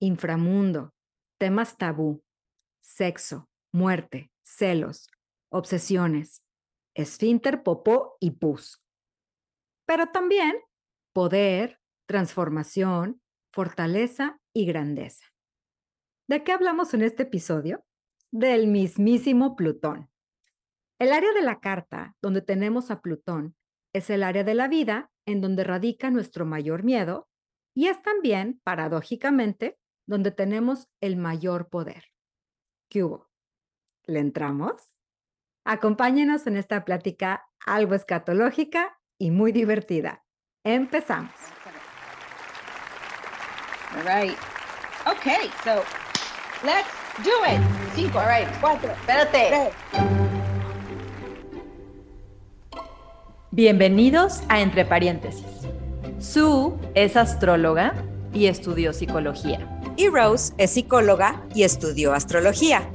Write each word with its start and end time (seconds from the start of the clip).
inframundo, 0.00 0.94
temas 1.38 1.76
tabú, 1.76 2.22
sexo, 2.80 3.48
muerte, 3.72 4.30
celos, 4.42 5.08
obsesiones, 5.50 6.42
esfínter, 6.94 7.62
popó 7.62 8.16
y 8.20 8.32
pus. 8.32 8.84
Pero 9.86 10.06
también 10.08 10.56
poder, 11.12 11.80
transformación, 12.06 13.20
fortaleza 13.52 14.40
y 14.52 14.66
grandeza. 14.66 15.26
¿De 16.28 16.42
qué 16.42 16.52
hablamos 16.52 16.94
en 16.94 17.02
este 17.02 17.24
episodio? 17.24 17.84
Del 18.30 18.66
mismísimo 18.66 19.56
Plutón. 19.56 20.10
El 20.98 21.12
área 21.12 21.32
de 21.32 21.42
la 21.42 21.60
carta 21.60 22.16
donde 22.22 22.40
tenemos 22.40 22.90
a 22.90 23.00
Plutón 23.00 23.56
es 23.92 24.10
el 24.10 24.22
área 24.22 24.44
de 24.44 24.54
la 24.54 24.68
vida 24.68 25.10
en 25.26 25.40
donde 25.40 25.64
radica 25.64 26.10
nuestro 26.10 26.46
mayor 26.46 26.82
miedo 26.82 27.28
y 27.74 27.88
es 27.88 28.00
también, 28.02 28.60
paradójicamente, 28.64 29.78
donde 30.06 30.30
tenemos 30.30 30.88
el 31.00 31.16
mayor 31.16 31.68
poder. 31.68 32.04
¿Qué 32.90 33.04
hubo? 33.04 33.30
¿Le 34.04 34.20
entramos? 34.20 35.00
Acompáñenos 35.64 36.46
en 36.46 36.56
esta 36.56 36.84
plática 36.84 37.46
algo 37.64 37.94
escatológica 37.94 38.98
y 39.18 39.30
muy 39.30 39.52
divertida. 39.52 40.24
Empezamos. 40.64 41.32
All 43.96 44.04
right. 44.04 44.36
Okay, 45.06 45.50
so 45.62 45.82
let's 46.64 46.88
do 47.22 47.30
it. 47.46 47.60
Cinco, 47.94 48.18
all 48.18 48.26
right, 48.26 48.48
cuatro, 48.60 48.90
espérate. 48.90 49.70
Bienvenidos 53.50 54.42
a 54.48 54.60
Entre 54.60 54.84
Paréntesis. 54.84 55.46
Sue 56.18 56.74
es 56.94 57.16
astróloga 57.16 57.94
y 58.34 58.46
estudió 58.46 58.92
psicología. 58.92 59.80
Y 59.96 60.08
Rose 60.08 60.52
es 60.58 60.72
psicóloga 60.72 61.42
y 61.54 61.62
estudió 61.62 62.12
astrología. 62.12 62.90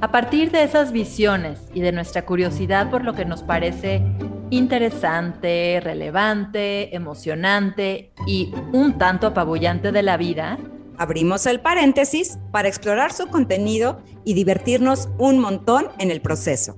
A 0.00 0.12
partir 0.12 0.50
de 0.50 0.62
esas 0.62 0.92
visiones 0.92 1.58
y 1.72 1.80
de 1.80 1.90
nuestra 1.90 2.26
curiosidad 2.26 2.90
por 2.90 3.02
lo 3.02 3.14
que 3.14 3.24
nos 3.24 3.42
parece 3.42 4.02
interesante, 4.50 5.80
relevante, 5.82 6.94
emocionante 6.94 8.12
y 8.26 8.52
un 8.72 8.98
tanto 8.98 9.28
apabullante 9.28 9.92
de 9.92 10.02
la 10.02 10.18
vida, 10.18 10.58
abrimos 10.98 11.46
el 11.46 11.60
paréntesis 11.60 12.38
para 12.52 12.68
explorar 12.68 13.12
su 13.12 13.28
contenido 13.28 14.02
y 14.24 14.34
divertirnos 14.34 15.08
un 15.18 15.38
montón 15.38 15.88
en 15.98 16.10
el 16.10 16.20
proceso. 16.20 16.76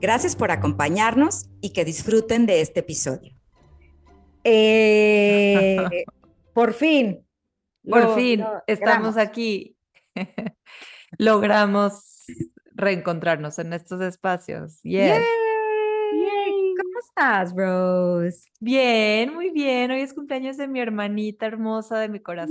Gracias 0.00 0.36
por 0.36 0.50
acompañarnos 0.50 1.46
y 1.60 1.70
que 1.70 1.84
disfruten 1.84 2.46
de 2.46 2.60
este 2.60 2.80
episodio. 2.80 3.34
Eh, 4.44 6.04
por 6.54 6.72
fin. 6.72 7.24
Por 7.88 8.14
fin, 8.14 8.44
estamos 8.66 9.16
aquí. 9.16 9.76
Logramos 11.18 12.24
reencontrarnos 12.74 13.58
en 13.58 13.72
estos 13.72 14.00
espacios. 14.00 14.80
Yes. 14.82 15.20
Yay. 16.12 16.74
¿Cómo 16.76 16.98
estás, 17.00 17.52
Rose? 17.56 18.48
Bien, 18.60 19.32
muy 19.34 19.50
bien. 19.50 19.90
Hoy 19.90 20.00
es 20.00 20.14
cumpleaños 20.14 20.56
de 20.56 20.68
mi 20.68 20.80
hermanita 20.80 21.46
hermosa 21.46 21.98
de 21.98 22.08
mi 22.08 22.20
corazón. 22.20 22.50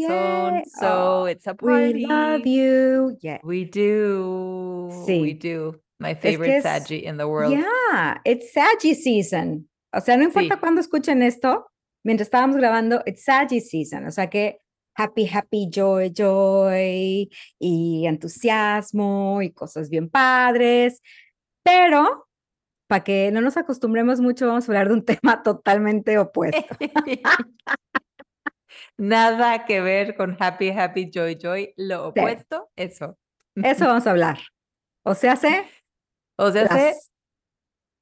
Yay. 0.55 0.63
So 0.79 1.21
Oh, 1.23 1.27
it's 1.29 1.47
a 1.47 1.55
We 1.61 1.71
party. 1.93 2.05
love 2.05 2.41
you. 2.45 3.17
Yeah. 3.21 3.39
We 3.43 3.65
do. 3.65 4.89
Sí. 5.05 5.21
We 5.21 5.33
do. 5.33 5.79
My 5.99 6.13
favorite 6.15 6.57
es- 6.57 6.63
Saggy 6.63 7.05
in 7.07 7.17
the 7.17 7.25
world. 7.25 7.51
Yeah, 7.57 8.21
it's 8.23 8.51
Saggy 8.53 8.93
season. 8.95 9.67
O 9.93 10.01
sea, 10.01 10.17
no 10.17 10.23
importa 10.23 10.55
Sí. 10.55 10.59
cuándo 10.59 10.81
escuchen 10.81 11.23
esto, 11.23 11.65
mientras 12.03 12.27
estábamos 12.27 12.57
grabando, 12.57 13.01
it's 13.05 13.23
Saggy 13.23 13.61
season. 13.61 14.05
O 14.05 14.11
sea 14.11 14.29
que 14.29 14.59
happy, 14.97 15.27
happy, 15.31 15.69
joy, 15.71 16.11
joy 16.11 17.29
y 17.59 18.05
entusiasmo 18.07 19.41
y 19.41 19.51
cosas 19.51 19.89
bien 19.89 20.09
padres. 20.09 21.01
Pero 21.63 22.27
para 22.87 23.03
que 23.03 23.31
no 23.31 23.41
nos 23.41 23.57
acostumbremos 23.57 24.19
mucho, 24.21 24.47
vamos 24.47 24.67
a 24.67 24.71
hablar 24.71 24.87
de 24.87 24.93
un 24.95 25.05
tema 25.21 25.43
totalmente 25.43 26.17
opuesto. 26.17 26.75
Nada 28.97 29.65
que 29.65 29.81
ver 29.81 30.15
con 30.15 30.35
happy, 30.39 30.69
happy, 30.69 31.11
joy, 31.13 31.37
joy. 31.41 31.73
Lo 31.77 32.11
Sí. 32.13 32.19
opuesto, 32.19 32.69
eso. 32.75 33.17
Eso 33.55 33.85
vamos 33.85 34.05
a 34.07 34.11
hablar. 34.11 34.39
O 35.03 35.15
sea, 35.15 35.35
sé 35.35 35.65
O 36.35 36.51
sea, 36.51 36.67
se- 36.67 36.95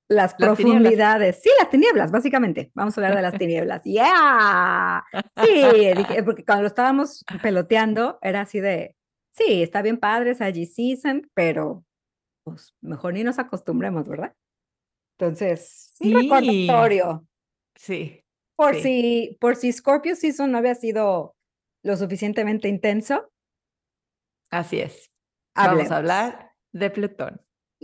las, 0.07 0.35
las 0.37 0.55
tinieblas. 0.57 0.57
profundidades. 0.57 1.41
Sí, 1.41 1.49
las 1.59 1.69
tinieblas, 1.69 2.11
básicamente. 2.11 2.71
Vamos 2.73 2.97
a 2.97 3.01
hablar 3.01 3.15
de 3.15 3.21
las 3.21 3.33
tinieblas. 3.39 3.83
¡Yeah! 3.83 5.03
Sí, 5.43 5.93
dije, 5.97 6.23
porque 6.23 6.45
cuando 6.45 6.63
lo 6.63 6.67
estábamos 6.67 7.23
peloteando, 7.41 8.19
era 8.21 8.41
así 8.41 8.59
de, 8.59 8.95
sí, 9.31 9.63
está 9.63 9.81
bien 9.81 9.97
padre, 9.97 10.31
es 10.31 10.41
allí 10.41 10.65
season, 10.65 11.29
pero 11.33 11.83
pues 12.43 12.75
mejor 12.81 13.13
ni 13.13 13.23
nos 13.23 13.39
acostumbremos, 13.39 14.07
¿verdad? 14.07 14.33
Entonces, 15.17 15.95
un 15.99 16.07
Sí. 16.09 16.13
recordatorio. 16.13 17.25
sí. 17.75 18.21
Por 18.57 18.75
Sí. 18.75 18.81
si, 18.83 19.37
por 19.41 19.55
si 19.57 19.71
Scorpio 19.73 20.15
season 20.15 20.49
no 20.51 20.57
había 20.59 20.75
sido 20.75 21.35
lo 21.83 21.97
suficientemente 21.97 22.67
intenso, 22.69 23.29
Así 24.51 24.79
es. 24.79 25.11
Vamos 25.55 25.91
a 25.91 25.97
hablar 25.97 26.51
de 26.71 26.89
Plutón. 26.89 27.41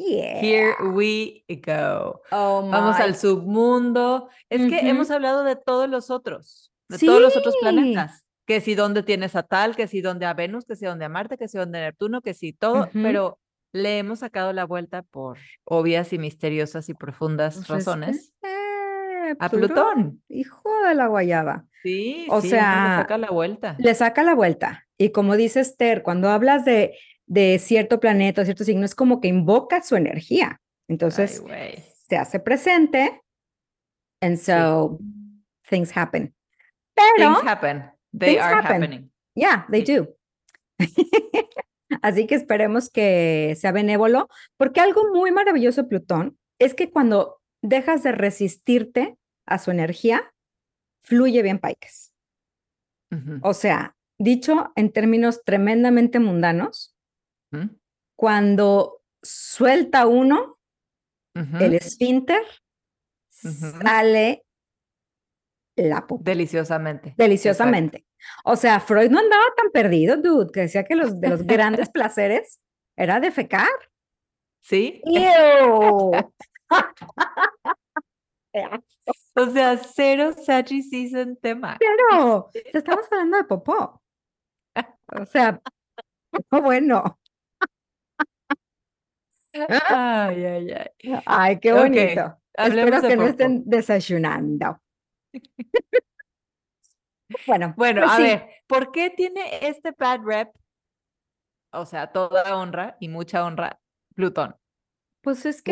Yeah. 0.08 0.42
Here 0.42 0.76
we 0.94 1.44
go. 1.66 2.22
Oh 2.32 2.68
Vamos 2.70 2.98
my 2.98 3.04
al 3.04 3.16
submundo. 3.16 4.30
Es 4.50 4.62
que 4.62 4.78
Ujú. 4.78 4.88
hemos 4.88 5.12
hablado 5.12 5.44
de 5.44 5.56
todos 5.56 5.90
los 5.90 6.10
otros, 6.10 6.72
de 6.90 6.98
todos 6.98 7.22
los 7.22 7.36
otros 7.38 7.54
Sí. 7.56 7.60
planetas. 7.62 8.26
Que 8.48 8.60
si 8.62 8.74
dónde 8.76 9.04
tienes 9.04 9.36
a 9.36 9.44
tal, 9.44 9.76
que 9.76 9.88
si 9.88 10.02
dónde 10.02 10.26
a 10.26 10.34
Venus, 10.34 10.66
que 10.66 10.76
si 10.76 10.86
dónde 10.86 11.06
a 11.06 11.10
Marte, 11.10 11.38
que 11.38 11.48
si 11.48 11.58
dónde 11.58 11.80
a 11.80 11.82
Neptuno, 11.86 12.22
que 12.22 12.34
si 12.34 12.54
todo, 12.54 12.82
Ujú. 12.84 12.90
pero 13.04 13.40
le 13.74 14.00
hemos 14.00 14.20
sacado 14.20 14.52
la 14.52 14.66
vuelta 14.66 15.04
por 15.04 15.38
obvias 15.64 16.12
y 16.14 16.18
misteriosas 16.20 16.90
y 16.90 16.94
profundas 16.94 17.56
Pues 17.56 17.64
es 17.64 17.70
razones 17.70 18.34
que, 18.42 18.48
eh, 18.50 19.36
a 19.40 19.50
Plutón, 19.50 20.22
hijo 20.28 20.70
de 20.88 20.96
la 20.96 21.08
guayaba. 21.08 21.66
Sí, 21.84 22.28
O 22.30 22.42
sí, 22.42 22.48
hombre, 22.48 22.50
le 22.50 22.58
sea, 22.58 22.98
saca 23.02 23.18
la 23.18 23.30
vuelta. 23.30 23.76
Le 23.80 23.96
saca 23.96 24.24
la 24.24 24.36
vuelta. 24.36 24.88
Y 24.98 25.10
como 25.12 25.36
dice 25.38 25.62
Esther, 25.62 26.04
cuando 26.04 26.30
hablas 26.30 26.66
de, 26.66 26.96
de 27.28 27.60
cierto 27.60 28.00
planeta, 28.00 28.44
cierto 28.46 28.64
signo, 28.64 28.86
es 28.86 28.96
como 28.96 29.22
que 29.22 29.28
invoca 29.28 29.82
su 29.82 29.96
energía. 29.96 30.62
Entonces, 30.90 31.44
se 32.10 32.18
hace 32.18 32.40
presente. 32.40 33.22
And 34.22 34.38
so, 34.38 35.00
things 35.70 35.96
happen. 35.96 36.34
Pero, 36.94 37.34
Things 37.36 37.48
happen. 37.48 37.84
They 38.18 38.32
things 38.34 38.42
are 38.44 38.56
happen. 38.56 38.84
happening. 38.84 39.12
yeah, 39.36 39.66
they 39.72 39.86
Sí. 39.86 39.96
do. 39.98 40.16
Así 42.02 42.26
que 42.28 42.36
esperemos 42.36 42.90
que 42.90 43.56
sea 43.60 43.72
benévolo, 43.72 44.28
porque 44.58 44.80
algo 44.80 45.10
muy 45.14 45.32
maravilloso 45.32 45.88
Plutón 45.88 46.38
es 46.60 46.74
que 46.74 46.90
cuando 46.92 47.42
dejas 47.62 48.04
de 48.04 48.12
resistirte 48.12 49.18
a 49.46 49.58
su 49.60 49.72
energía, 49.72 50.34
fluye 51.04 51.42
bien 51.42 51.60
paiques. 51.60 52.14
Ujú, 53.12 53.40
O 53.44 53.54
sea, 53.54 53.96
dicho 54.18 54.72
en 54.76 54.92
términos 54.92 55.44
tremendamente 55.44 56.20
mundanos, 56.20 56.91
cuando 58.16 59.02
suelta 59.22 60.08
uno 60.08 60.58
ujú. 61.36 61.58
el 61.60 61.76
esfínter, 61.76 62.44
sale 63.30 64.44
la 65.76 66.06
pupa 66.06 66.24
Deliciosamente. 66.24 67.16
deliciosamente. 67.18 68.06
O 68.44 68.56
sea, 68.56 68.80
Freud 68.80 69.10
no 69.10 69.20
andaba 69.20 69.44
tan 69.58 69.72
perdido, 69.72 70.18
dude, 70.18 70.52
que 70.52 70.62
decía 70.62 70.84
que 70.84 70.96
los 70.96 71.20
de 71.20 71.30
los 71.30 71.46
grandes 71.46 71.90
placeres 71.90 72.60
era 72.96 73.20
defecar. 73.20 73.70
¿Sí? 74.62 75.02
O 79.34 79.50
sea, 79.50 79.78
cero 79.78 80.34
Sachi 80.34 80.84
Season 80.84 81.38
tema. 81.38 81.78
Te 82.52 82.78
estamos 82.78 83.06
hablando 83.10 83.38
de 83.38 83.46
popó. 83.46 84.02
O 85.14 85.26
sea, 85.26 85.62
no 86.52 86.62
bueno. 86.62 87.18
Ay, 89.90 90.46
ay, 90.46 90.72
ay. 90.72 91.22
Ay, 91.26 91.60
qué 91.60 91.74
bonito. 91.74 92.38
Espero 92.54 93.02
que 93.02 93.16
no 93.16 93.28
estén 93.28 93.64
desayunando. 93.66 94.80
Bueno, 97.48 97.74
Bueno, 97.78 98.02
pues 98.02 98.12
a 98.12 98.18
sí. 98.18 98.24
ver, 98.24 98.50
¿por 98.68 98.92
qué 98.92 99.10
tiene 99.10 99.66
este 99.66 99.92
bad 99.98 100.20
rep? 100.22 100.50
O 101.72 101.86
sea, 101.86 102.12
toda 102.12 102.58
honra 102.58 102.98
y 103.00 103.08
mucha 103.08 103.46
honra, 103.46 103.80
Plutón. 104.16 104.58
Pues 105.22 105.46
es 105.46 105.62
que? 105.62 105.72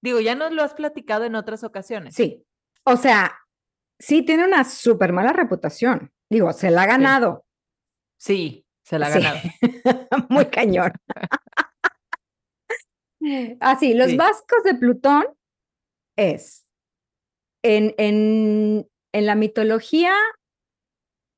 Digo, 0.00 0.20
ya 0.20 0.34
nos 0.36 0.52
lo 0.52 0.62
has 0.62 0.74
platicado 0.74 1.24
en 1.24 1.34
otras 1.34 1.64
ocasiones. 1.64 2.14
sí. 2.14 2.44
O 2.86 2.96
sea, 2.98 3.40
sí 3.98 4.22
tiene 4.22 4.44
una 4.44 4.62
súper 4.64 5.12
mala 5.14 5.32
reputación. 5.32 6.12
Digo, 6.30 6.52
se 6.52 6.70
la 6.70 6.82
ha 6.82 6.86
ganado. 6.86 7.46
Sí, 8.18 8.63
se 8.84 8.98
la 8.98 9.06
ha 9.06 9.10
Sí. 9.12 9.20
ganado. 9.20 9.40
Muy 10.28 10.46
cañón. 10.46 10.92
Así, 13.60 13.94
los 13.94 14.10
Sí. 14.10 14.16
vascos 14.16 14.62
de 14.64 14.74
Plutón 14.74 15.24
es 16.16 16.64
en, 17.62 17.94
en, 17.98 18.88
en 19.12 19.26
la 19.26 19.34
mitología 19.34 20.14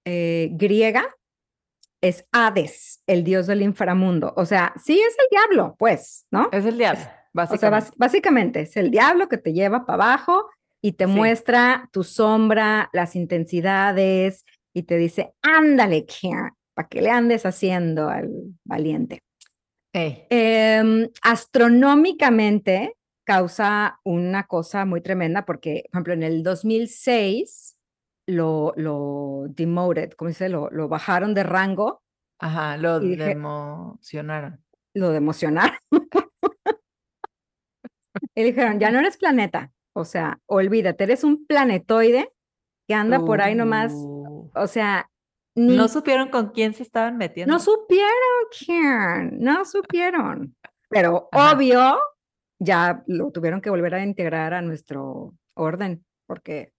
eh, 0.04 0.48
griega 0.52 1.14
es 2.02 2.28
Hades, 2.30 3.02
el 3.06 3.24
dios 3.24 3.46
del 3.46 3.62
inframundo. 3.62 4.32
O 4.36 4.44
sea, 4.44 4.74
sí 4.82 5.00
es 5.00 5.16
el 5.18 5.26
diablo, 5.30 5.74
pues, 5.78 6.26
¿no? 6.30 6.48
Es 6.52 6.64
el 6.64 6.78
diablo, 6.78 7.00
básicamente. 7.32 7.78
O 7.78 7.80
sea, 7.88 7.92
básicamente 7.96 8.60
es 8.60 8.76
el 8.76 8.90
diablo 8.90 9.28
que 9.28 9.38
te 9.38 9.52
lleva 9.52 9.86
para 9.86 10.04
abajo 10.04 10.48
y 10.82 10.92
te 10.92 11.06
muestra 11.06 11.88
tu 11.92 12.04
sombra, 12.04 12.90
las 12.92 13.16
intensidades 13.16 14.44
y 14.74 14.82
te 14.84 14.98
dice, 14.98 15.32
ándale, 15.42 16.04
para 16.76 16.88
que 16.88 17.00
le 17.00 17.10
andes 17.10 17.46
haciendo 17.46 18.10
al 18.10 18.30
valiente. 18.64 19.22
Em, 19.94 21.08
astronómicamente 21.22 22.98
causa 23.24 23.98
una 24.04 24.46
cosa 24.46 24.84
muy 24.84 25.00
tremenda 25.00 25.46
porque, 25.46 25.84
por 25.90 25.96
ejemplo, 25.96 26.12
en 26.12 26.22
el 26.22 26.42
2006 26.42 27.78
lo, 28.26 28.74
lo 28.76 29.46
demoted, 29.48 30.12
¿cómo 30.12 30.28
se 30.28 30.32
dice? 30.32 30.48
Lo, 30.50 30.68
lo 30.68 30.88
bajaron 30.88 31.32
de 31.32 31.44
rango. 31.44 32.02
Ajá, 32.38 32.76
lo 32.76 33.00
democionaron. 33.00 34.62
Lo 34.92 35.12
democionaron. 35.12 35.78
y 38.34 38.42
dijeron, 38.42 38.78
ya 38.78 38.90
no 38.90 38.98
eres 38.98 39.16
planeta, 39.16 39.72
o 39.94 40.04
sea, 40.04 40.40
olvídate, 40.44 41.04
eres 41.04 41.24
un 41.24 41.46
planetoide 41.46 42.34
que 42.86 42.94
anda 42.94 43.20
por 43.20 43.40
ahí 43.40 43.54
nomás, 43.54 43.94
uh. 43.94 44.50
o 44.54 44.66
sea... 44.66 45.10
no 45.56 45.88
supieron 45.88 46.28
con 46.28 46.50
quién 46.50 46.74
se 46.74 46.82
estaban 46.82 47.16
metiendo. 47.16 47.52
No 47.52 47.58
supieron 47.58 48.10
quién, 48.56 49.38
no 49.40 49.64
supieron. 49.64 50.54
Pero 50.88 51.28
obvio, 51.32 51.98
ya 52.58 53.02
lo 53.06 53.30
tuvieron 53.32 53.60
que 53.60 53.70
volver 53.70 53.94
a 53.94 54.04
integrar 54.04 54.54
a 54.54 54.62
nuestro 54.62 55.34
orden, 55.54 56.04
porque, 56.26 56.72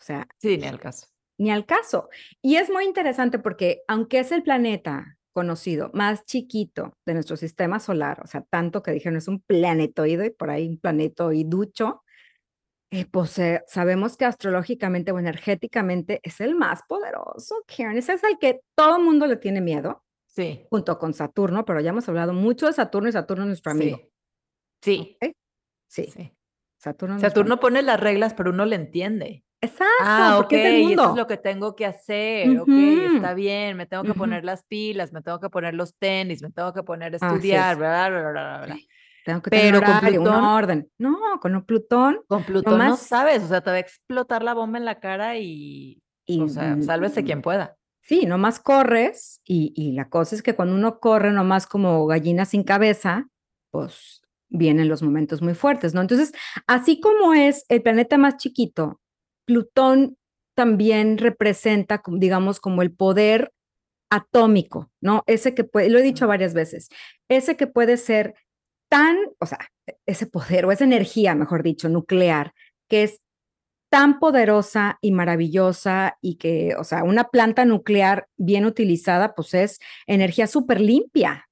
o 0.00 0.04
sea... 0.04 0.26
Sí, 0.38 0.58
ni 0.58 0.66
al 0.66 0.78
caso. 0.78 1.06
Ni 1.38 1.50
al 1.50 1.64
caso. 1.64 2.08
Y 2.42 2.56
es 2.56 2.68
muy 2.68 2.84
interesante 2.84 3.38
porque 3.38 3.82
aunque 3.88 4.18
es 4.18 4.32
el 4.32 4.42
planeta 4.42 5.16
conocido 5.32 5.90
más 5.94 6.24
chiquito 6.24 6.92
de 7.06 7.14
nuestro 7.14 7.36
sistema 7.36 7.78
solar, 7.78 8.20
o 8.22 8.26
sea, 8.26 8.42
tanto 8.50 8.82
que 8.82 8.90
dijeron 8.90 9.16
es 9.16 9.28
un 9.28 9.40
planetoide, 9.40 10.32
por 10.32 10.50
ahí 10.50 10.68
un 10.68 10.78
planetoiducho, 10.78 12.02
eh, 12.90 13.06
pues 13.06 13.38
eh, 13.38 13.62
sabemos 13.66 14.16
que 14.16 14.24
astrológicamente 14.24 15.12
o 15.12 15.18
energéticamente 15.18 16.20
es 16.22 16.40
el 16.40 16.56
más 16.56 16.82
poderoso, 16.88 17.64
Karen. 17.66 17.96
Ese 17.96 18.14
es 18.14 18.24
el 18.24 18.38
que 18.38 18.62
todo 18.74 18.96
el 18.96 19.04
mundo 19.04 19.26
le 19.26 19.36
tiene 19.36 19.60
miedo. 19.60 20.04
Sí. 20.26 20.66
Junto 20.70 20.98
con 20.98 21.14
Saturno, 21.14 21.64
pero 21.64 21.80
ya 21.80 21.90
hemos 21.90 22.08
hablado 22.08 22.32
mucho 22.32 22.66
de 22.66 22.72
Saturno 22.72 23.08
y 23.08 23.12
Saturno 23.12 23.44
es 23.44 23.48
nuestro 23.48 23.72
amigo. 23.72 24.00
Sí. 24.82 25.16
Sí. 25.88 26.06
sí. 26.06 26.32
Saturno, 26.78 27.18
Saturno 27.18 27.60
pone 27.60 27.82
las 27.82 28.00
reglas, 28.00 28.34
pero 28.34 28.50
uno 28.50 28.64
le 28.64 28.76
entiende. 28.76 29.44
Exacto. 29.60 29.94
Ah, 30.00 30.38
ok, 30.38 30.52
eso 30.52 31.10
es 31.10 31.16
lo 31.16 31.26
que 31.26 31.36
tengo 31.36 31.76
que 31.76 31.84
hacer. 31.84 32.58
Ok, 32.58 32.68
está 33.14 33.34
bien, 33.34 33.76
me 33.76 33.84
tengo 33.86 34.04
que 34.04 34.14
poner 34.14 34.44
las 34.44 34.62
pilas, 34.64 35.12
me 35.12 35.20
tengo 35.20 35.38
que 35.38 35.50
poner 35.50 35.74
los 35.74 35.94
tenis, 35.96 36.40
me 36.42 36.50
tengo 36.50 36.72
que 36.72 36.82
poner 36.82 37.12
a 37.12 37.16
estudiar, 37.16 37.76
bla, 37.76 38.08
bla, 38.08 38.20
bla, 38.20 38.30
bla, 38.30 38.62
bla. 38.66 38.76
Tengo 39.24 39.42
que 39.42 39.50
Pero 39.50 39.82
con 39.82 40.00
Plutón, 40.00 40.44
orden. 40.44 40.90
No, 40.98 41.18
con 41.40 41.54
un 41.54 41.64
Plutón. 41.64 42.20
Con 42.28 42.44
Plutón 42.44 42.78
no 42.78 42.96
sabes, 42.96 43.42
o 43.42 43.48
sea, 43.48 43.60
te 43.60 43.70
va 43.70 43.76
a 43.76 43.80
explotar 43.80 44.42
la 44.42 44.54
bomba 44.54 44.78
en 44.78 44.84
la 44.84 45.00
cara 45.00 45.36
y, 45.38 46.02
y 46.26 46.40
o 46.40 46.48
sea, 46.48 46.80
sálvese 46.82 47.24
quien 47.24 47.42
pueda. 47.42 47.76
Sí, 48.02 48.26
nomás 48.26 48.60
corres 48.60 49.40
y, 49.44 49.72
y 49.76 49.92
la 49.92 50.08
cosa 50.08 50.34
es 50.34 50.42
que 50.42 50.54
cuando 50.54 50.74
uno 50.74 50.98
corre 51.00 51.32
nomás 51.32 51.66
como 51.66 52.06
gallina 52.06 52.44
sin 52.44 52.64
cabeza, 52.64 53.28
pues 53.70 54.22
vienen 54.48 54.88
los 54.88 55.02
momentos 55.02 55.42
muy 55.42 55.54
fuertes, 55.54 55.94
¿no? 55.94 56.00
Entonces, 56.00 56.32
así 56.66 57.00
como 57.00 57.34
es 57.34 57.64
el 57.68 57.82
planeta 57.82 58.18
más 58.18 58.36
chiquito, 58.36 59.00
Plutón 59.46 60.16
también 60.54 61.18
representa, 61.18 62.02
digamos, 62.06 62.60
como 62.60 62.82
el 62.82 62.92
poder 62.92 63.52
atómico, 64.10 64.90
¿no? 65.00 65.22
Ese 65.26 65.54
que 65.54 65.64
puede, 65.64 65.88
lo 65.88 65.98
he 65.98 66.02
dicho 66.02 66.26
varias 66.26 66.52
veces, 66.52 66.88
ese 67.28 67.56
que 67.56 67.66
puede 67.66 67.96
ser 67.96 68.34
tan, 68.90 69.16
o 69.38 69.46
sea, 69.46 69.58
ese 70.04 70.26
poder 70.26 70.66
o 70.66 70.72
esa 70.72 70.84
energía, 70.84 71.34
mejor 71.34 71.62
dicho, 71.62 71.88
nuclear, 71.88 72.52
que 72.88 73.04
es 73.04 73.20
tan 73.88 74.18
poderosa 74.18 74.98
y 75.00 75.12
maravillosa 75.12 76.18
y 76.20 76.36
que, 76.36 76.74
o 76.76 76.84
sea, 76.84 77.04
una 77.04 77.28
planta 77.28 77.64
nuclear 77.64 78.28
bien 78.36 78.66
utilizada, 78.66 79.34
pues 79.34 79.54
es 79.54 79.78
energía 80.06 80.46
súper 80.46 80.80
limpia, 80.80 81.48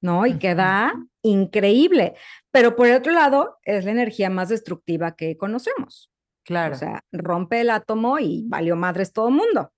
¿no? 0.00 0.26
Y 0.26 0.38
queda 0.38 0.92
increíble. 1.22 2.14
Pero 2.50 2.76
por 2.76 2.86
el 2.86 2.96
otro 2.96 3.12
lado, 3.12 3.58
es 3.64 3.84
la 3.84 3.90
energía 3.90 4.30
más 4.30 4.50
destructiva 4.50 5.16
que 5.16 5.36
conocemos. 5.36 6.10
Claro. 6.44 6.74
O 6.74 6.78
sea, 6.78 7.04
rompe 7.10 7.60
el 7.60 7.70
átomo 7.70 8.18
y 8.18 8.44
valió 8.48 8.76
madres 8.76 9.12
todo 9.12 9.28
el 9.28 9.34
mundo. 9.34 9.72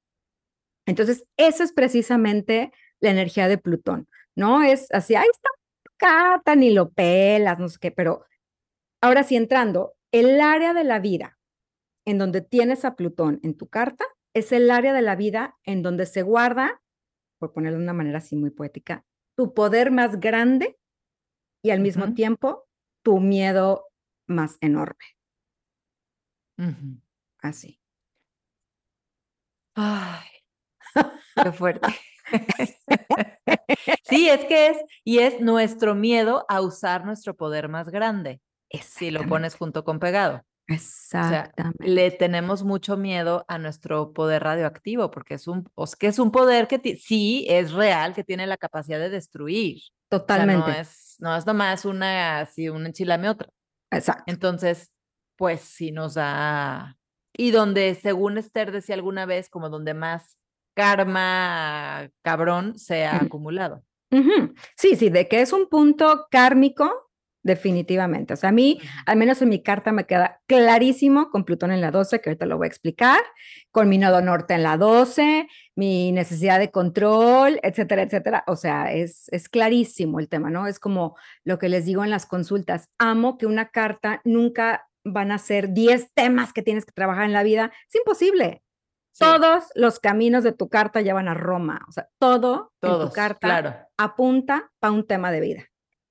Entonces, 0.87 1.25
esa 1.37 1.63
es 1.65 1.73
precisamente 1.73 2.73
la 3.01 3.11
energía 3.11 3.49
de 3.49 3.59
Plutón, 3.59 4.09
¿no? 4.35 4.63
Es 4.63 4.91
así, 4.93 5.15
ahí 5.15 5.29
está 5.31 5.51
carta, 5.97 6.57
ni 6.57 6.71
lo 6.71 6.91
pelas, 6.91 7.59
no 7.59 7.69
sé 7.69 7.79
qué, 7.81 7.91
pero 7.91 8.25
ahora 9.03 9.23
sí 9.25 9.37
entrando, 9.37 9.95
el 10.13 10.41
área 10.41 10.75
de 10.75 10.85
la 10.85 10.99
vida 11.01 11.39
en 12.07 12.19
donde 12.19 12.41
tienes 12.41 12.85
a 12.85 12.95
Plutón 12.97 13.41
en 13.43 13.57
tu 13.57 13.69
carta 13.69 14.05
es 14.35 14.53
el 14.53 14.71
área 14.71 14.93
de 14.93 15.03
la 15.03 15.17
vida 15.17 15.57
en 15.65 15.83
donde 15.83 16.07
se 16.07 16.23
guarda, 16.23 16.83
por 17.39 17.53
ponerlo 17.53 17.79
de 17.79 17.85
una 17.85 17.93
manera 17.93 18.19
así 18.19 18.37
muy 18.37 18.51
poética, 18.51 19.05
tu 19.37 19.55
poder 19.55 19.91
más 19.91 20.21
grande 20.21 20.77
y 21.63 21.71
al 21.71 21.81
mismo 21.81 22.15
tiempo 22.15 22.65
tu 23.03 23.21
miedo 23.21 23.87
más 24.27 24.59
enorme. 24.61 25.05
Así. 27.39 27.79
Ay, 29.77 30.29
qué 31.43 31.53
fuerte. 31.53 31.89
sí, 34.05 34.29
es 34.29 34.45
que 34.45 34.69
es, 34.69 34.79
y 35.05 35.19
es 35.19 35.41
nuestro 35.41 35.95
miedo 35.95 36.45
a 36.49 36.61
usar 36.61 37.05
nuestro 37.05 37.37
poder 37.37 37.69
más 37.69 37.89
grande. 37.89 38.41
Si 38.83 39.11
lo 39.11 39.27
pones 39.27 39.55
junto 39.55 39.85
con 39.85 39.99
pegado. 39.99 40.43
Exactamente. 40.67 41.87
le 41.87 42.11
tenemos 42.11 42.65
mucho 42.65 42.97
miedo 42.97 43.45
a 43.49 43.59
nuestro 43.59 44.15
poder 44.15 44.43
radioactivo, 44.43 45.11
porque 45.11 45.35
es 45.35 45.47
un, 45.47 45.69
que 45.99 46.07
es 46.07 46.19
un 46.19 46.31
poder 46.31 46.69
que 46.69 46.97
sí 46.97 47.47
es 47.51 47.73
real, 47.73 48.15
que 48.15 48.25
tiene 48.25 48.47
la 48.47 48.57
capacidad 48.57 48.99
de 48.99 49.11
destruir. 49.11 49.83
Totalmente. 50.09 50.71
no, 50.71 50.77
es, 50.79 51.17
no 51.19 51.37
es 51.37 51.47
nomás 51.47 51.85
una, 51.85 52.41
así, 52.41 52.69
un 52.69 52.87
enchilame 52.87 53.29
otra. 53.29 53.49
Exacto. 53.91 54.25
Entonces, 54.27 54.91
pues 55.37 55.61
sí 55.61 55.93
nos 55.93 56.15
da. 56.15 56.97
Y 57.37 57.51
donde, 57.51 57.95
según 57.95 58.39
Esther 58.39 58.73
decía 58.73 58.95
alguna 58.95 59.27
vez, 59.27 59.51
como 59.51 59.69
donde 59.69 59.93
más 59.93 60.37
karma 60.75 62.11
cabrón 62.23 62.79
se 62.79 63.05
ha 63.05 63.17
acumulado. 63.17 63.83
Sí, 64.77 64.95
sí, 64.95 65.09
de 65.09 65.27
que 65.27 65.41
es 65.41 65.53
un 65.53 65.69
punto 65.69 66.27
kármico, 66.31 67.11
definitivamente. 67.43 68.35
O 68.35 68.37
sea, 68.37 68.49
a 68.49 68.53
mí, 68.53 68.81
al 69.07 69.17
menos 69.17 69.43
en 69.43 69.51
mi 69.51 69.63
carta, 69.63 69.93
me 69.93 70.07
queda 70.07 70.41
clarísimo 70.47 71.31
con 71.31 71.45
Plutón 71.45 71.73
en 71.73 71.81
la 71.81 71.91
12, 71.91 72.21
que 72.21 72.31
ahorita 72.31 72.47
lo 72.47 72.57
voy 72.57 72.67
a 72.67 72.69
explicar, 72.69 73.21
con 73.71 73.89
mi 73.89 73.99
nodo 73.99 74.23
norte 74.23 74.55
en 74.55 74.63
la 74.63 74.77
12, 74.77 75.47
mi 75.77 76.11
necesidad 76.13 76.59
de 76.59 76.71
control, 76.71 77.61
etcétera, 77.63 78.03
etcétera. 78.03 78.45
O 78.47 78.57
sea, 78.57 78.93
es, 78.93 79.29
es 79.31 79.49
clarísimo 79.49 80.21
el 80.21 80.29
tema, 80.29 80.49
¿no? 80.51 80.67
Es 80.67 80.79
como 80.79 81.17
lo 81.45 81.59
que 81.59 81.69
les 81.69 81.85
digo 81.85 82.03
en 82.03 82.11
las 82.11 82.27
consultas. 82.27 82.89
Amo 82.99 83.37
que 83.37 83.47
una 83.47 83.69
carta 83.69 84.21
nunca 84.25 84.89
van 85.05 85.31
a 85.31 85.39
ser 85.39 85.75
10 85.75 86.15
temas 86.15 86.53
que 86.53 86.63
tienes 86.63 86.87
que 86.87 86.93
trabajar 86.93 87.25
en 87.25 87.33
la 87.33 87.43
vida. 87.43 87.73
Es 87.89 87.97
imposible. 87.97 88.64
Todos 89.19 89.65
los 89.75 90.01
caminos 90.01 90.45
de 90.45 90.53
tu 90.53 90.69
carta 90.69 91.01
llevan 91.01 91.29
a 91.29 91.35
Roma, 91.35 91.85
o 91.89 91.93
sea, 91.93 92.09
todo 92.19 92.73
en 92.83 92.99
tu 92.99 93.11
carta 93.11 93.89
apunta 93.97 94.73
para 94.81 94.93
un 94.93 95.07
tema 95.07 95.31
de 95.31 95.41
vida. 95.41 95.65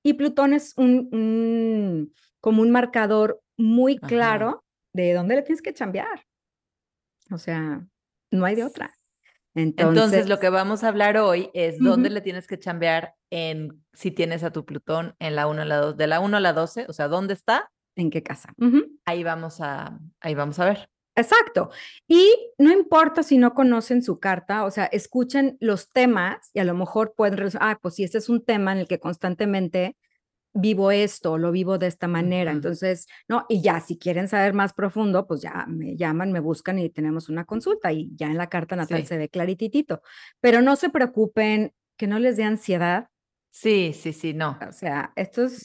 Y 0.04 0.14
Plutón 0.14 0.54
es 0.54 0.74
un, 0.78 2.14
como 2.40 2.62
un 2.62 2.72
marcador 2.72 3.42
muy 3.58 3.98
claro 3.98 4.64
de 4.94 5.14
dónde 5.14 5.36
le 5.36 5.42
tienes 5.42 5.62
que 5.62 5.74
chambear. 5.74 6.26
O 7.32 7.38
sea, 7.38 7.86
no 8.32 8.46
hay 8.46 8.56
de 8.56 8.64
otra. 8.64 8.94
Entonces, 9.56 10.28
lo 10.28 10.40
que 10.40 10.50
vamos 10.50 10.84
a 10.84 10.88
hablar 10.88 11.18
hoy 11.18 11.50
es 11.54 11.80
dónde 11.80 12.10
le 12.10 12.22
tienes 12.22 12.48
que 12.48 12.60
chambear 12.60 13.16
en 13.30 13.84
si 13.94 14.12
tienes 14.12 14.44
a 14.44 14.52
tu 14.52 14.66
Plutón 14.66 15.16
en 15.20 15.36
la 15.36 15.48
1 15.48 15.62
a 15.62 15.66
la 15.66 15.78
2, 15.78 15.98
de 15.98 16.08
la 16.08 16.20
1 16.20 16.38
a 16.38 16.40
la 16.40 16.54
12, 16.54 16.86
o 16.90 16.94
sea, 16.94 17.08
¿dónde 17.08 17.34
está? 17.34 17.72
¿En 17.96 18.10
qué 18.10 18.24
casa? 18.24 18.54
Ahí 19.06 19.24
vamos 19.24 19.62
a 19.62 20.00
ahí 20.20 20.34
vamos 20.36 20.60
a 20.60 20.66
ver. 20.66 20.90
Exacto. 21.16 21.70
Y 22.08 22.52
no 22.58 22.72
importa 22.72 23.24
si 23.24 23.38
no 23.38 23.54
conocen 23.54 24.02
su 24.02 24.20
carta, 24.20 24.66
o 24.66 24.72
sea, 24.72 24.86
escuchen 24.86 25.58
los 25.60 25.90
temas 25.90 26.50
y 26.54 26.60
a 26.60 26.64
lo 26.64 26.74
mejor 26.74 27.14
pueden, 27.16 27.50
ah, 27.60 27.78
pues 27.82 27.96
si 27.96 28.04
este 28.04 28.18
es 28.18 28.30
un 28.30 28.44
tema 28.44 28.72
en 28.72 28.80
el 28.80 28.88
que 28.88 29.00
constantemente 29.00 29.96
vivo 30.54 30.92
esto, 30.92 31.38
lo 31.38 31.52
vivo 31.52 31.78
de 31.78 31.88
esta 31.88 32.08
manera. 32.08 32.52
Entonces, 32.52 33.08
no, 33.28 33.46
y 33.50 33.62
ya, 33.62 33.80
si 33.80 33.98
quieren 33.98 34.28
saber 34.28 34.54
más 34.54 34.74
profundo, 34.74 35.28
pues 35.28 35.42
ya 35.42 35.66
me 35.68 35.96
llaman, 35.96 36.32
me 36.32 36.40
buscan 36.40 36.80
y 36.80 36.90
tenemos 36.90 37.30
una 37.30 37.46
consulta 37.46 37.92
y 37.92 38.12
ya 38.16 38.28
en 38.28 38.38
la 38.38 38.50
carta 38.50 38.76
natal 38.76 39.06
se 39.06 39.18
ve 39.18 39.30
clarititito. 39.30 40.02
Pero 40.40 40.62
no 40.62 40.76
se 40.76 40.90
preocupen, 40.90 41.74
que 41.98 42.08
no 42.08 42.20
les 42.20 42.38
dé 42.38 42.44
ansiedad. 42.44 43.10
Sí, 43.50 43.94
sí, 43.94 44.14
sí, 44.14 44.34
no. 44.34 44.58
O 44.68 44.72
sea, 44.72 45.12
esto 45.16 45.44
es, 45.44 45.64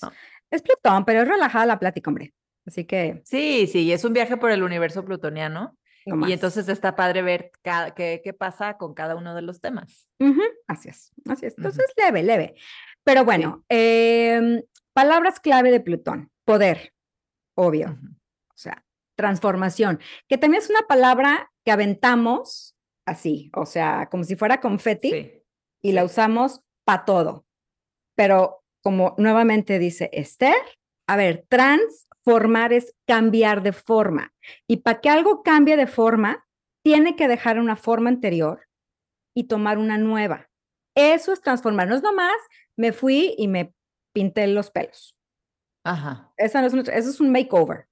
es 0.50 0.62
Plutón, 0.62 1.04
pero 1.04 1.22
es 1.22 1.28
relajada 1.28 1.66
la 1.66 1.78
plática, 1.78 2.10
hombre. 2.10 2.34
Así 2.68 2.84
que. 2.84 3.22
Sí, 3.24 3.66
sí, 3.66 3.90
es 3.90 4.04
un 4.04 4.12
viaje 4.12 4.36
por 4.36 4.50
el 4.50 4.62
universo 4.62 5.04
plutoniano. 5.04 5.76
No. 6.04 6.28
Y 6.28 6.32
entonces 6.32 6.68
está 6.68 6.94
padre 6.96 7.22
ver 7.22 7.50
cada, 7.62 7.94
qué, 7.94 8.20
qué 8.22 8.32
pasa 8.32 8.76
con 8.78 8.94
cada 8.94 9.16
uno 9.16 9.34
de 9.34 9.42
los 9.42 9.60
temas. 9.60 10.08
Ujú, 10.20 10.40
Así 10.66 10.88
es, 10.88 11.12
así 11.28 11.46
es. 11.46 11.54
Entonces, 11.58 11.84
leve, 11.96 12.22
leve. 12.22 12.54
Pero 13.04 13.24
bueno, 13.24 13.64
em, 13.68 14.62
palabras 14.94 15.40
clave 15.40 15.70
de 15.70 15.80
Plutón. 15.80 16.30
Poder, 16.44 16.94
obvio. 17.54 17.98
O 18.48 18.56
sea, 18.56 18.84
transformación, 19.16 19.98
que 20.28 20.38
también 20.38 20.62
es 20.62 20.70
una 20.70 20.82
palabra 20.82 21.50
que 21.64 21.72
aventamos 21.72 22.74
así, 23.06 23.50
o 23.54 23.66
sea, 23.66 24.08
como 24.10 24.24
si 24.24 24.36
fuera 24.36 24.60
confeti 24.60 25.10
Sí. 25.10 25.42
y 25.82 25.92
la 25.92 26.04
usamos 26.04 26.62
para 26.84 27.04
todo. 27.04 27.46
Pero 28.14 28.62
como 28.82 29.14
nuevamente 29.18 29.78
dice 29.78 30.08
Esther, 30.12 30.54
a 31.06 31.16
ver, 31.16 31.44
transformar 32.28 32.72
es 32.72 32.94
cambiar 33.06 33.62
de 33.62 33.72
forma. 33.72 34.32
Y 34.66 34.78
para 34.78 35.00
que 35.00 35.08
algo 35.08 35.42
cambie 35.42 35.76
de 35.76 35.86
forma, 35.86 36.46
tiene 36.84 37.16
que 37.16 37.28
dejar 37.28 37.58
una 37.58 37.76
forma 37.76 38.10
anterior 38.10 38.60
y 39.34 39.44
tomar 39.44 39.78
una 39.78 39.98
nueva. 39.98 40.48
Eso 40.94 41.32
es 41.32 41.40
transformar. 41.40 41.88
No 41.88 41.94
es 41.96 42.02
nomás, 42.02 42.36
me 42.76 42.92
fui 42.92 43.34
y 43.38 43.48
me 43.48 43.72
pinté 44.12 44.46
los 44.46 44.70
pelos. 44.70 45.16
Ajá. 45.84 46.32
No 46.36 46.44
es 46.44 46.54
eso 46.54 47.10
es 47.10 47.20
un 47.20 47.30
makeover, 47.30 47.86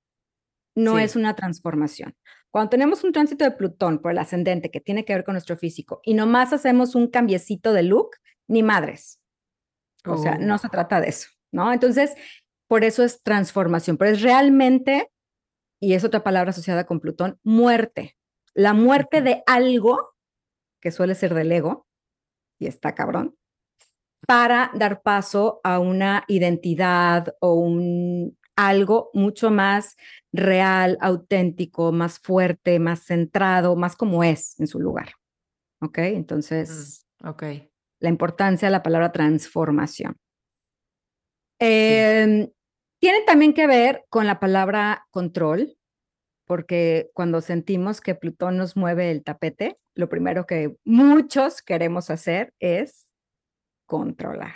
no 0.77 0.97
Sí. 0.97 1.03
es 1.05 1.17
una 1.17 1.35
transformación. 1.35 2.15
Cuando 2.51 2.71
tenemos 2.71 3.05
un 3.05 3.13
tránsito 3.13 3.45
de 3.45 3.53
Plutón 3.53 4.01
por 4.01 4.11
el 4.11 4.19
ascendente 4.19 4.71
que 4.71 4.81
tiene 4.81 5.05
que 5.05 5.15
ver 5.15 5.25
con 5.25 5.35
nuestro 5.35 5.57
físico 5.57 6.01
y 6.05 6.15
nomás 6.15 6.53
hacemos 6.53 6.95
un 6.95 7.09
cambiecito 7.09 7.73
de 7.73 7.83
look, 7.85 8.11
ni 8.49 8.63
madres. 8.63 9.21
O 10.05 10.19
sea, 10.19 10.37
no 10.39 10.55
Uh. 10.55 10.59
se 10.59 10.69
trata 10.69 11.01
de 11.01 11.09
eso, 11.09 11.29
¿no? 11.53 11.73
Entonces, 11.73 12.15
por 12.69 12.85
eso 12.85 13.03
es 13.03 13.23
transformación, 13.23 13.97
pero 13.97 14.11
es 14.13 14.23
realmente, 14.23 15.11
y 15.81 15.95
es 15.95 16.05
otra 16.05 16.23
palabra 16.23 16.51
asociada 16.51 16.87
con 16.87 17.01
Plutón, 17.01 17.39
muerte. 17.43 18.17
La 18.55 18.73
muerte 18.73 19.21
de 19.23 19.43
algo, 19.47 20.15
que 20.81 20.91
suele 20.91 21.15
ser 21.15 21.35
del 21.35 21.53
ego, 21.53 21.87
y 22.59 22.67
está 22.67 22.95
cabrón, 22.95 23.37
para 24.27 24.71
dar 24.75 25.03
paso 25.03 25.61
a 25.63 25.79
una 25.79 26.25
identidad 26.27 27.35
o 27.41 27.55
un 27.55 28.37
algo 28.57 29.11
mucho 29.13 29.51
más 29.51 29.97
real, 30.33 30.97
auténtico, 31.03 31.93
más 31.93 32.19
fuerte, 32.19 32.79
más 32.79 33.05
centrado, 33.05 33.77
más 33.77 33.97
como 33.97 34.25
es 34.25 34.59
en 34.59 34.67
su 34.67 34.81
lugar. 34.81 35.11
¿Ok? 35.83 35.99
Entonces, 35.99 37.07
Ok. 37.23 37.43
la 38.01 38.09
importancia 38.09 38.69
de 38.69 38.73
la 38.73 38.83
palabra 38.83 39.13
transformación. 39.13 40.17
Em, 41.59 42.49
tiene 43.01 43.23
también 43.23 43.53
que 43.55 43.67
ver 43.67 44.05
con 44.09 44.27
la 44.27 44.41
palabra 44.41 45.07
control, 45.11 45.77
porque 46.47 47.11
cuando 47.15 47.41
sentimos 47.41 48.01
que 48.01 48.15
Plutón 48.15 48.57
nos 48.57 48.77
mueve 48.77 49.11
el 49.11 49.25
tapete, 49.25 49.79
lo 49.95 50.09
primero 50.09 50.47
que 50.47 50.77
muchos 50.85 51.63
queremos 51.63 52.11
hacer 52.11 52.55
es 52.61 53.11
controlar. 53.87 54.55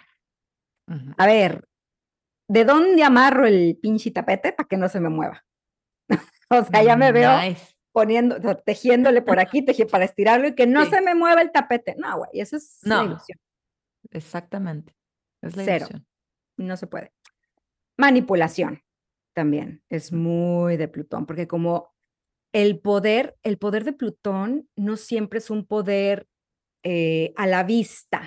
A 1.18 1.26
ver, 1.26 1.68
¿de 2.49 2.64
dónde 2.64 3.02
amarro 3.04 3.47
el 3.47 3.78
pinche 3.80 4.11
tapete 4.11 4.52
para 4.52 4.66
que 4.68 4.76
no 4.76 4.88
se 4.88 5.00
me 5.00 5.09
mueva? 5.09 5.44
o 6.50 6.64
sea, 6.64 6.82
ya 6.82 6.97
me 6.97 7.12
veo 7.12 7.38
Nice. 7.40 7.76
poniendo, 7.92 8.37
o 8.37 8.40
sea, 8.40 8.56
tejiéndole 8.56 9.23
por 9.23 9.38
aquí, 9.38 9.62
para 9.90 10.04
estirarlo 10.04 10.49
y 10.49 10.54
que 10.54 10.66
no 10.66 10.85
Sí. 10.85 10.90
se 10.90 11.00
me 11.00 11.14
mueva 11.14 11.42
el 11.42 11.52
tapete. 11.52 11.94
No, 11.97 12.18
güey, 12.18 12.30
eso 12.35 12.56
es 12.56 12.80
la 12.82 13.04
ilusión. 13.04 13.38
Exactamente. 14.11 14.94
Es 15.42 15.56
la 15.56 15.64
Cero. 15.64 15.76
ilusión. 15.88 16.06
No 16.56 16.76
se 16.76 16.87
puede. 16.88 17.12
Manipulación 18.00 18.83
también 19.35 19.83
es 19.88 20.12
muy 20.12 20.76
de 20.76 20.88
Plutón, 20.88 21.26
porque 21.26 21.47
como 21.47 21.95
el 22.52 22.80
poder, 22.80 23.37
el 23.42 23.59
poder 23.59 23.85
de 23.85 23.92
Plutón 23.92 24.69
no 24.76 24.97
siempre 24.97 25.38
es 25.38 25.50
un 25.50 25.66
poder 25.66 26.26
eh, 26.83 27.33
a 27.37 27.47
la 27.47 27.62
vista, 27.62 28.23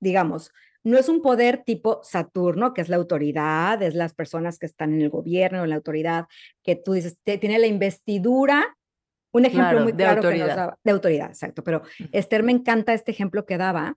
digamos, 0.00 0.52
no 0.84 0.96
es 0.98 1.08
un 1.08 1.22
poder 1.22 1.64
tipo 1.64 2.00
Saturno, 2.02 2.72
que 2.72 2.80
es 2.80 2.88
la 2.88 2.96
autoridad, 2.96 3.82
es 3.82 3.94
las 3.94 4.14
personas 4.14 4.58
que 4.58 4.66
están 4.66 4.92
en 4.94 5.02
el 5.02 5.10
gobierno, 5.10 5.62
en 5.64 5.70
la 5.70 5.76
autoridad, 5.76 6.26
que 6.62 6.76
tú 6.76 6.92
dices, 6.92 7.18
te- 7.24 7.38
tiene 7.38 7.58
la 7.58 7.66
investidura. 7.66 8.76
Un 9.32 9.44
ejemplo 9.44 9.68
Claro, 9.70 9.82
muy 9.82 9.92
de 9.92 9.98
claro 10.04 10.22
que 10.22 10.26
nos 10.28 10.32
autoridad. 10.40 10.56
daba, 10.56 10.78
de 10.82 10.90
autoridad, 10.92 11.28
exacto, 11.28 11.62
pero. 11.64 11.82
Esther 12.12 12.42
me 12.42 12.52
encanta 12.52 12.94
este 12.94 13.10
ejemplo 13.10 13.44
que 13.44 13.58
daba. 13.58 13.96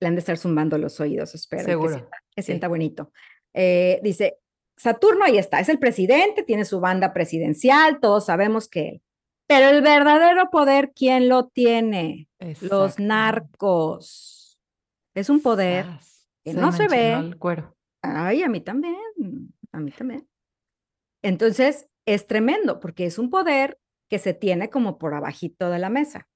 Le 0.00 0.08
han 0.08 0.14
de 0.14 0.20
estar 0.20 0.36
zumbando 0.38 0.78
los 0.78 0.98
oídos, 0.98 1.34
espero. 1.34 1.62
que 1.64 1.70
Seguro, 1.70 1.94
sienta, 1.94 2.16
que 2.34 2.42
sí. 2.42 2.46
sienta 2.46 2.68
bonito. 2.68 3.12
Eh, 3.54 4.00
dice, 4.02 4.38
Saturno 4.76 5.24
ahí 5.24 5.38
está, 5.38 5.60
es 5.60 5.68
el 5.68 5.78
presidente, 5.78 6.42
tiene 6.42 6.64
su 6.64 6.80
banda 6.80 7.12
presidencial, 7.12 8.00
todos 8.00 8.26
sabemos 8.26 8.68
que 8.68 8.88
él. 8.88 9.02
Pero 9.46 9.68
el 9.68 9.82
verdadero 9.82 10.50
poder, 10.50 10.92
¿quién 10.94 11.28
lo 11.28 11.48
tiene? 11.48 12.28
Los 12.60 12.98
narcos. 12.98 14.58
Es 15.14 15.28
un 15.28 15.42
poder. 15.42 15.86
Que 16.44 16.54
no 16.54 16.72
se 16.72 16.88
ve. 16.88 17.12
el 17.12 17.38
cuero. 17.38 17.76
Ay, 18.02 18.42
a 18.42 18.48
mí 18.48 18.60
también, 18.60 18.96
a 19.70 19.78
mí 19.78 19.90
también. 19.92 20.28
Entonces, 21.22 21.88
es 22.06 22.26
tremendo 22.26 22.80
porque 22.80 23.06
es 23.06 23.18
un 23.18 23.30
poder 23.30 23.78
que 24.10 24.18
se 24.18 24.34
tiene 24.34 24.70
como 24.70 24.98
por 24.98 25.14
abajito 25.14 25.70
de 25.70 25.78
la 25.78 25.90
mesa. 25.90 26.28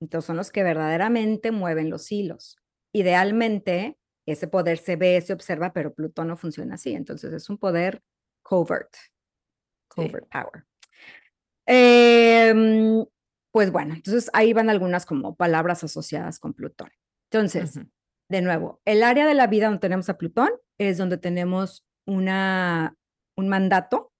Entonces, 0.00 0.26
son 0.26 0.36
los 0.36 0.50
que 0.50 0.62
verdaderamente 0.62 1.50
mueven 1.50 1.90
los 1.90 2.12
hilos. 2.12 2.58
Idealmente, 2.92 3.96
ese 4.30 4.48
poder 4.48 4.78
se 4.78 4.96
ve, 4.96 5.20
se 5.20 5.32
observa, 5.32 5.72
pero 5.72 5.94
Plutón 5.94 6.28
no 6.28 6.36
funciona 6.36 6.74
así. 6.74 6.94
Entonces, 6.94 7.32
es 7.32 7.48
un 7.50 7.58
poder 7.58 8.02
covert, 8.42 8.94
Sí. 9.94 10.06
covert 10.08 10.28
power. 10.30 10.64
Em, 11.66 13.04
pues 13.52 13.70
bueno, 13.70 13.94
entonces 13.94 14.30
ahí 14.32 14.52
van 14.52 14.70
algunas 14.70 15.04
como 15.06 15.34
palabras 15.36 15.84
asociadas 15.84 16.38
con 16.38 16.54
Plutón. 16.54 16.90
Entonces, 17.30 17.78
de 18.30 18.42
nuevo, 18.42 18.80
el 18.84 19.02
área 19.02 19.26
de 19.26 19.34
la 19.34 19.46
vida 19.46 19.66
donde 19.66 19.80
tenemos 19.80 20.08
a 20.08 20.16
Plutón 20.16 20.50
es 20.78 20.96
donde 20.96 21.18
tenemos 21.18 21.84
una, 22.06 22.96
un 23.36 23.48
mandato 23.48 24.12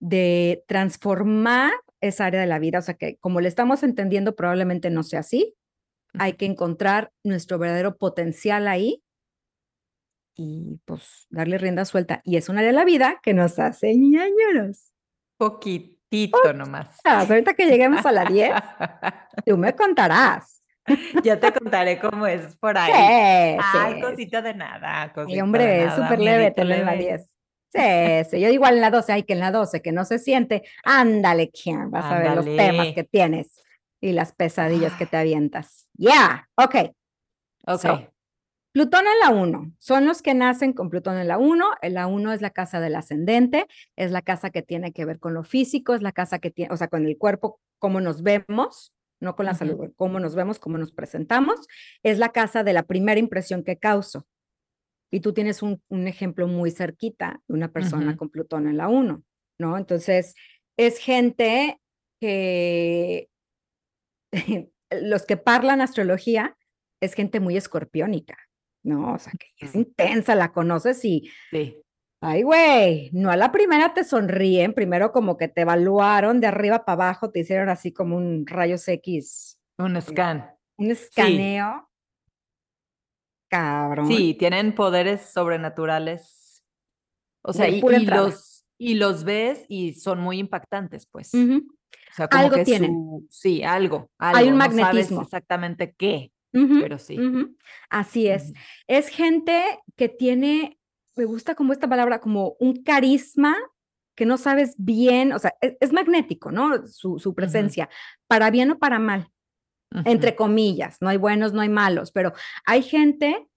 de 0.00 0.64
transformar 0.66 1.72
esa 2.00 2.26
área 2.26 2.40
de 2.40 2.46
la 2.46 2.58
vida. 2.58 2.78
O 2.78 2.82
sea 2.82 2.94
que 2.94 3.16
como 3.18 3.40
le 3.40 3.48
estamos 3.48 3.82
entendiendo, 3.82 4.34
probablemente 4.36 4.90
no 4.90 5.02
sea 5.02 5.20
así. 5.20 5.54
Hay 6.14 6.34
que 6.34 6.46
encontrar 6.46 7.12
nuestro 7.22 7.58
verdadero 7.58 7.98
potencial 7.98 8.66
ahí 8.66 9.02
y 10.38 10.80
pues 10.84 11.26
darle 11.30 11.58
rienda 11.58 11.84
suelta. 11.84 12.22
Y 12.24 12.36
es 12.36 12.48
un 12.48 12.56
área 12.58 12.68
de 12.68 12.76
la 12.76 12.84
vida 12.84 13.18
que 13.22 13.34
nos 13.34 13.58
hace 13.58 13.94
ñañeros. 13.96 14.92
Poquitito 15.36 16.52
nomás. 16.52 16.96
Ah, 17.04 17.26
ahorita 17.28 17.54
que 17.54 17.66
lleguemos 17.66 18.06
a 18.06 18.12
la 18.12 18.24
10, 18.24 18.52
tú 19.46 19.58
me 19.58 19.74
contarás. 19.74 20.62
ya 21.24 21.38
te 21.40 21.52
contaré 21.52 21.98
cómo 21.98 22.26
es 22.28 22.56
por 22.56 22.78
ahí. 22.78 22.92
Sí, 22.92 23.60
Ay, 23.74 23.94
sí, 23.94 24.00
cosita 24.00 24.40
de 24.40 24.54
nada. 24.54 25.12
Cosita 25.12 25.36
Y 25.36 25.40
hombre, 25.40 25.84
es 25.84 25.94
súper 25.94 26.20
leve 26.20 26.52
tener 26.52 26.84
la 26.84 26.94
leve. 26.94 27.18
10. 27.18 27.34
Sí, 27.70 28.30
sí, 28.30 28.40
yo 28.40 28.48
igual 28.48 28.76
en 28.76 28.80
la 28.80 28.90
12, 28.90 29.12
ay, 29.12 29.22
que 29.24 29.32
en 29.32 29.40
la 29.40 29.50
12, 29.50 29.82
que 29.82 29.90
no 29.90 30.04
se 30.04 30.20
siente. 30.20 30.62
Ándale, 30.84 31.50
Karen, 31.50 31.90
vas 31.90 32.04
a 32.04 32.18
ver 32.20 32.36
los 32.36 32.44
temas 32.44 32.68
Ándale. 32.68 32.94
que 32.94 33.04
tienes 33.04 33.60
y 34.00 34.12
las 34.12 34.32
pesadillas 34.32 34.94
que 34.94 35.04
te 35.04 35.16
avientas. 35.16 35.88
Ya, 35.94 36.48
ok. 36.54 36.76
Ok. 37.66 37.80
So, 37.80 38.08
Plutón 38.78 39.06
en 39.08 39.18
la 39.18 39.36
1, 39.36 39.72
son 39.78 40.06
los 40.06 40.22
que 40.22 40.34
nacen 40.34 40.72
con 40.72 40.88
Plutón 40.88 41.18
en 41.18 41.26
la 41.26 41.36
1. 41.36 41.66
La 41.90 42.06
1 42.06 42.32
es 42.32 42.40
la 42.40 42.50
casa 42.50 42.78
del 42.78 42.94
ascendente, 42.94 43.66
es 43.96 44.12
la 44.12 44.22
casa 44.22 44.50
que 44.50 44.62
tiene 44.62 44.92
que 44.92 45.04
ver 45.04 45.18
con 45.18 45.34
lo 45.34 45.42
físico, 45.42 45.96
es 45.96 46.00
la 46.00 46.12
casa 46.12 46.38
que 46.38 46.52
tiene, 46.52 46.72
o 46.72 46.76
sea, 46.76 46.86
con 46.86 47.04
el 47.04 47.18
cuerpo, 47.18 47.60
cómo 47.80 48.00
nos 48.00 48.22
vemos, 48.22 48.94
no 49.18 49.34
con 49.34 49.46
la 49.46 49.54
salud, 49.54 49.90
cómo 49.96 50.20
nos 50.20 50.36
vemos, 50.36 50.60
cómo 50.60 50.78
nos 50.78 50.92
presentamos. 50.92 51.66
Es 52.04 52.18
la 52.18 52.28
casa 52.28 52.62
de 52.62 52.72
la 52.72 52.84
primera 52.84 53.18
impresión 53.18 53.64
que 53.64 53.78
causo. 53.78 54.28
Y 55.10 55.22
tú 55.22 55.32
tienes 55.32 55.60
un, 55.60 55.82
un 55.88 56.06
ejemplo 56.06 56.46
muy 56.46 56.70
cerquita 56.70 57.42
de 57.48 57.54
una 57.54 57.72
persona 57.72 58.16
con 58.16 58.28
Plutón 58.28 58.68
en 58.68 58.76
la 58.76 58.86
1, 58.86 59.24
¿no? 59.58 59.76
Entonces, 59.76 60.36
es 60.76 61.00
gente 61.00 61.80
que 62.20 63.28
los 64.92 65.26
que 65.26 65.36
parlan 65.36 65.80
astrología 65.80 66.56
es 67.00 67.14
gente 67.14 67.40
muy 67.40 67.56
escorpiónica, 67.56 68.36
¿no? 68.88 69.12
O 69.14 69.18
sea, 69.18 69.32
que 69.38 69.64
es 69.64 69.74
intensa, 69.74 70.34
la 70.34 70.52
conoces 70.52 71.04
y, 71.04 71.30
Sí. 71.50 71.76
ay, 72.20 72.42
güey, 72.42 73.10
no 73.12 73.30
a 73.30 73.36
la 73.36 73.52
primera 73.52 73.94
te 73.94 74.02
sonríen, 74.04 74.72
primero 74.74 75.12
como 75.12 75.36
que 75.36 75.48
te 75.48 75.60
evaluaron 75.60 76.40
de 76.40 76.46
arriba 76.48 76.84
para 76.84 77.04
abajo, 77.04 77.30
te 77.30 77.40
hicieron 77.40 77.68
así 77.68 77.92
como 77.92 78.16
un 78.16 78.46
rayos 78.46 78.88
X, 78.88 79.58
Un 79.78 80.00
scan. 80.00 80.50
un 80.78 80.90
escaneo. 80.90 81.84
Cabrón. 83.50 84.08
Sí, 84.08 84.34
tienen 84.34 84.74
poderes 84.74 85.22
sobrenaturales. 85.22 86.62
O 87.42 87.52
sea, 87.52 87.68
y, 87.68 87.80
los, 87.80 88.66
y 88.76 88.94
los 88.96 89.24
ves 89.24 89.64
y 89.68 89.94
son 89.94 90.20
muy 90.20 90.38
impactantes, 90.38 91.06
pues. 91.06 91.32
O 91.34 91.38
sea, 92.14 92.28
como 92.28 92.42
Algo 92.44 92.56
que 92.56 92.64
tienen. 92.64 92.90
su- 92.92 93.26
sí, 93.30 93.62
algo, 93.62 94.10
Hay 94.18 94.48
un 94.48 94.58
no 94.58 94.64
sabes 94.64 94.76
magnetismo. 94.76 95.22
exactamente 95.22 95.94
qué, 95.96 96.30
pero 96.52 96.98
sí. 96.98 97.18
Así 97.90 98.28
es. 98.28 98.52
Es 98.86 99.08
gente 99.08 99.62
que 99.96 100.08
tiene, 100.08 100.78
me 101.16 101.24
gusta 101.24 101.54
como 101.54 101.72
esta 101.72 101.88
palabra, 101.88 102.20
como 102.20 102.56
un 102.58 102.82
carisma 102.82 103.56
que 104.16 104.26
no 104.26 104.36
sabes 104.36 104.74
bien, 104.78 105.32
o 105.32 105.38
sea, 105.38 105.54
es, 105.60 105.76
es 105.80 105.92
magnético, 105.92 106.50
¿no? 106.50 106.86
Su, 106.88 107.18
su 107.18 107.34
presencia, 107.34 107.88
para 108.26 108.50
bien 108.50 108.72
o 108.72 108.78
para 108.78 108.98
mal, 108.98 109.30
entre 110.04 110.34
comillas, 110.34 110.98
no 111.00 111.08
hay 111.08 111.16
buenos, 111.16 111.52
no 111.52 111.60
hay 111.60 111.68
malos, 111.68 112.10
pero 112.10 112.32
hay 112.66 112.82
gente 112.82 113.48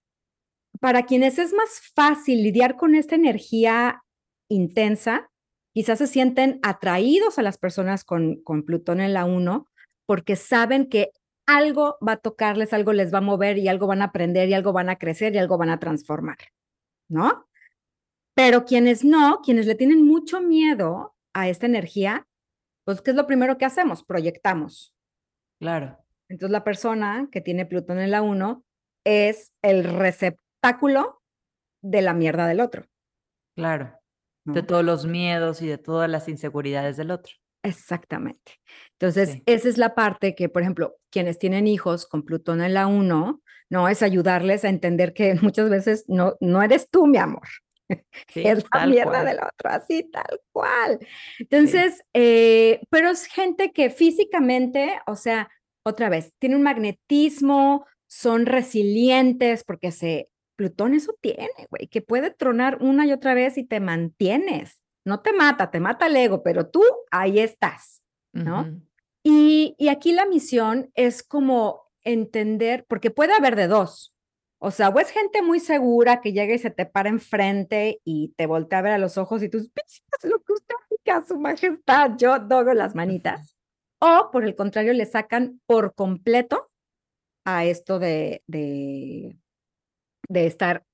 para 0.80 1.04
quienes 1.04 1.38
es 1.38 1.52
más 1.52 1.80
fácil 1.94 2.42
lidiar 2.42 2.76
con 2.76 2.94
esta 2.94 3.14
energía 3.14 4.02
intensa, 4.48 5.30
quizás 5.74 5.98
se 5.98 6.06
sienten 6.06 6.60
atraídos 6.62 7.38
a 7.38 7.42
las 7.42 7.58
personas 7.58 8.04
con, 8.04 8.42
con 8.42 8.64
Plutón 8.64 9.00
en 9.00 9.14
la 9.14 9.24
1 9.24 9.68
porque 10.06 10.36
saben 10.36 10.88
que 10.88 11.10
algo 11.46 11.98
va 12.06 12.12
a 12.12 12.16
tocarles, 12.16 12.72
algo 12.72 12.92
les 12.92 13.12
va 13.12 13.18
a 13.18 13.22
mover 13.22 13.58
y 13.58 13.68
algo 13.68 13.86
van 13.86 14.02
a 14.02 14.06
aprender 14.06 14.48
y 14.48 14.54
algo 14.54 14.72
van 14.72 14.88
a 14.88 14.96
crecer 14.96 15.34
y 15.34 15.38
algo 15.38 15.58
van 15.58 15.70
a 15.70 15.78
transformar, 15.78 16.38
¿no? 17.08 17.48
Pero 18.34 18.64
quienes 18.64 19.04
no, 19.04 19.40
quienes 19.42 19.66
le 19.66 19.74
tienen 19.74 20.06
mucho 20.06 20.40
miedo 20.40 21.14
a 21.34 21.48
esta 21.48 21.66
energía, 21.66 22.26
pues 22.84 23.00
¿qué 23.02 23.10
es 23.10 23.16
lo 23.16 23.26
primero 23.26 23.58
que 23.58 23.64
hacemos? 23.64 24.04
Proyectamos. 24.04 24.94
Claro. 25.58 25.98
Entonces 26.28 26.50
la 26.50 26.64
persona 26.64 27.28
que 27.30 27.40
tiene 27.40 27.66
Plutón 27.66 27.98
en 27.98 28.10
la 28.10 28.22
1 28.22 28.64
es 29.04 29.52
el 29.62 29.84
receptáculo 29.84 31.20
de 31.82 32.02
la 32.02 32.14
mierda 32.14 32.46
del 32.46 32.60
otro. 32.60 32.86
Claro. 33.54 33.98
De 34.44 34.62
todos 34.62 34.84
los 34.84 35.06
miedos 35.06 35.62
y 35.62 35.68
de 35.68 35.78
todas 35.78 36.10
las 36.10 36.28
inseguridades 36.28 36.96
del 36.96 37.10
otro. 37.10 37.34
Exactamente. 37.62 38.60
Entonces, 38.98 39.40
esa 39.46 39.68
es 39.68 39.78
la 39.78 39.94
parte 39.94 40.34
que, 40.34 40.48
por 40.48 40.62
ejemplo, 40.62 40.96
quienes 41.10 41.38
tienen 41.38 41.66
hijos 41.66 42.06
con 42.06 42.24
Plutón 42.24 42.60
en 42.60 42.74
la 42.74 42.86
1, 42.86 43.40
no 43.70 43.88
es 43.88 44.02
ayudarles 44.02 44.64
a 44.64 44.68
entender 44.68 45.14
que 45.14 45.34
muchas 45.40 45.70
veces 45.70 46.04
no, 46.08 46.36
no 46.40 46.62
eres 46.62 46.88
tú, 46.90 47.06
mi 47.06 47.18
amor. 47.18 47.46
es 48.34 48.64
la 48.74 48.86
mierda 48.86 49.24
del 49.24 49.38
otro, 49.38 49.70
así 49.70 50.10
tal 50.10 50.40
cual. 50.50 50.98
Entonces, 51.38 52.02
eh, 52.14 52.80
pero 52.90 53.10
es 53.10 53.26
gente 53.26 53.72
que 53.72 53.90
físicamente, 53.90 55.00
o 55.06 55.16
sea, 55.16 55.48
otra 55.84 56.08
vez, 56.08 56.32
tiene 56.38 56.56
un 56.56 56.62
magnetismo, 56.62 57.86
son 58.06 58.46
resilientes 58.46 59.64
porque 59.64 59.90
se, 59.90 60.28
Plutón 60.56 60.94
eso 60.94 61.14
tiene, 61.20 61.48
güey, 61.70 61.88
que 61.88 62.02
puede 62.02 62.30
tronar 62.30 62.78
una 62.82 63.06
y 63.06 63.12
otra 63.12 63.34
vez 63.34 63.56
y 63.56 63.64
te 63.64 63.80
mantienes. 63.80 64.81
No 65.04 65.20
te 65.20 65.32
mata, 65.32 65.70
te 65.70 65.80
mata 65.80 66.06
el 66.06 66.16
ego, 66.16 66.42
pero 66.42 66.68
tú 66.68 66.82
ahí 67.10 67.38
estás, 67.38 68.02
¿no? 68.32 68.80
y, 69.22 69.74
y 69.78 69.88
aquí 69.88 70.12
la 70.12 70.26
misión 70.26 70.90
es 70.94 71.22
como 71.22 71.82
entender, 72.02 72.84
porque 72.88 73.10
puede 73.10 73.34
haber 73.34 73.56
de 73.56 73.68
dos. 73.68 74.14
O 74.64 74.70
sea, 74.70 74.90
o 74.90 75.00
es 75.00 75.10
gente 75.10 75.42
muy 75.42 75.58
segura 75.58 76.20
que 76.20 76.32
llega 76.32 76.54
y 76.54 76.58
se 76.58 76.70
te 76.70 76.86
para 76.86 77.08
enfrente 77.08 78.00
y 78.04 78.32
te 78.36 78.46
voltea 78.46 78.78
a 78.78 78.82
ver 78.82 78.92
a 78.92 78.98
los 78.98 79.18
ojos 79.18 79.42
y 79.42 79.48
tú, 79.48 79.58
lo 80.22 80.40
que 80.40 80.52
usted 80.52 80.74
diga, 81.04 81.24
su 81.26 81.36
majestad, 81.36 82.12
yo 82.16 82.38
doy 82.38 82.72
las 82.76 82.94
manitas. 82.94 83.56
O 83.98 84.30
por 84.30 84.44
el 84.44 84.54
contrario, 84.54 84.92
le 84.92 85.06
sacan 85.06 85.60
por 85.66 85.94
completo 85.94 86.70
a 87.44 87.64
esto 87.64 87.98
de, 87.98 88.44
de, 88.46 89.36
de 90.28 90.46
estar 90.46 90.84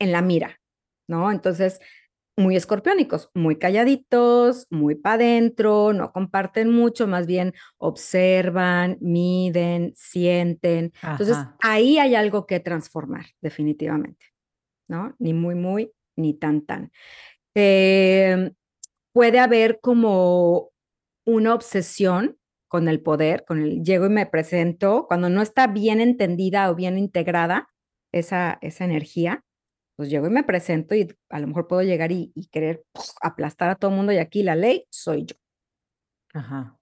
en 0.00 0.10
la 0.10 0.20
mira, 0.20 0.60
¿no? 1.08 1.30
Entonces, 1.30 1.80
muy 2.36 2.56
escorpiónicos, 2.56 3.30
muy 3.34 3.56
calladitos, 3.56 4.66
muy 4.70 4.94
para 4.94 5.16
adentro, 5.16 5.92
no 5.92 6.12
comparten 6.12 6.70
mucho, 6.70 7.06
más 7.06 7.26
bien 7.26 7.52
observan, 7.78 8.96
miden, 9.00 9.92
sienten. 9.94 10.92
Entonces, 11.02 11.36
ahí 11.60 11.98
hay 11.98 12.14
algo 12.14 12.46
que 12.46 12.60
transformar, 12.60 13.26
definitivamente, 13.40 14.26
¿no? 14.88 15.14
Ni 15.18 15.34
muy, 15.34 15.54
muy, 15.54 15.92
ni 16.16 16.34
tan, 16.34 16.62
tan. 16.62 16.90
Em, 17.54 18.54
puede 19.12 19.38
haber 19.38 19.80
como 19.80 20.70
una 21.26 21.54
obsesión 21.54 22.38
con 22.68 22.88
el 22.88 23.02
poder, 23.02 23.44
con 23.46 23.62
el 23.62 23.82
llego 23.82 24.06
y 24.06 24.10
me 24.10 24.26
presento, 24.26 25.06
cuando 25.06 25.28
no 25.28 25.42
está 25.42 25.66
bien 25.66 26.00
entendida 26.00 26.70
o 26.70 26.74
bien 26.74 26.96
integrada 26.96 27.68
esa, 28.10 28.58
esa 28.62 28.84
energía 28.86 29.44
pues 29.96 30.10
llego 30.10 30.26
y 30.26 30.30
me 30.30 30.42
presento 30.42 30.94
y 30.94 31.14
a 31.28 31.40
lo 31.40 31.46
mejor 31.46 31.68
puedo 31.68 31.82
llegar 31.82 32.12
y, 32.12 32.32
querer 32.50 32.84
aplastar 33.20 33.70
a 33.70 33.76
todo 33.76 33.90
el 33.90 33.96
mundo 33.96 34.12
y 34.12 34.18
aquí 34.18 34.42
la 34.42 34.56
ley 34.56 34.86
soy 34.90 35.26
yo. 35.26 35.36
Ajá. 36.32 36.78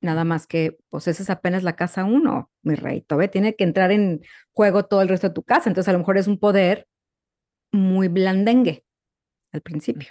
Nada 0.00 0.24
más 0.24 0.46
que, 0.46 0.78
pues 0.90 1.08
esa 1.08 1.22
es 1.22 1.30
apenas 1.30 1.64
la 1.64 1.74
casa 1.74 2.04
uno, 2.04 2.50
mi 2.62 2.76
rey. 2.76 3.02
Todavía 3.02 3.30
tiene 3.30 3.56
que 3.56 3.64
entrar 3.64 3.90
en 3.90 4.22
juego 4.52 4.84
todo 4.84 5.02
el 5.02 5.08
resto 5.08 5.28
de 5.28 5.34
tu 5.34 5.42
casa. 5.42 5.68
Entonces 5.68 5.88
a 5.88 5.92
lo 5.92 5.98
mejor 5.98 6.18
es 6.18 6.28
un 6.28 6.38
poder 6.38 6.86
muy 7.72 8.08
blandengue 8.08 8.84
al 9.52 9.60
principio 9.60 10.08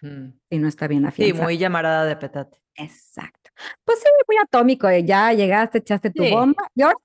y 0.49 0.59
no 0.59 0.67
está 0.67 0.87
bien 0.87 1.05
afianzado. 1.05 1.37
Sí, 1.37 1.43
muy 1.43 1.57
llamarada 1.57 2.05
de 2.05 2.15
petate. 2.17 2.61
Exacto. 2.75 3.49
Pues 3.83 3.99
sí, 3.99 4.07
muy 4.27 4.37
atómico. 4.37 4.89
Eh, 4.89 5.03
ya 5.03 5.31
llegaste, 5.33 5.79
echaste 5.79 6.11
tu 6.11 6.23
bomba. 6.29 6.67
¿Y 6.75 6.81
ahora 6.81 6.97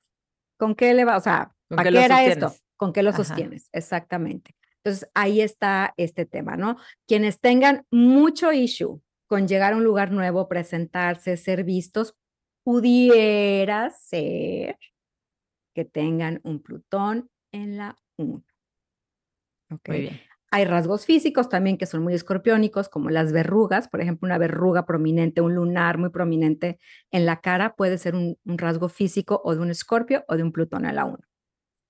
con 0.58 0.74
qué 0.74 0.92
le 0.92 1.04
va? 1.04 1.16
O 1.16 1.20
sea, 1.20 1.52
¿para 1.68 1.90
qué, 1.90 2.04
era 2.04 2.24
esto? 2.24 2.52
¿Con 2.76 2.92
qué 2.92 3.02
lo 3.02 3.12
sostienes? 3.12 3.68
Exactamente. 3.72 4.54
Entonces, 4.84 5.08
ahí 5.14 5.40
está 5.40 5.94
este 5.96 6.26
tema, 6.26 6.56
¿no? 6.56 6.76
Quienes 7.06 7.40
tengan 7.40 7.86
mucho 7.90 8.52
issue 8.52 9.00
con 9.28 9.46
llegar 9.46 9.72
a 9.72 9.76
un 9.76 9.84
lugar 9.84 10.10
nuevo, 10.10 10.48
presentarse, 10.48 11.36
ser 11.36 11.64
vistos, 11.64 12.16
pudiera 12.64 13.90
ser 13.90 14.78
que 15.74 15.84
tengan 15.84 16.40
un 16.42 16.62
Plutón 16.62 17.30
en 17.52 17.76
la 17.76 17.96
1. 18.16 18.44
Muy 19.86 20.00
bien. 20.00 20.20
Hay 20.50 20.66
rasgos 20.66 21.06
físicos 21.06 21.48
también 21.48 21.78
que 21.78 21.86
son 21.86 22.02
muy 22.02 22.12
escorpiónicos, 22.12 22.90
como 22.90 23.08
las 23.08 23.32
verrugas, 23.32 23.88
por 23.88 24.02
ejemplo, 24.02 24.26
una 24.26 24.36
verruga 24.36 24.84
prominente, 24.84 25.40
un 25.40 25.54
lunar 25.54 25.96
muy 25.96 26.10
prominente 26.10 26.78
en 27.10 27.24
la 27.24 27.40
cara 27.40 27.74
puede 27.74 27.96
ser 27.96 28.14
un, 28.14 28.36
un 28.44 28.58
rasgo 28.58 28.90
físico 28.90 29.40
o 29.44 29.54
de 29.54 29.62
un 29.62 29.70
escorpio 29.70 30.24
o 30.28 30.36
de 30.36 30.42
un 30.42 30.52
Plutón 30.52 30.84
en 30.84 30.96
la 30.96 31.06
1. 31.06 31.18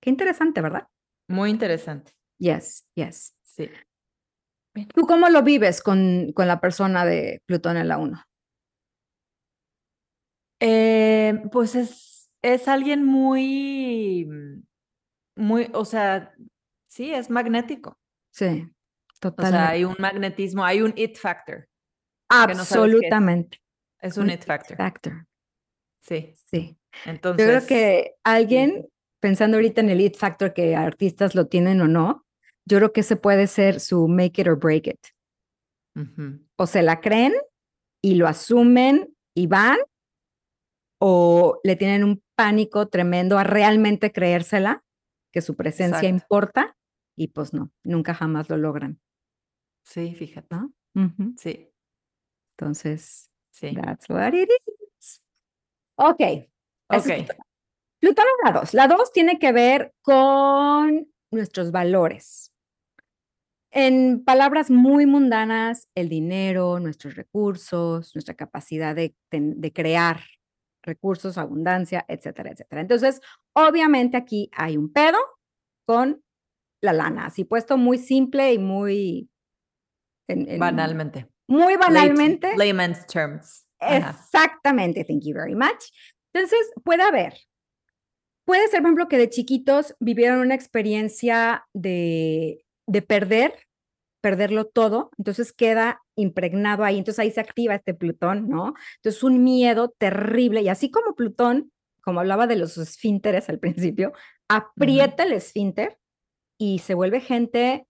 Qué 0.00 0.10
interesante, 0.10 0.60
¿verdad? 0.60 0.86
Muy 1.26 1.50
interesante. 1.50 2.12
Yes, 2.42 2.88
yes. 2.96 3.36
Sí. 3.44 3.70
¿Tú 4.92 5.06
cómo 5.06 5.28
lo 5.28 5.44
vives 5.44 5.80
con, 5.80 6.32
con 6.32 6.48
la 6.48 6.60
persona 6.60 7.04
de 7.04 7.40
Plutón 7.46 7.76
en 7.76 7.86
la 7.86 7.98
1? 7.98 8.20
Eh, 10.58 11.40
pues 11.52 11.76
es, 11.76 12.32
es 12.42 12.66
alguien 12.66 13.04
muy, 13.04 14.28
muy, 15.36 15.70
o 15.72 15.84
sea, 15.84 16.34
sí, 16.88 17.14
es 17.14 17.30
magnético. 17.30 17.96
Sí, 18.32 18.68
totalmente. 19.20 19.56
O 19.56 19.60
sea, 19.60 19.68
hay 19.70 19.84
un 19.84 19.96
magnetismo, 20.00 20.64
hay 20.64 20.82
un 20.82 20.94
it 20.96 21.18
factor. 21.18 21.68
Absolutamente. 22.28 23.60
es. 24.00 24.16
un, 24.16 24.30
it 24.30 24.44
factor. 24.44 24.76
Factor. 24.76 25.26
Sí. 26.00 26.34
Sí. 26.50 26.76
Entonces. 27.04 27.46
Yo 27.46 27.52
creo 27.52 27.66
que 27.68 28.14
alguien, 28.24 28.88
pensando 29.20 29.58
ahorita 29.58 29.80
en 29.80 29.90
el 29.90 30.00
it 30.00 30.16
factor, 30.16 30.52
que 30.52 30.74
artistas 30.74 31.36
lo 31.36 31.46
tienen 31.46 31.80
o 31.80 31.86
no, 31.86 32.26
yo 32.64 32.78
creo 32.78 32.92
que 32.92 33.00
ese 33.00 33.16
puede 33.16 33.46
ser 33.46 33.80
su 33.80 34.08
make 34.08 34.40
it 34.40 34.48
or 34.48 34.58
break 34.58 34.86
it. 34.86 35.06
O 36.56 36.66
se 36.66 36.82
la 36.82 37.00
creen 37.00 37.34
y 38.02 38.14
lo 38.14 38.26
asumen 38.26 39.14
y 39.34 39.46
van, 39.46 39.78
o 40.98 41.60
le 41.64 41.76
tienen 41.76 42.04
un 42.04 42.22
pánico 42.34 42.88
tremendo 42.88 43.38
a 43.38 43.44
realmente 43.44 44.12
creérsela, 44.12 44.84
que 45.32 45.40
su 45.40 45.56
presencia 45.56 46.08
importa, 46.08 46.76
y 47.16 47.28
pues 47.28 47.52
no, 47.52 47.72
nunca 47.82 48.14
jamás 48.14 48.48
lo 48.48 48.56
logran. 48.56 49.00
Sí, 49.84 50.14
fíjate. 50.14 50.56
Sí. 51.36 51.70
Entonces, 52.56 53.30
sí. 53.50 53.74
that's 53.74 54.08
what 54.08 54.32
it 54.34 54.48
is. 54.98 55.22
Ok. 55.96 56.20
Ok. 56.88 57.06
Plutón 58.00 58.24
la 58.44 58.52
2. 58.52 58.74
La 58.74 58.88
2 58.88 59.12
tiene 59.12 59.38
que 59.38 59.52
ver 59.52 59.94
con 60.02 61.12
nuestros 61.30 61.70
valores. 61.70 62.51
En 63.74 64.22
palabras 64.22 64.70
muy 64.70 65.06
mundanas, 65.06 65.88
el 65.94 66.10
dinero, 66.10 66.78
nuestros 66.78 67.16
recursos, 67.16 68.14
nuestra 68.14 68.34
capacidad 68.34 68.94
de, 68.94 69.14
crear 69.72 70.20
recursos, 70.82 71.38
abundancia, 71.38 72.04
etcétera, 72.06 72.50
etcétera. 72.50 72.82
Entonces, 72.82 73.22
obviamente 73.54 74.18
aquí 74.18 74.50
hay 74.54 74.76
un 74.76 74.92
pedo 74.92 75.16
con 75.86 76.22
la 76.82 76.92
lana, 76.92 77.26
así 77.26 77.44
puesto 77.44 77.78
muy 77.78 77.96
simple 77.96 78.52
y 78.52 78.58
muy... 78.58 79.30
banalmente. 80.58 81.28
Muy 81.48 81.76
banalmente. 81.76 82.54
layman's 82.56 83.06
terms. 83.06 83.66
Exactamente, 83.80 85.02
thank 85.04 85.22
you 85.22 85.34
very 85.34 85.54
much. 85.54 85.82
Entonces, 86.34 86.70
puede 86.84 87.04
haber, 87.04 87.34
puede 88.44 88.68
ser, 88.68 88.80
por 88.80 88.88
ejemplo, 88.88 89.08
que 89.08 89.18
de 89.18 89.30
chiquitos 89.30 89.96
vivieron 89.98 90.40
una 90.40 90.54
experiencia 90.54 91.66
de 91.72 92.61
de 92.86 93.02
perder, 93.02 93.54
perderlo 94.20 94.66
todo, 94.66 95.10
entonces 95.18 95.52
queda 95.52 96.00
impregnado 96.16 96.84
ahí, 96.84 96.98
entonces 96.98 97.18
ahí 97.18 97.30
se 97.30 97.40
activa 97.40 97.74
este 97.74 97.94
Plutón, 97.94 98.48
¿no? 98.48 98.74
Entonces 98.96 99.22
un 99.22 99.42
miedo 99.42 99.94
terrible 99.98 100.62
y 100.62 100.68
así 100.68 100.90
como 100.90 101.14
Plutón, 101.14 101.72
como 102.02 102.20
hablaba 102.20 102.46
de 102.46 102.56
los 102.56 102.78
esfínteres 102.78 103.48
al 103.48 103.58
principio, 103.58 104.12
aprieta 104.48 105.24
el 105.24 105.32
esfínter 105.32 105.98
y 106.58 106.80
se 106.80 106.94
vuelve 106.94 107.20
gente 107.20 107.86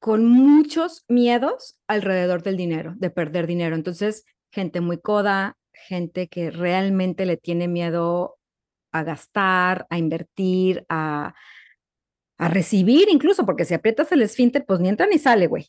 con 0.00 0.26
muchos 0.26 1.04
miedos 1.08 1.78
alrededor 1.88 2.42
del 2.42 2.56
dinero, 2.56 2.94
de 2.96 3.10
perder 3.10 3.46
dinero. 3.46 3.74
Entonces, 3.74 4.24
gente 4.52 4.80
muy 4.80 5.00
coda, 5.00 5.56
gente 5.72 6.28
que 6.28 6.50
realmente 6.50 7.26
le 7.26 7.36
tiene 7.36 7.66
miedo 7.66 8.36
a 8.92 9.02
gastar, 9.02 9.86
a 9.90 9.98
invertir, 9.98 10.84
a, 10.88 11.34
a 12.38 12.48
recibir 12.48 13.08
incluso, 13.10 13.44
porque 13.44 13.64
si 13.64 13.74
aprietas 13.74 14.10
el 14.12 14.22
esfínter, 14.22 14.64
pues 14.64 14.80
ni 14.80 14.88
entra 14.88 15.06
ni 15.06 15.18
sale, 15.18 15.46
güey. 15.46 15.68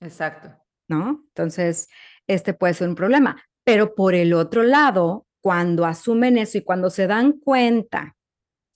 Exacto. 0.00 0.54
¿No? 0.88 1.24
Entonces, 1.28 1.88
este 2.26 2.54
puede 2.54 2.74
ser 2.74 2.88
un 2.88 2.94
problema. 2.94 3.42
Pero 3.64 3.94
por 3.94 4.14
el 4.14 4.32
otro 4.32 4.62
lado, 4.62 5.26
cuando 5.40 5.84
asumen 5.84 6.38
eso 6.38 6.58
y 6.58 6.62
cuando 6.62 6.88
se 6.88 7.06
dan 7.06 7.32
cuenta, 7.32 8.16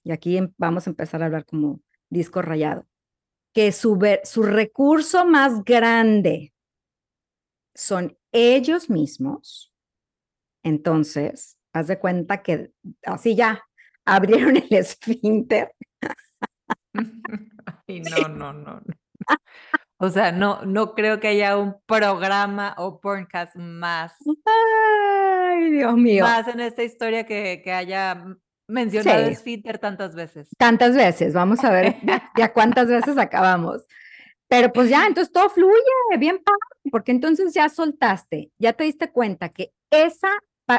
y 0.05 0.13
aquí 0.13 0.37
em, 0.37 0.53
vamos 0.59 0.87
a 0.87 0.91
empezar 0.91 1.23
a 1.23 1.27
hablar 1.27 1.47
como 1.47 1.81
disco 2.11 2.43
rayado, 2.43 2.87
que 3.55 3.73
su, 3.73 3.99
su 4.25 4.43
recurso 4.43 5.25
más 5.25 5.65
grande 5.65 6.53
son 7.75 8.19
ellos 8.33 8.91
mismos, 8.91 9.73
entonces, 10.63 11.59
haz 11.73 11.89
de 11.89 11.99
cuenta 11.99 12.43
que 12.43 12.71
así 13.05 13.35
ya 13.35 13.63
abrieron 14.05 14.57
el 14.57 14.67
esfínter. 14.71 15.75
Ay, 17.88 18.00
no, 18.00 18.28
no, 18.28 18.52
no. 18.52 18.83
O 19.98 20.11
sea, 20.11 20.33
no, 20.33 20.62
no 20.64 20.94
creo 20.94 21.20
que 21.20 21.28
haya 21.28 21.57
un 21.57 21.76
programa 21.87 22.74
o 22.76 23.00
podcast 23.00 23.55
más. 23.55 24.14
Ay, 24.44 25.70
Dios 25.70 25.94
mío. 25.94 26.24
Más 26.24 26.48
en 26.48 26.61
esta 26.61 26.83
historia 26.83 27.24
que, 27.24 27.62
que 27.62 27.72
haya 27.72 28.37
mencionado 28.66 29.33
sí. 29.35 29.62
tantas 29.81 30.14
veces. 30.14 30.48
Tantas 30.59 30.96
veces, 30.96 31.35
vamos 31.35 31.62
a 31.62 31.70
ver 31.70 31.96
ya 32.37 32.52
cuántas 32.52 32.88
veces 32.88 33.16
acabamos. 33.18 33.87
Pero 34.48 34.72
pues 34.72 34.90
ya, 34.90 35.07
entonces 35.07 35.33
todo 35.33 35.48
fluye, 35.48 35.78
bien 36.18 36.42
padre, 36.44 36.90
porque 36.90 37.12
entonces 37.12 37.55
ya 37.55 37.68
soltaste, 37.68 38.50
ya 38.59 38.72
te 38.74 38.85
diste 38.85 39.11
cuenta 39.11 39.48
que 39.48 39.72
esa, 39.90 40.28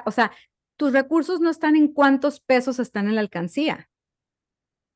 o 0.06 0.12
sea, 0.12 0.32
tus 0.78 0.92
recursos 0.92 1.40
no 1.40 1.50
están 1.50 1.76
en 1.76 1.88
cuántos 1.88 2.40
pesos 2.40 2.78
están 2.80 3.08
en 3.08 3.16
la 3.16 3.22
alcancía. 3.22 3.90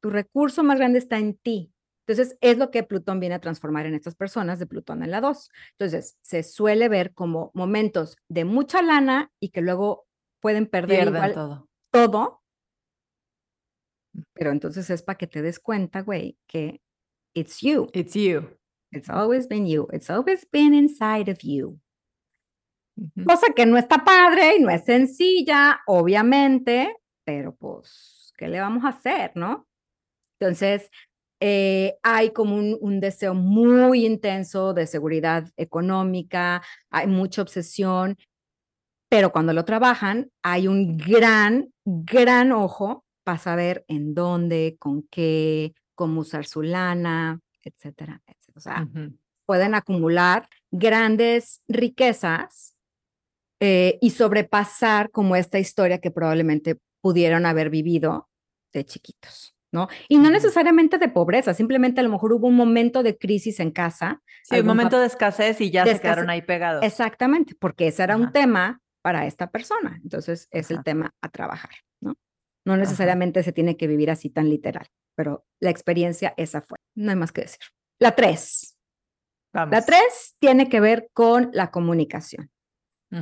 Tu 0.01 0.09
recurso 0.09 0.63
más 0.63 0.77
grande 0.77 0.99
está 0.99 1.17
en 1.17 1.35
ti. 1.35 1.73
Entonces, 2.07 2.37
es 2.39 2.57
lo 2.57 2.71
que 2.71 2.83
Plutón 2.83 3.19
viene 3.19 3.35
a 3.35 3.41
transformar 3.41 3.85
en 3.85 3.93
estas 3.93 4.15
personas 4.15 4.59
de 4.59 4.65
Plutón 4.65 5.03
en 5.03 5.11
la 5.11 5.19
2. 5.19 5.49
Entonces, 5.71 6.17
se 6.21 6.43
suele 6.43 6.87
ver 6.87 7.13
como 7.13 7.51
momentos 7.53 8.17
de 8.29 8.45
mucha 8.45 8.81
lana 8.81 9.31
y 9.41 9.49
que 9.49 9.61
luego 9.61 10.07
pueden 10.39 10.67
perder 10.67 11.07
igual 11.07 11.33
todo. 11.33 11.67
todo. 11.91 12.41
Pero 14.33 14.51
entonces 14.51 14.89
es 14.89 15.03
para 15.03 15.17
que 15.17 15.27
te 15.27 15.41
des 15.41 15.59
cuenta, 15.59 16.01
güey, 16.01 16.37
que 16.47 16.81
it's 17.35 17.59
you. 17.61 17.87
It's 17.93 18.13
you. 18.13 18.57
It's 18.91 19.09
always 19.09 19.47
been 19.47 19.67
you. 19.67 19.87
It's 19.91 20.09
always 20.09 20.47
been 20.49 20.73
inside 20.73 21.29
of 21.29 21.39
you. 21.41 21.79
Cosa 23.27 23.53
que 23.53 23.65
no 23.65 23.77
está 23.77 24.03
padre 24.03 24.55
y 24.55 24.61
no 24.61 24.71
es 24.71 24.85
sencilla, 24.85 25.81
obviamente, 25.85 26.95
pero 27.23 27.55
pues, 27.55 28.33
¿qué 28.37 28.47
le 28.47 28.59
vamos 28.59 28.85
a 28.85 28.89
hacer, 28.89 29.33
no? 29.35 29.66
Entonces, 30.39 30.89
eh, 31.39 31.97
hay 32.03 32.31
como 32.31 32.55
un, 32.55 32.77
un, 32.81 32.99
deseo 32.99 33.33
muy 33.33 34.05
intenso 34.05 34.73
de 34.73 34.87
seguridad 34.87 35.47
económica, 35.55 36.63
hay 36.89 37.07
mucha 37.07 37.43
obsesión, 37.43 38.17
pero 39.09 39.31
cuando 39.31 39.53
lo 39.53 39.63
trabajan, 39.63 40.31
hay 40.41 40.67
un 40.67 40.97
gran, 40.97 41.71
gran 41.85 42.51
ojo 42.51 43.05
para 43.23 43.37
saber 43.37 43.85
en 43.87 44.13
dónde, 44.13 44.77
con 44.79 45.03
qué, 45.03 45.73
cómo 45.95 46.21
usar 46.21 46.45
su 46.45 46.61
lana, 46.61 47.39
etcétera, 47.63 48.21
etcétera. 48.25 48.53
O 48.55 48.59
sea, 48.59 48.83
uh 48.83 48.97
-huh. 48.97 49.17
pueden 49.45 49.75
acumular 49.75 50.49
grandes 50.71 51.61
riquezas 51.67 52.75
eh, 53.59 53.97
y 54.01 54.11
sobrepasar 54.11 55.11
como 55.11 55.35
esta 55.35 55.59
historia 55.59 55.99
que 55.99 56.11
probablemente 56.11 56.77
pudieron 57.01 57.45
haber 57.45 57.69
vivido 57.69 58.29
de 58.73 58.85
chiquitos. 58.85 59.56
¿No? 59.77 59.87
Y 60.09 60.17
no 60.17 60.31
necesariamente 60.31 60.97
de 60.97 61.07
pobreza, 61.07 61.53
simplemente 61.53 61.99
a 62.01 62.03
lo 62.03 62.09
mejor 62.09 62.33
hubo 62.33 62.47
un 62.47 62.55
momento 62.55 63.03
de 63.03 63.17
crisis 63.17 63.59
en 63.59 63.71
casa. 63.71 64.21
Sí, 64.43 64.59
un 64.59 64.65
momento 64.65 64.99
de 64.99 65.05
escasez 65.05 65.61
y 65.61 65.69
ya 65.69 65.85
se 65.85 65.99
quedaron 65.99 66.29
ahí 66.29 66.41
pegados. 66.41 66.83
Exactamente, 66.83 67.53
porque 67.59 67.87
ese 67.87 68.03
era 68.03 68.15
Ajá. 68.15 68.23
un 68.23 68.31
tema 68.31 68.81
para 69.03 69.27
esta 69.27 69.51
persona. 69.51 69.99
Entonces 70.01 70.47
es 70.51 70.71
Ajá. 70.71 70.79
el 70.79 70.83
tema 70.83 71.15
a 71.21 71.29
trabajar, 71.29 71.69
¿no? 72.01 72.15
No 72.65 72.75
necesariamente 72.75 73.39
Ajá. 73.39 73.45
se 73.45 73.51
tiene 73.53 73.77
que 73.77 73.87
vivir 73.87 74.09
así 74.09 74.29
tan 74.29 74.49
literal, 74.49 74.87
pero 75.15 75.45
la 75.59 75.69
experiencia 75.69 76.33
esa 76.37 76.61
fue. 76.61 76.77
No 76.95 77.11
hay 77.11 77.17
más 77.17 77.31
que 77.31 77.41
decir. 77.41 77.59
La 77.99 78.15
tres. 78.15 78.77
Vamos. 79.53 79.71
La 79.71 79.85
tres 79.85 80.35
tiene 80.39 80.69
que 80.69 80.79
ver 80.79 81.09
con 81.13 81.49
la 81.53 81.71
comunicación 81.71 82.49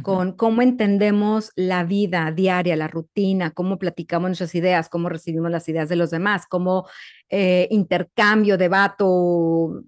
con 0.01 0.33
cómo 0.33 0.61
entendemos 0.63 1.51
la 1.55 1.83
vida 1.83 2.31
diaria, 2.31 2.75
la 2.75 2.87
rutina, 2.87 3.51
cómo 3.51 3.77
platicamos 3.77 4.29
nuestras 4.29 4.55
ideas, 4.55 4.89
cómo 4.89 5.09
recibimos 5.09 5.51
las 5.51 5.69
ideas 5.69 5.89
de 5.89 5.95
los 5.95 6.09
demás, 6.09 6.47
cómo 6.47 6.87
eh, 7.29 7.67
intercambio, 7.69 8.57
debato, 8.57 9.83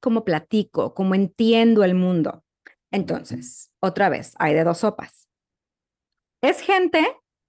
cómo 0.00 0.24
platico, 0.24 0.94
cómo 0.94 1.14
entiendo 1.14 1.82
el 1.82 1.94
mundo. 1.94 2.44
Entonces, 2.92 3.72
otra 3.80 4.08
vez, 4.08 4.34
hay 4.38 4.54
de 4.54 4.62
dos 4.62 4.78
sopas. 4.78 5.28
Es 6.40 6.60
gente 6.60 7.04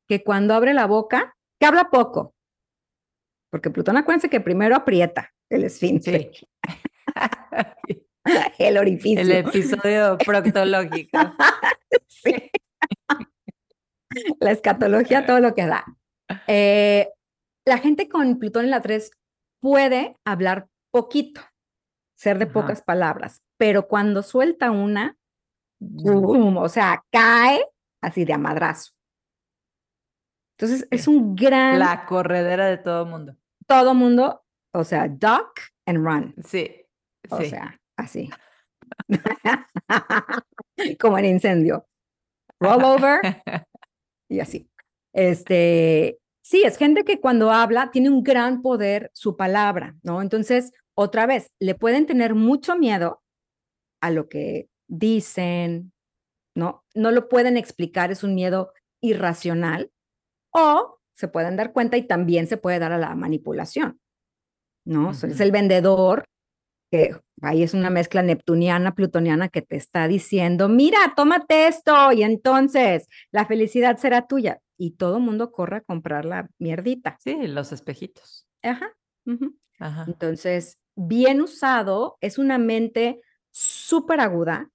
que 0.07 0.23
cuando 0.23 0.55
abre 0.55 0.73
la 0.73 0.87
boca, 0.87 1.35
que 1.59 1.67
habla 1.67 1.89
poco, 1.91 2.33
porque 3.51 3.69
Plutón 3.69 3.97
acuérdense 3.97 4.29
que 4.29 4.41
primero 4.41 4.75
aprieta 4.75 5.31
el 5.49 5.63
esfínter. 5.65 6.31
Sí. 6.33 6.47
el 8.59 8.77
orificio. 8.77 9.21
El 9.21 9.31
episodio 9.31 10.17
proctológico. 10.25 11.17
sí. 12.07 12.51
La 14.39 14.51
escatología, 14.51 15.25
todo 15.25 15.39
lo 15.39 15.53
que 15.53 15.65
da. 15.65 15.85
Eh, 16.47 17.09
la 17.65 17.77
gente 17.77 18.07
con 18.07 18.39
Plutón 18.39 18.65
en 18.65 18.71
la 18.71 18.81
3 18.81 19.11
puede 19.59 20.15
hablar 20.25 20.67
poquito, 20.91 21.41
ser 22.15 22.37
de 22.37 22.45
Ajá. 22.45 22.53
pocas 22.53 22.81
palabras, 22.81 23.41
pero 23.57 23.87
cuando 23.87 24.23
suelta 24.23 24.71
una, 24.71 25.17
boom, 25.79 26.57
o 26.57 26.69
sea, 26.69 27.03
cae 27.11 27.65
así 28.01 28.23
de 28.23 28.33
a 28.33 28.37
madrazo. 28.37 28.93
Entonces, 30.57 30.87
es 30.89 31.07
un 31.07 31.35
gran... 31.35 31.79
La 31.79 32.05
corredera 32.05 32.67
de 32.67 32.77
todo 32.77 33.05
mundo. 33.05 33.35
Todo 33.67 33.93
mundo, 33.93 34.45
o 34.73 34.83
sea, 34.85 35.09
duck 35.09 35.59
and 35.85 35.97
run. 35.97 36.35
Sí. 36.45 36.85
O 37.29 37.39
sí. 37.39 37.49
sea, 37.49 37.77
así. 37.97 38.29
Como 40.99 41.17
en 41.17 41.25
incendio. 41.25 41.87
Roll 42.59 42.83
over 42.83 43.21
y 44.29 44.39
así. 44.39 44.69
Este, 45.13 46.19
sí, 46.41 46.63
es 46.63 46.77
gente 46.77 47.03
que 47.03 47.19
cuando 47.19 47.51
habla 47.51 47.91
tiene 47.91 48.09
un 48.09 48.23
gran 48.23 48.61
poder 48.61 49.11
su 49.13 49.35
palabra, 49.37 49.95
¿no? 50.03 50.21
Entonces, 50.21 50.73
otra 50.93 51.25
vez, 51.25 51.51
le 51.59 51.75
pueden 51.75 52.05
tener 52.05 52.35
mucho 52.35 52.77
miedo 52.77 53.21
a 54.01 54.11
lo 54.11 54.29
que 54.29 54.69
dicen, 54.87 55.93
¿no? 56.55 56.85
No 56.93 57.11
lo 57.11 57.27
pueden 57.29 57.57
explicar, 57.57 58.11
es 58.11 58.23
un 58.23 58.35
miedo 58.35 58.73
irracional 59.01 59.91
o 60.51 60.99
se 61.15 61.27
pueden 61.27 61.55
dar 61.55 61.73
cuenta 61.73 61.97
y 61.97 62.03
también 62.07 62.47
se 62.47 62.57
puede 62.57 62.79
dar 62.79 62.91
a 62.91 62.97
la 62.97 63.15
manipulación, 63.15 63.99
¿no? 64.85 65.09
Uh 65.09 65.11
-huh. 65.11 65.31
Es 65.31 65.39
el 65.39 65.51
vendedor 65.51 66.25
que 66.91 67.15
ahí 67.41 67.63
es 67.63 67.73
una 67.73 67.89
mezcla 67.89 68.21
neptuniana, 68.21 68.95
plutoniana 68.95 69.49
que 69.49 69.61
te 69.61 69.75
está 69.75 70.07
diciendo, 70.07 70.69
mira, 70.69 71.13
tómate 71.15 71.67
esto 71.67 72.11
y 72.11 72.23
entonces 72.23 73.07
la 73.31 73.45
felicidad 73.45 73.97
será 73.97 74.27
tuya. 74.27 74.61
Y 74.77 74.91
todo 74.91 75.17
el 75.17 75.23
mundo 75.23 75.51
corre 75.51 75.77
a 75.77 75.81
comprar 75.81 76.25
la 76.25 76.49
mierdita. 76.59 77.17
Sí, 77.21 77.47
los 77.47 77.71
espejitos. 77.71 78.45
Ajá. 78.61 78.91
Uh 79.25 79.31
-huh. 79.31 79.55
Ajá. 79.79 80.03
Entonces, 80.07 80.79
bien 80.95 81.41
usado, 81.41 82.17
es 82.19 82.37
una 82.37 82.57
mente 82.57 83.21
súper 83.51 84.19
aguda, 84.19 84.69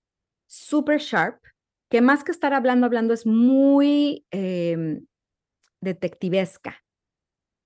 súper 0.46 1.00
sharp, 1.00 1.42
que 1.90 2.00
más 2.00 2.24
que 2.24 2.32
estar 2.32 2.54
hablando, 2.54 2.86
hablando 2.86 3.12
es 3.12 3.26
muy 3.26 4.24
eh, 4.30 5.00
detectivesca, 5.80 6.82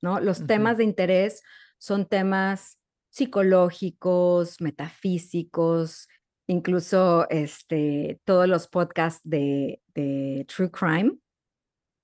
¿no? 0.02 0.18
Los 0.18 0.40
uh 0.40 0.42
-huh. 0.42 0.46
temas 0.46 0.76
de 0.78 0.84
interés 0.84 1.42
son 1.78 2.06
temas 2.06 2.78
psicológicos, 3.14 4.60
metafísicos, 4.60 6.08
incluso 6.48 7.28
este, 7.30 8.18
todos 8.24 8.48
los 8.48 8.66
podcasts 8.66 9.20
de, 9.22 9.80
de 9.94 10.44
True 10.48 10.70
Crime. 10.72 11.16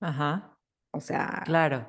Ajá. 0.01 0.57
O 0.93 1.01
sea, 1.01 1.43
claro. 1.45 1.89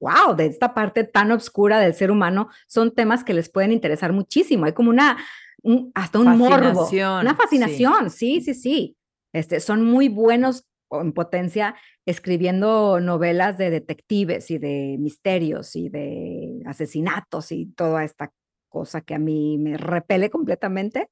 Wow, 0.00 0.34
de 0.34 0.46
esta 0.46 0.72
parte 0.72 1.04
tan 1.04 1.30
oscura 1.32 1.80
del 1.80 1.92
ser 1.92 2.10
humano, 2.10 2.48
son 2.66 2.94
temas 2.94 3.24
que 3.24 3.34
les 3.34 3.50
pueden 3.50 3.72
interesar 3.72 4.14
muchísimo. 4.14 4.64
Hay 4.64 4.72
como 4.72 4.88
una, 4.88 5.18
un, 5.62 5.92
hasta 5.94 6.18
un 6.18 6.38
morbo, 6.38 6.88
una 6.90 7.36
fascinación, 7.36 8.08
sí, 8.08 8.40
sí, 8.40 8.54
sí. 8.54 8.60
sí. 8.60 8.96
Este, 9.34 9.60
son 9.60 9.84
muy 9.84 10.08
buenos 10.08 10.66
en 10.90 11.12
potencia 11.12 11.74
escribiendo 12.06 13.00
novelas 13.00 13.58
de 13.58 13.68
detectives 13.68 14.50
y 14.50 14.58
de 14.58 14.96
misterios 14.98 15.76
y 15.76 15.90
de 15.90 16.62
asesinatos 16.66 17.52
y 17.52 17.66
toda 17.66 18.04
esta 18.04 18.32
cosa 18.72 19.02
que 19.02 19.14
a 19.14 19.18
mí 19.20 19.58
me 19.58 19.76
repele 19.76 20.30
completamente, 20.30 21.10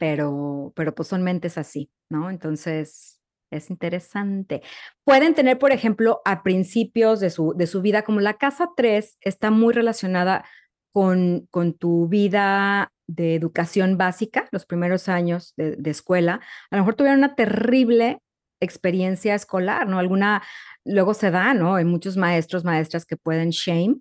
pero, 0.00 0.72
pero 0.74 0.94
pues 0.94 1.08
son 1.08 1.22
mentes 1.22 1.58
así, 1.58 1.90
¿no? 2.10 2.30
Entonces, 2.30 3.20
es 3.52 3.70
interesante. 3.70 4.62
Pueden 5.04 5.34
tener, 5.34 5.58
por 5.58 5.70
ejemplo, 5.70 6.20
a 6.24 6.42
principios 6.42 7.20
de 7.20 7.30
su, 7.30 7.54
de 7.56 7.66
su 7.68 7.82
vida, 7.82 8.02
como 8.02 8.20
la 8.20 8.34
casa 8.34 8.70
3 8.76 9.18
está 9.20 9.50
muy 9.50 9.72
relacionada 9.72 10.44
con, 10.92 11.46
con 11.50 11.74
tu 11.74 12.08
vida 12.08 12.90
de 13.06 13.34
educación 13.34 13.98
básica, 13.98 14.48
los 14.50 14.66
primeros 14.66 15.08
años 15.08 15.52
de, 15.56 15.76
de, 15.76 15.90
escuela, 15.90 16.40
a 16.70 16.76
lo 16.76 16.82
mejor 16.82 16.94
tuvieron 16.94 17.18
una 17.18 17.34
terrible 17.34 18.18
experiencia 18.60 19.34
escolar, 19.34 19.86
¿no? 19.88 19.98
Alguna, 19.98 20.42
luego 20.84 21.14
se 21.14 21.30
da, 21.30 21.54
¿no? 21.54 21.74
Hay 21.74 21.84
muchos 21.84 22.16
maestros, 22.16 22.64
maestras 22.64 23.04
que 23.04 23.16
pueden 23.16 23.50
shame. 23.50 23.96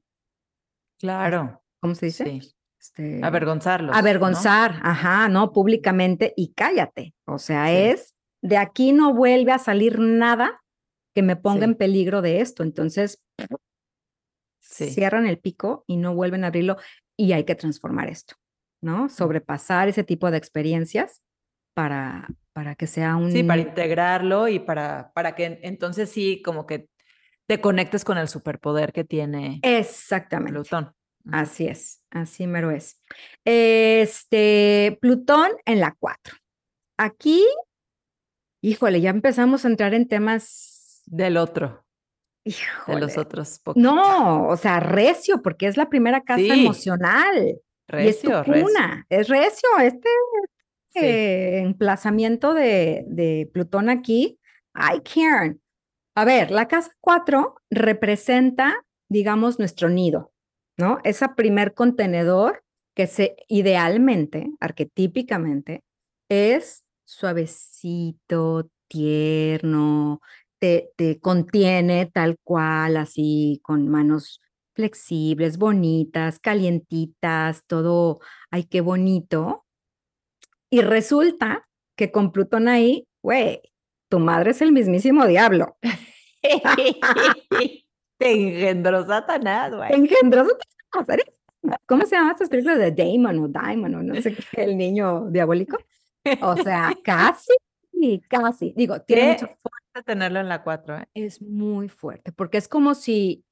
Claro. 0.99 1.61
¿Cómo 1.81 1.95
se 1.95 2.05
dice? 2.07 2.23
Sí. 2.23 2.53
Este, 2.83 3.21
avergonzarlos. 3.23 3.95
Avergonzar, 3.95 4.75
¿no? 4.75 4.89
ajá, 4.89 5.29
¿no? 5.29 5.53
Públicamente 5.53 6.33
y 6.35 6.51
cállate. 6.51 7.15
O 7.25 7.39
sea, 7.39 7.67
sí. 7.67 7.75
es, 7.75 8.13
de 8.41 8.57
aquí 8.57 8.91
no 8.91 9.13
vuelve 9.13 9.53
a 9.53 9.57
salir 9.57 9.99
nada 9.99 10.61
que 11.15 11.21
me 11.21 11.37
ponga 11.37 11.59
sí. 11.59 11.71
en 11.71 11.75
peligro 11.75 12.21
de 12.21 12.41
esto. 12.41 12.61
Entonces, 12.61 13.23
sí. 14.59 14.89
cierran 14.89 15.27
el 15.27 15.39
pico 15.39 15.85
y 15.87 15.95
no 15.95 16.13
vuelven 16.13 16.43
a 16.43 16.47
abrirlo 16.47 16.75
y 17.15 17.31
hay 17.31 17.45
que 17.45 17.55
transformar 17.55 18.09
esto, 18.09 18.35
¿no? 18.81 19.07
Sobrepasar 19.07 19.87
ese 19.87 20.03
tipo 20.03 20.29
de 20.29 20.37
experiencias 20.37 21.21
para, 21.73 22.27
para 22.51 22.75
que 22.75 22.87
sea 22.87 23.15
un... 23.15 23.31
Sí, 23.31 23.43
para 23.43 23.61
integrarlo 23.61 24.49
y 24.49 24.59
para, 24.59 25.13
para 25.15 25.35
que 25.35 25.61
entonces 25.63 26.09
sí, 26.09 26.41
como 26.43 26.67
que 26.67 26.89
te 27.47 27.61
conectes 27.61 28.03
con 28.03 28.17
el 28.17 28.27
superpoder 28.27 28.91
que 28.91 29.05
tiene 29.05 29.61
Exactamente. 29.63 30.51
Plutón. 30.51 30.93
Así 31.31 31.67
es, 31.67 32.03
así 32.11 32.47
mero 32.47 32.71
es. 32.71 33.01
Este, 33.45 34.97
Plutón 35.01 35.51
en 35.65 35.79
la 35.79 35.95
4. 35.97 36.35
Aquí, 36.97 37.45
híjole, 38.61 39.01
ya 39.01 39.09
empezamos 39.09 39.65
a 39.65 39.69
entrar 39.69 39.93
en 39.93 40.07
temas... 40.07 41.01
Del 41.05 41.37
otro. 41.37 41.85
Híjole. 42.45 42.95
De 42.95 43.01
los 43.01 43.17
otros. 43.17 43.59
Poquitos. 43.59 43.83
No, 43.83 44.47
o 44.47 44.57
sea, 44.57 44.79
recio, 44.79 45.41
porque 45.41 45.67
es 45.67 45.77
la 45.77 45.89
primera 45.89 46.21
casa 46.21 46.41
sí. 46.41 46.51
emocional. 46.51 47.59
Recio, 47.87 48.29
y 48.29 48.39
es 48.39 48.47
recio. 48.47 48.69
Es 49.09 49.29
recio, 49.29 49.69
este 49.81 50.09
sí. 50.89 50.99
eh, 50.99 51.59
emplazamiento 51.59 52.53
de, 52.53 53.05
de, 53.07 53.49
Plutón 53.53 53.89
aquí. 53.89 54.39
Ay, 54.73 55.01
Karen. 55.01 55.61
A 56.15 56.25
ver, 56.25 56.51
la 56.51 56.67
casa 56.67 56.91
4 57.01 57.55
representa, 57.69 58.85
digamos, 59.09 59.57
nuestro 59.57 59.89
nido, 59.89 60.32
¿no? 60.77 60.99
Ese 61.03 61.27
primer 61.29 61.73
contenedor 61.73 62.63
que 62.95 63.07
se 63.07 63.35
idealmente, 63.47 64.51
arquetípicamente, 64.59 65.83
es 66.29 66.83
suavecito, 67.05 68.69
tierno, 68.87 70.21
te, 70.59 70.91
te, 70.95 71.19
contiene 71.19 72.05
tal 72.05 72.37
cual, 72.43 72.97
así, 72.97 73.59
con 73.63 73.87
manos 73.87 74.41
flexibles, 74.73 75.57
bonitas, 75.57 76.39
calientitas, 76.39 77.65
todo, 77.67 78.19
ay, 78.51 78.65
qué 78.65 78.81
bonito. 78.81 79.65
Y 80.69 80.81
resulta 80.81 81.67
que 81.95 82.11
con 82.11 82.31
Plutón 82.31 82.67
ahí, 82.67 83.07
güey, 83.21 83.61
tu 84.09 84.19
madre 84.19 84.51
es 84.51 84.61
el 84.61 84.71
mismísimo 84.71 85.27
diablo. 85.27 85.77
Te 88.23 88.31
engendró 88.31 89.05
Satanás, 89.05 89.75
güey. 89.75 89.89
Te 89.89 89.97
engendró 89.97 90.45
Satanás. 90.93 91.25
¿Cómo 91.85 92.05
se 92.05 92.15
llaman 92.15 92.31
estas 92.31 92.47
películas 92.47 92.77
de 92.77 92.91
Damon 92.91 93.39
o 93.39 93.47
Diamond 93.49 93.95
o 93.95 94.01
no 94.01 94.21
sé 94.21 94.33
qué, 94.33 94.63
el 94.63 94.77
niño 94.77 95.29
diabólico? 95.29 95.77
O 96.41 96.55
sea, 96.55 96.93
casi, 97.03 97.53
casi. 98.29 98.73
Digo, 98.77 99.01
tiene 99.01 99.33
mucho 99.33 99.47
fuerte 99.47 100.05
tenerlo 100.05 100.39
en 100.39 100.47
la 100.47 100.63
4, 100.63 100.99
¿eh? 100.99 101.09
Es 101.13 101.41
muy 101.41 101.89
fuerte, 101.89 102.31
porque 102.31 102.57
es 102.57 102.69
como 102.69 102.95
si, 102.95 103.43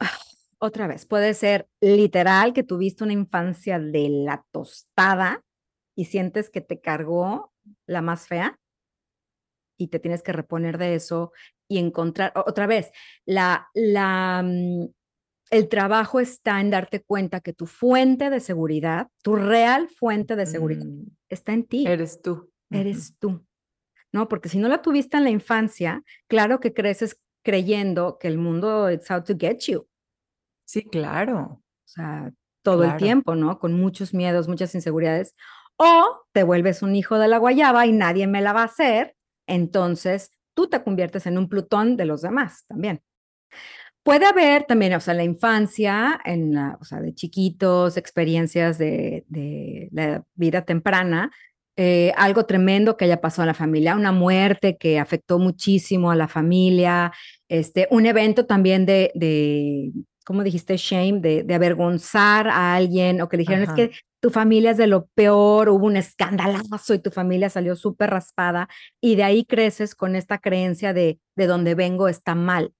otra 0.58 0.88
vez, 0.88 1.06
puede 1.06 1.32
ser 1.34 1.68
literal 1.80 2.54
que 2.54 2.64
tuviste 2.64 3.04
una 3.04 3.12
infancia 3.12 3.78
de 3.78 4.08
la 4.08 4.44
tostada 4.50 5.44
y 5.94 6.06
sientes 6.06 6.50
que 6.50 6.60
te 6.60 6.80
cargó 6.80 7.52
la 7.86 8.02
más 8.02 8.26
fea 8.26 8.58
y 9.76 9.88
te 9.88 9.98
tienes 9.98 10.22
que 10.22 10.32
reponer 10.32 10.78
de 10.78 10.94
eso 10.94 11.32
y 11.68 11.78
encontrar, 11.78 12.32
otra 12.34 12.66
vez, 12.66 12.90
la, 13.24 13.68
la, 13.74 14.42
mm, 14.44 14.86
el 15.50 15.68
trabajo 15.68 16.20
está 16.20 16.60
en 16.60 16.70
darte 16.70 17.02
cuenta 17.02 17.40
que 17.40 17.52
tu 17.52 17.66
fuente 17.66 18.30
de 18.30 18.40
seguridad, 18.40 19.08
tu 19.22 19.36
real 19.36 19.88
fuente 19.88 20.36
de 20.36 20.46
seguridad, 20.46 20.84
mm. 20.84 21.06
está 21.28 21.52
en 21.52 21.64
ti. 21.64 21.86
Eres 21.86 22.20
tú. 22.22 22.50
Eres 22.70 22.96
uh 22.96 23.12
-huh. 23.12 23.16
tú. 23.18 23.46
¿No? 24.12 24.28
Porque 24.28 24.48
si 24.48 24.58
no 24.58 24.68
la 24.68 24.80
tuviste 24.80 25.16
en 25.16 25.24
la 25.24 25.30
infancia, 25.30 26.02
claro 26.28 26.60
que 26.60 26.72
creces 26.72 27.20
creyendo 27.44 28.18
que 28.18 28.28
el 28.28 28.38
mundo 28.38 28.90
it's 28.90 29.10
out 29.10 29.26
to 29.26 29.34
get 29.38 29.58
you. 29.66 29.86
Sí, 30.64 30.82
claro. 30.84 31.60
O 31.60 31.62
sea, 31.84 32.32
todo 32.62 32.78
claro. 32.78 32.92
el 32.92 32.98
tiempo, 32.98 33.34
¿no? 33.34 33.58
Con 33.58 33.74
muchos 33.74 34.14
miedos, 34.14 34.48
muchas 34.48 34.74
inseguridades. 34.74 35.34
O 35.76 36.22
te 36.32 36.42
vuelves 36.42 36.82
un 36.82 36.94
hijo 36.94 37.18
de 37.18 37.28
la 37.28 37.38
guayaba 37.38 37.86
y 37.86 37.92
nadie 37.92 38.26
me 38.26 38.40
la 38.40 38.52
va 38.52 38.62
a 38.62 38.66
hacer, 38.66 39.14
entonces 39.46 40.30
tú 40.54 40.68
te 40.68 40.82
conviertes 40.82 41.26
en 41.26 41.38
un 41.38 41.48
Plutón 41.48 41.96
de 41.96 42.04
los 42.04 42.22
demás 42.22 42.64
también. 42.66 43.02
Puede 44.02 44.26
haber 44.26 44.64
también, 44.64 44.92
o 44.94 45.00
sea, 45.00 45.12
en 45.12 45.18
la 45.18 45.24
infancia, 45.24 46.20
en 46.24 46.54
la, 46.54 46.76
o 46.80 46.84
sea, 46.84 47.00
de 47.00 47.14
chiquitos, 47.14 47.96
experiencias 47.96 48.76
de, 48.76 49.24
de 49.28 49.88
la 49.92 50.24
vida 50.34 50.62
temprana, 50.62 51.30
eh, 51.76 52.12
algo 52.16 52.46
tremendo 52.46 52.96
que 52.96 53.04
haya 53.06 53.20
pasado 53.20 53.42
en 53.42 53.48
la 53.48 53.54
familia, 53.54 53.96
una 53.96 54.12
muerte 54.12 54.76
que 54.76 55.00
afectó 55.00 55.40
muchísimo 55.40 56.12
a 56.12 56.16
la 56.16 56.28
familia, 56.28 57.12
este, 57.48 57.88
un 57.90 58.06
evento 58.06 58.46
también 58.46 58.86
de, 58.86 59.10
de 59.16 59.90
¿cómo 60.24 60.44
dijiste? 60.44 60.76
Shame, 60.76 61.20
de, 61.20 61.42
de, 61.42 61.54
avergonzar 61.54 62.46
a 62.46 62.76
alguien, 62.76 63.20
o 63.20 63.28
que 63.28 63.36
dijeron, 63.38 63.64
Ajá. 63.64 63.72
es 63.72 63.76
que 63.76 63.96
tu 64.24 64.30
familia 64.30 64.70
es 64.70 64.78
de 64.78 64.86
lo 64.86 65.08
peor, 65.08 65.68
hubo 65.68 65.84
un 65.84 65.98
escandalazo 65.98 66.94
y 66.94 66.98
tu 66.98 67.10
familia 67.10 67.50
salió 67.50 67.76
súper 67.76 68.08
raspada, 68.08 68.70
y 68.98 69.16
de 69.16 69.22
ahí 69.22 69.44
creces 69.44 69.94
con 69.94 70.16
esta 70.16 70.38
creencia 70.38 70.94
de, 70.94 71.20
de 71.36 71.46
donde 71.46 71.74
vengo 71.74 72.08
está 72.08 72.34
mal. 72.34 72.72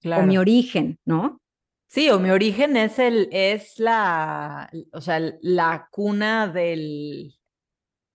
Claro. 0.00 0.22
O 0.22 0.26
mi 0.28 0.38
origen, 0.38 1.00
¿no? 1.04 1.42
Sí, 1.88 2.08
o 2.08 2.20
mi 2.20 2.30
origen 2.30 2.76
es 2.76 3.00
el, 3.00 3.28
es 3.32 3.80
la, 3.80 4.70
o 4.92 5.00
sea, 5.00 5.18
la 5.40 5.88
cuna 5.90 6.46
del, 6.46 7.34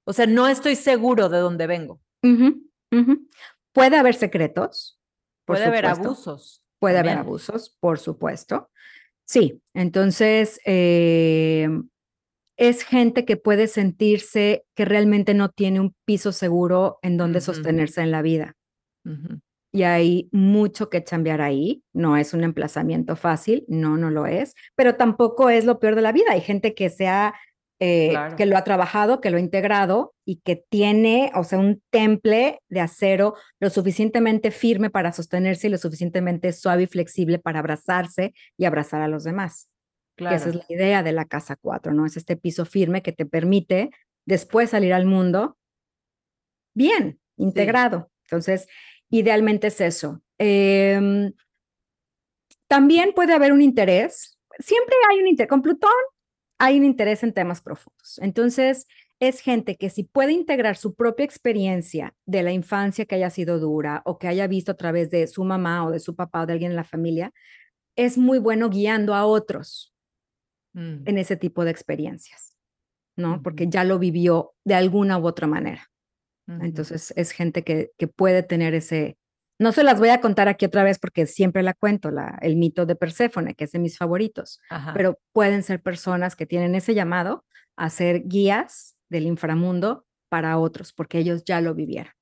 o 0.06 0.14
sea, 0.14 0.26
no 0.26 0.48
estoy 0.48 0.78
seguro 0.78 1.28
de 1.28 1.40
dónde 1.40 1.68
vengo. 1.68 2.00
Uh 2.24 2.28
-huh, 2.30 2.64
uh 2.94 2.96
-huh. 2.96 3.28
Puede 3.74 3.98
haber 3.98 4.16
secretos. 4.16 4.98
Puede 5.46 5.66
haber 5.66 5.88
abusos. 5.88 6.64
Puede 6.80 6.96
también. 6.96 7.18
haber 7.18 7.28
abusos, 7.28 7.76
por 7.82 8.00
supuesto. 8.00 8.72
Sí, 9.26 9.62
entonces 9.74 10.62
eh, 10.66 11.68
es 12.60 12.84
gente 12.84 13.24
que 13.24 13.38
puede 13.38 13.68
sentirse 13.68 14.66
que 14.76 14.84
realmente 14.84 15.34
no 15.34 15.50
tiene 15.50 15.80
un 15.80 15.96
piso 16.06 16.34
seguro 16.34 17.00
en 17.02 17.16
donde 17.16 17.40
uh 17.40 17.42
-huh. 17.42 17.46
sostenerse 17.46 18.02
en 18.02 18.12
la 18.12 18.22
vida. 18.22 18.56
Y 19.72 19.84
hay 19.84 20.30
mucho 20.34 20.90
que 20.90 21.04
cambiar 21.04 21.42
ahí. 21.42 21.84
No 21.94 22.18
es 22.18 22.34
un 22.34 22.44
emplazamiento 22.44 23.16
fácil, 23.16 23.64
no, 23.70 23.96
no 23.98 24.12
lo 24.12 24.26
es, 24.26 24.56
pero 24.76 24.96
tampoco 24.96 25.50
es 25.50 25.64
lo 25.64 25.80
peor 25.80 25.96
de 25.96 26.02
la 26.02 26.12
vida. 26.12 26.32
Hay 26.32 26.42
gente 26.42 26.76
que 26.76 26.90
se 26.90 27.08
ha 27.08 27.34
eh, 27.80 28.10
claro. 28.10 28.36
que 28.36 28.46
lo 28.46 28.58
ha 28.58 28.64
trabajado, 28.66 29.22
que 29.22 29.30
lo 29.30 29.38
ha 29.38 29.40
integrado 29.40 30.14
y 30.26 30.42
que 30.42 30.58
tiene, 30.58 31.32
o 31.36 31.46
sea, 31.46 31.60
un 31.60 31.82
temple 31.92 32.60
de 32.68 32.82
acero 32.82 33.36
lo 33.62 33.70
suficientemente 33.70 34.52
firme 34.52 34.90
para 34.90 35.14
sostenerse 35.14 35.68
y 35.68 35.70
lo 35.70 35.78
suficientemente 35.78 36.52
suave 36.52 36.84
y 36.84 36.88
flexible 36.88 37.40
para 37.40 37.60
abrazarse 37.60 38.34
y 38.58 38.66
abrazar 38.66 39.02
a 39.02 39.08
los 39.08 39.24
demás. 39.24 39.70
Claro. 40.20 40.36
esa 40.36 40.50
es 40.50 40.56
la 40.56 40.66
idea 40.68 41.02
de 41.02 41.14
la 41.14 41.26
casa 41.26 41.56
4, 41.56 41.94
¿no? 41.94 42.06
Es 42.06 42.18
este 42.18 42.36
piso 42.36 42.66
firme 42.66 43.02
que 43.02 43.14
te 43.14 43.26
permite 43.26 43.90
después 44.26 44.72
salir 44.72 44.94
al 44.94 45.06
mundo 45.06 45.58
bien, 46.76 47.20
integrado. 47.38 48.10
Sí. 48.10 48.20
Entonces, 48.26 48.68
idealmente 49.10 49.68
es 49.68 49.82
eso. 49.82 50.22
Eh, 50.38 51.32
también 52.68 53.14
puede 53.14 53.34
haber 53.34 53.52
un 53.52 53.62
interés, 53.62 54.38
siempre 54.60 54.96
hay 55.10 55.20
un 55.20 55.28
interés, 55.28 55.50
con 55.50 55.62
Plutón 55.62 55.90
hay 56.60 56.78
un 56.78 56.86
interés 56.86 57.24
en 57.24 57.34
temas 57.34 57.62
profundos. 57.62 58.20
Entonces, 58.22 58.86
es 59.20 59.40
gente 59.40 59.78
que 59.78 59.90
si 59.90 60.04
puede 60.04 60.34
integrar 60.34 60.76
su 60.76 60.94
propia 60.94 61.26
experiencia 61.26 62.14
de 62.26 62.44
la 62.44 62.52
infancia 62.52 63.06
que 63.06 63.16
haya 63.16 63.30
sido 63.30 63.60
dura 63.60 64.02
o 64.06 64.20
que 64.20 64.28
haya 64.28 64.48
visto 64.48 64.74
a 64.74 64.78
través 64.78 65.10
de 65.10 65.28
su 65.28 65.44
mamá 65.44 65.86
o 65.86 65.92
de 65.92 66.00
su 66.00 66.16
papá 66.16 66.42
o 66.42 66.46
de 66.46 66.54
alguien 66.54 66.72
en 66.72 66.76
la 66.76 66.84
familia, 66.84 67.34
es 67.96 68.18
muy 68.18 68.40
bueno 68.40 68.70
guiando 68.70 69.16
a 69.16 69.26
otros 69.26 69.94
mm. 70.80 71.04
en 71.06 71.18
ese 71.18 71.36
tipo 71.36 71.66
de 71.66 71.72
experiencias, 71.72 72.56
¿no? 73.16 73.38
Mm. 73.38 73.44
Porque 73.44 73.68
ya 73.68 73.84
lo 73.84 74.00
vivió 74.00 74.54
de 74.64 74.76
alguna 74.76 75.18
u 75.18 75.28
otra 75.28 75.48
manera. 75.48 75.90
Mm. 76.48 76.64
Entonces, 76.64 77.14
es 77.16 77.32
gente 77.32 77.64
que, 77.64 77.92
que 77.98 78.08
puede 78.08 78.44
tener 78.44 78.74
ese, 78.74 79.18
No 79.60 79.72
se 79.72 79.84
las 79.84 80.00
voy 80.00 80.10
a 80.10 80.22
contar 80.22 80.48
aquí 80.48 80.66
otra 80.66 80.84
vez 80.84 80.98
porque 81.00 81.26
siempre 81.26 81.62
la 81.64 81.74
cuento, 81.74 82.12
la, 82.12 82.40
el 82.42 82.56
mito 82.56 82.86
de 82.86 82.96
Perséfone, 82.96 83.56
que 83.56 83.66
es 83.66 83.72
de 83.72 83.80
mis 83.80 83.98
favoritos, 83.98 84.60
Ajá. 84.70 84.94
pero 84.94 85.20
pueden 85.34 85.64
ser 85.64 85.82
personas 85.82 86.36
que 86.36 86.46
tienen 86.46 86.76
ese 86.76 86.94
llamado 86.96 87.46
a 87.76 87.90
ser 87.90 88.24
guías 88.26 88.96
del 89.10 89.26
inframundo 89.26 90.06
para 90.30 90.58
otros, 90.58 90.94
porque 90.94 91.18
ellos 91.18 91.44
ya 91.44 91.60
lo 91.60 91.74
vivieron. 91.76 92.14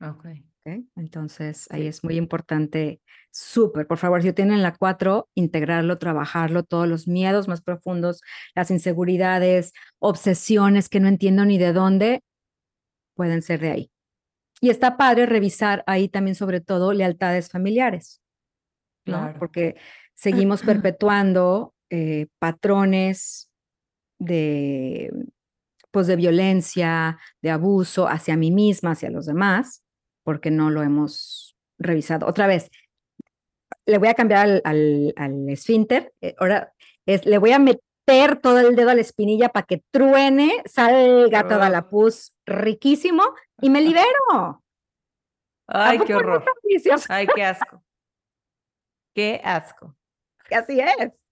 Ok. 0.00 0.26
Entonces, 0.96 1.66
ahí 1.70 1.82
Sí. 1.82 1.88
es 1.88 2.04
muy 2.04 2.16
importante, 2.16 3.00
súper, 3.30 3.86
por 3.86 3.98
favor, 3.98 4.22
si 4.22 4.32
tienen 4.32 4.62
la 4.62 4.74
4, 4.74 5.28
integrarlo, 5.34 5.98
trabajarlo, 5.98 6.62
todos 6.64 6.86
los 6.86 7.08
miedos 7.08 7.48
más 7.48 7.62
profundos, 7.62 8.20
las 8.54 8.70
inseguridades, 8.70 9.72
obsesiones 9.98 10.88
que 10.88 11.00
no 11.00 11.08
entiendo 11.08 11.44
ni 11.44 11.58
de 11.58 11.72
dónde, 11.72 12.22
pueden 13.14 13.42
ser 13.42 13.60
de 13.60 13.70
ahí. 13.70 13.90
Y 14.60 14.70
está 14.70 14.96
padre 14.98 15.26
revisar 15.26 15.82
ahí 15.86 16.08
también, 16.08 16.34
sobre 16.34 16.60
todo, 16.60 16.92
lealtades 16.92 17.48
familiares, 17.50 18.20
¿no? 19.06 19.18
Claro. 19.20 19.38
Porque 19.38 19.76
seguimos 20.14 20.62
perpetuando 20.62 21.74
eh, 21.90 22.26
patrones 22.38 23.50
de, 24.18 25.10
pues, 25.90 26.06
de 26.06 26.16
violencia, 26.16 27.18
de 27.42 27.50
abuso 27.50 28.08
hacia 28.08 28.36
mí 28.36 28.50
misma, 28.50 28.92
hacia 28.92 29.10
los 29.10 29.26
demás, 29.26 29.79
porque 30.22 30.50
no 30.50 30.70
lo 30.70 30.82
hemos 30.82 31.56
revisado. 31.78 32.26
Otra 32.26 32.46
vez, 32.46 32.70
le 33.86 33.98
voy 33.98 34.08
a 34.08 34.14
cambiar 34.14 34.46
al, 34.46 34.62
al, 34.64 35.14
al 35.16 35.48
esfínter, 35.48 36.12
eh, 36.20 36.34
ahora 36.38 36.72
es, 37.06 37.26
le 37.26 37.38
voy 37.38 37.52
a 37.52 37.58
meter 37.58 38.40
todo 38.42 38.58
el 38.58 38.76
dedo 38.76 38.90
a 38.90 38.94
la 38.94 39.00
espinilla 39.00 39.48
para 39.50 39.66
que 39.66 39.82
truene, 39.90 40.62
salga 40.64 41.46
toda 41.46 41.70
la 41.70 41.88
pus 41.88 42.34
riquísimo 42.46 43.22
y 43.60 43.70
me 43.70 43.80
libero. 43.82 44.64
¿A 45.66 45.90
Ay, 45.90 46.00
qué 46.00 46.14
horror. 46.14 46.44
Ay, 47.08 47.28
qué 47.34 47.44
asco. 47.44 47.82
Qué 49.14 49.40
asco. 49.44 49.96
Así 50.50 50.80
es. 50.80 51.24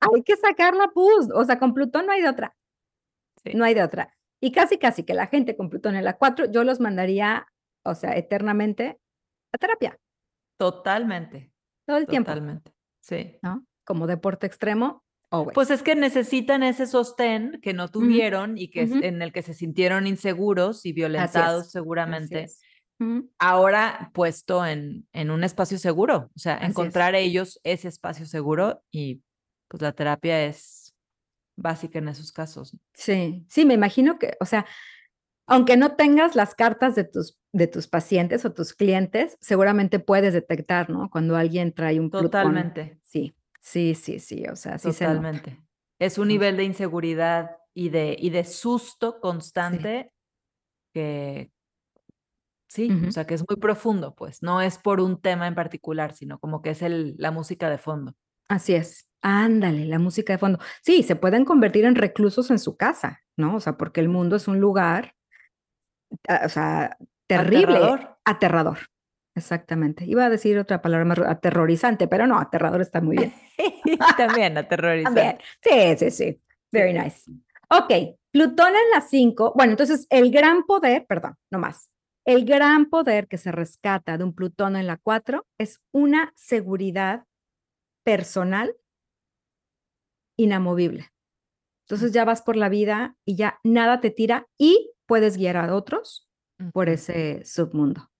Hay 0.00 0.22
que 0.24 0.36
sacar 0.36 0.74
la 0.74 0.88
pus. 0.88 1.28
O 1.32 1.44
sea, 1.44 1.58
con 1.58 1.74
Plutón 1.74 2.06
no 2.06 2.12
hay 2.12 2.22
de 2.22 2.28
otra. 2.28 2.56
Sí. 3.44 3.52
No 3.54 3.64
hay 3.64 3.74
de 3.74 3.84
otra. 3.84 4.12
Y 4.40 4.50
casi, 4.52 4.78
casi 4.78 5.04
que 5.04 5.14
la 5.14 5.28
gente 5.28 5.56
con 5.56 5.70
Plutón 5.70 5.96
en 5.96 6.04
la 6.04 6.16
4, 6.16 6.46
yo 6.50 6.64
los 6.64 6.80
mandaría, 6.80 7.46
o 7.84 7.94
sea, 7.94 8.16
eternamente 8.16 8.98
a 9.52 9.58
terapia, 9.58 9.98
Totalmente. 10.58 11.52
todo 11.86 11.96
el 11.98 12.06
tiempo, 12.06 12.30
Totalmente. 12.32 12.72
Sí. 13.00 13.38
¿no? 13.42 13.64
Como 13.86 14.06
deporte 14.06 14.46
extremo, 14.46 15.04
always. 15.30 15.54
Pues 15.54 15.70
es 15.70 15.82
que 15.82 15.94
necesitan 15.94 16.62
ese 16.62 16.86
sostén 16.86 17.58
que 17.62 17.72
no 17.72 17.88
tuvieron 17.88 18.58
y 18.58 18.70
que 18.70 18.82
es- 18.82 18.90
ujú. 18.90 19.00
en 19.02 19.22
el 19.22 19.32
que 19.32 19.42
se 19.42 19.54
sintieron 19.54 20.06
inseguros 20.06 20.84
y 20.84 20.92
violentados 20.92 21.70
seguramente. 21.70 22.44
es. 22.44 22.60
Ahora 23.38 24.10
puesto 24.12 24.66
en, 24.66 25.06
en 25.12 25.30
un 25.30 25.44
espacio 25.44 25.78
seguro, 25.78 26.30
o 26.34 26.38
sea, 26.38 26.54
Así 26.54 26.64
es. 26.64 26.70
encontrar 26.70 27.14
ellos 27.14 27.60
ese 27.62 27.86
espacio 27.88 28.26
seguro 28.26 28.82
y 28.90 29.22
pues 29.68 29.80
la 29.82 29.92
terapia 29.92 30.44
es 30.46 30.94
básica 31.56 32.00
en 32.00 32.08
esos 32.08 32.32
casos. 32.32 32.76
Sí, 32.94 33.46
sí, 33.48 33.64
me 33.64 33.74
imagino 33.74 34.18
que, 34.18 34.36
o 34.40 34.44
sea, 34.46 34.66
aunque 35.48 35.76
no 35.76 35.96
tengas 35.96 36.36
las 36.36 36.54
cartas 36.54 36.94
de 36.94 37.04
tus, 37.04 37.38
de 37.52 37.66
tus 37.66 37.88
pacientes 37.88 38.44
o 38.44 38.52
tus 38.52 38.74
clientes, 38.74 39.36
seguramente 39.40 39.98
puedes 39.98 40.34
detectar, 40.34 40.90
¿no? 40.90 41.10
Cuando 41.10 41.36
alguien 41.36 41.72
trae 41.72 41.98
un 41.98 42.10
Plutón. 42.10 42.30
Totalmente, 42.30 43.00
Sí, 43.02 43.34
sí, 43.60 43.94
sí, 43.94 44.20
sí, 44.20 44.44
o 44.46 44.56
sea, 44.56 44.78
sí 44.78 44.92
se 44.92 45.06
totalmente. 45.06 45.58
Es 45.98 46.18
un 46.18 46.28
nivel 46.28 46.56
de 46.56 46.64
inseguridad 46.64 47.56
y 47.74 47.88
de, 47.88 48.16
y 48.18 48.30
de 48.30 48.44
susto 48.44 49.20
constante 49.20 50.12
que 50.92 51.50
sí, 52.68 52.90
o 53.08 53.10
sea, 53.10 53.26
que 53.26 53.34
es 53.34 53.44
muy 53.48 53.56
profundo, 53.56 54.14
pues, 54.14 54.42
no 54.42 54.60
es 54.60 54.78
por 54.78 55.00
un 55.00 55.20
tema 55.20 55.46
en 55.46 55.54
particular, 55.54 56.14
sino 56.14 56.38
como 56.38 56.60
que 56.62 56.70
es 56.70 56.82
el, 56.82 57.14
la 57.18 57.30
música 57.30 57.70
de 57.70 57.78
fondo. 57.78 58.14
Así 58.48 58.74
es. 58.74 59.08
Ándale, 59.20 59.84
la 59.86 59.98
música 59.98 60.34
de 60.34 60.38
fondo. 60.38 60.58
Sí, 60.82 61.02
se 61.02 61.16
pueden 61.16 61.44
convertir 61.44 61.84
en 61.84 61.96
reclusos 61.96 62.50
en 62.50 62.58
su 62.58 62.76
casa, 62.76 63.22
¿no? 63.36 63.56
O 63.56 63.60
sea, 63.60 63.76
porque 63.76 64.00
el 64.00 64.08
mundo 64.08 64.36
es 64.36 64.46
un 64.46 64.60
lugar, 64.60 65.14
o 66.44 66.48
sea, 66.48 66.96
terrible, 67.26 67.76
Aterrador. 67.76 68.18
aterrador. 68.24 68.78
Exactamente. 69.34 70.04
Iba 70.04 70.24
a 70.26 70.30
decir 70.30 70.58
otra 70.58 70.82
palabra 70.82 71.04
más 71.04 71.18
aterrorizante, 71.20 72.08
pero 72.08 72.26
no, 72.26 72.38
aterrador 72.38 72.80
está 72.80 73.00
muy 73.00 73.16
bien. 73.16 73.34
También 74.16 74.58
aterrorizante. 74.58 75.38
También. 75.64 75.96
Sí, 75.98 76.10
sí, 76.10 76.10
sí. 76.10 76.42
Very 76.72 76.92
nice. 76.92 77.30
Ok, 77.70 78.18
Plutón 78.32 78.68
en 78.68 78.90
la 78.92 79.00
5. 79.00 79.52
Bueno, 79.56 79.72
entonces 79.72 80.06
el 80.10 80.30
gran 80.30 80.64
poder, 80.64 81.06
perdón, 81.06 81.36
no 81.50 81.58
más. 81.58 81.88
El 82.26 82.44
gran 82.44 82.90
poder 82.90 83.26
que 83.26 83.38
se 83.38 83.52
rescata 83.52 84.18
de 84.18 84.24
un 84.24 84.34
Plutón 84.34 84.76
en 84.76 84.86
la 84.86 84.96
4 84.98 85.46
es 85.58 85.80
una 85.92 86.32
seguridad 86.34 87.24
personal 88.04 88.74
inamovible. 90.36 91.08
Entonces 91.86 92.12
ya 92.12 92.24
vas 92.24 92.42
por 92.42 92.56
la 92.56 92.68
vida 92.68 93.16
y 93.24 93.36
ya 93.36 93.60
nada 93.64 94.00
te 94.00 94.10
tira 94.10 94.46
y 94.58 94.90
puedes 95.08 95.36
guiar 95.36 95.56
a 95.56 95.74
otros 95.74 96.28
por 96.72 96.88
ese 96.88 97.42
submundo. 97.44 98.10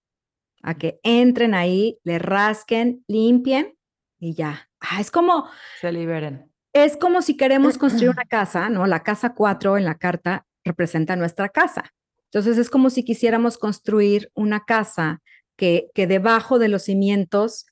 A 0.63 0.75
que 0.75 0.99
entren 1.05 1.55
ahí, 1.55 2.01
le 2.03 2.19
rasquen, 2.19 3.05
limpien 3.07 3.77
y 4.19 4.35
ya. 4.35 4.69
Ah, 4.81 5.01
es 5.01 5.13
como, 5.13 5.49
Se 5.81 5.93
liberen. 5.93 6.51
es 6.73 6.97
como 6.97 7.23
si 7.23 7.37
queremos 7.37 7.79
construir 7.79 8.11
una 8.11 8.25
casa, 8.29 8.69
¿no? 8.69 8.87
La 8.87 9.05
casa 9.05 9.35
4 9.35 9.77
en 9.77 9.85
la 9.85 9.97
carta 9.97 10.47
representa 10.65 11.15
nuestra 11.15 11.49
casa. 11.49 11.93
Entonces 12.25 12.59
es 12.59 12.71
como 12.71 12.91
si 12.91 13.05
quisiéramos 13.05 13.57
construir 13.59 14.31
una 14.35 14.65
casa 14.65 15.21
que, 15.57 15.91
que 15.95 16.07
debajo 16.07 16.59
de 16.59 16.69
los 16.69 16.83
cimientos 16.83 17.67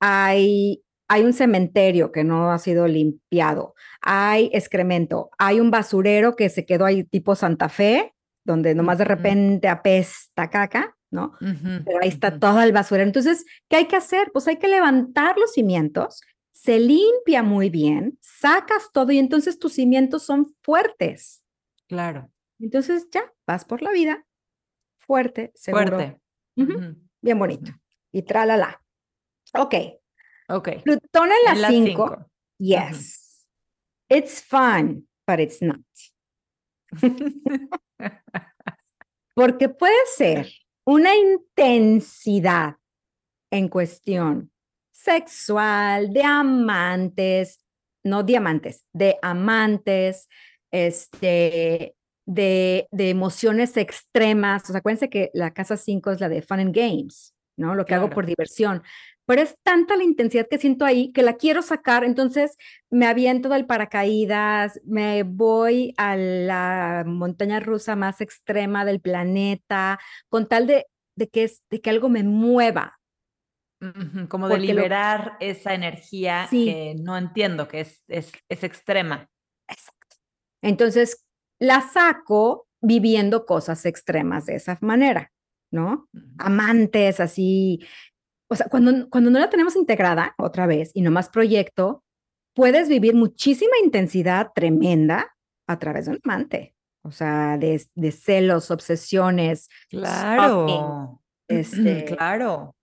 hay, 0.00 0.82
hay 1.08 1.22
un 1.24 1.32
cementerio 1.32 2.12
que 2.12 2.24
no 2.24 2.50
ha 2.50 2.58
sido 2.58 2.86
limpiado, 2.88 3.74
hay 4.00 4.50
excremento, 4.52 5.30
hay 5.38 5.60
un 5.60 5.70
basurero 5.70 6.34
que 6.36 6.48
se 6.48 6.66
quedó 6.66 6.84
ahí 6.84 7.04
tipo 7.04 7.34
Santa 7.34 7.68
Fe, 7.68 8.12
donde 8.46 8.74
nomás 8.74 8.98
de 8.98 9.04
repente 9.04 9.68
apesta 9.68 10.48
caca, 10.48 10.96
¿no? 11.10 11.34
Pero 11.40 11.98
ahí 12.00 12.08
está 12.08 12.38
todo 12.38 12.62
el 12.62 12.72
basurero. 12.72 13.06
Entonces, 13.06 13.44
¿qué 13.68 13.76
hay 13.76 13.86
que 13.86 13.96
hacer? 13.96 14.30
Pues 14.32 14.48
hay 14.48 14.56
que 14.56 14.68
levantar 14.68 15.36
los 15.38 15.52
cimientos, 15.52 16.22
se 16.52 16.78
limpia 16.78 17.42
muy 17.42 17.68
bien, 17.70 18.18
sacas 18.22 18.90
todo 18.92 19.12
y 19.12 19.18
entonces 19.18 19.58
tus 19.58 19.74
cimientos 19.74 20.22
son 20.22 20.54
fuertes. 20.62 21.42
Claro. 21.88 22.30
Entonces 22.58 23.06
ya 23.12 23.32
vas 23.46 23.64
por 23.64 23.82
la 23.82 23.90
vida 23.92 24.24
fuerte, 24.98 25.52
seguro, 25.54 25.96
Fuerte. 25.96 26.20
Bien 27.20 27.38
bonito. 27.38 27.72
Y 28.12 28.22
tralala. 28.22 28.80
Ok, 29.52 29.74
Ok. 30.48 30.68
Plutón 30.84 31.30
en 31.32 31.44
la 31.44 31.54
la 31.54 31.68
5. 31.68 31.86
cinco. 31.86 32.30
Yes. 32.58 33.46
It's 34.08 34.40
fun, 34.40 35.08
but 35.26 35.40
it's 35.40 35.60
not. 35.60 35.80
Porque 39.34 39.68
puede 39.68 39.94
ser 40.14 40.48
una 40.84 41.14
intensidad 41.14 42.76
en 43.50 43.68
cuestión 43.68 44.50
sexual, 44.92 46.12
de 46.12 46.22
amantes, 46.22 47.62
no 48.02 48.22
diamantes, 48.22 48.84
de 48.92 49.16
amantes, 49.22 50.28
este, 50.70 51.94
de, 52.26 52.88
de 52.90 53.10
emociones 53.10 53.76
extremas. 53.76 54.64
O 54.64 54.66
sea, 54.72 54.78
acuérdense 54.78 55.10
que 55.10 55.30
la 55.34 55.52
casa 55.52 55.76
5 55.76 56.12
es 56.12 56.20
la 56.20 56.28
de 56.28 56.42
fun 56.42 56.60
and 56.60 56.74
games, 56.74 57.34
¿no? 57.56 57.74
Lo 57.74 57.84
que 57.84 57.94
hago 57.94 58.10
por 58.10 58.26
diversión. 58.26 58.82
Pero 59.26 59.42
es 59.42 59.56
tanta 59.62 59.96
la 59.96 60.04
intensidad 60.04 60.46
que 60.48 60.58
siento 60.58 60.84
ahí 60.84 61.12
que 61.12 61.22
la 61.22 61.34
quiero 61.36 61.60
sacar, 61.62 62.04
entonces 62.04 62.56
me 62.90 63.06
aviento 63.06 63.48
del 63.48 63.66
paracaídas, 63.66 64.80
me 64.84 65.24
voy 65.24 65.94
a 65.96 66.16
la 66.16 67.02
montaña 67.06 67.58
rusa 67.60 67.96
más 67.96 68.20
extrema 68.20 68.84
del 68.84 69.00
planeta, 69.00 69.98
con 70.28 70.48
tal 70.48 70.66
de, 70.68 70.86
de, 71.16 71.28
que, 71.28 71.44
es, 71.44 71.62
de 71.70 71.80
que 71.80 71.90
algo 71.90 72.08
me 72.08 72.22
mueva. 72.22 72.98
Como 74.28 74.48
de 74.48 74.54
Porque 74.56 74.68
lo- 74.72 74.74
liberar 74.80 75.36
esa 75.40 75.74
energía 75.74 76.46
Sí. 76.48 76.64
que 76.66 76.94
no 76.98 77.16
entiendo, 77.18 77.68
que 77.68 77.80
es, 77.80 78.02
es, 78.08 78.32
es 78.48 78.64
extrema. 78.64 79.28
Exacto. 79.68 80.16
Entonces 80.62 81.24
la 81.60 81.80
saco 81.82 82.66
viviendo 82.80 83.44
cosas 83.44 83.84
extremas 83.86 84.46
de 84.46 84.54
esa 84.54 84.78
manera, 84.80 85.30
¿no? 85.70 86.08
Amantes 86.38 87.20
así. 87.20 87.80
O 88.48 88.54
sea, 88.56 88.66
cuando, 88.68 89.08
cuando 89.10 89.30
no 89.30 89.38
la 89.38 89.50
tenemos 89.50 89.74
integrada 89.76 90.34
otra 90.38 90.66
vez 90.66 90.90
y 90.94 91.02
nomás 91.02 91.28
proyecto, 91.28 92.04
puedes 92.54 92.88
vivir 92.88 93.14
muchísima 93.14 93.72
intensidad 93.82 94.52
tremenda 94.54 95.34
a 95.66 95.78
través 95.78 96.06
de 96.06 96.12
un 96.12 96.20
amante. 96.24 96.74
O 97.02 97.10
sea, 97.10 97.56
de, 97.58 97.80
de 97.94 98.12
celos, 98.12 98.70
obsesiones, 98.70 99.68
Claro. 99.90 101.20
este, 101.48 102.04
Claro. 102.16 102.74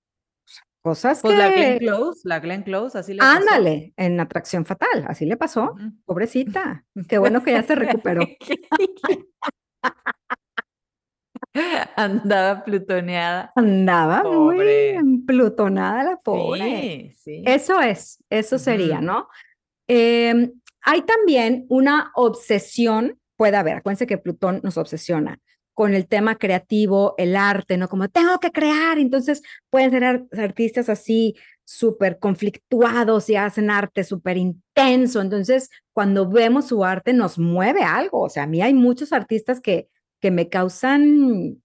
cosas 0.81 1.21
Pues 1.21 1.37
la 1.37 1.49
Glenn 1.49 1.79
que... 1.79 1.85
Close, 1.85 2.21
la 2.25 2.39
Glenn 2.39 2.63
Close, 2.63 2.97
así 2.97 3.13
le 3.13 3.19
pasó. 3.19 3.37
Ándale, 3.37 3.93
en 3.97 4.19
atracción 4.19 4.65
fatal, 4.65 5.05
así 5.07 5.25
le 5.25 5.37
pasó. 5.37 5.75
Pobrecita. 6.05 6.85
Qué 7.07 7.17
bueno 7.19 7.43
que 7.43 7.51
ya 7.51 7.63
se 7.63 7.75
recuperó. 7.75 8.21
Andaba 11.95 12.63
plutoneada. 12.63 13.51
Andaba 13.55 14.23
Pobre. 14.23 15.01
muy 15.03 15.19
plutonada 15.21 16.03
la 16.03 16.17
pobre. 16.17 17.13
Sí, 17.15 17.15
sí. 17.23 17.43
Eso 17.45 17.79
es, 17.81 18.23
eso 18.29 18.57
sería. 18.57 19.01
¿no? 19.01 19.27
Em, 19.87 20.51
hay 20.81 21.01
también 21.03 21.65
una 21.69 22.11
obsesión, 22.15 23.19
puede 23.37 23.57
haber, 23.57 23.77
acuérdense 23.77 24.07
que 24.07 24.17
Plutón 24.17 24.61
nos 24.63 24.77
obsesiona 24.77 25.39
con 25.75 25.95
el 25.95 26.07
tema 26.07 26.35
creativo, 26.35 27.15
el 27.17 27.35
arte, 27.35 27.77
¿no? 27.77 27.89
Como 27.89 28.07
tengo 28.07 28.39
que 28.39 28.51
crear, 28.51 28.99
entonces 28.99 29.41
pueden 29.71 29.89
ser 29.89 30.03
ar- 30.03 30.25
artistas 30.37 30.87
así 30.87 31.35
súper 31.65 32.19
conflictuados 32.19 33.27
y 33.29 33.37
hacen 33.37 33.71
arte 33.71 34.03
súper 34.03 34.37
intenso, 34.37 35.19
entonces 35.21 35.69
cuando 35.91 36.29
vemos 36.29 36.67
su 36.67 36.83
arte 36.85 37.13
nos 37.13 37.39
mueve 37.39 37.81
algo, 37.81 38.21
o 38.21 38.29
sea, 38.29 38.43
a 38.43 38.47
mí 38.47 38.61
hay 38.61 38.73
muchos 38.75 39.13
artistas 39.13 39.61
que, 39.61 39.87
que 40.23 40.31
me 40.31 40.47
causan... 40.47 41.61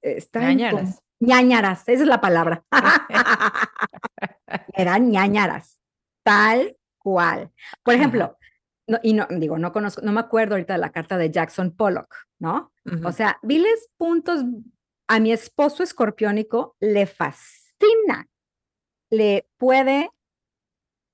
esta 0.00 0.40
incom- 0.40 0.56
Ñáñaras. 0.56 1.02
ñáñaras, 1.20 1.80
esa 1.86 2.02
es 2.02 2.08
la 2.08 2.18
palabra. 2.22 2.64
Eran 4.72 5.10
ñáñaras, 5.10 5.78
tal 6.22 6.78
cual. 6.96 7.52
Por 7.82 7.92
ejemplo, 7.92 8.38
no, 8.86 8.98
y 9.02 9.12
no 9.12 9.26
digo, 9.28 9.58
no 9.58 9.70
conozco, 9.70 10.00
no 10.00 10.12
me 10.12 10.20
acuerdo 10.20 10.54
ahorita 10.54 10.72
de 10.72 10.78
la 10.78 10.92
carta 10.92 11.18
de 11.18 11.30
Jackson 11.30 11.76
Pollock, 11.76 12.14
¿no? 12.38 12.72
O 13.04 13.12
sea, 13.12 13.38
viles 13.42 13.90
puntos 13.98 14.42
a 15.06 15.20
mi 15.20 15.30
esposo 15.30 15.82
escorpiónico 15.82 16.76
le 16.80 17.04
fascina, 17.06 18.30
le 19.10 19.46
puede 19.58 20.08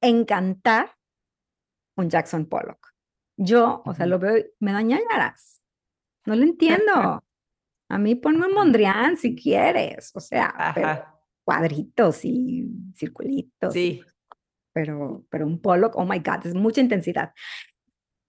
encantar 0.00 0.94
un 1.96 2.08
Jackson 2.08 2.46
Pollock. 2.46 2.92
Yo, 3.36 3.82
o 3.84 3.92
sea, 3.92 4.06
lo 4.06 4.20
veo, 4.20 4.44
me 4.60 4.72
da 4.72 4.82
ñáñaras. 4.82 5.59
No 6.30 6.36
lo 6.36 6.44
entiendo. 6.44 6.92
A 7.90 7.98
mí 7.98 8.14
ponme 8.14 8.46
un 8.46 8.54
Mondrian 8.54 9.16
si 9.16 9.34
quieres, 9.34 10.12
o 10.14 10.20
sea, 10.20 10.72
pero 10.76 11.04
cuadritos 11.42 12.24
y 12.24 12.68
circulitos. 12.94 13.72
Sí. 13.72 14.00
pero, 14.72 15.26
pero 15.28 15.44
un 15.44 15.60
Pollock, 15.60 15.96
oh 15.96 16.04
my 16.04 16.20
God, 16.20 16.46
es 16.46 16.54
mucha 16.54 16.80
intensidad. 16.80 17.32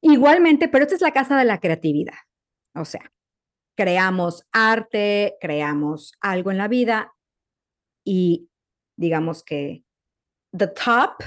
Igualmente, 0.01 0.67
pero 0.67 0.85
esta 0.85 0.95
es 0.95 1.01
la 1.01 1.11
casa 1.11 1.37
de 1.37 1.45
la 1.45 1.59
creatividad. 1.59 2.15
O 2.73 2.85
sea, 2.85 3.13
creamos 3.77 4.47
arte, 4.51 5.37
creamos 5.39 6.13
algo 6.21 6.49
en 6.49 6.57
la 6.57 6.67
vida 6.67 7.13
y 8.03 8.49
digamos 8.97 9.43
que 9.43 9.83
the 10.57 10.65
top 10.65 11.23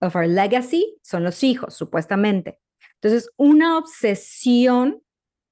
of 0.00 0.16
our 0.16 0.26
legacy 0.26 0.98
son 1.04 1.22
los 1.22 1.44
hijos, 1.44 1.74
supuestamente. 1.74 2.58
Entonces, 2.94 3.30
una 3.36 3.78
obsesión 3.78 5.00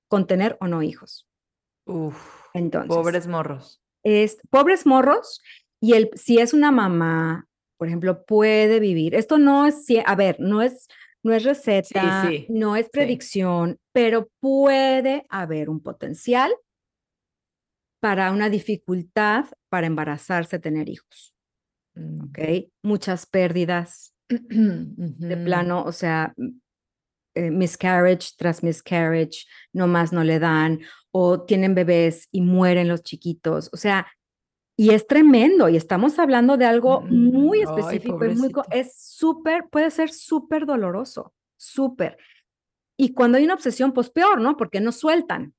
con 0.08 0.26
tener 0.26 0.56
o 0.60 0.66
no 0.66 0.82
hijos. 0.82 1.26
Uf. 1.86 2.44
Entonces, 2.54 2.88
Pobres 2.94 3.26
morros. 3.26 3.80
es, 4.02 4.38
pobres 4.50 4.86
morros 4.86 5.40
y 5.80 5.92
el, 5.94 6.10
si 6.14 6.38
es 6.38 6.52
una 6.54 6.70
mamá, 6.70 7.46
por 7.78 7.88
ejemplo, 7.88 8.24
puede 8.24 8.80
vivir. 8.80 9.14
Esto 9.14 9.38
no 9.38 9.66
es, 9.66 9.86
a 10.04 10.14
ver, 10.16 10.40
no 10.40 10.62
es, 10.62 10.88
no 11.22 11.32
es 11.32 11.44
receta, 11.44 12.26
sí, 12.28 12.46
no 12.48 12.74
es 12.76 12.88
predicción, 12.90 13.78
pero 13.92 14.28
puede 14.40 15.24
haber 15.28 15.70
un 15.70 15.80
potencial 15.80 16.52
para 18.00 18.30
una 18.32 18.48
dificultad 18.48 19.46
para 19.68 19.86
embarazarse, 19.86 20.58
tener 20.58 20.88
hijos, 20.88 21.34
Mm. 21.94 22.24
¿ok? 22.24 22.38
Muchas 22.84 23.26
pérdidas 23.26 24.14
de 24.28 25.36
plano, 25.36 25.82
o 25.84 25.90
sea, 25.92 26.32
eh, 27.38 27.50
miscarriage 27.50 28.30
tras 28.36 28.62
miscarriage, 28.62 29.46
no 29.72 29.86
más 29.86 30.12
no 30.12 30.24
le 30.24 30.38
dan, 30.38 30.80
o 31.10 31.42
tienen 31.42 31.74
bebés 31.74 32.28
y 32.32 32.40
mueren 32.42 32.88
los 32.88 33.02
chiquitos, 33.02 33.70
o 33.72 33.76
sea, 33.76 34.06
y 34.76 34.90
es 34.90 35.06
tremendo, 35.06 35.68
y 35.68 35.76
estamos 35.76 36.18
hablando 36.18 36.56
de 36.56 36.64
algo 36.64 37.02
muy 37.02 37.58
Mm, 37.58 37.62
ay, 37.62 37.64
específico 37.64 38.24
y 38.24 38.34
muy, 38.36 38.52
es 38.70 38.94
súper, 38.96 39.68
puede 39.70 39.90
ser 39.90 40.10
súper 40.10 40.66
doloroso, 40.66 41.32
súper. 41.56 42.16
Y 42.96 43.12
cuando 43.12 43.38
hay 43.38 43.44
una 43.44 43.54
obsesión, 43.54 43.92
pues 43.92 44.10
peor, 44.10 44.40
¿no? 44.40 44.56
Porque 44.56 44.80
no 44.80 44.92
sueltan, 44.92 45.54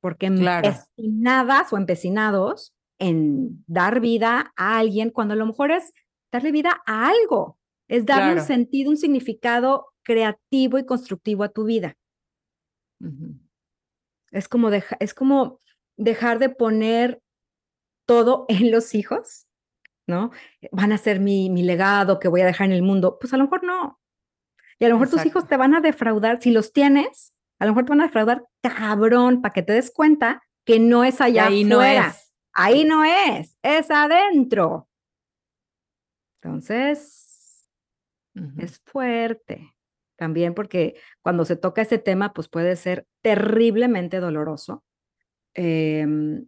porque 0.00 0.26
Claro. 0.26 0.68
empecinadas 0.68 1.72
o 1.72 1.76
empecinados 1.76 2.74
en 2.98 3.64
dar 3.68 4.00
vida 4.00 4.52
a 4.56 4.78
alguien, 4.78 5.10
cuando 5.10 5.34
a 5.34 5.36
lo 5.36 5.46
mejor 5.46 5.70
es 5.70 5.92
darle 6.32 6.50
vida 6.52 6.82
a 6.86 7.08
algo, 7.08 7.58
es 7.88 8.04
darle 8.06 8.34
un 8.34 8.40
sentido, 8.40 8.90
un 8.90 8.96
significado 8.96 9.86
creativo 10.08 10.78
y 10.78 10.86
constructivo 10.86 11.44
a 11.44 11.50
tu 11.50 11.64
vida. 11.64 11.96
Es 14.30 14.48
como, 14.48 14.70
deja- 14.70 14.96
es 15.00 15.12
como 15.12 15.60
dejar 15.98 16.38
de 16.38 16.48
poner 16.48 17.20
todo 18.06 18.46
en 18.48 18.70
los 18.70 18.94
hijos, 18.94 19.46
¿no? 20.06 20.30
Van 20.72 20.92
a 20.92 20.98
ser 20.98 21.20
mi, 21.20 21.50
mi 21.50 21.62
legado 21.62 22.18
que 22.18 22.28
voy 22.28 22.40
a 22.40 22.46
dejar 22.46 22.68
en 22.68 22.72
el 22.72 22.82
mundo. 22.82 23.18
Pues 23.20 23.34
a 23.34 23.36
lo 23.36 23.44
mejor 23.44 23.64
no. 23.64 24.00
Y 24.78 24.86
a 24.86 24.88
lo 24.88 24.94
mejor 24.94 25.10
tus 25.10 25.20
hijos 25.26 25.46
te 25.46 25.56
van 25.58 25.74
a 25.74 25.80
defraudar, 25.82 26.40
si 26.40 26.50
los 26.52 26.72
tienes, 26.72 27.34
a 27.58 27.66
lo 27.66 27.72
mejor 27.72 27.84
te 27.84 27.90
van 27.90 28.00
a 28.00 28.04
defraudar 28.06 28.46
cabrón 28.62 29.42
para 29.42 29.52
que 29.52 29.62
te 29.62 29.72
des 29.74 29.90
cuenta 29.90 30.42
que 30.64 30.78
no 30.78 31.04
es 31.04 31.20
allá 31.20 31.46
ahí 31.48 31.64
no 31.64 31.82
es. 31.82 32.32
Ahí 32.54 32.84
no 32.84 33.04
es, 33.04 33.56
es 33.62 33.90
adentro. 33.90 34.88
Entonces, 36.40 37.68
es 38.58 38.78
fuerte 38.86 39.74
también 40.18 40.52
porque 40.54 40.96
cuando 41.22 41.44
se 41.44 41.56
toca 41.56 41.82
ese 41.82 41.98
tema, 41.98 42.32
pues 42.32 42.48
puede 42.48 42.76
ser 42.76 43.06
terriblemente 43.22 44.18
doloroso. 44.20 44.84
Em, 45.54 46.46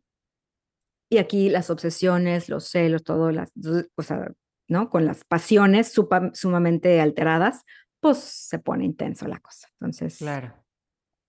y 1.11 1.18
aquí 1.18 1.49
las 1.49 1.71
obsesiones, 1.71 2.49
los 2.49 2.64
celos, 2.68 3.03
todo, 3.05 3.31
las, 3.33 3.53
o 3.97 4.03
sea, 4.03 4.31
¿no? 4.68 4.91
Con 4.91 5.05
las 5.07 5.25
pasiones 5.25 5.93
supa- 5.97 6.31
sumamente 6.35 7.01
alteradas, 7.01 7.64
pues 8.01 8.18
se 8.18 8.59
pone 8.59 8.85
intenso 8.85 9.27
la 9.27 9.41
cosa. 9.41 9.68
Entonces, 9.81 10.18
Claro. 10.18 10.55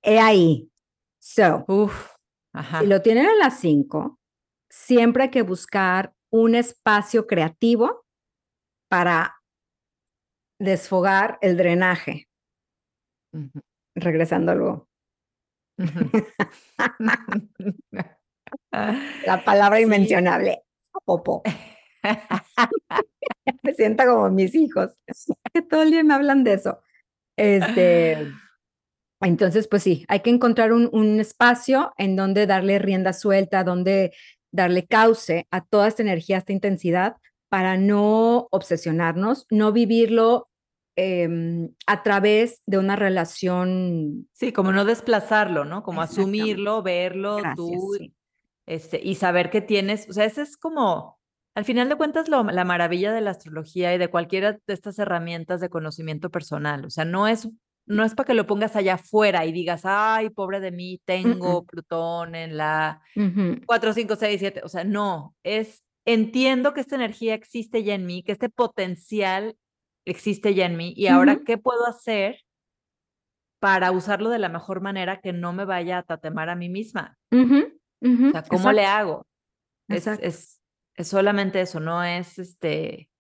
he 0.04 0.20
ahí. 0.20 0.70
So, 1.20 1.66
Uf. 1.68 2.12
Ajá. 2.54 2.80
si 2.82 2.88
lo 2.88 3.02
tienen 3.02 3.26
en 3.26 3.40
las 3.40 3.60
5, 3.60 4.20
siempre 4.70 5.24
hay 5.24 5.30
que 5.30 5.42
buscar 5.44 6.14
un 6.32 6.56
espacio 6.56 7.28
creativo 7.28 8.06
para 8.90 9.36
desfogar 10.60 11.38
el 11.42 11.58
drenaje, 11.58 12.28
Regresando 13.96 14.56
luego. 14.56 14.88
La 18.72 19.44
palabra 19.46 19.78
Sí. 19.78 19.84
inmencionable, 19.84 20.64
popó. 21.06 21.44
Me 23.64 23.74
siento 23.74 24.06
como 24.06 24.30
mis 24.30 24.56
hijos, 24.56 24.92
que 25.54 25.62
todo 25.62 25.84
el 25.84 25.92
día 25.92 26.04
me 26.04 26.14
hablan 26.14 26.44
de 26.44 26.54
eso. 26.54 26.80
Este, 27.38 28.18
entonces, 29.22 29.68
pues 29.68 29.84
sí, 29.84 30.06
hay 30.08 30.22
que 30.22 30.30
encontrar 30.30 30.74
un, 30.74 30.90
un 30.94 31.20
espacio 31.20 31.94
en 31.98 32.16
donde 32.16 32.48
darle 32.48 32.80
rienda 32.80 33.14
suelta, 33.14 33.64
donde 33.64 34.14
darle 34.52 34.86
cauce 34.86 35.48
a 35.52 35.64
toda 35.64 35.88
esta 35.88 36.02
energía, 36.04 36.38
a 36.38 36.40
esta 36.40 36.54
intensidad, 36.54 37.18
para 37.50 37.78
no 37.78 38.48
obsesionarnos, 38.52 39.46
no 39.50 39.72
vivirlo 39.72 40.50
em, 40.96 41.70
a 41.88 42.04
través 42.04 42.62
de 42.66 42.78
una 42.78 42.96
relación. 42.96 44.28
Sí, 44.34 44.52
como 44.52 44.72
no 44.72 44.86
desplazarlo, 44.86 45.66
¿no? 45.66 45.84
Como 45.84 46.02
asumirlo, 46.02 46.84
verlo 46.84 47.38
Gracias, 47.38 47.56
tú 47.56 47.96
sí. 47.98 48.14
este, 48.66 49.00
y 49.04 49.16
saber 49.16 49.50
que 49.50 49.62
tienes, 49.62 50.10
o 50.10 50.14
sea, 50.14 50.26
ese 50.26 50.42
es 50.44 50.58
como, 50.58 51.20
al 51.56 51.66
final 51.66 51.90
de 51.90 51.96
cuentas, 51.96 52.30
lo- 52.30 52.44
la 52.44 52.64
maravilla 52.66 53.12
de 53.12 53.22
la 53.22 53.32
astrología 53.32 53.94
y 53.94 53.98
de 53.98 54.10
cualquiera 54.10 54.54
de 54.54 54.74
estas 54.74 55.00
herramientas 55.00 55.60
de 55.62 55.70
conocimiento 55.70 56.30
personal. 56.30 56.86
O 56.86 56.90
sea, 56.90 57.06
no 57.06 57.28
es, 57.28 57.50
no 57.86 58.04
es 58.06 58.14
para 58.16 58.28
que 58.28 58.34
lo 58.34 58.48
pongas 58.48 58.76
allá 58.76 58.94
afuera 58.96 59.46
y 59.46 59.52
digas, 59.52 59.82
ay, 59.84 60.30
pobre 60.30 60.60
de 60.60 60.72
mí, 60.72 61.02
tengo 61.06 61.66
Plutón 61.66 62.36
en 62.36 62.56
la 62.58 63.02
Ujú, 63.16 63.58
4, 63.66 63.94
5, 63.94 64.16
6, 64.16 64.40
7. 64.40 64.62
O 64.64 64.70
sea, 64.70 64.84
no, 64.84 65.36
es, 65.44 65.84
entiendo 66.06 66.74
que 66.74 66.82
esta 66.82 66.96
energía 66.96 67.34
existe 67.34 67.84
ya 67.84 67.96
en 67.96 68.06
mí, 68.06 68.24
que 68.24 68.32
este 68.32 68.50
potencial 68.50 69.56
existe 70.06 70.54
ya 70.54 70.66
en 70.66 70.78
mí 70.78 70.94
y 70.96 71.08
ahora. 71.08 71.40
¿qué 71.46 71.58
puedo 71.58 71.86
hacer 71.88 72.40
para 73.60 73.92
usarlo 73.92 74.30
de 74.30 74.40
la 74.40 74.50
mejor 74.50 74.82
manera 74.82 75.22
que 75.22 75.34
no 75.34 75.54
me 75.54 75.66
vaya 75.66 76.00
a 76.00 76.04
tatemar 76.04 76.50
a 76.50 76.56
mí 76.56 76.70
misma? 76.70 77.18
O 77.32 78.32
sea, 78.32 78.44
¿cómo 78.44 78.72
le 78.72 78.86
hago? 78.86 79.26
Es, 79.88 80.08
es, 80.08 80.62
es 80.96 81.08
solamente 81.08 81.62
eso, 81.62 81.80
no 81.80 82.04
es 82.04 82.40
este, 82.40 83.12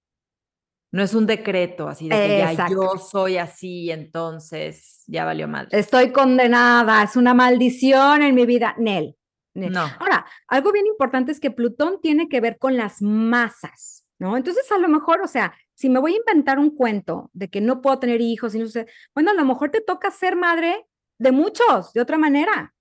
no 0.91 1.01
es 1.01 1.13
un 1.13 1.25
decreto 1.25 1.88
así 1.88 2.09
de 2.09 2.15
que 2.15 2.55
ya 2.55 2.67
yo 2.69 2.97
soy 2.97 3.38
así, 3.38 3.91
entonces 3.91 5.03
ya 5.07 5.23
valió 5.23 5.47
mal. 5.47 5.69
Estoy 5.71 6.11
condenada, 6.11 7.01
es 7.03 7.15
una 7.15 7.34
maldición 7.34 8.21
en 8.21 8.36
mi 8.36 8.45
vida. 8.45 8.75
Nel. 8.77 9.15
Nel. 9.53 9.71
No, 9.71 9.86
Ahora, 9.99 10.25
algo 10.47 10.71
bien 10.73 10.86
importante 10.88 11.32
es 11.32 11.39
que 11.39 11.51
Plutón 11.51 12.01
tiene 12.01 12.27
que 12.27 12.41
ver 12.41 12.57
con 12.57 12.75
las 12.75 13.01
masas, 13.01 14.05
¿no? 14.19 14.36
Entonces, 14.36 14.69
a 14.71 14.77
lo 14.77 14.89
mejor, 14.89 15.21
o 15.21 15.27
sea, 15.27 15.53
si 15.76 15.89
me 15.89 15.99
voy 15.99 16.13
a 16.13 16.17
inventar 16.17 16.59
un 16.59 16.76
cuento 16.76 17.30
de 17.34 17.49
que 17.49 17.61
no 17.61 17.82
puedo 17.82 17.99
tener 17.99 18.22
hijos 18.22 18.55
y 18.55 18.59
no 18.59 18.67
sé, 18.67 18.88
bueno, 19.13 19.32
a 19.32 19.34
lo 19.34 19.45
mejor 19.45 19.72
te 19.72 19.82
toca 19.82 20.11
ser 20.11 20.36
madre 20.36 20.86
de 21.17 21.32
muchos, 21.32 21.93
de 21.93 22.01
otra 22.01 22.17
manera. 22.17 22.74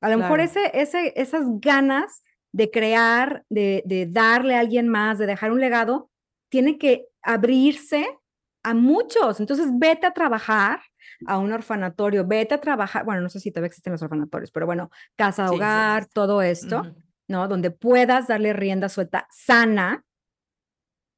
A 0.00 0.10
lo 0.10 0.18
mejor 0.18 0.40
ese, 0.40 0.70
ese, 0.74 1.12
esas 1.16 1.44
ganas 1.60 2.22
de 2.52 2.70
crear, 2.70 3.44
de, 3.48 3.82
de 3.86 4.06
darle 4.06 4.56
a 4.56 4.60
alguien 4.60 4.88
más, 4.88 5.18
de 5.18 5.26
dejar 5.26 5.52
un 5.52 5.60
legado, 5.60 6.10
tiene 6.48 6.76
que 6.76 7.06
abrirse 7.22 8.18
a 8.62 8.74
muchos. 8.74 9.40
Entonces, 9.40 9.68
vete 9.72 10.06
a 10.06 10.12
trabajar 10.12 10.80
a 11.26 11.38
un 11.38 11.52
orfanatorio, 11.52 12.26
vete 12.26 12.54
a 12.54 12.60
trabajar, 12.60 13.04
bueno, 13.04 13.20
no 13.20 13.28
sé 13.28 13.40
si 13.40 13.50
todavía 13.50 13.68
existen 13.68 13.92
los 13.92 14.02
orfanatorios, 14.02 14.50
pero 14.50 14.66
bueno, 14.66 14.90
casa, 15.16 15.50
hogar, 15.50 16.06
todo 16.06 16.42
esto, 16.42 16.94
¿no? 17.28 17.48
Donde 17.48 17.70
puedas 17.70 18.28
darle 18.28 18.52
rienda 18.52 18.88
suelta 18.88 19.26
sana 19.30 20.04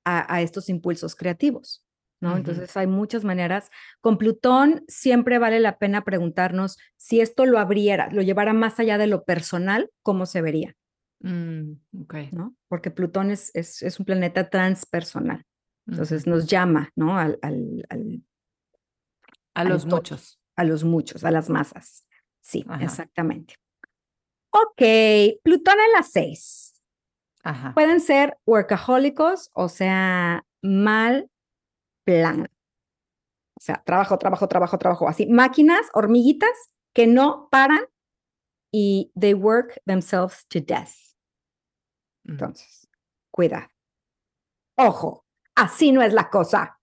a, 0.05 0.43
estos 0.43 0.69
impulsos 0.69 1.15
creativos. 1.17 1.85
¿no? 2.21 2.37
Entonces 2.37 2.75
hay 2.77 2.87
muchas 2.87 3.23
maneras. 3.25 3.71
Con 4.01 4.17
Plutón 4.17 4.85
siempre 4.89 5.39
vale 5.39 5.61
la 5.61 5.79
pena 5.79 6.05
preguntarnos 6.05 6.79
si 6.97 7.21
esto 7.21 7.45
lo 7.45 7.59
abriera, 7.59 8.09
lo 8.13 8.23
llevara 8.23 8.55
más 8.55 8.81
allá 8.81 8.97
de 8.97 9.07
lo 9.07 9.25
personal, 9.25 9.91
¿cómo 10.03 10.25
se 10.25 10.41
vería? 10.41 10.75
Mm, 11.21 11.73
¿no? 12.33 12.55
Porque 12.69 12.91
Plutón 12.91 13.31
es, 13.31 13.51
es, 13.55 13.99
un 13.99 14.07
planeta 14.07 14.49
transpersonal. 14.49 15.45
Entonces 15.87 16.27
nos 16.27 16.47
llama, 16.47 16.91
¿no? 16.97 17.19
Al, 17.19 17.39
a 19.55 19.65
los 19.65 19.87
muchos. 19.87 20.41
A 20.57 20.65
los 20.65 20.85
muchos, 20.85 21.25
a 21.25 21.31
las 21.31 21.51
masas. 21.51 22.07
Sí, 22.41 22.65
exactamente. 22.81 23.57
Ok, 24.51 24.83
Plutón 25.43 25.77
en 25.85 25.93
las 25.93 26.11
seis. 26.11 26.74
Pueden 27.75 28.01
ser 28.01 28.39
workahólicos, 28.47 29.51
o 29.53 29.69
sea, 29.69 30.47
mal 30.63 31.31
plan. 32.05 32.49
O 33.57 33.61
sea, 33.61 33.83
trabajo, 33.85 34.19
trabajo, 34.19 34.49
trabajo, 34.49 34.79
trabajo, 34.79 35.09
así. 35.09 35.27
Máquinas, 35.27 35.87
hormiguitas 35.93 36.73
que 36.95 37.07
no 37.07 37.49
paran 37.51 37.85
y 38.73 39.13
they 39.19 39.35
work 39.35 39.81
themselves 39.85 40.47
to 40.49 40.61
death. 40.61 40.93
Mm. 42.25 42.33
Entonces, 42.33 42.89
cuidado. 43.31 43.69
Ojo, 44.77 45.25
así 45.55 45.93
no 45.93 46.03
es 46.03 46.13
la 46.13 46.31
cosa. 46.31 46.79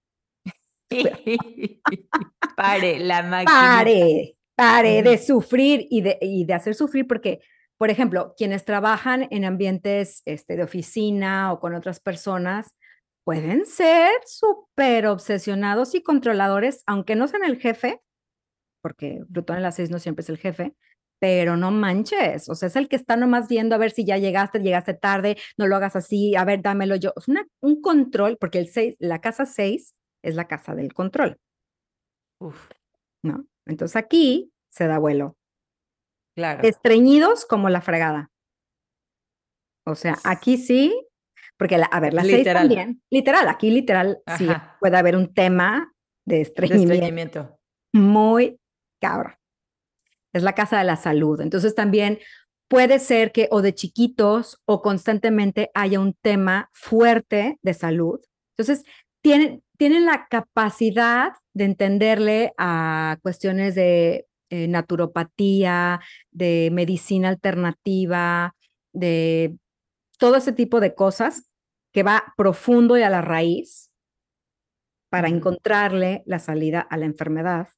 pare 2.55 2.99
la 2.99 3.23
máquina. 3.23 3.51
Pare, 3.51 4.37
pare 4.55 5.03
de 5.03 5.17
sufrir 5.17 5.87
y 5.89 6.01
de, 6.01 6.17
y 6.21 6.45
de 6.45 6.53
hacer 6.53 6.75
sufrir 6.75 7.07
porque 7.07 7.41
por 7.81 7.89
ejemplo, 7.89 8.35
quienes 8.37 8.63
trabajan 8.63 9.27
en 9.31 9.43
ambientes 9.43 10.21
este, 10.25 10.55
de 10.55 10.61
oficina 10.61 11.51
o 11.51 11.59
con 11.59 11.73
otras 11.73 11.99
personas 11.99 12.75
pueden 13.23 13.65
ser 13.65 14.11
súper 14.27 15.07
obsesionados 15.07 15.95
y 15.95 16.03
controladores, 16.03 16.83
aunque 16.85 17.15
no 17.15 17.27
sean 17.27 17.43
el 17.43 17.57
jefe, 17.57 17.99
porque 18.83 19.23
Plutón 19.33 19.57
en 19.57 19.63
las 19.63 19.77
seis 19.77 19.89
no 19.89 19.97
siempre 19.97 20.21
es 20.21 20.29
el 20.29 20.37
jefe, 20.37 20.75
pero 21.19 21.57
no 21.57 21.71
manches, 21.71 22.49
o 22.49 22.53
sea, 22.53 22.67
es 22.67 22.75
el 22.75 22.87
que 22.87 22.97
está 22.97 23.15
nomás 23.15 23.47
viendo 23.47 23.73
a 23.73 23.79
ver 23.79 23.89
si 23.89 24.05
ya 24.05 24.19
llegaste, 24.19 24.59
llegaste 24.59 24.93
tarde, 24.93 25.37
no 25.57 25.65
lo 25.65 25.75
hagas 25.75 25.95
así, 25.95 26.35
a 26.35 26.45
ver, 26.45 26.61
dámelo 26.61 26.97
yo. 26.97 27.13
Es 27.17 27.25
un 27.61 27.81
control, 27.81 28.37
porque 28.39 28.59
el 28.59 28.67
seis, 28.67 28.95
la 28.99 29.21
casa 29.21 29.47
seis 29.47 29.95
es 30.21 30.35
la 30.35 30.47
casa 30.47 30.75
del 30.75 30.93
control. 30.93 31.39
Uf. 32.39 32.69
¿No? 33.23 33.43
Entonces 33.65 33.95
aquí 33.95 34.53
se 34.69 34.85
da 34.85 34.99
vuelo. 34.99 35.35
Claro. 36.35 36.63
Estreñidos 36.63 37.45
como 37.45 37.69
la 37.69 37.81
fregada. 37.81 38.29
O 39.85 39.95
sea, 39.95 40.17
aquí 40.23 40.57
sí, 40.57 41.07
porque 41.57 41.81
a 41.89 41.99
ver, 41.99 42.13
la 42.13 42.23
seis 42.23 42.45
también, 42.45 43.01
literal, 43.09 43.47
aquí 43.49 43.71
literal 43.71 44.19
sí 44.37 44.47
puede 44.79 44.97
haber 44.97 45.15
un 45.15 45.33
tema 45.33 45.91
de 46.25 46.41
estreñimiento, 46.41 47.59
muy 47.93 48.59
cabrón. 49.01 49.33
Es 50.33 50.43
la 50.43 50.53
casa 50.53 50.77
de 50.77 50.85
la 50.85 50.95
salud. 50.95 51.41
Entonces 51.41 51.75
también 51.75 52.19
puede 52.69 52.99
ser 52.99 53.31
que 53.31 53.49
o 53.51 53.61
de 53.61 53.75
chiquitos 53.75 54.61
o 54.65 54.81
constantemente 54.81 55.71
haya 55.73 55.99
un 55.99 56.13
tema 56.13 56.69
fuerte 56.71 57.59
de 57.61 57.73
salud. 57.73 58.21
Entonces, 58.55 58.85
tienen, 59.21 59.61
tienen 59.77 60.05
la 60.05 60.27
capacidad 60.29 61.33
de 61.53 61.65
entenderle 61.65 62.53
a 62.57 63.17
cuestiones 63.21 63.75
de 63.75 64.25
eh, 64.51 64.67
naturopatía, 64.67 65.99
de 66.29 66.69
medicina 66.71 67.29
alternativa, 67.29 68.55
de 68.93 69.57
todo 70.19 70.35
ese 70.35 70.51
tipo 70.51 70.79
de 70.79 70.93
cosas 70.93 71.49
que 71.91 72.03
va 72.03 72.33
profundo 72.37 72.97
y 72.97 73.01
a 73.01 73.09
la 73.09 73.21
raíz 73.21 73.91
para 75.09 75.29
encontrarle 75.29 76.21
la 76.25 76.39
salida 76.39 76.81
a 76.81 76.97
la 76.97 77.05
enfermedad. 77.05 77.69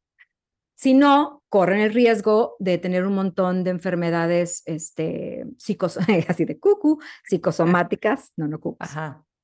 Si 0.76 0.94
no, 0.94 1.44
corren 1.48 1.80
el 1.80 1.94
riesgo 1.94 2.56
de 2.60 2.78
tener 2.78 3.06
un 3.06 3.14
montón 3.14 3.64
de 3.64 3.70
enfermedades 3.70 4.64
este, 4.66 5.46
psicos 5.58 5.98
así 6.28 6.46
de 6.46 6.60
cucu, 6.60 7.00
psicosomáticas, 7.24 8.34
no, 8.36 8.48
no 8.48 8.60
cucus. 8.60 8.90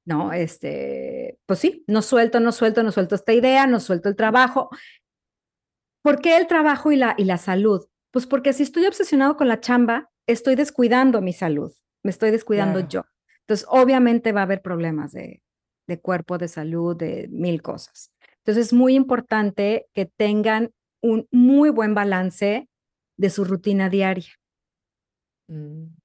No, 0.06 0.34
este, 0.34 1.38
pues 1.46 1.60
sí, 1.60 1.84
no 1.86 2.02
suelto, 2.02 2.40
no 2.40 2.52
suelto, 2.52 2.82
no 2.82 2.92
suelto 2.92 3.14
esta 3.14 3.32
idea, 3.32 3.68
no 3.68 3.80
suelto 3.80 4.10
el 4.10 4.16
trabajo. 4.16 4.70
¿Por 6.02 6.22
qué 6.22 6.38
el 6.38 6.48
trabajo 6.48 6.92
y 6.92 6.96
la, 6.96 7.16
y 7.18 7.26
la 7.26 7.38
salud? 7.38 7.86
Pues 8.12 8.26
porque 8.26 8.54
si 8.54 8.64
estoy 8.64 8.86
obsesionado 8.86 9.36
con 9.36 9.48
la 9.48 9.60
chamba, 9.60 10.10
estoy 10.28 10.56
descuidando 10.56 11.22
mi 11.22 11.34
salud, 11.34 11.74
me 12.04 12.12
estoy 12.12 12.32
descuidando 12.32 12.88
yo. 12.88 13.04
Entonces, 13.42 13.68
obviamente 13.70 14.32
va 14.32 14.42
a 14.42 14.44
haber 14.44 14.62
problemas 14.62 15.12
de, 15.12 15.42
de 15.88 16.00
cuerpo, 16.00 16.38
de 16.38 16.48
salud, 16.48 16.96
de 16.96 17.28
mil 17.32 17.62
cosas. 17.62 18.12
Entonces, 18.38 18.68
es 18.68 18.74
muy 18.74 18.96
importante 18.96 19.88
que 19.94 20.06
tengan 20.06 20.72
un 21.02 21.28
muy 21.32 21.70
buen 21.70 21.94
balance 21.94 22.70
de 23.18 23.30
su 23.30 23.44
rutina 23.44 23.90
diaria. 23.90 24.32
Mm. 25.48 25.96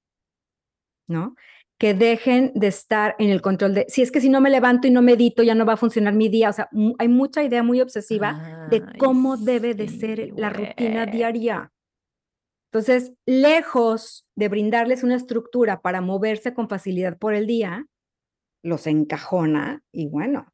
¿No? 1.07 1.35
Que 1.77 1.93
dejen 1.93 2.51
de 2.55 2.67
estar 2.67 3.15
en 3.19 3.29
el 3.29 3.41
control 3.41 3.73
de, 3.73 3.85
si 3.89 4.01
es 4.01 4.11
que 4.11 4.21
si 4.21 4.29
no 4.29 4.39
me 4.39 4.49
levanto 4.49 4.87
y 4.87 4.91
no 4.91 5.01
medito, 5.01 5.43
ya 5.43 5.55
no 5.55 5.65
va 5.65 5.73
a 5.73 5.77
funcionar 5.77 6.13
mi 6.13 6.29
día. 6.29 6.49
O 6.49 6.53
sea, 6.53 6.69
hay 6.99 7.07
mucha 7.07 7.43
idea 7.43 7.63
muy 7.63 7.81
obsesiva 7.81 8.67
de 8.69 8.81
cómo 8.97 9.35
debe 9.35 9.73
de 9.73 9.89
ser 9.89 10.31
la 10.37 10.49
rutina 10.49 11.05
diaria. 11.05 11.71
Entonces, 12.71 13.15
lejos 13.25 14.27
de 14.35 14.49
brindarles 14.49 15.03
una 15.03 15.15
estructura 15.15 15.81
para 15.81 16.01
moverse 16.01 16.53
con 16.53 16.69
facilidad 16.69 17.17
por 17.17 17.33
el 17.33 17.47
día, 17.47 17.85
los 18.63 18.87
encajona 18.87 19.83
y 19.91 20.07
bueno. 20.07 20.51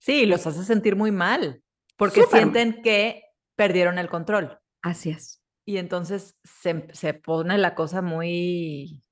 Sí, 0.00 0.26
los 0.26 0.46
hace 0.46 0.64
sentir 0.64 0.94
muy 0.94 1.10
mal, 1.10 1.62
porque 1.96 2.24
sienten 2.24 2.80
que 2.82 3.22
perdieron 3.56 3.98
el 3.98 4.08
control. 4.08 4.58
Así 4.82 5.10
es. 5.10 5.42
Y 5.64 5.78
entonces 5.78 6.36
se, 6.44 6.86
se 6.92 7.14
pone 7.14 7.58
la 7.58 7.74
cosa 7.74 8.02
muy 8.02 9.04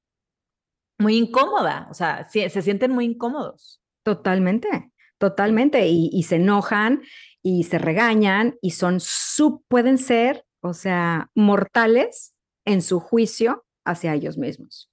muy 0.98 1.16
incómoda, 1.16 1.88
o 1.90 1.94
sea, 1.94 2.28
se, 2.30 2.48
sienten 2.48 2.92
muy 2.92 3.04
incómodos. 3.04 3.80
Totalmente, 4.04 4.92
totalmente, 5.18 5.86
y, 5.88 6.22
se 6.24 6.36
enojan 6.36 7.02
y 7.42 7.64
se 7.64 7.78
regañan 7.78 8.56
y 8.60 8.72
son, 8.72 9.00
sub, 9.00 9.64
pueden 9.68 9.98
ser, 9.98 10.44
o 10.60 10.74
sea, 10.74 11.30
mortales 11.34 12.34
en 12.66 12.82
su 12.82 13.00
juicio 13.00 13.64
hacia 13.84 14.14
ellos 14.14 14.38
mismos. 14.38 14.90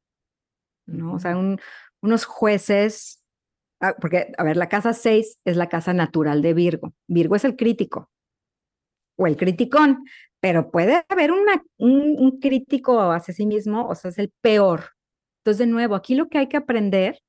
¿no? 0.86 1.14
O 1.14 1.20
sea, 1.20 1.38
unos 2.02 2.26
jueces, 2.26 3.24
ah, 3.82 3.96
porque, 4.00 4.32
a 4.38 4.44
ver, 4.44 4.58
la 4.58 4.70
casa 4.70 4.94
6 4.94 5.40
es 5.46 5.58
la 5.58 5.70
casa 5.70 5.94
natural 5.94 6.42
de 6.42 6.54
Virgo. 6.54 6.94
Virgo 7.08 7.36
es 7.36 7.46
el 7.46 7.56
crítico 7.56 8.10
o 9.18 9.28
el 9.28 9.38
criticón, 9.38 10.06
pero 10.40 10.72
puede 10.72 11.04
haber 11.10 11.32
una, 11.32 11.64
un, 11.78 12.16
un, 12.18 12.40
crítico 12.40 13.12
hacia 13.12 13.34
sí 13.34 13.46
mismo, 13.46 13.88
o 13.88 13.96
sea, 13.96 14.10
es 14.10 14.18
el 14.18 14.32
peor, 14.42 14.92
entonces, 15.42 15.66
de 15.66 15.72
nuevo, 15.72 15.96
aquí 15.96 16.14
lo 16.14 16.30
que 16.30 16.38
hay 16.38 16.48
que 16.48 16.58
aprender 16.58 17.20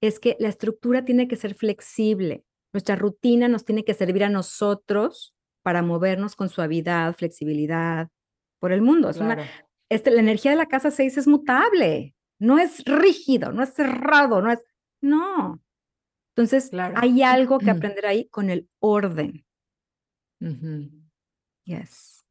es 0.00 0.18
que 0.18 0.36
la 0.38 0.48
estructura 0.48 1.04
tiene 1.04 1.28
que 1.28 1.36
ser 1.36 1.54
flexible. 1.54 2.44
Nuestra 2.72 2.96
rutina 2.96 3.46
nos 3.46 3.66
tiene 3.66 3.84
que 3.84 3.92
servir 3.92 4.24
a 4.24 4.30
nosotros 4.30 5.34
para 5.62 5.82
movernos 5.82 6.34
con 6.34 6.48
suavidad, 6.48 7.14
flexibilidad 7.14 8.08
por 8.58 8.72
el 8.72 8.80
mundo. 8.80 9.10
este, 9.90 10.10
la 10.10 10.20
energía 10.20 10.52
de 10.52 10.56
la 10.56 10.66
casa 10.66 10.90
6 10.90 11.18
es 11.18 11.26
mutable, 11.26 12.14
no 12.38 12.58
es 12.58 12.84
rígido, 12.86 13.52
no 13.52 13.62
es 13.62 13.74
cerrado, 13.74 14.40
no 14.40 14.50
es... 14.50 14.60
No. 15.02 15.62
Entonces, 16.34 16.70
hay 16.94 17.22
algo 17.22 17.58
que 17.58 17.70
aprender 17.70 18.06
ahí 18.06 18.28
con 18.28 18.48
el 18.48 18.68
orden. 18.78 19.44
Yes. 21.64 22.24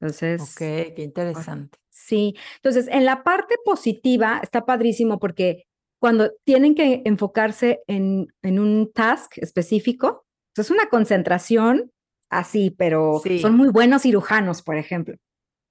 Entonces. 0.00 0.42
Ok, 0.42 0.58
qué 0.96 1.02
interesante. 1.02 1.81
Sí, 1.92 2.34
entonces 2.56 2.88
en 2.90 3.04
la 3.04 3.22
parte 3.22 3.56
positiva 3.64 4.40
está 4.42 4.64
padrísimo 4.64 5.18
porque 5.18 5.64
cuando 6.00 6.32
tienen 6.44 6.74
que 6.74 7.02
enfocarse 7.04 7.82
en, 7.86 8.28
en 8.42 8.58
un 8.58 8.90
task 8.92 9.36
específico, 9.36 10.24
pues, 10.54 10.66
es 10.66 10.70
una 10.70 10.88
concentración 10.88 11.92
así, 12.30 12.70
pero 12.70 13.20
son 13.40 13.56
muy 13.56 13.68
buenos 13.68 14.02
cirujanos, 14.02 14.62
por 14.62 14.76
ejemplo. 14.76 15.16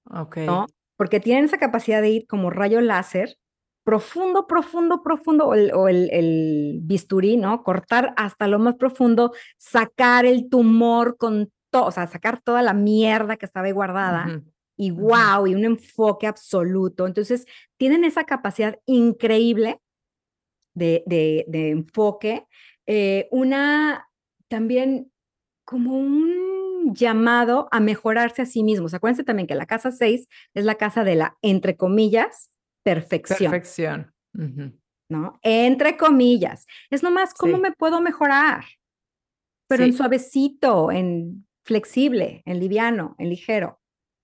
Ok. 0.09 0.38
¿no? 0.38 0.67
Porque 0.95 1.19
tienen 1.19 1.45
esa 1.45 1.57
capacidad 1.57 2.01
de 2.01 2.11
ir 2.11 2.28
como 2.28 2.51
rayo 2.51 2.82
láser, 2.82 3.36
profundo, 3.84 4.45
profundo, 4.45 5.01
profundo, 5.01 5.47
o 5.47 5.53
el, 5.55 5.74
o 5.74 5.88
el, 5.88 6.80
bisturí, 6.84 7.36
¿no? 7.36 7.63
Cortar 7.63 8.13
hasta 8.15 8.47
lo 8.47 8.59
más 8.59 8.76
profundo, 8.76 9.34
sacar 9.57 10.28
el 10.28 10.49
tumor 10.49 11.17
con 11.17 11.51
todo, 11.72 11.86
o 11.86 11.91
sea, 11.91 12.05
sacar 12.05 12.39
toda 12.41 12.61
la 12.61 12.74
mierda 12.74 13.38
que 13.38 13.47
estaba 13.47 13.65
ahí 13.65 13.72
guardada 13.72 14.43
y 14.78 14.91
wow, 14.91 15.47
y 15.47 15.55
un 15.55 15.65
enfoque 15.65 16.28
absoluto. 16.28 17.05
Entonces, 17.05 17.45
tienen 17.78 18.03
esa 18.03 18.26
capacidad 18.26 18.80
increíble 18.86 19.80
de, 20.74 21.03
de, 21.05 21.69
enfoque, 21.69 22.45
eh, 22.88 23.28
una 23.32 24.07
también 24.47 25.11
como 25.65 25.97
un 25.97 26.93
llamado 26.93 27.67
a 27.72 27.80
mejorarse 27.80 28.41
a 28.41 28.45
sí 28.45 28.63
mismos. 28.63 28.93
Acuérdense 28.93 29.24
también 29.24 29.47
que 29.47 29.55
la 29.55 29.65
casa 29.65 29.91
6 29.91 30.28
es 30.53 30.65
la 30.65 30.76
casa 30.76 31.03
de 31.03 31.15
la, 31.15 31.38
entre 31.41 31.78
comillas, 31.78 32.51
perfección. 32.84 33.51
Perfección. 33.51 34.13
¿No? 35.09 35.39
Entre 35.41 35.97
comillas. 35.97 36.65
Es 36.89 37.03
nomás 37.03 37.34
cómo 37.34 37.57
me 37.57 37.72
puedo 37.74 38.01
mejorar, 38.01 38.63
pero 39.67 39.84
en 39.84 39.93
suavecito, 39.93 40.91
en 40.91 41.45
flexible, 41.63 42.43
en 42.45 42.59
liviano, 42.59 43.15
en 43.17 43.30
ligero. 43.30 43.80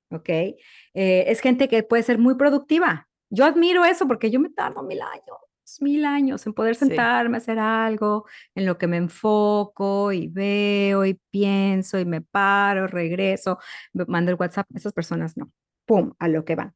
¿Ok? 0.09 0.29
Eh, 0.29 0.55
es 0.93 1.41
gente 1.41 1.67
que 1.67 1.83
puede 1.83 2.03
ser 2.03 2.17
muy 2.17 2.35
productiva. 2.35 3.07
Yo 3.29 3.45
admiro 3.45 3.85
eso 3.85 4.07
porque 4.07 4.31
yo 4.31 4.39
me 4.39 4.49
tardo 4.49 4.83
mil 4.83 5.01
años 5.01 5.37
mil 5.81 6.05
años 6.05 6.45
en 6.47 6.53
poder 6.53 6.75
sentarme 6.75 7.37
a 7.37 7.39
hacer 7.39 7.59
algo 7.59 8.25
en 8.55 8.65
lo 8.65 8.77
que 8.77 8.87
me 8.87 8.97
enfoco 8.97 10.11
y 10.11 10.27
veo 10.27 11.05
y 11.05 11.19
pienso 11.29 11.99
y 11.99 12.05
me 12.05 12.21
paro, 12.21 12.87
regreso, 12.87 13.59
mando 14.07 14.31
el 14.31 14.37
WhatsApp. 14.39 14.67
Esas 14.73 14.93
personas 14.93 15.37
no. 15.37 15.51
¡Pum! 15.85 16.13
A 16.19 16.27
lo 16.27 16.45
que 16.45 16.55
van. 16.55 16.73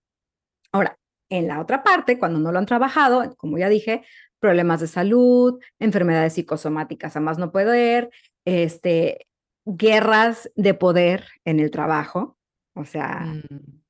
Ahora, 0.72 0.98
en 1.30 1.48
la 1.48 1.62
otra 1.62 1.84
parte, 1.84 2.20
cuando 2.20 2.40
no 2.40 2.52
lo 2.52 2.60
han 2.60 2.66
trabajado, 2.66 3.36
como 3.38 3.58
ya 3.58 3.70
dije, 3.70 4.04
problemas 4.40 4.82
de 4.82 4.88
salud, 4.88 5.60
enfermedades 5.80 6.34
psicosomáticas 6.34 7.16
a 7.16 7.20
más 7.22 7.38
no 7.38 7.52
poder, 7.52 8.10
este, 8.46 9.28
guerras 9.66 10.52
de 10.56 10.74
poder 10.74 11.28
en 11.46 11.60
el 11.60 11.72
trabajo, 11.72 12.38
o 12.74 12.86
sea, 12.86 13.22
mm. 13.22 13.82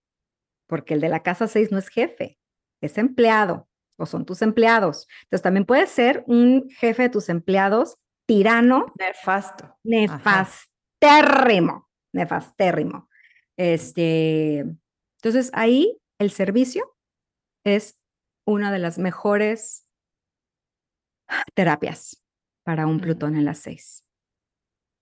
porque 0.68 0.94
el 0.94 1.02
de 1.02 1.10
la 1.10 1.24
casa 1.24 1.48
6 1.48 1.72
no 1.72 1.78
es 1.78 1.90
jefe, 1.90 2.40
es 2.82 2.98
empleado 2.98 3.68
o 3.98 4.06
son 4.06 4.26
tus 4.26 4.42
empleados. 4.42 5.08
Entonces 5.24 5.44
también 5.44 5.66
puede 5.66 5.88
ser 5.88 6.24
un 6.28 6.70
jefe 6.70 7.04
de 7.04 7.10
tus 7.10 7.30
empleados 7.30 7.98
tirano. 8.26 8.94
Nefasto. 8.98 9.78
Nefastérrimo. 9.84 11.90
Nefastérrimo. 12.14 13.10
Este, 13.58 14.66
entonces 15.18 15.52
ahí 15.54 16.00
el 16.20 16.32
servicio 16.32 16.96
es 17.64 18.00
una 18.46 18.72
de 18.72 18.80
las 18.80 18.98
mejores 18.98 19.86
terapias 21.54 22.24
para 22.64 22.88
un 22.88 23.00
Plutón 23.00 23.36
en 23.36 23.46
las 23.46 23.60
seis. 23.60 24.04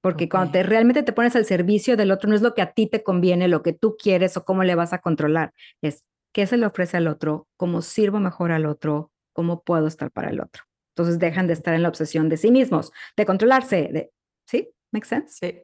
Porque 0.02 0.30
cuando 0.30 0.54
te, 0.54 0.64
realmente 0.64 1.04
te 1.04 1.12
pones 1.12 1.36
al 1.36 1.46
servicio 1.46 1.98
del 1.98 2.12
otro, 2.12 2.30
no 2.30 2.36
es 2.36 2.42
lo 2.42 2.54
que 2.54 2.62
a 2.62 2.72
ti 2.72 2.88
te 2.88 3.04
conviene, 3.04 3.48
lo 3.48 3.62
que 3.64 3.74
tú 3.74 3.98
quieres 3.98 4.38
o 4.38 4.46
cómo 4.46 4.64
le 4.64 4.76
vas 4.76 4.94
a 4.94 5.00
controlar, 5.00 5.54
es 5.82 6.06
qué 6.32 6.48
se 6.48 6.58
le 6.58 6.66
ofrece 6.66 6.98
al 6.98 7.08
otro, 7.08 7.48
cómo 7.58 7.82
sirvo 7.82 8.20
mejor 8.20 8.52
al 8.52 8.66
otro, 8.66 9.12
cómo 9.34 9.62
puedo 9.64 9.88
estar 9.88 10.12
para 10.12 10.30
el 10.30 10.40
otro. 10.40 10.64
Entonces 10.96 11.20
dejan 11.20 11.48
de 11.48 11.54
estar 11.54 11.74
en 11.74 11.84
la 11.84 11.90
obsesión 11.90 12.30
de 12.30 12.38
sí 12.38 12.52
mismos, 12.52 12.92
de 13.18 13.26
controlarse, 13.26 13.90
de, 13.92 14.12
¿sí? 14.46 14.70
¿Make 14.92 15.06
sense? 15.06 15.30
Sí, 15.30 15.64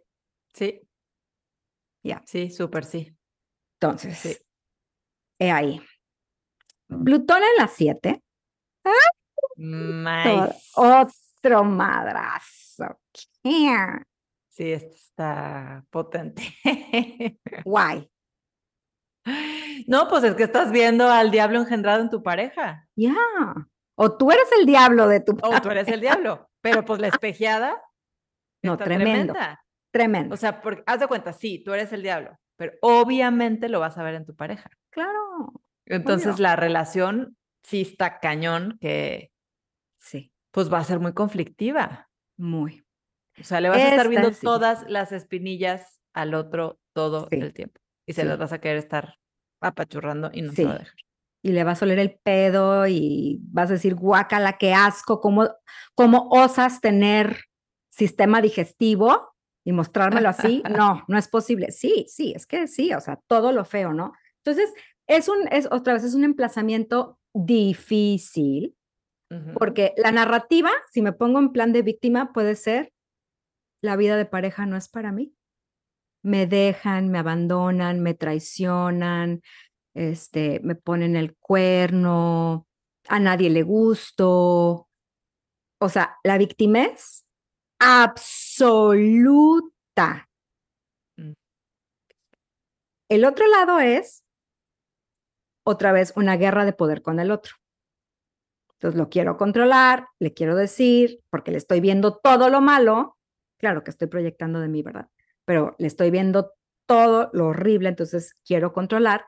sí. 0.53 0.81
Ya. 2.03 2.21
Sí, 2.25 2.51
súper 2.51 2.85
sí. 2.85 3.15
Entonces, 3.79 4.17
sí. 4.17 4.37
he 5.39 5.51
ahí. 5.51 5.81
Plutón 6.87 7.41
en 7.41 7.55
las 7.57 7.73
siete. 7.73 8.21
Otro 10.75 11.63
madrazo. 11.63 12.99
Sí, 14.55 14.71
está 14.71 15.85
potente. 15.89 16.43
Guay. 17.63 18.09
No, 19.87 20.07
pues 20.07 20.23
es 20.23 20.35
que 20.35 20.43
estás 20.43 20.71
viendo 20.71 21.09
al 21.09 21.31
diablo 21.31 21.59
engendrado 21.59 22.01
en 22.01 22.09
tu 22.09 22.23
pareja. 22.23 22.87
Ya. 22.95 23.15
O 23.95 24.15
tú 24.15 24.31
eres 24.31 24.47
el 24.59 24.65
diablo 24.65 25.07
de 25.07 25.19
tu 25.19 25.35
pareja. 25.35 25.59
O 25.59 25.61
tú 25.61 25.69
eres 25.69 25.87
el 25.89 25.99
diablo. 25.99 26.49
Pero 26.61 26.85
pues 26.85 27.01
la 27.01 27.07
espejeada. 27.09 27.81
No, 28.63 28.77
tremendo. 28.77 29.33
Tremendo. 29.91 30.33
O 30.33 30.37
sea, 30.37 30.61
haz 30.85 30.99
de 30.99 31.07
cuenta, 31.07 31.33
sí, 31.33 31.61
tú 31.63 31.73
eres 31.73 31.91
el 31.91 32.03
diablo, 32.03 32.37
pero 32.55 32.73
obviamente 32.81 33.67
lo 33.67 33.79
vas 33.79 33.97
a 33.97 34.03
ver 34.03 34.15
en 34.15 34.25
tu 34.25 34.35
pareja. 34.35 34.69
Claro. 34.91 35.53
Entonces 35.85 36.39
la 36.39 36.55
relación 36.55 37.35
sí 37.63 37.81
está 37.81 38.19
cañón 38.19 38.77
que. 38.79 39.31
Sí. 39.97 40.31
Pues 40.51 40.71
va 40.71 40.77
a 40.77 40.83
ser 40.83 40.99
muy 40.99 41.13
conflictiva. 41.13 42.09
Muy. 42.37 42.84
O 43.39 43.43
sea, 43.43 43.61
le 43.61 43.69
vas 43.69 43.79
a 43.79 43.89
estar 43.89 44.09
viendo 44.09 44.31
todas 44.31 44.85
las 44.87 45.11
espinillas 45.11 45.99
al 46.13 46.33
otro 46.33 46.79
todo 46.93 47.27
el 47.31 47.53
tiempo 47.53 47.81
y 48.05 48.13
se 48.13 48.23
las 48.23 48.37
vas 48.37 48.53
a 48.53 48.59
querer 48.59 48.77
estar 48.77 49.15
apachurrando 49.61 50.29
y 50.33 50.41
no 50.41 50.51
se 50.53 50.65
va 50.65 50.73
a 50.73 50.79
dejar. 50.79 50.95
Y 51.43 51.51
le 51.51 51.63
vas 51.63 51.81
a 51.81 51.85
oler 51.85 51.99
el 51.99 52.17
pedo 52.23 52.87
y 52.87 53.39
vas 53.51 53.69
a 53.69 53.73
decir, 53.73 53.93
guácala, 53.95 54.57
qué 54.57 54.73
asco, 54.73 55.21
¿cómo, 55.21 55.47
cómo 55.93 56.27
osas 56.31 56.81
tener 56.81 57.41
sistema 57.89 58.41
digestivo 58.41 59.33
y 59.63 59.71
mostrármelo 59.71 60.29
así? 60.29 60.63
No, 60.69 61.03
no 61.07 61.17
es 61.17 61.27
posible. 61.27 61.71
Sí, 61.71 62.05
sí, 62.09 62.33
es 62.35 62.47
que 62.47 62.67
sí, 62.67 62.93
o 62.93 63.01
sea, 63.01 63.19
todo 63.27 63.51
lo 63.51 63.63
feo, 63.65 63.93
¿no? 63.93 64.13
Entonces, 64.43 64.73
es 65.07 65.29
un, 65.29 65.47
es 65.51 65.67
otra 65.71 65.93
vez, 65.93 66.03
es 66.03 66.15
un 66.15 66.23
emplazamiento 66.23 67.19
difícil, 67.33 68.75
porque 69.55 69.93
la 69.97 70.13
narrativa, 70.13 70.69
si 70.93 71.01
me 71.01 71.11
pongo 71.11 71.39
en 71.39 71.51
plan 71.51 71.73
de 71.73 71.81
víctima, 71.81 72.31
puede 72.31 72.55
ser, 72.55 72.93
la 73.85 73.95
vida 73.95 74.17
de 74.17 74.25
pareja 74.25 74.65
no 74.65 74.75
es 74.75 74.89
para 74.89 75.11
mí 75.11 75.33
me 76.25 76.47
dejan, 76.47 77.09
me 77.09 77.19
abandonan, 77.19 78.01
me 78.01 78.15
traicionan, 78.15 79.43
este, 79.93 80.59
me 80.63 80.73
ponen 80.73 81.15
el 81.15 81.35
cuerno, 81.37 82.67
a 83.07 83.19
nadie 83.19 83.51
le 83.51 83.61
gusto. 83.61 84.89
O 85.79 85.89
sea, 85.89 86.17
la 86.23 86.39
víctima 86.39 86.85
es 86.85 87.27
absoluta. 87.79 89.37
Mm. 91.15 91.33
El 93.09 93.23
otro 93.23 93.47
lado 93.47 93.79
es, 93.79 94.23
otra 95.63 95.91
vez, 95.91 96.11
una 96.15 96.37
guerra 96.37 96.65
de 96.65 96.73
poder 96.73 97.03
con 97.03 97.19
el 97.19 97.29
otro. 97.29 97.53
Entonces 98.73 98.97
lo 98.97 99.09
quiero 99.09 99.37
controlar, 99.37 100.07
le 100.17 100.33
quiero 100.33 100.55
decir, 100.55 101.19
porque 101.29 101.51
le 101.51 101.57
estoy 101.57 101.81
viendo 101.81 102.17
todo 102.17 102.49
lo 102.49 102.61
malo. 102.61 103.14
Claro 103.57 103.83
que 103.83 103.91
estoy 103.91 104.07
proyectando 104.07 104.59
de 104.59 104.67
mí, 104.67 104.83
¿verdad? 104.83 105.09
pero 105.45 105.75
le 105.77 105.87
estoy 105.87 106.11
viendo 106.11 106.51
todo 106.87 107.29
lo 107.33 107.47
horrible, 107.47 107.89
entonces 107.89 108.33
quiero 108.45 108.73
controlar. 108.73 109.27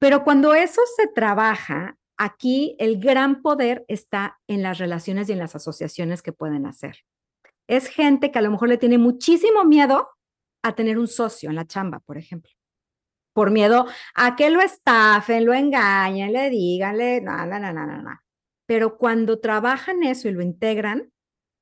Pero 0.00 0.24
cuando 0.24 0.54
eso 0.54 0.80
se 0.96 1.08
trabaja, 1.08 1.96
aquí 2.16 2.76
el 2.78 3.00
gran 3.00 3.42
poder 3.42 3.84
está 3.88 4.38
en 4.46 4.62
las 4.62 4.78
relaciones 4.78 5.28
y 5.28 5.32
en 5.32 5.38
las 5.38 5.56
asociaciones 5.56 6.22
que 6.22 6.32
pueden 6.32 6.66
hacer. 6.66 7.04
Es 7.68 7.88
gente 7.88 8.30
que 8.30 8.38
a 8.38 8.42
lo 8.42 8.50
mejor 8.50 8.68
le 8.68 8.78
tiene 8.78 8.96
muchísimo 8.96 9.64
miedo 9.64 10.08
a 10.62 10.74
tener 10.74 10.98
un 10.98 11.08
socio 11.08 11.50
en 11.50 11.56
la 11.56 11.66
chamba, 11.66 12.00
por 12.00 12.16
ejemplo. 12.16 12.52
Por 13.34 13.50
miedo 13.50 13.86
a 14.14 14.36
que 14.36 14.50
lo 14.50 14.60
estafen, 14.60 15.44
lo 15.44 15.52
engañen, 15.52 16.32
le 16.32 16.50
digan, 16.50 16.96
le, 16.96 17.20
no, 17.20 17.46
no, 17.46 17.58
no, 17.60 17.72
no, 17.72 17.86
no. 17.86 18.20
Pero 18.66 18.96
cuando 18.96 19.38
trabajan 19.38 20.02
eso 20.02 20.28
y 20.28 20.32
lo 20.32 20.42
integran, 20.42 21.12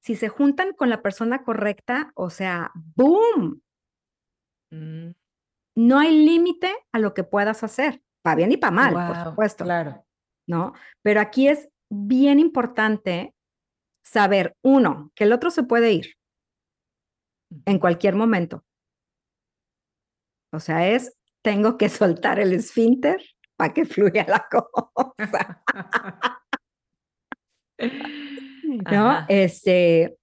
si 0.07 0.15
se 0.15 0.29
juntan 0.29 0.73
con 0.73 0.89
la 0.89 1.03
persona 1.03 1.43
correcta, 1.43 2.13
o 2.15 2.31
sea, 2.31 2.71
¡boom! 2.95 3.61
Mm. 4.71 5.11
No 5.75 5.99
hay 5.99 6.25
límite 6.25 6.73
a 6.93 7.01
lo 7.01 7.13
que 7.13 7.25
puedas 7.25 7.65
hacer, 7.65 8.01
para 8.23 8.37
bien 8.37 8.53
y 8.53 8.57
para 8.57 8.71
mal, 8.71 8.95
por 9.09 9.25
supuesto. 9.25 9.65
Claro. 9.65 10.07
¿No? 10.49 10.75
Pero 11.03 11.21
aquí 11.21 11.49
es 11.49 11.71
bien 11.91 12.39
importante 12.39 13.35
saber, 14.05 14.57
uno, 14.63 15.11
que 15.17 15.25
el 15.25 15.33
otro 15.33 15.51
se 15.51 15.65
puede 15.65 15.91
ir 15.91 16.15
en 17.65 17.81
cualquier 17.81 18.15
momento. 18.15 18.65
O 20.53 20.61
sea, 20.61 20.89
es, 20.89 21.19
tengo 21.43 21.77
que 21.77 21.89
soltar 21.89 22.39
el 22.39 22.53
esfínter 22.53 23.21
para 23.57 23.75
que 23.75 23.85
fluya 23.85 24.25
la 24.29 24.47
cosa. 24.49 25.65
¿No? 28.91 29.25
Este, 29.29 30.17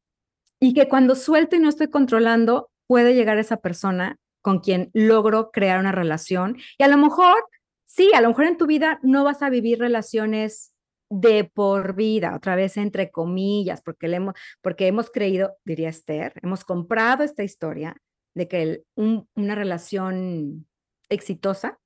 y 0.59 0.73
que 0.73 0.87
cuando 0.87 1.15
suelto 1.15 1.55
y 1.55 1.59
no 1.59 1.69
estoy 1.69 1.89
controlando, 1.89 2.69
puede 2.87 3.15
llegar 3.15 3.37
esa 3.37 3.57
persona 3.57 4.17
con 4.41 4.59
quien 4.59 4.91
logro 4.93 5.51
crear 5.51 5.79
una 5.79 5.91
relación. 5.91 6.57
Y 6.77 6.83
a 6.83 6.87
lo 6.87 6.97
mejor, 6.97 7.45
sí, 7.85 8.11
a 8.13 8.21
lo 8.21 8.29
mejor 8.29 8.45
en 8.45 8.57
tu 8.57 8.67
vida 8.67 8.99
no 9.01 9.23
vas 9.23 9.41
a 9.41 9.49
vivir 9.49 9.79
relaciones 9.79 10.73
de 11.09 11.43
por 11.43 11.95
vida, 11.95 12.35
otra 12.35 12.55
vez 12.55 12.77
entre 12.77 13.11
comillas, 13.11 13.81
porque, 13.81 14.07
le 14.07 14.17
hemos, 14.17 14.35
porque 14.61 14.87
hemos 14.87 15.11
creído, 15.11 15.57
diría 15.63 15.89
Esther, 15.89 16.33
hemos 16.41 16.65
comprado 16.65 17.23
esta 17.23 17.43
historia 17.43 17.95
de 18.35 18.47
que 18.47 18.83
una 18.95 19.55
relación 19.55 20.67
exitosa 21.09 21.79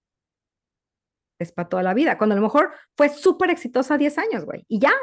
es 1.40 1.52
para 1.52 1.70
toda 1.70 1.84
la 1.84 1.94
vida, 1.94 2.18
cuando 2.18 2.34
a 2.34 2.38
lo 2.38 2.44
mejor 2.44 2.72
fue 2.96 3.10
súper 3.10 3.50
exitosa 3.50 3.98
10 3.98 4.18
años, 4.18 4.46
güey, 4.46 4.66
y 4.68 4.80
ya. 4.80 4.94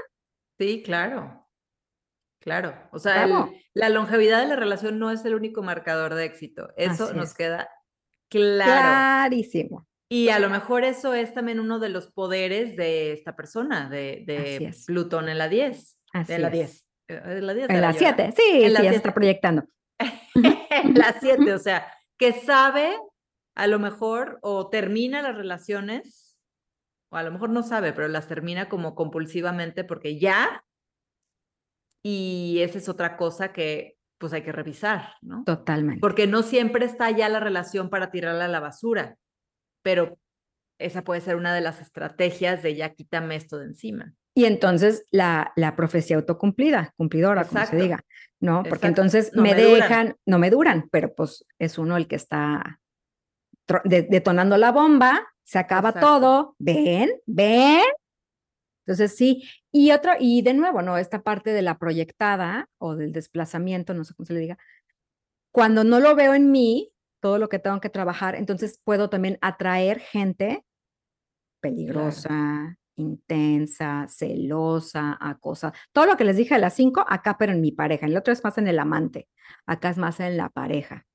Sí, 0.59 0.83
claro. 0.83 1.44
Claro, 2.45 2.75
o 2.93 2.99
sea, 2.99 3.27
la 3.73 3.89
longevidad 3.89 4.41
de 4.41 4.49
la 4.49 4.57
relación 4.57 4.99
no 4.99 5.11
es 5.11 5.25
el 5.25 5.35
único 5.35 5.63
marcador 5.63 6.13
de 6.13 6.27
éxito. 6.27 6.69
Eso 6.77 7.15
nos 7.15 7.33
queda 7.33 7.71
claro. 8.29 8.83
Clarísimo. 9.31 9.89
Y 10.11 10.29
a 10.29 10.39
lo 10.39 10.51
mejor 10.51 10.85
eso 10.85 11.15
es 11.15 11.33
también 11.33 11.59
uno 11.59 11.79
de 11.79 11.89
los 11.89 12.09
poderes 12.09 12.77
de 12.77 13.13
esta 13.13 13.35
persona, 13.35 13.89
de, 13.89 14.25
de 14.27 14.75
Plutón 14.87 15.31
en 15.31 15.39
la 15.39 15.49
10. 15.49 15.99
Así 16.13 16.33
de 16.35 16.39
la 16.39 16.51
10. 16.51 16.87
Eh, 17.09 17.41
la 17.41 17.55
10 17.55 17.71
en 17.71 17.81
la 17.81 17.93
7, 17.95 18.35
sí, 18.37 18.65
en 18.65 18.75
la 18.75 18.83
ya 18.83 18.91
se 18.91 18.97
está 18.97 19.15
proyectando. 19.15 19.65
en 20.35 20.95
la 20.95 21.17
7, 21.19 21.55
o 21.55 21.59
sea, 21.59 21.91
que 22.19 22.33
sabe 22.33 22.95
a 23.55 23.67
lo 23.67 23.79
mejor 23.79 24.39
o 24.43 24.69
termina 24.69 25.23
las 25.23 25.35
relaciones, 25.35 26.37
o 27.11 27.17
a 27.17 27.23
lo 27.23 27.33
mejor 27.33 27.49
no 27.49 27.63
sabe, 27.63 27.95
pero 27.95 28.09
las 28.09 28.29
termina 28.29 28.69
como 28.69 28.95
compulsivamente 28.95 29.83
porque 29.85 30.19
ya, 30.19 30.63
y 32.07 32.59
esa 32.61 32.79
es 32.79 32.89
otra 32.89 33.17
cosa 33.17 33.53
que 33.53 33.97
pues 34.19 34.33
hay 34.33 34.43
que 34.43 34.53
revisar, 34.53 35.15
¿no? 35.23 35.43
Totalmente. 35.45 36.01
Porque 36.01 36.27
no 36.27 36.43
siempre 36.43 36.85
está 36.85 37.11
ya 37.11 37.29
la 37.29 37.41
relación 37.41 37.91
para 37.91 38.11
tirarla 38.11 38.45
a 38.45 38.49
la 38.49 38.61
basura, 38.61 39.17
pero 39.83 40.19
esa 40.79 41.03
puede 41.03 41.23
ser 41.23 41.37
una 41.37 41.55
de 41.55 41.63
las 41.63 41.81
estrategias 41.81 42.63
de 42.63 42.75
ya 42.75 42.91
quítame 42.95 43.37
esto 43.37 43.59
de 43.59 43.67
encima. 43.67 44.15
Y 44.37 44.45
entonces 44.45 45.07
la, 45.13 45.53
la 45.57 45.77
profecía 45.77 46.17
autocumplida, 46.17 46.93
cumplidora, 46.97 47.45
como 47.45 47.65
se 47.65 47.77
diga, 47.77 48.05
¿no? 48.41 48.65
Porque 48.69 48.89
entonces 48.89 49.33
me, 49.35 49.55
dejan, 49.55 50.17
no 50.27 50.39
me 50.39 50.51
duran, 50.51 50.89
pero 50.91 51.15
pues 51.15 51.47
es 51.59 51.79
uno 51.79 51.97
el 51.97 52.07
que 52.07 52.17
está 52.17 52.81
detonando 53.85 54.59
la 54.59 54.73
bomba, 54.73 55.27
se 55.43 55.59
acaba 55.59 55.93
todo, 55.93 56.55
ven, 56.59 57.13
ven. 57.27 57.85
Entonces 58.87 59.17
sí, 59.17 59.45
y 59.73 59.93
otro, 59.93 60.13
y 60.19 60.43
de 60.43 60.55
nuevo, 60.55 60.83
¿no? 60.83 60.99
Esta 60.99 61.23
parte 61.23 61.51
de 61.51 61.63
la 61.63 61.79
proyectada 61.79 62.69
o 62.79 62.97
del 62.97 63.13
desplazamiento, 63.13 63.95
no 63.95 64.05
sé 64.05 64.15
cómo 64.15 64.27
se 64.27 64.35
le 64.35 64.41
diga, 64.41 64.59
cuando 65.51 65.85
no 65.85 66.01
lo 66.01 66.15
veo 66.15 66.35
en 66.35 66.51
mí, 66.51 66.93
todo 67.21 67.39
lo 67.39 67.49
que 67.49 67.59
tengo 67.59 67.81
que 67.81 67.89
trabajar, 67.89 68.35
entonces 68.35 68.81
puedo 68.85 69.09
también 69.09 69.39
atraer 69.41 70.01
gente 70.01 70.65
peligrosa, 71.61 72.77
intensa, 72.97 74.07
celosa, 74.09 75.17
acosa. 75.19 75.73
Todo 75.93 76.07
lo 76.07 76.17
que 76.17 76.25
les 76.25 76.37
dije 76.37 76.55
a 76.55 76.59
las 76.59 76.75
cinco, 76.75 77.05
acá, 77.09 77.37
pero 77.39 77.53
en 77.53 77.61
mi 77.61 77.73
pareja. 77.73 78.07
El 78.07 78.17
otro 78.17 78.33
es 78.33 78.45
más 78.45 78.59
en 78.59 78.69
el 78.69 78.79
amante. 78.79 79.29
Acá 79.65 79.91
es 79.91 79.97
más 79.97 80.21
en 80.21 80.37
la 80.37 80.51
pareja 80.51 81.07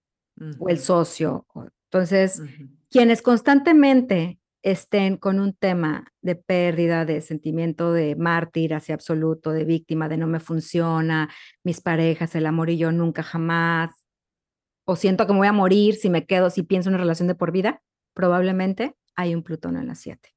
o 0.57 0.69
el 0.69 0.79
socio. 0.79 1.45
Entonces, 1.91 2.41
quienes 2.89 3.21
constantemente 3.21 4.39
estén 4.63 5.17
con 5.17 5.39
un 5.39 5.53
tema 5.53 6.11
de 6.21 6.35
pérdida, 6.35 7.05
de 7.05 7.21
sentimiento 7.21 7.93
de 7.93 8.15
mártir 8.15 8.73
hacia 8.73 8.95
absoluto, 8.95 9.51
de 9.51 9.65
víctima, 9.65 10.09
de 10.09 10.17
no 10.17 10.27
me 10.27 10.39
funciona, 10.39 11.29
mis 11.63 11.81
parejas, 11.81 12.35
el 12.35 12.45
amor 12.45 12.69
y 12.69 12.77
yo 12.77 12.91
nunca 12.91 13.23
jamás, 13.23 13.91
o 14.85 14.95
siento 14.95 15.27
que 15.27 15.33
me 15.33 15.39
voy 15.39 15.47
a 15.47 15.53
morir 15.53 15.95
si 15.95 16.09
me 16.09 16.25
quedo, 16.25 16.49
si 16.49 16.63
pienso 16.63 16.89
en 16.89 16.95
una 16.95 17.03
relación 17.03 17.27
de 17.27 17.35
por 17.35 17.51
vida, 17.51 17.81
probablemente 18.15 18.95
hay 19.15 19.35
un 19.35 19.43
Plutón 19.43 19.77
en 19.77 19.87
las 19.87 19.99
siete. 19.99 20.33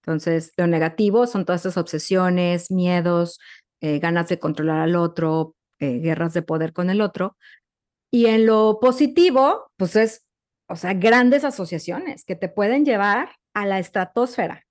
Entonces, 0.00 0.52
lo 0.56 0.66
negativo 0.66 1.26
son 1.26 1.44
todas 1.44 1.60
estas 1.60 1.76
obsesiones, 1.76 2.70
miedos, 2.70 3.38
eh, 3.80 3.98
ganas 3.98 4.28
de 4.28 4.38
controlar 4.38 4.80
al 4.80 4.96
otro, 4.96 5.54
eh, 5.78 5.98
guerras 5.98 6.32
de 6.32 6.42
poder 6.42 6.72
con 6.72 6.88
el 6.88 7.00
otro. 7.00 7.36
Y 8.10 8.26
en 8.26 8.46
lo 8.46 8.78
positivo, 8.80 9.70
pues 9.76 9.96
es, 9.96 10.23
o 10.74 10.76
sea, 10.76 10.94
grandes 10.94 11.44
asociaciones 11.44 12.24
que 12.24 12.36
te 12.36 12.48
pueden 12.48 12.84
llevar 12.84 13.30
a 13.54 13.66
la 13.66 13.78
estratosfera. 13.78 14.66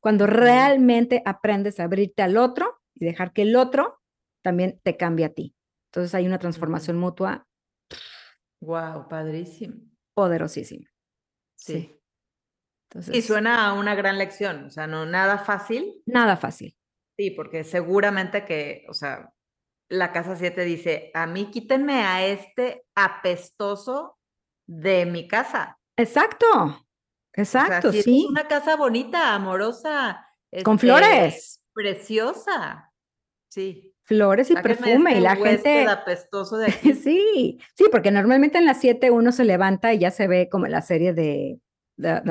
Cuando 0.00 0.26
realmente 0.26 1.22
aprendes 1.24 1.80
a 1.80 1.84
abrirte 1.84 2.22
al 2.22 2.36
otro 2.36 2.80
y 2.94 3.04
dejar 3.04 3.32
que 3.32 3.42
el 3.42 3.56
otro 3.56 4.00
también 4.42 4.80
te 4.82 4.96
cambie 4.96 5.26
a 5.26 5.34
ti. 5.34 5.54
Entonces 5.90 6.14
hay 6.14 6.26
una 6.26 6.38
transformación 6.38 6.98
mutua. 6.98 7.46
Wow, 8.60 9.08
padrísimo. 9.08 9.76
Poderosísima. 10.14 10.88
sí 11.56 11.98
y 13.12 13.22
suena 13.22 13.68
a 13.68 13.74
una 13.74 13.94
gran 13.94 14.18
lección, 14.18 14.64
o 14.64 14.70
sea, 14.70 14.86
no 14.86 15.04
nada 15.04 15.38
fácil. 15.38 16.02
Nada 16.06 16.36
fácil. 16.36 16.76
Sí, 17.16 17.30
porque 17.30 17.64
seguramente 17.64 18.44
que, 18.44 18.86
o 18.88 18.94
sea, 18.94 19.32
la 19.88 20.12
casa 20.12 20.36
7 20.36 20.64
dice, 20.64 21.10
a 21.14 21.26
mí 21.26 21.50
quítenme 21.50 22.02
a 22.02 22.26
este 22.26 22.84
apestoso 22.94 24.17
de 24.68 25.06
mi 25.06 25.26
casa. 25.26 25.78
Exacto, 25.96 26.86
exacto, 27.32 27.90
sí. 27.90 28.24
Es 28.24 28.30
una 28.30 28.46
casa 28.46 28.76
bonita, 28.76 29.34
amorosa. 29.34 30.24
Con 30.62 30.76
este, 30.76 30.86
flores. 30.86 31.62
Preciosa. 31.74 32.92
Sí. 33.48 33.94
Flores 34.04 34.50
y 34.50 34.54
perfume 34.54 35.18
y 35.18 35.20
la 35.20 35.36
gente 35.36 35.86
apestoso 35.86 36.56
de 36.56 36.66
aquí. 36.68 36.94
sí, 36.94 37.58
sí, 37.74 37.84
porque 37.90 38.10
normalmente 38.10 38.58
en 38.58 38.64
las 38.64 38.80
7 38.80 39.10
uno 39.10 39.32
se 39.32 39.44
levanta 39.44 39.92
y 39.92 39.98
ya 39.98 40.10
se 40.10 40.28
ve 40.28 40.48
como 40.48 40.66
la 40.66 40.80
serie 40.80 41.12
de 41.12 41.60
The, 42.00 42.22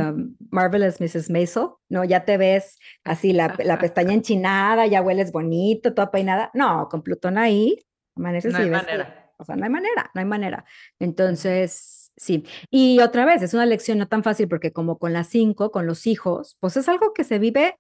Marvelous 0.50 1.00
Mrs. 1.02 1.30
Maisel, 1.30 1.70
¿no? 1.90 2.04
Ya 2.04 2.26
te 2.26 2.38
ves 2.38 2.80
así 3.04 3.34
la, 3.34 3.56
la, 3.64 3.78
pestaña 3.78 4.14
enchinada, 4.14 4.88
ya 4.88 5.02
hueles 5.02 5.32
bonito, 5.32 5.94
toda 5.94 6.10
peinada. 6.10 6.50
No, 6.54 6.88
con 6.90 7.04
Plutón 7.04 7.38
ahí, 7.38 7.86
amaneces 8.16 8.54
no 8.54 8.60
hay 8.60 8.70
manera. 8.70 9.32
o 9.38 9.44
sea, 9.44 9.56
no 9.56 9.66
hay 9.66 9.70
manera, 9.70 10.10
no 10.14 10.20
hay 10.20 10.26
manera. 10.26 10.66
Entonces, 11.00 11.97
sí. 12.18 12.44
Y 12.70 13.00
otra 13.00 13.26
vez, 13.26 13.42
es 13.42 13.54
una 13.54 13.66
lección 13.66 13.98
no 13.98 14.08
tan 14.08 14.24
fácil 14.24 14.48
porque 14.48 14.74
como 14.74 14.98
con 14.98 15.14
las 15.14 15.28
cinco, 15.28 15.72
con 15.72 15.86
los 15.88 16.08
hijos, 16.08 16.58
pues 16.60 16.76
es 16.76 16.90
algo 16.90 17.14
que 17.14 17.24
se 17.24 17.40
vive 17.40 17.80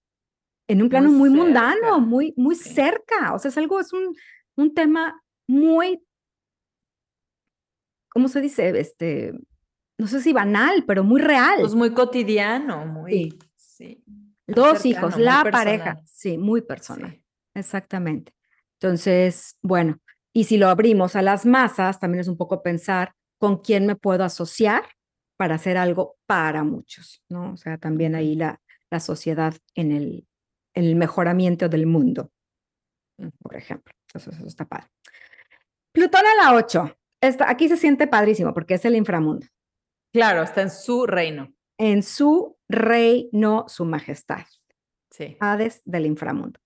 en 0.69 0.81
un 0.81 0.89
plano 0.89 1.09
muy, 1.09 1.29
mundano, 1.29 1.99
muy, 1.99 2.33
muy 2.37 2.55
cerca. 2.55 3.33
O 3.33 3.39
sea, 3.39 3.49
es 3.49 3.57
algo, 3.57 3.79
es 3.79 3.91
un, 3.93 4.15
un 4.55 4.73
tema 4.73 5.21
muy, 5.47 6.01
¿cómo 8.09 8.27
se 8.27 8.41
dice? 8.41 8.77
Este, 8.79 9.33
no 9.97 10.07
sé 10.07 10.21
si 10.21 10.33
banal, 10.33 10.83
pero 10.85 11.03
muy 11.03 11.21
real. 11.21 11.59
Pues 11.61 11.75
muy 11.75 11.93
cotidiano, 11.93 12.85
muy. 12.85 13.37
Sí. 13.55 14.03
Dos 14.45 14.85
hijos, 14.85 15.17
la 15.17 15.43
pareja. 15.49 16.01
Sí, 16.05 16.37
muy 16.37 16.61
personal. 16.61 17.21
Exactamente. 17.53 18.33
Entonces, 18.79 19.57
bueno, 19.61 19.99
y 20.33 20.45
si 20.45 20.57
lo 20.57 20.69
abrimos 20.69 21.15
a 21.15 21.21
las 21.21 21.45
masas, 21.45 21.99
también 21.99 22.21
es 22.21 22.27
un 22.27 22.37
poco 22.37 22.61
pensar 22.61 23.13
con 23.37 23.57
quién 23.57 23.85
me 23.85 23.95
puedo 23.95 24.23
asociar 24.23 24.83
para 25.37 25.55
hacer 25.55 25.77
algo 25.77 26.17
para 26.25 26.63
muchos, 26.63 27.23
¿no? 27.29 27.53
O 27.53 27.57
sea, 27.57 27.77
también 27.77 28.15
ahí 28.15 28.35
la, 28.35 28.59
la 28.89 28.99
sociedad 28.99 29.55
en 29.75 29.91
el, 29.91 30.27
el 30.73 30.95
mejoramiento 30.95 31.69
del 31.69 31.85
mundo, 31.85 32.31
por 33.39 33.55
ejemplo. 33.55 33.93
Entonces, 34.07 34.37
eso 34.37 34.47
está 34.47 34.65
padre. 34.65 34.87
Plutón 35.91 36.21
a 36.25 36.43
la 36.43 36.55
8. 36.55 36.97
aquí 37.47 37.67
se 37.67 37.77
siente 37.77 38.07
padrísimo 38.07 38.53
porque 38.53 38.75
es 38.75 38.85
el 38.85 38.95
inframundo. 38.95 39.47
Claro, 40.13 40.43
está 40.43 40.61
en 40.61 40.71
su 40.71 41.05
reino. 41.05 41.53
En 41.79 42.03
su 42.03 42.57
reino, 42.69 43.65
su 43.67 43.85
majestad. 43.85 44.45
Sí. 45.11 45.37
Hades 45.39 45.81
del 45.85 46.05
inframundo. 46.05 46.59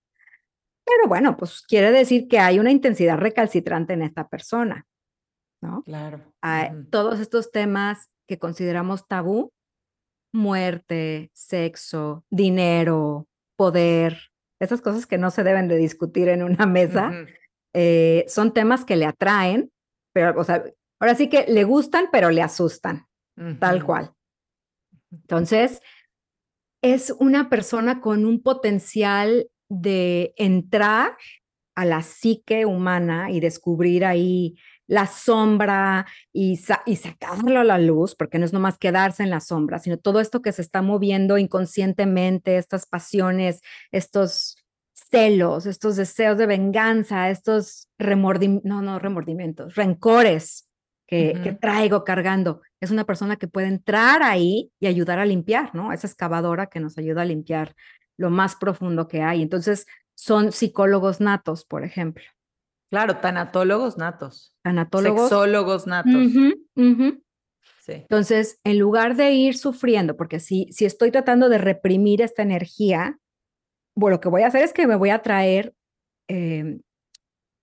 Pero 0.85 1.07
bueno, 1.07 1.37
pues 1.37 1.61
quiere 1.61 1.91
decir 1.91 2.27
que 2.27 2.39
hay 2.39 2.59
una 2.59 2.71
intensidad 2.71 3.17
recalcitrante 3.17 3.93
en 3.93 4.01
esta 4.01 4.27
persona, 4.27 4.85
¿no? 5.61 5.83
Claro. 5.83 6.21
Todos 6.89 7.19
estos 7.19 7.51
temas 7.51 8.09
que 8.27 8.39
consideramos 8.39 9.07
tabú, 9.07 9.51
muerte, 10.33 11.31
sexo, 11.33 12.25
dinero, 12.29 13.27
poder, 13.55 14.17
esas 14.59 14.81
cosas 14.81 15.05
que 15.05 15.17
no 15.17 15.31
se 15.31 15.43
deben 15.43 15.67
de 15.67 15.77
discutir 15.77 16.29
en 16.29 16.43
una 16.43 16.65
mesa, 16.65 17.11
eh, 17.73 18.25
son 18.27 18.53
temas 18.53 18.85
que 18.85 18.95
le 18.95 19.05
atraen, 19.05 19.71
pero, 20.13 20.39
o 20.39 20.43
sea, 20.43 20.63
ahora 20.99 21.15
sí 21.15 21.29
que 21.29 21.45
le 21.47 21.63
gustan, 21.63 22.09
pero 22.11 22.31
le 22.31 22.41
asustan 22.41 23.07
tal 23.59 23.83
cual. 23.83 24.13
Entonces, 25.11 25.81
es 26.83 27.11
una 27.19 27.49
persona 27.49 28.01
con 28.01 28.25
un 28.25 28.41
potencial 28.41 29.49
de 29.69 30.33
entrar 30.37 31.17
a 31.75 31.85
la 31.85 32.01
psique 32.01 32.65
humana 32.65 33.31
y 33.31 33.39
descubrir 33.39 34.05
ahí 34.05 34.57
la 34.91 35.07
sombra 35.07 36.05
y, 36.33 36.59
y, 36.85 36.95
sacarlo 36.97 37.61
a 37.61 37.63
la 37.63 37.79
luz, 37.79 38.13
porque 38.13 38.37
no 38.37 38.43
es 38.43 38.51
nomás 38.51 38.77
quedarse 38.77 39.23
en 39.23 39.29
la 39.29 39.39
sombra, 39.39 39.79
sino 39.79 39.97
todo 39.97 40.19
esto 40.19 40.41
que 40.41 40.51
se 40.51 40.61
está 40.61 40.81
moviendo 40.81 41.37
inconscientemente, 41.37 42.57
estas 42.57 42.85
pasiones, 42.85 43.61
estos 43.93 44.57
celos, 44.93 45.65
estos 45.65 45.95
deseos 45.95 46.37
de 46.37 46.45
venganza, 46.45 47.29
estos 47.29 47.87
remordimientos, 47.97 48.69
no, 48.69 48.81
no 48.81 48.99
remordimientos, 48.99 49.75
rencores 49.75 50.67
que, 51.07 51.57
traigo 51.61 52.03
cargando. 52.03 52.61
Es 52.81 52.91
una 52.91 53.05
persona 53.05 53.37
que 53.37 53.47
puede 53.47 53.67
entrar 53.67 54.21
ahí 54.23 54.73
y 54.81 54.87
ayudar 54.87 55.19
a 55.19 55.25
limpiar, 55.25 55.73
¿no? 55.73 55.93
Esa 55.93 56.07
excavadora 56.07 56.67
que 56.67 56.81
nos 56.81 56.97
ayuda 56.97 57.21
a 57.21 57.25
limpiar 57.25 57.75
lo 58.17 58.29
más 58.29 58.57
profundo 58.57 59.07
que 59.07 59.21
hay. 59.21 59.41
Entonces, 59.41 59.87
son 60.15 60.51
psicólogos 60.51 61.21
natos, 61.21 61.63
por 61.63 61.85
ejemplo. 61.85 62.25
Claro, 62.91 63.17
tanatólogos 63.17 63.97
natos. 63.97 64.53
Tanatólogos. 64.63 65.29
Sexólogos 65.29 65.87
natos. 65.87 66.13
Sí. 67.79 67.93
Entonces, 67.93 68.59
en 68.63 68.77
lugar 68.77 69.15
de 69.15 69.31
ir 69.31 69.57
sufriendo, 69.57 70.15
porque 70.15 70.39
si, 70.39 70.67
si 70.71 70.85
estoy 70.85 71.09
tratando 71.09 71.49
de 71.49 71.57
reprimir 71.57 72.21
esta 72.21 72.43
energía, 72.43 73.17
bueno, 73.95 74.17
lo 74.17 74.21
que 74.21 74.29
voy 74.29 74.43
a 74.43 74.47
hacer 74.47 74.63
es 74.63 74.71
que 74.73 74.85
me 74.87 74.95
voy 74.95 75.09
a 75.09 75.21
traer 75.23 75.73
em, 76.27 76.81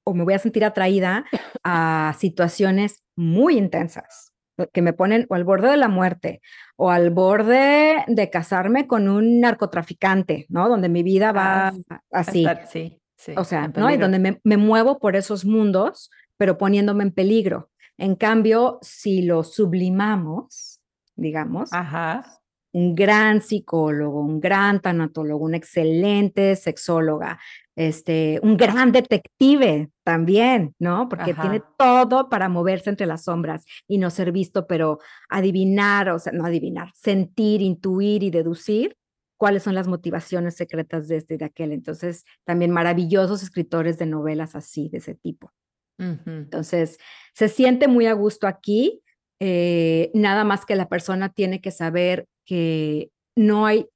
o 0.05 0.15
me 0.15 0.25
voy 0.25 0.35
a 0.35 0.39
sentir 0.39 0.65
atraída 0.65 1.25
a 1.63 2.15
situaciones 2.19 3.05
muy 3.17 3.57
intensas, 3.59 4.33
que 4.73 4.83
me 4.83 4.93
ponen 4.93 5.27
o 5.29 5.35
al 5.37 5.45
borde 5.45 5.69
de 5.71 5.77
la 5.77 5.89
muerte 5.89 6.41
o 6.77 6.91
al 6.91 7.11
borde 7.11 8.05
de 8.09 8.31
casarme 8.31 8.87
con 8.89 9.09
un 9.09 9.41
narcotraficante, 9.41 10.47
¿no? 10.49 10.69
Donde 10.69 10.89
mi 10.89 11.03
vida 11.05 11.31
va 11.33 11.69
Ah, 11.69 12.01
así. 12.11 12.45
Estar- 12.45 12.67
sí, 12.67 12.98
sí, 13.19 13.33
o 13.37 13.45
sea, 13.45 13.69
¿no? 13.69 13.91
Y 13.91 13.99
donde 13.99 14.19
me, 14.19 14.41
me 14.45 14.57
muevo 14.57 14.99
por 14.99 15.17
esos 15.17 15.45
mundos, 15.45 16.11
pero 16.39 16.57
poniéndome 16.57 17.05
en 17.05 17.13
peligro. 17.13 17.71
En 17.99 18.15
cambio, 18.15 18.79
si 18.81 19.23
lo 19.23 19.43
sublimamos, 19.43 20.81
digamos, 21.17 21.73
Ajá. 21.73 22.25
un 22.73 22.95
gran 22.95 23.43
psicólogo, 23.43 24.21
un 24.21 24.41
gran 24.41 24.81
tanatólogo, 24.81 25.45
una 25.45 25.57
excelente 25.57 26.55
sexóloga, 26.55 27.41
este, 27.75 28.39
un 28.43 28.57
gran 28.57 28.93
detective 28.93 29.91
también, 30.05 30.75
¿no? 30.79 31.09
Porque 31.09 31.35
tiene 31.35 31.61
todo 31.77 32.29
para 32.29 32.49
moverse 32.49 32.91
entre 32.91 33.07
las 33.07 33.25
sombras 33.25 33.65
y 33.89 33.99
no 33.99 34.11
ser 34.11 34.31
visto, 34.31 34.67
pero 34.69 35.01
adivinar, 35.29 36.09
o 36.11 36.19
sea, 36.21 36.33
no 36.33 36.45
adivinar, 36.45 36.93
sentir, 36.95 37.63
intuir 37.63 38.23
y 38.23 38.31
deducir 38.31 38.97
cuáles 39.39 39.63
son 39.63 39.75
las 39.75 39.89
motivaciones 39.89 40.55
secretas 40.57 41.09
de 41.09 41.17
este 41.17 41.35
y 41.35 41.37
de 41.39 41.47
aquel. 41.47 41.73
Entonces, 41.73 42.25
también 42.45 42.71
maravillosos 42.71 43.43
escritores 43.43 43.97
de 43.97 44.05
novelas 44.07 44.55
así, 44.55 44.91
de 44.91 44.99
ese 44.99 45.15
tipo. 45.15 45.53
Entonces, 46.01 46.99
se 47.35 47.49
siente 47.49 47.89
muy 47.89 48.07
a 48.07 48.13
gusto 48.13 48.47
aquí, 48.47 49.03
eh, 49.41 50.11
nada 50.15 50.45
más 50.45 50.67
que 50.67 50.77
la 50.77 50.89
persona 50.89 51.29
tiene 51.33 51.61
que 51.61 51.71
saber 51.71 52.27
que 52.45 53.11
no 53.37 53.65
hay, 53.67 53.89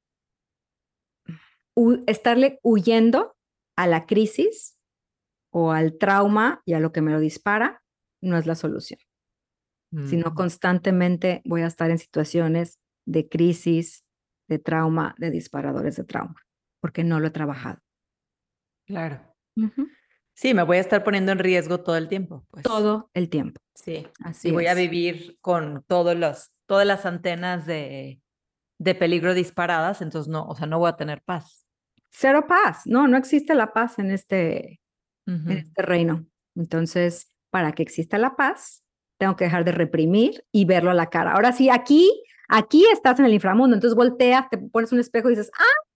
hu- 1.76 2.02
estarle 2.06 2.58
huyendo 2.62 3.36
a 3.76 3.86
la 3.86 4.06
crisis 4.06 4.78
o 5.52 5.72
al 5.72 5.98
trauma 5.98 6.62
y 6.64 6.74
a 6.74 6.80
lo 6.80 6.92
que 6.92 7.02
me 7.02 7.12
lo 7.12 7.20
dispara, 7.20 7.82
no 8.22 8.36
es 8.36 8.46
la 8.46 8.54
solución, 8.54 9.00
sino 10.08 10.30
Mm. 10.30 10.34
constantemente 10.34 11.42
voy 11.44 11.62
a 11.62 11.66
estar 11.66 11.90
en 11.90 11.98
situaciones 11.98 12.78
de 13.06 13.28
crisis, 13.28 14.04
de 14.52 14.58
trauma, 14.58 15.14
de 15.18 15.30
disparadores 15.30 15.96
de 15.96 16.04
trauma, 16.04 16.36
porque 16.80 17.04
no 17.04 17.20
lo 17.20 17.28
he 17.28 17.30
trabajado. 17.30 17.78
Claro. 18.86 19.20
Sí, 20.34 20.54
me 20.54 20.62
voy 20.62 20.76
a 20.76 20.80
estar 20.80 21.04
poniendo 21.04 21.32
en 21.32 21.38
riesgo 21.38 21.80
todo 21.80 21.96
el 21.96 22.08
tiempo. 22.08 22.44
Pues. 22.50 22.62
Todo 22.62 23.10
el 23.14 23.28
tiempo. 23.28 23.60
Sí. 23.74 24.06
Así 24.22 24.48
y 24.48 24.52
voy 24.52 24.66
a 24.66 24.74
vivir 24.74 25.38
con 25.40 25.84
todos 25.86 26.16
los, 26.16 26.50
todas 26.66 26.86
las 26.86 27.06
antenas 27.06 27.66
de, 27.66 28.20
de 28.78 28.94
peligro 28.94 29.34
disparadas, 29.34 30.02
entonces 30.02 30.30
no, 30.30 30.46
o 30.46 30.54
sea, 30.54 30.66
no 30.66 30.78
voy 30.78 30.90
a 30.90 30.96
tener 30.96 31.22
paz. 31.22 31.66
Cero 32.10 32.46
paz, 32.46 32.82
no, 32.84 33.08
no 33.08 33.16
existe 33.16 33.54
la 33.54 33.72
paz 33.72 33.98
en 33.98 34.10
este, 34.10 34.80
en 35.26 35.50
este 35.50 35.80
reino. 35.80 36.26
Entonces, 36.54 37.32
para 37.50 37.72
que 37.72 37.82
exista 37.82 38.18
la 38.18 38.36
paz, 38.36 38.84
tengo 39.18 39.36
que 39.36 39.44
dejar 39.44 39.64
de 39.64 39.72
reprimir 39.72 40.44
y 40.52 40.66
verlo 40.66 40.90
a 40.90 40.94
la 40.94 41.08
cara. 41.08 41.32
Ahora 41.32 41.52
sí, 41.52 41.70
aquí, 41.70 42.22
aquí 42.52 42.84
estás 42.92 43.18
en 43.18 43.24
el 43.26 43.34
inframundo, 43.34 43.74
entonces 43.74 43.96
volteas, 43.96 44.48
te 44.50 44.58
pones 44.58 44.92
un 44.92 45.00
espejo 45.00 45.28
y 45.28 45.32
dices, 45.32 45.50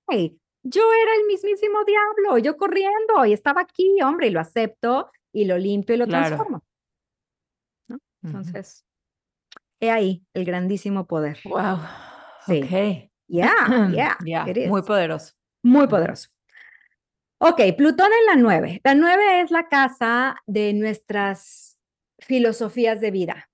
¡ay! 0.09 0.39
Yo 0.63 0.83
era 1.03 1.15
el 1.21 1.27
mismísimo 1.27 1.85
diablo, 1.85 2.39
yo 2.39 2.57
corriendo 2.57 3.25
y 3.25 3.33
estaba 3.33 3.61
aquí, 3.61 4.01
hombre, 4.03 4.27
y 4.27 4.31
lo 4.31 4.41
acepto 4.41 5.11
y 5.33 5.45
lo 5.45 5.59
limpio 5.59 5.95
y 5.95 5.99
lo 5.99 6.07
Claro. 6.07 6.27
transformo. 6.29 6.65
Ujú. 7.89 8.01
Entonces, 8.25 8.85
he 9.81 9.91
ahí 9.91 10.25
el 10.35 10.45
grandísimo 10.45 11.07
poder. 11.07 11.39
Wow. 11.45 11.79
Sí. 12.47 12.63
Ok. 12.63 13.11
Yeah, 13.29 13.91
yeah, 14.25 14.49
it 14.49 14.69
muy 14.69 14.83
poderoso. 14.83 15.35
Muy 15.63 15.87
poderoso. 15.89 16.31
Ok, 17.39 17.61
Plutón 17.77 18.09
en 18.21 18.27
la 18.27 18.35
9. 18.37 18.81
La 18.83 18.95
9 18.95 19.43
es 19.43 19.51
la 19.51 19.69
casa 19.69 20.37
de 20.47 20.73
nuestras 20.73 21.79
filosofías 22.19 23.01
de 23.01 23.11
vida, 23.11 23.51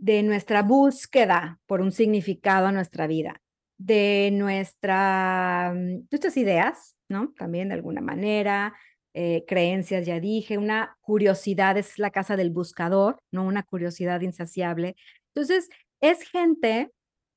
de 0.00 0.22
nuestra 0.22 0.62
búsqueda 0.62 1.60
por 1.66 1.82
un 1.82 1.92
significado 1.92 2.66
a 2.66 2.72
nuestra 2.72 3.06
vida, 3.06 3.42
de 3.78 4.30
nuestra, 4.32 5.72
mm, 5.74 6.08
nuestras 6.10 6.36
ideas, 6.38 6.96
¿no? 7.08 7.32
También 7.36 7.68
de 7.68 7.74
alguna 7.74 8.00
manera, 8.00 8.74
eh, 9.12 9.44
creencias, 9.46 10.06
ya 10.06 10.18
dije, 10.18 10.56
una 10.56 10.96
curiosidad, 11.02 11.76
es 11.76 11.98
la 11.98 12.10
casa 12.10 12.36
del 12.36 12.50
buscador, 12.50 13.18
¿no? 13.30 13.44
Una 13.44 13.62
curiosidad 13.62 14.22
insaciable. 14.22 14.96
Entonces, 15.34 15.68
es 16.00 16.22
gente 16.22 16.90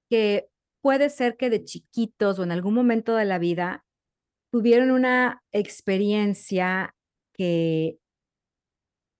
que 0.09 0.47
puede 0.81 1.09
ser 1.09 1.35
que 1.35 1.49
de 1.49 1.65
chiquitos 1.65 2.39
o 2.39 2.43
en 2.43 2.51
algún 2.51 2.75
momento 2.75 3.15
de 3.15 3.25
la 3.25 3.39
vida 3.39 3.83
tuvieron 4.51 4.91
una 4.91 5.41
experiencia 5.51 6.95
que 7.33 7.97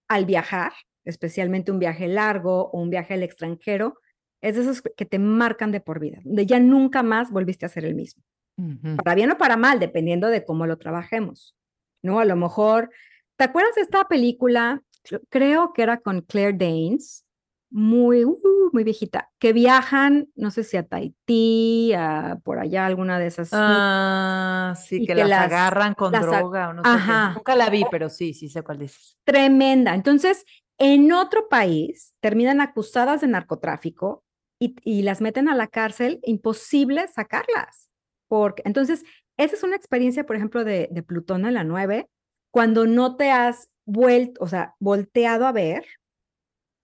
al 0.08 0.24
viajar, 0.26 0.72
especialmente 1.04 1.70
un 1.72 1.78
viaje 1.78 2.08
largo 2.08 2.70
o 2.70 2.80
un 2.80 2.90
viaje 2.90 3.14
al 3.14 3.22
extranjero, 3.22 3.98
es 4.40 4.56
de 4.56 4.62
esos 4.62 4.82
que 4.82 5.06
te 5.06 5.18
marcan 5.18 5.72
de 5.72 5.80
por 5.80 6.00
vida, 6.00 6.18
donde 6.24 6.44
ya 6.46 6.58
nunca 6.60 7.02
más 7.02 7.30
volviste 7.30 7.64
a 7.66 7.68
ser 7.70 7.84
el 7.84 7.94
mismo, 7.94 8.22
Ujú. 8.58 8.96
para 8.96 9.14
bien 9.14 9.30
o 9.30 9.38
para 9.38 9.56
mal, 9.56 9.78
dependiendo 9.80 10.28
de 10.28 10.44
cómo 10.44 10.66
lo 10.66 10.76
trabajemos, 10.76 11.54
¿no? 12.02 12.20
A 12.20 12.24
lo 12.24 12.36
mejor, 12.36 12.90
¿te 13.36 13.44
acuerdas 13.44 13.74
de 13.74 13.82
esta 13.82 14.04
película? 14.04 14.82
Cre- 15.02 15.22
Creo 15.30 15.72
que 15.72 15.82
era 15.82 15.98
con 16.00 16.20
Claire 16.22 16.52
Danes, 16.58 17.24
muy, 17.70 18.24
uh, 18.24 18.38
muy 18.72 18.84
viejita, 18.84 19.30
que 19.40 19.52
viajan, 19.52 20.28
no 20.36 20.50
sé 20.50 20.62
si 20.62 20.76
a 20.76 20.84
Tahití, 20.86 21.92
a 21.94 22.38
por 22.44 22.58
allá, 22.58 22.86
alguna 22.86 23.18
de 23.18 23.26
esas. 23.26 23.48
Ah, 23.52 24.74
sí, 24.76 25.00
que, 25.00 25.14
que 25.14 25.24
las, 25.24 25.52
agarran 25.52 25.94
con 25.94 26.12
las 26.12 26.22
droga 26.22 26.68
o 26.68 26.72
no 26.74 26.82
sé 26.84 26.90
qué. 26.90 26.96
Ajá. 26.96 27.32
Nunca 27.34 27.56
la 27.56 27.70
vi, 27.70 27.84
pero 27.90 28.08
sí, 28.10 28.32
sí 28.34 28.48
sé 28.48 28.62
cuál 28.62 28.78
dices. 28.78 29.16
tremenda. 29.24 29.94
Entonces, 29.94 30.44
en 30.78 31.12
otro 31.12 31.48
país 31.48 32.14
terminan 32.20 32.60
acusadas 32.60 33.20
de 33.20 33.28
narcotráfico 33.28 34.24
y, 34.58 35.02
las 35.02 35.20
meten 35.20 35.48
a 35.48 35.54
la 35.54 35.66
cárcel, 35.66 36.20
imposible 36.22 37.06
sacarlas. 37.08 37.90
Porque, 38.28 38.62
entonces, 38.64 39.04
esa 39.36 39.56
es 39.56 39.62
una 39.62 39.76
experiencia, 39.76 40.24
por 40.24 40.36
ejemplo, 40.36 40.64
de, 40.64 40.88
Plutón 41.06 41.44
en 41.44 41.54
la 41.54 41.64
9, 41.64 42.08
cuando 42.50 42.86
no 42.86 43.16
te 43.16 43.30
has 43.30 43.68
vuelto, 43.84 44.42
o 44.42 44.48
sea, 44.48 44.74
volteado 44.78 45.46
a 45.46 45.52
ver 45.52 45.84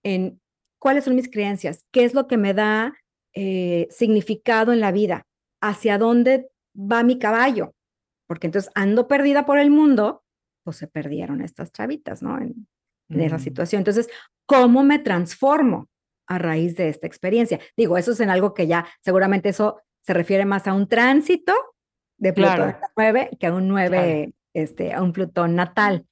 en 0.02 0.40
cuáles 0.78 1.04
son 1.04 1.14
mis 1.14 1.30
creencias, 1.30 1.84
qué 1.90 2.04
es 2.04 2.12
lo 2.12 2.26
que 2.26 2.36
me 2.36 2.52
da 2.52 2.94
eh, 3.34 3.88
significado 3.90 4.72
en 4.72 4.80
la 4.80 4.92
vida, 4.92 5.26
hacia 5.62 5.96
dónde 5.96 6.50
va 6.74 7.02
mi 7.02 7.18
caballo. 7.18 7.74
Porque 8.26 8.46
entonces 8.46 8.70
ando 8.74 9.08
perdida 9.08 9.46
por 9.46 9.58
el 9.58 9.70
mundo, 9.70 10.22
pues 10.64 10.76
se 10.76 10.86
perdieron 10.86 11.40
estas 11.40 11.72
chavitas, 11.72 12.22
¿no? 12.22 12.38
En 13.10 13.20
esa 13.20 13.38
situación. 13.38 13.80
Entonces, 13.80 14.08
¿cómo 14.46 14.82
me 14.82 14.98
transformo 14.98 15.88
a 16.26 16.38
raíz 16.38 16.76
de 16.76 16.88
esta 16.88 17.06
experiencia? 17.06 17.58
Digo, 17.76 17.98
eso 17.98 18.12
es 18.12 18.20
en 18.20 18.30
algo 18.30 18.54
que 18.54 18.66
ya 18.66 18.86
seguramente 19.04 19.48
eso 19.50 19.80
se 20.02 20.14
refiere 20.14 20.44
más 20.44 20.66
a 20.66 20.72
un 20.74 20.88
tránsito 20.88 21.52
de 22.18 22.32
Plutón 22.32 22.54
Claro. 22.56 22.70
en 22.70 22.80
la 22.80 22.92
9 22.96 23.30
que 23.38 23.46
a 23.46 23.52
un 23.54 23.68
9, 23.68 24.32
este, 24.54 24.92
a 24.92 25.02
un 25.02 25.12
Plutón 25.12 25.54
natal. 25.54 26.06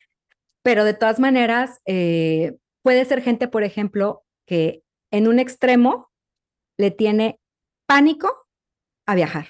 Pero 0.62 0.84
de 0.84 0.94
todas 0.94 1.20
maneras, 1.20 1.80
eh, 1.86 2.56
puede 2.82 3.04
ser 3.04 3.22
gente, 3.22 3.48
por 3.48 3.62
ejemplo, 3.62 4.24
que 4.46 4.82
en 5.10 5.28
un 5.28 5.38
extremo 5.38 6.10
le 6.76 6.90
tiene 6.90 7.40
pánico 7.86 8.46
a 9.06 9.14
viajar. 9.14 9.48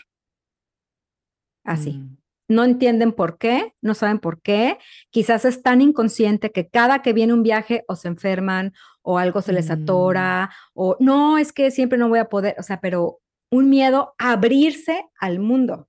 Así 1.64 1.92
Mm. 1.98 2.17
No 2.48 2.64
entienden 2.64 3.12
por 3.12 3.38
qué, 3.38 3.74
no 3.82 3.94
saben 3.94 4.18
por 4.18 4.40
qué. 4.40 4.78
Quizás 5.10 5.44
es 5.44 5.62
tan 5.62 5.80
inconsciente 5.82 6.50
que 6.50 6.68
cada 6.68 7.02
que 7.02 7.12
viene 7.12 7.34
un 7.34 7.42
viaje 7.42 7.84
o 7.88 7.94
se 7.96 8.08
enferman 8.08 8.72
o 9.02 9.18
algo 9.18 9.42
se 9.42 9.52
les 9.52 9.68
Mm. 9.68 9.72
atora 9.72 10.50
o 10.74 10.96
no, 11.00 11.38
es 11.38 11.52
que 11.52 11.70
siempre 11.70 11.98
no 11.98 12.08
voy 12.08 12.18
a 12.20 12.28
poder, 12.28 12.54
o 12.58 12.62
sea, 12.62 12.80
pero 12.80 13.20
un 13.50 13.68
miedo 13.70 14.14
a 14.18 14.32
abrirse 14.32 15.04
al 15.20 15.38
mundo. 15.40 15.88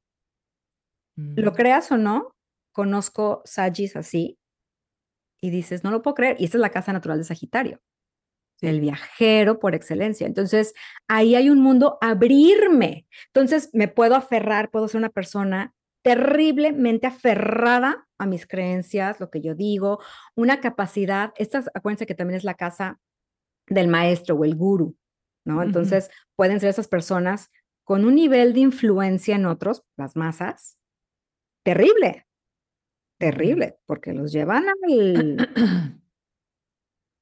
Lo 1.16 1.52
Mm. 1.52 1.56
creas 1.56 1.92
o 1.92 1.98
no, 1.98 2.32
conozco 2.74 3.42
Sagis 3.46 3.96
así 3.96 4.38
y 5.42 5.50
dices, 5.50 5.84
no 5.84 5.92
lo 5.92 6.02
puedo 6.02 6.16
creer. 6.16 6.36
Y 6.40 6.46
esta 6.46 6.58
es 6.58 6.62
la 6.62 6.70
casa 6.72 6.94
natural 6.94 7.18
de 7.18 7.24
Sagitario, 7.26 7.80
el 8.62 8.80
viajero 8.82 9.60
por 9.60 9.76
excelencia. 9.76 10.28
Entonces, 10.28 10.74
ahí 11.08 11.36
hay 11.36 11.50
un 11.50 11.60
mundo 11.62 11.98
abrirme. 12.02 13.08
Entonces, 13.28 13.70
me 13.74 13.88
puedo 13.88 14.16
aferrar, 14.16 14.70
puedo 14.72 14.88
ser 14.88 15.00
una 15.00 15.10
persona 15.10 15.74
terriblemente 16.02 17.08
aferrada 17.08 18.08
a 18.18 18.26
mis 18.26 18.46
creencias, 18.48 19.20
lo 19.20 19.30
que 19.30 19.42
yo 19.42 19.56
digo, 19.56 20.00
una 20.36 20.60
capacidad, 20.60 21.34
esta, 21.38 21.64
acuérdense 21.74 22.06
que 22.06 22.16
también 22.16 22.38
es 22.38 22.44
la 22.44 22.56
casa 22.56 23.00
del 23.68 23.88
maestro 23.88 24.36
o 24.36 24.46
el 24.46 24.56
guru, 24.56 24.96
¿no? 25.46 25.64
Entonces, 25.64 26.10
pueden 26.36 26.60
ser 26.60 26.70
esas 26.70 26.88
personas 26.88 27.52
con 27.84 28.06
un 28.06 28.16
nivel 28.16 28.54
de 28.54 28.62
influencia 28.62 29.36
en 29.36 29.46
otros, 29.46 29.84
las 29.98 30.16
masas, 30.16 30.78
terrible, 31.64 32.28
terrible, 33.20 33.78
porque 33.86 34.14
los 34.14 34.32
llevan 34.32 34.66
al, 34.70 35.50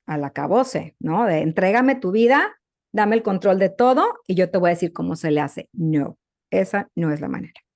al 0.07 0.23
acabose, 0.23 0.95
¿no? 0.99 1.25
De 1.25 1.39
entrégame 1.39 1.95
tu 1.95 2.11
vida, 2.11 2.59
dame 2.93 3.15
el 3.15 3.23
control 3.23 3.59
de 3.59 3.69
todo 3.69 4.15
y 4.27 4.35
yo 4.35 4.49
te 4.49 4.57
voy 4.57 4.69
a 4.69 4.73
decir 4.73 4.93
cómo 4.93 5.15
se 5.15 5.31
le 5.31 5.41
hace. 5.41 5.69
No, 5.73 6.17
esa 6.49 6.89
no 6.95 7.11
es 7.11 7.21
la 7.21 7.27
manera. 7.27 7.66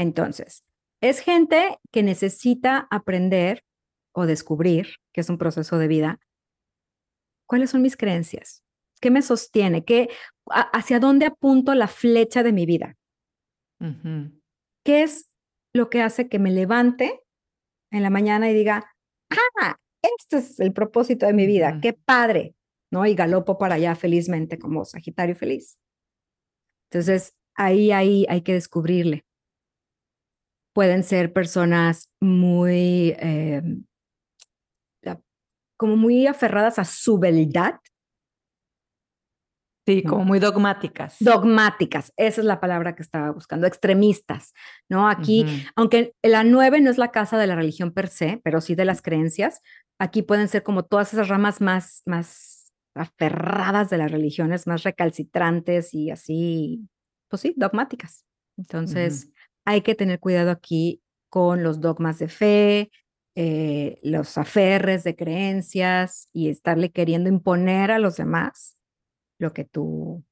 Entonces, 0.00 0.64
es 1.02 1.20
gente 1.20 1.78
que 1.92 2.02
necesita 2.02 2.88
aprender 2.90 3.62
o 4.12 4.24
descubrir, 4.24 4.94
que 5.12 5.20
es 5.20 5.28
un 5.28 5.36
proceso 5.36 5.76
de 5.76 5.88
vida, 5.88 6.18
cuáles 7.46 7.68
son 7.68 7.82
mis 7.82 7.98
creencias. 7.98 8.64
qué 9.02 9.10
me 9.10 9.20
sostiene? 9.20 9.84
¿Qué, 9.84 10.08
¿Hacia 10.46 11.00
dónde 11.00 11.26
apunto 11.26 11.74
la 11.74 11.86
flecha 11.86 12.42
de 12.42 12.52
mi 12.52 12.64
vida? 12.64 12.96
¿Qué 14.82 15.02
es 15.02 15.34
lo 15.74 15.90
que 15.90 16.00
hace 16.00 16.30
que 16.30 16.38
me 16.38 16.50
levante 16.50 17.20
en 17.90 18.02
la 18.02 18.08
mañana 18.08 18.50
y 18.50 18.54
diga, 18.54 18.90
ah, 19.60 19.76
este 20.02 20.38
es 20.38 20.60
el 20.60 20.72
propósito 20.72 21.26
de 21.26 21.34
mi 21.34 21.46
vida, 21.46 21.78
qué 21.82 21.92
padre, 21.92 22.54
¿no? 22.90 23.04
Y 23.04 23.14
galopo 23.14 23.58
para 23.58 23.74
allá 23.74 23.94
felizmente 23.96 24.58
como 24.58 24.86
Sagitario 24.86 25.36
feliz. 25.36 25.78
Entonces, 26.90 27.36
ahí, 27.54 27.92
ahí 27.92 28.24
hay 28.30 28.40
que 28.40 28.54
descubrirle. 28.54 29.24
Pueden 30.72 31.02
ser 31.02 31.32
personas 31.32 32.12
muy, 32.20 33.14
em, 33.18 33.84
como 35.76 35.96
muy 35.96 36.26
aferradas 36.26 36.78
a 36.78 36.84
su 36.84 37.18
verdad, 37.18 37.80
Sí, 39.86 40.02
como 40.02 40.24
muy 40.24 40.38
dogmáticas. 40.38 41.16
Dogmáticas, 41.20 42.12
esa 42.16 42.40
es 42.42 42.46
la 42.46 42.60
palabra 42.60 42.94
que 42.94 43.02
estaba 43.02 43.30
buscando, 43.30 43.66
extremistas, 43.66 44.52
¿no? 44.88 45.08
Aquí, 45.08 45.64
aunque 45.74 46.14
la 46.22 46.44
nueve 46.44 46.80
no 46.80 46.90
es 46.90 46.98
la 46.98 47.10
casa 47.10 47.38
de 47.38 47.46
la 47.46 47.56
religión 47.56 47.92
per 47.92 48.08
se, 48.08 48.40
pero 48.44 48.60
sí 48.60 48.74
de 48.74 48.84
las 48.84 49.00
creencias, 49.00 49.62
aquí 49.98 50.22
pueden 50.22 50.48
ser 50.48 50.62
como 50.62 50.84
todas 50.84 51.12
esas 51.14 51.28
ramas 51.28 51.60
más, 51.60 52.02
más 52.04 52.72
aferradas 52.94 53.90
de 53.90 53.98
las 53.98 54.10
religiones, 54.12 54.66
más 54.66 54.82
recalcitrantes 54.82 55.94
y 55.94 56.10
así, 56.10 56.86
pues 57.28 57.42
sí, 57.42 57.54
dogmáticas. 57.56 58.26
Entonces, 58.58 59.30
hay 59.64 59.82
que 59.82 59.94
tener 59.94 60.20
cuidado 60.20 60.50
aquí 60.50 61.02
con 61.28 61.62
los 61.62 61.80
dogmas 61.80 62.18
de 62.18 62.28
fe, 62.28 62.90
eh, 63.36 63.98
los 64.02 64.36
aferres 64.38 65.04
de 65.04 65.16
creencias 65.16 66.28
y 66.32 66.48
estarle 66.48 66.90
queriendo 66.90 67.28
imponer 67.28 67.90
a 67.90 67.98
los 67.98 68.16
demás 68.16 68.76
lo 69.38 69.52
que 69.52 69.64
tú, 69.64 70.24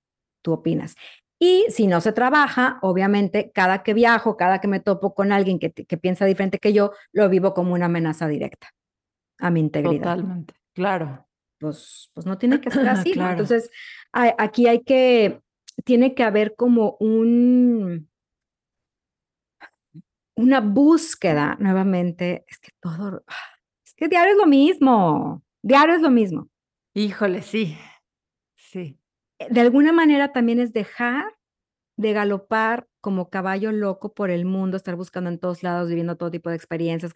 tú 0.43 0.53
opinas. 0.53 0.97
Y 1.39 1.67
si 1.69 1.87
no 1.87 2.01
se 2.01 2.13
trabaja, 2.13 2.79
obviamente, 2.83 3.53
cada 3.55 3.85
que 3.85 3.95
viajo, 3.95 4.37
cada 4.37 4.61
que 4.61 4.67
me 4.67 4.81
topo 4.81 5.15
con 5.15 5.31
alguien 5.31 5.61
que, 5.61 5.73
que 5.73 5.97
piensa 5.97 6.27
diferente 6.27 6.59
que 6.59 6.73
yo, 6.73 6.91
lo 7.13 7.29
vivo 7.29 7.55
como 7.55 7.75
una 7.75 7.87
amenaza 7.87 8.27
directa 8.27 8.75
a 9.39 9.51
mi 9.51 9.61
integridad. 9.61 10.17
Totalmente, 10.17 10.55
claro. 10.75 11.27
Pues, 11.59 12.11
pues 12.15 12.27
no 12.27 12.39
tiene 12.39 12.61
que 12.61 12.71
ser 12.71 12.89
así. 12.89 13.13
Entonces, 13.17 13.71
aquí 14.13 14.67
hay 14.67 14.83
que, 14.83 15.41
tiene 15.85 16.15
que 16.15 16.25
haber 16.25 16.57
como 16.57 16.97
un, 16.99 18.09
una 20.39 20.61
búsqueda 20.61 21.57
nuevamente. 21.59 22.45
Es 22.47 22.59
que 22.61 22.71
todo, 22.81 23.25
es 23.85 23.95
que 23.95 24.09
diario 24.09 24.33
es 24.33 24.39
lo 24.39 24.47
mismo, 24.47 25.43
diario 25.63 25.97
es 25.97 26.01
lo 26.01 26.11
mismo. 26.11 26.49
Híjole, 26.95 27.43
sí, 27.43 27.77
sí. 28.57 28.99
Eh, 29.41 29.49
de 29.51 29.61
alguna 29.61 29.93
manera 29.93 30.33
también 30.33 30.61
es 30.61 30.73
dejar 30.73 31.25
de 31.97 32.13
galopar 32.13 32.87
como 33.01 33.31
caballo 33.31 33.73
loco 33.73 34.15
por 34.15 34.31
el 34.31 34.45
mundo, 34.45 34.77
estar 34.77 34.95
buscando 34.95 35.29
en 35.29 35.41
todos 35.41 35.65
lados, 35.65 35.89
viviendo 35.89 36.17
todo 36.17 36.31
tipo 36.31 36.51
de 36.51 36.57
experiencias, 36.57 37.13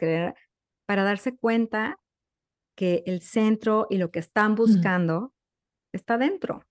para 0.86 1.04
darse 1.04 1.36
cuenta 1.36 2.00
que 2.76 3.04
el 3.06 3.20
centro 3.22 3.86
y 3.88 3.98
lo 3.98 4.10
que 4.10 4.18
están 4.18 4.56
buscando 4.56 5.32
está 5.92 6.18
dentro. 6.18 6.64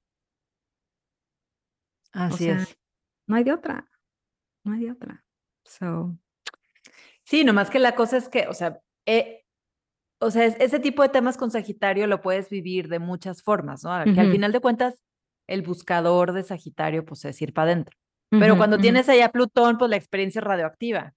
Así 2.12 2.50
es. 2.50 2.78
No 3.26 3.38
hay 3.38 3.46
de 3.46 3.54
otra. 3.54 3.90
No 4.66 4.74
hay 4.74 4.82
de 4.82 4.92
otra. 4.92 5.24
So. 5.64 6.18
Sí, 7.32 7.46
nomás 7.46 7.70
que 7.70 7.80
la 7.80 7.96
cosa 7.96 8.18
es 8.18 8.28
que, 8.28 8.50
o 8.50 8.54
sea, 8.54 8.82
eh, 9.06 9.46
o 10.20 10.32
sea, 10.32 10.48
ese 10.48 10.82
tipo 10.82 11.02
de 11.02 11.08
temas 11.08 11.38
con 11.38 11.50
Sagitario 11.50 12.06
lo 12.06 12.20
puedes 12.20 12.50
vivir 12.50 12.90
de 12.90 13.00
muchas 13.00 13.42
formas, 13.42 13.86
¿no? 13.86 14.04
Que 14.04 14.20
al 14.20 14.34
final 14.34 14.52
de 14.52 14.60
cuentas, 14.60 15.02
el 15.48 15.62
buscador 15.62 16.34
de 16.34 16.44
Sagitario, 16.44 17.06
pues 17.06 17.24
es 17.24 17.42
ir 17.42 17.54
para 17.54 17.72
adentro. 17.72 17.98
Pero 18.32 18.58
cuando 18.58 18.78
tienes 18.78 19.08
allá 19.08 19.32
Plutón, 19.32 19.78
pues 19.78 19.90
la 19.90 19.96
experiencia 19.96 20.40
es 20.40 20.44
radioactiva. 20.44 21.14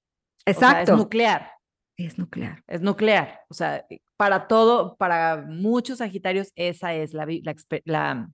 Exacto. 0.46 0.92
es 0.92 0.98
nuclear. 0.98 1.50
Es 1.98 2.16
nuclear. 2.16 2.62
Es 2.68 2.80
nuclear. 2.80 3.40
O 3.48 3.54
sea, 3.54 3.84
para 4.16 4.46
todo, 4.46 4.94
para 4.94 5.44
muchos 5.48 5.98
Sagitarios, 5.98 6.52
esa 6.54 6.94
es 6.94 7.12
la, 7.12 7.26
la, 7.86 8.28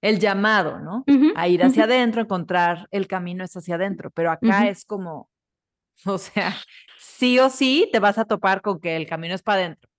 el 0.00 0.20
llamado, 0.20 0.78
¿no? 0.78 1.04
a 1.34 1.48
ir 1.48 1.64
hacia 1.64 1.84
adentro, 1.84 2.22
encontrar 2.22 2.86
el 2.92 3.08
camino 3.08 3.42
es 3.42 3.56
hacia 3.56 3.74
adentro. 3.74 4.12
Pero 4.12 4.30
acá 4.30 4.68
es 4.68 4.84
como, 4.84 5.28
o 6.04 6.18
sea, 6.18 6.54
sí 6.98 7.38
o 7.38 7.50
sí 7.50 7.88
te 7.92 8.00
vas 8.00 8.18
a 8.18 8.24
topar 8.24 8.62
con 8.62 8.80
que 8.80 8.96
el 8.96 9.06
camino 9.06 9.34
es 9.34 9.42
para 9.42 9.60
adentro. 9.60 9.90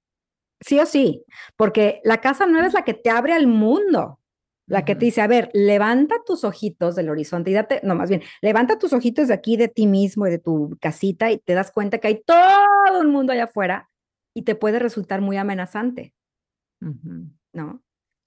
Sí 0.61 0.79
o 0.79 0.85
sí, 0.85 1.23
porque 1.55 2.01
la 2.03 2.21
casa 2.21 2.45
nueva 2.45 2.67
es 2.67 2.73
la 2.73 2.83
que 2.83 2.93
te 2.93 3.09
abre 3.09 3.33
al 3.33 3.47
mundo. 3.47 4.19
La 4.67 4.83
que 4.83 4.95
te 4.95 5.05
dice, 5.05 5.21
a 5.21 5.27
ver, 5.27 5.49
levanta 5.53 6.15
tus 6.25 6.43
ojitos 6.43 6.95
del 6.95 7.09
horizonte 7.09 7.51
y 7.51 7.53
date, 7.53 7.79
no, 7.83 7.95
más 7.95 8.09
bien, 8.09 8.21
levanta 8.41 8.77
tus 8.77 8.91
ojitos 8.91 9.29
de 9.29 9.33
aquí, 9.33 9.55
de 9.55 9.69
ti 9.69 9.87
mismo 9.87 10.27
y 10.27 10.31
de 10.31 10.39
tu 10.39 10.77
casita 10.81 11.31
y 11.31 11.37
te 11.37 11.53
das 11.53 11.71
cuenta 11.71 11.99
que 11.99 12.07
hay 12.09 12.21
todo 12.23 12.99
un 12.99 13.09
mundo 13.11 13.31
allá 13.31 13.45
afuera 13.45 13.89
y 14.33 14.41
te 14.41 14.55
puede 14.55 14.79
resultar 14.79 15.21
muy 15.21 15.37
amenazante, 15.37 16.13
¿no? 17.53 17.81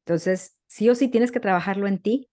Entonces, 0.07 0.57
sí 0.67 0.89
o 0.89 0.95
sí 0.95 1.09
tienes 1.09 1.31
que 1.31 1.41
trabajarlo 1.41 1.87
en 1.87 1.99
ti. 2.01 2.31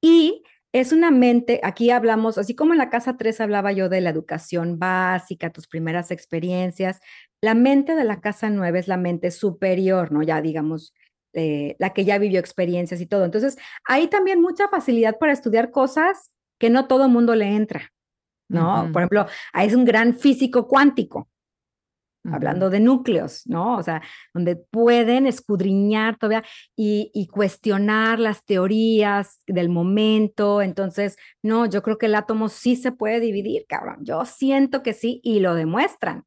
Y 0.00 0.44
es 0.72 0.92
una 0.92 1.10
mente, 1.10 1.60
aquí 1.62 1.90
hablamos, 1.90 2.38
así 2.38 2.54
como 2.54 2.72
en 2.72 2.78
la 2.78 2.88
casa 2.88 3.16
3 3.18 3.40
hablaba 3.42 3.72
yo 3.72 3.90
de 3.90 4.00
la 4.00 4.10
educación 4.10 4.78
básica, 4.78 5.50
tus 5.50 5.68
primeras 5.68 6.10
experiencias, 6.10 7.00
la 7.42 7.54
mente 7.54 7.94
de 7.94 8.04
la 8.04 8.20
casa 8.20 8.48
9 8.48 8.78
es 8.78 8.88
la 8.88 8.96
mente 8.96 9.30
superior, 9.30 10.12
¿no? 10.12 10.22
Ya 10.22 10.40
digamos, 10.40 10.94
eh, 11.34 11.76
la 11.78 11.92
que 11.92 12.04
ya 12.04 12.18
vivió 12.18 12.40
experiencias 12.40 13.00
y 13.00 13.06
todo. 13.06 13.24
Entonces, 13.24 13.58
hay 13.84 14.08
también 14.08 14.40
mucha 14.40 14.68
facilidad 14.68 15.18
para 15.18 15.32
estudiar 15.32 15.70
cosas 15.70 16.30
que 16.58 16.70
no 16.70 16.86
todo 16.86 17.08
mundo 17.08 17.34
le 17.34 17.54
entra, 17.54 17.92
¿no? 18.48 18.88
Por 18.92 19.02
ejemplo, 19.02 19.26
es 19.54 19.74
un 19.74 19.84
gran 19.84 20.14
físico 20.14 20.68
cuántico, 20.68 21.28
hablando 22.24 22.70
de 22.70 22.80
núcleos, 22.80 23.42
¿no? 23.46 23.76
O 23.76 23.82
sea, 23.82 24.02
donde 24.32 24.56
pueden 24.56 25.26
escudriñar 25.26 26.18
todavía 26.18 26.44
y, 26.76 27.10
y, 27.14 27.26
cuestionar 27.26 28.18
las 28.18 28.44
teorías 28.44 29.42
del 29.46 29.68
momento. 29.68 30.62
Entonces, 30.62 31.16
no, 31.42 31.66
yo 31.66 31.82
creo 31.82 31.98
que 31.98 32.06
el 32.06 32.14
átomo 32.14 32.48
sí 32.48 32.76
se 32.76 32.92
puede 32.92 33.20
dividir, 33.20 33.64
cabrón. 33.68 33.98
Yo 34.02 34.24
siento 34.24 34.82
que 34.82 34.92
sí 34.92 35.20
y 35.24 35.40
lo 35.40 35.54
demuestran. 35.54 36.24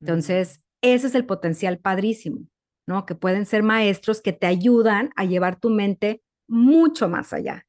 Entonces, 0.00 0.62
ese 0.82 1.08
es 1.08 1.14
el 1.14 1.26
potencial 1.26 1.78
padrísimo. 1.78 2.46
¿no? 2.88 3.04
Que 3.04 3.14
pueden 3.14 3.44
ser 3.44 3.62
maestros 3.62 4.22
que 4.22 4.32
te 4.32 4.46
ayudan 4.46 5.10
a 5.14 5.26
llevar 5.26 5.60
tu 5.60 5.68
mente 5.68 6.22
mucho 6.48 7.08
más 7.08 7.34
allá. 7.34 7.66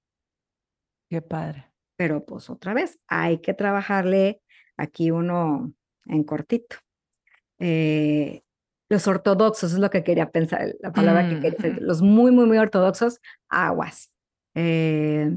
Qué 1.10 1.22
padre. 1.22 1.66
Pero 1.98 2.26
pues 2.26 2.50
otra 2.50 2.74
vez, 2.74 2.98
hay 3.08 3.40
que 3.42 3.54
trabajarle 3.54 4.42
aquí 4.78 5.12
uno 5.12 5.74
en 6.06 6.24
cortito. 6.24 6.78
Eh, 7.60 8.42
los 8.90 9.08
ortodoxos 9.08 9.74
es 9.74 9.80
lo 9.80 9.90
que 9.90 10.04
quería 10.04 10.32
pensar, 10.32 10.74
la 10.80 10.92
palabra 10.92 11.30
que 11.30 11.36
quería 11.36 11.52
decir. 11.52 11.82
Mm, 11.82 11.86
los 11.86 12.02
muy, 12.02 12.32
muy, 12.32 12.46
muy 12.46 12.58
ortodoxos, 12.58 13.20
aguas. 13.48 14.12
Eh, 14.56 15.32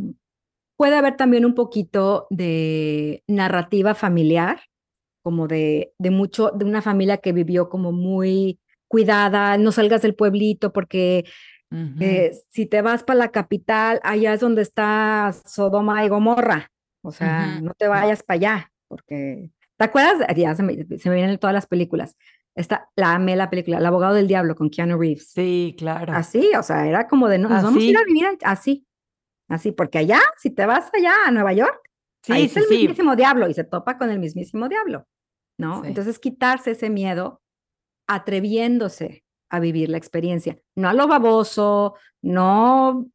puede 0.77 0.97
haber 0.97 1.17
también 1.17 1.45
un 1.45 1.55
poquito 1.55 2.27
de 2.31 3.23
narrativa 3.27 3.95
familiar, 3.95 4.61
como 5.23 5.47
de, 5.47 5.93
de 5.99 6.11
mucho, 6.11 6.51
de 6.51 6.65
una 6.65 6.83
familia 6.83 7.19
que 7.19 7.33
vivió 7.33 7.69
como 7.69 7.93
muy 7.93 8.59
cuidada, 8.89 9.57
no 9.59 9.73
salgas 9.73 10.03
del 10.03 10.15
pueblito 10.15 10.73
porque 10.73 11.25
eh, 12.01 12.33
si 12.51 12.67
te 12.67 12.83
vas 12.83 13.03
para 13.03 13.19
la 13.19 13.31
capital, 13.31 13.99
allá 14.03 14.35
es 14.35 14.41
donde 14.41 14.61
está 14.61 15.35
Sodoma 15.47 16.05
y 16.05 16.09
Gomorra. 16.09 16.71
O 17.03 17.11
sea, 17.11 17.59
no 17.63 17.73
te 17.73 17.89
vayas 17.89 18.23
para 18.23 18.37
allá, 18.37 18.73
porque, 18.89 19.51
¿te 19.83 19.87
acuerdas? 19.87 20.37
Ya 20.37 20.55
se 20.55 20.63
me, 20.63 20.77
vienen 20.77 21.39
todas 21.39 21.55
las 21.55 21.67
películas. 21.67 22.17
Esta, 22.55 22.89
la 22.95 23.15
amé 23.15 23.35
la 23.35 23.51
película, 23.51 23.79
El 23.79 23.87
abogado 23.87 24.15
del 24.15 24.29
diablo 24.29 24.55
con 24.55 24.71
Keanu 24.71 24.97
Reeves. 24.97 25.31
Sí, 25.33 25.75
claro. 25.77 26.13
Así, 26.13 26.53
o 26.57 26.63
sea, 26.63 26.87
era 26.87 27.09
como 27.09 27.29
de, 27.29 27.39
no, 27.39 27.49
nos 27.49 27.65
vamos 27.65 27.83
a 27.83 27.85
ir 27.85 27.97
a 27.97 28.05
vivir 28.05 28.27
así, 28.45 28.87
así, 29.49 29.73
porque 29.73 29.99
allá, 29.99 30.21
si 30.37 30.51
te 30.51 30.67
vas 30.67 30.89
allá 30.95 31.15
a 31.27 31.33
Nueva 31.33 31.53
York, 31.53 31.81
sí, 32.23 32.33
ahí 32.33 32.45
es 32.45 32.57
el 32.57 32.69
mismísimo 32.69 33.17
diablo 33.17 33.49
y 33.49 33.55
se 33.55 33.65
topa 33.65 33.99
con 33.99 34.11
el 34.11 34.21
mismísimo 34.21 34.69
diablo, 34.69 35.09
¿no? 35.59 35.85
Entonces, 35.85 36.21
quitarse 36.21 36.73
ese 36.73 36.89
miedo 36.89 37.43
atreviéndose 38.07 39.25
a 39.51 39.59
vivir 39.59 39.89
la 39.89 39.99
experiencia. 39.99 40.61
No 40.77 40.91
a 40.91 40.95
lo 40.95 41.09
baboso, 41.09 41.95
no 42.23 43.09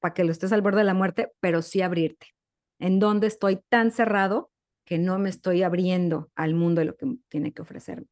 para 0.00 0.14
que 0.14 0.24
lo 0.24 0.32
estés 0.32 0.52
al 0.52 0.62
borde 0.62 0.78
de 0.78 0.84
la 0.84 0.94
muerte, 0.94 1.30
pero 1.38 1.62
sí 1.62 1.82
abrirte. 1.82 2.34
En 2.80 2.98
donde 2.98 3.28
estoy 3.28 3.60
tan 3.68 3.92
cerrado 3.92 4.49
que 4.90 4.98
no 4.98 5.20
me 5.20 5.28
estoy 5.28 5.62
abriendo 5.62 6.32
al 6.34 6.54
mundo 6.54 6.80
de 6.80 6.86
lo 6.86 6.96
que 6.96 7.06
tiene 7.28 7.52
que 7.52 7.62
ofrecerme. 7.62 8.08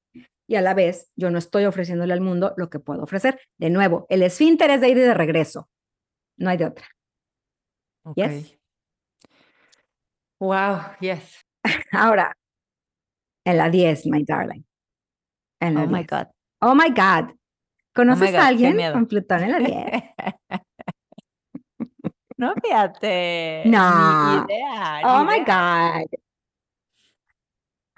Y 0.46 0.54
a 0.54 0.62
la 0.62 0.74
vez, 0.74 1.10
yo 1.16 1.28
no 1.28 1.36
estoy 1.36 1.64
ofreciéndole 1.64 2.12
al 2.12 2.20
mundo 2.20 2.54
lo 2.56 2.70
que 2.70 2.78
puedo 2.78 3.02
ofrecer. 3.02 3.40
De 3.56 3.68
nuevo, 3.68 4.06
el 4.08 4.22
esfínter 4.22 4.70
es 4.70 4.80
de 4.80 4.88
ir 4.88 4.96
y 4.96 5.00
de 5.00 5.12
regreso. 5.12 5.68
No 6.36 6.50
hay 6.50 6.56
de 6.56 6.66
otra. 6.66 6.86
Yes. 8.14 8.56
Wow, 10.38 10.82
yes. 11.00 11.44
Ahora, 11.90 12.38
en 13.44 13.56
la 13.56 13.70
10, 13.70 14.06
my 14.06 14.22
darling 14.22 14.64
oh 15.60 15.86
my 15.88 16.04
God. 16.04 16.28
Oh 16.60 16.76
my 16.76 16.90
God. 16.90 17.34
¿Conoces 17.92 18.36
oh 18.36 18.38
a 18.38 18.46
alguien 18.46 18.76
con 18.92 19.06
Plutón 19.06 19.42
en 19.42 19.50
la 19.50 19.58
10? 19.58 20.04
No, 22.40 22.54
fíjate. 22.62 23.64
No. 23.66 24.46
Ni 24.46 24.54
idea. 24.54 25.00
Oh 25.02 25.24
my. 25.24 25.40
God. 25.40 26.27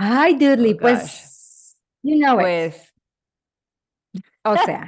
Ay, 0.02 0.34
Dudley, 0.36 0.72
Oh, 0.72 0.78
pues, 0.80 1.76
you 2.02 2.16
know 2.18 2.40
it. 2.40 2.72
Pues, 2.72 2.94
O 4.44 4.56
sea, 4.56 4.86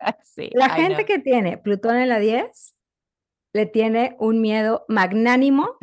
sí. 0.22 0.48
la 0.54 0.66
I 0.66 0.82
gente 0.82 1.04
know. 1.04 1.06
que 1.06 1.18
tiene 1.18 1.58
Plutón 1.58 1.96
en 1.96 2.08
la 2.08 2.20
10 2.20 2.76
le 3.52 3.66
tiene 3.66 4.16
un 4.20 4.40
miedo 4.40 4.84
magnánimo 4.88 5.76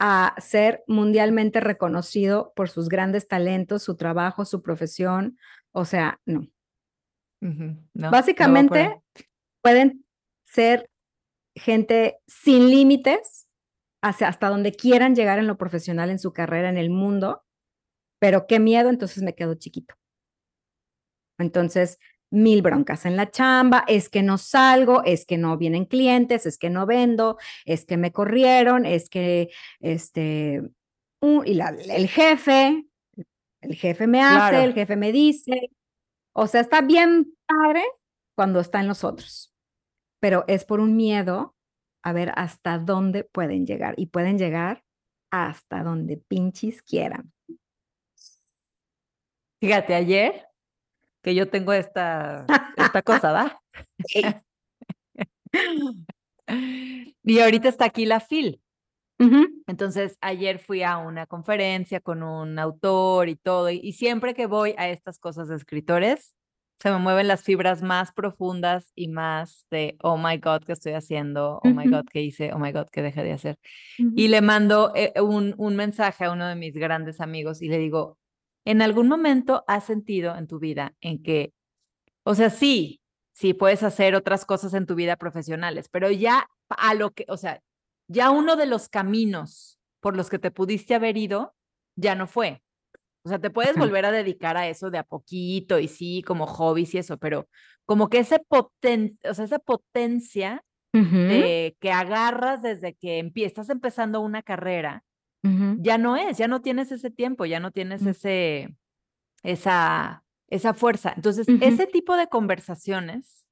a 0.00 0.34
ser 0.38 0.82
mundialmente 0.88 1.60
reconocido 1.60 2.52
por 2.56 2.70
sus 2.70 2.88
grandes 2.88 3.28
talentos, 3.28 3.82
su 3.84 3.96
trabajo, 3.96 4.44
su 4.44 4.62
profesión. 4.62 5.38
O 5.72 5.84
sea, 5.84 6.20
no. 6.26 6.46
Básicamente 7.94 9.00
pueden 9.62 10.04
ser 10.44 10.88
gente 11.56 12.18
sin 12.26 12.68
límites 12.68 13.46
hacia 14.02 14.28
hasta 14.28 14.48
donde 14.48 14.72
quieran 14.72 15.14
llegar 15.14 15.38
en 15.38 15.46
lo 15.46 15.56
profesional, 15.58 16.10
en 16.10 16.18
su 16.18 16.32
carrera, 16.32 16.68
en 16.68 16.78
el 16.78 16.90
mundo, 16.90 17.42
pero 18.20 18.46
qué 18.46 18.60
miedo, 18.60 18.88
entonces 18.90 19.22
me 19.24 19.34
quedo 19.34 19.54
chiquito. 19.54 19.96
Entonces, 21.38 21.98
mil 22.30 22.62
broncas 22.62 23.06
en 23.06 23.16
la 23.16 23.30
chamba, 23.30 23.84
es 23.88 24.08
que 24.08 24.22
no 24.22 24.38
salgo, 24.38 25.02
es 25.04 25.26
que 25.26 25.38
no 25.38 25.56
vienen 25.56 25.84
clientes, 25.86 26.46
es 26.46 26.58
que 26.58 26.70
no 26.70 26.86
vendo, 26.86 27.38
es 27.64 27.84
que 27.86 27.96
me 27.96 28.12
corrieron, 28.12 28.86
es 28.86 29.08
que 29.10 29.50
este, 29.80 30.62
uh, 31.20 31.42
y 31.44 31.54
la- 31.54 31.70
el 31.70 32.08
jefe, 32.08 32.86
el 33.62 33.74
jefe 33.74 34.06
me 34.06 34.22
hace, 34.22 34.50
Claro. 34.50 34.64
el 34.64 34.74
jefe 34.74 34.96
me 34.96 35.12
dice, 35.12 35.70
o 36.34 36.46
sea, 36.46 36.60
está 36.60 36.82
bien 36.82 37.34
padre 37.46 37.84
cuando 38.36 38.60
está 38.60 38.80
en 38.80 38.88
los 38.88 39.04
otros, 39.04 39.52
pero 40.20 40.44
es 40.48 40.64
por 40.64 40.80
un 40.80 40.96
miedo 40.96 41.56
a 42.04 42.12
ver 42.12 42.32
hasta 42.36 42.78
dónde 42.78 43.24
pueden 43.24 43.66
llegar 43.66 43.94
y 43.98 44.06
pueden 44.06 44.38
llegar 44.38 44.84
hasta 45.32 45.82
donde 45.82 46.16
pinches 46.16 46.82
quieran. 46.82 47.32
Fíjate, 49.60 49.94
ayer 49.94 50.46
que 51.22 51.34
yo 51.34 51.48
tengo 51.50 51.72
esta, 51.72 52.46
esta 52.76 53.02
cosa, 53.02 53.32
¿va? 53.32 53.60
Y 57.22 57.38
ahorita 57.40 57.68
está 57.68 57.84
aquí 57.86 58.06
la 58.06 58.16
FIL. 58.20 58.60
Ujú, 59.20 59.62
Entonces, 59.66 60.16
ayer 60.20 60.58
fui 60.58 60.82
a 60.82 60.98
una 60.98 61.26
conferencia 61.26 62.00
con 62.00 62.22
un 62.22 62.58
autor 62.58 63.28
y 63.28 63.36
todo, 63.36 63.70
y, 63.70 63.78
y 63.82 63.92
siempre 63.92 64.34
que 64.34 64.46
voy 64.46 64.74
a 64.78 64.88
estas 64.88 65.18
cosas 65.18 65.48
de 65.48 65.56
escritores, 65.56 66.34
se 66.80 66.90
me 66.90 66.98
mueven 66.98 67.28
las 67.28 67.44
fibras 67.44 67.82
más 67.82 68.10
profundas 68.12 68.90
y 68.94 69.08
más 69.08 69.66
de, 69.70 69.96
oh 70.02 70.16
my 70.16 70.38
God, 70.38 70.62
¿qué 70.64 70.72
estoy 70.72 70.94
haciendo? 70.94 71.60
Oh 71.62 71.68
my 71.68 71.84
Ujú. 71.84 71.90
God, 71.96 72.04
¿qué 72.10 72.22
hice? 72.22 72.52
Oh 72.52 72.58
my 72.58 72.72
God, 72.72 72.86
¿qué 72.90 73.02
dejé 73.02 73.22
de 73.22 73.32
hacer? 73.32 73.58
ujú. 73.98 74.12
Y 74.16 74.28
le 74.28 74.40
mando 74.40 74.92
eh, 74.96 75.12
un, 75.20 75.54
un 75.58 75.76
mensaje 75.76 76.24
a 76.24 76.32
uno 76.32 76.46
de 76.48 76.56
mis 76.56 76.74
grandes 76.74 77.20
amigos 77.20 77.62
y 77.62 77.68
le 77.68 77.78
digo, 77.78 78.18
¿en 78.64 78.82
algún 78.82 79.08
momento 79.08 79.64
has 79.66 79.84
sentido 79.84 80.36
en 80.36 80.46
tu 80.46 80.58
vida 80.58 80.94
en 81.00 81.22
que, 81.22 81.52
o 82.24 82.34
sea, 82.34 82.50
sí, 82.50 83.00
sí 83.32 83.54
puedes 83.54 83.82
hacer 83.82 84.14
otras 84.14 84.44
cosas 84.44 84.74
en 84.74 84.86
tu 84.86 84.94
vida 84.94 85.16
profesionales, 85.16 85.88
pero 85.90 86.10
ya 86.10 86.46
a 86.68 86.94
lo 86.94 87.10
que, 87.12 87.24
o 87.28 87.36
sea, 87.36 87.62
ya 88.08 88.30
uno 88.30 88.56
de 88.56 88.66
los 88.66 88.88
caminos 88.88 89.78
por 90.00 90.16
los 90.16 90.28
que 90.30 90.38
te 90.38 90.50
pudiste 90.50 90.94
haber 90.94 91.16
ido 91.16 91.54
ya 91.96 92.14
no 92.14 92.26
fue. 92.26 92.62
O 93.22 93.28
sea, 93.28 93.38
te 93.38 93.50
puedes 93.50 93.76
volver 93.76 94.06
a 94.06 94.12
dedicar 94.12 94.56
a 94.56 94.68
eso 94.68 94.90
de 94.90 94.98
a 94.98 95.04
poquito 95.04 95.78
y 95.78 95.88
sí, 95.88 96.22
como 96.26 96.46
hobbies 96.46 96.94
y 96.94 96.98
eso, 96.98 97.18
pero 97.18 97.48
como 97.84 98.08
que 98.08 98.18
ese 98.18 98.40
poten, 98.40 99.18
o 99.28 99.34
sea, 99.34 99.44
esa 99.44 99.58
potencia 99.58 100.64
de 100.92 101.76
que 101.78 101.92
agarras 101.92 102.62
desde 102.62 102.94
que 102.94 103.18
empiezas 103.18 103.70
empezando 103.70 104.20
una 104.20 104.42
carrera, 104.42 105.04
ya 105.80 105.96
no 105.98 106.16
es, 106.16 106.36
ya 106.38 106.48
no 106.48 106.60
tienes 106.60 106.92
ese 106.92 107.10
tiempo, 107.10 107.46
ya 107.46 107.60
no 107.60 107.70
tienes 107.70 108.02
Mm. 108.02 108.08
ese, 108.08 108.76
esa, 109.42 110.24
esa 110.48 110.74
fuerza. 110.74 111.12
Entonces, 111.16 111.46
ese 111.60 111.86
tipo 111.86 112.16
de 112.16 112.28
conversaciones 112.28 113.46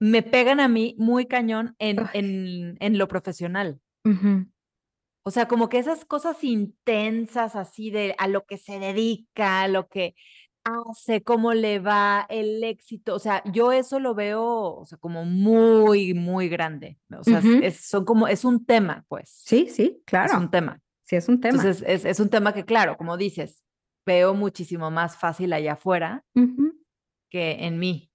me 0.00 0.22
pegan 0.22 0.60
a 0.60 0.68
mí 0.68 0.94
muy 0.98 1.26
cañón 1.26 1.74
en, 1.78 1.98
en, 2.12 2.76
en 2.80 2.98
lo 2.98 3.08
profesional. 3.08 3.80
O 5.24 5.30
sea, 5.30 5.48
como 5.48 5.68
que 5.68 5.78
esas 5.78 6.04
cosas 6.04 6.42
intensas 6.44 7.56
así 7.56 7.90
de 7.90 8.14
a 8.18 8.28
lo 8.28 8.44
que 8.46 8.58
se 8.58 8.78
dedica, 8.78 9.62
a 9.62 9.68
lo 9.68 9.88
que 9.88 10.14
hace, 10.62 11.22
cómo 11.22 11.54
le 11.54 11.78
va, 11.80 12.26
el 12.28 12.62
éxito. 12.62 13.14
O 13.14 13.18
sea, 13.18 13.42
yo 13.52 13.72
eso 13.72 13.98
lo 14.00 14.14
veo, 14.14 14.42
o 14.44 14.84
sea, 14.84 14.98
como 14.98 15.24
muy, 15.24 16.14
muy 16.14 16.48
grande. 16.48 16.98
O 17.18 17.24
sea, 17.24 17.38
es- 17.38 17.44
es, 17.62 17.80
son 17.88 18.04
como, 18.04 18.28
es 18.28 18.44
un 18.44 18.64
tema, 18.66 19.04
pues. 19.08 19.42
Sí, 19.44 19.68
sí, 19.68 19.96
Es 19.98 20.04
claro. 20.04 20.38
un 20.38 20.50
tema. 20.50 20.80
Sí, 21.06 21.16
es 21.16 21.28
un 21.28 21.40
tema. 21.40 21.56
Entonces, 21.56 21.84
es, 21.86 22.04
es 22.04 22.18
un 22.20 22.28
tema 22.30 22.52
que, 22.52 22.64
claro, 22.64 22.96
como 22.96 23.16
dices, 23.16 23.62
veo 24.04 24.34
muchísimo 24.34 24.90
más 24.90 25.16
fácil 25.16 25.52
allá 25.52 25.72
afuera 25.74 26.24
que 27.30 27.64
en 27.66 27.78
mí. 27.78 28.10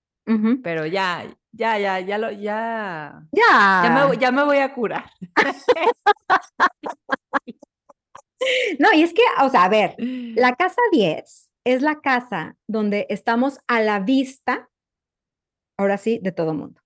Pero 0.63 0.85
ya, 0.85 1.25
ya, 1.51 1.77
ya, 1.79 1.99
ya 1.99 2.17
lo, 2.17 2.31
ya, 2.31 3.27
Ya. 3.31 3.81
ya 3.83 3.89
me, 3.93 4.05
voy- 4.07 4.17
ya 4.17 4.31
me 4.31 4.43
voy 4.43 4.57
a 4.59 4.73
curar. 4.73 5.09
No, 8.79 8.91
y 8.93 9.03
es 9.03 9.13
que, 9.13 9.21
o 9.43 9.49
sea, 9.49 9.65
a 9.65 9.69
ver, 9.69 9.95
la 9.99 10.55
casa 10.55 10.81
10 10.91 11.51
es 11.63 11.81
la 11.83 12.01
casa 12.01 12.57
donde 12.67 13.05
estamos 13.09 13.59
a 13.67 13.81
la 13.81 13.99
vista, 13.99 14.69
ahora 15.77 15.97
sí, 15.97 16.19
de 16.23 16.31
todo 16.31 16.53
mundo. 16.55 16.81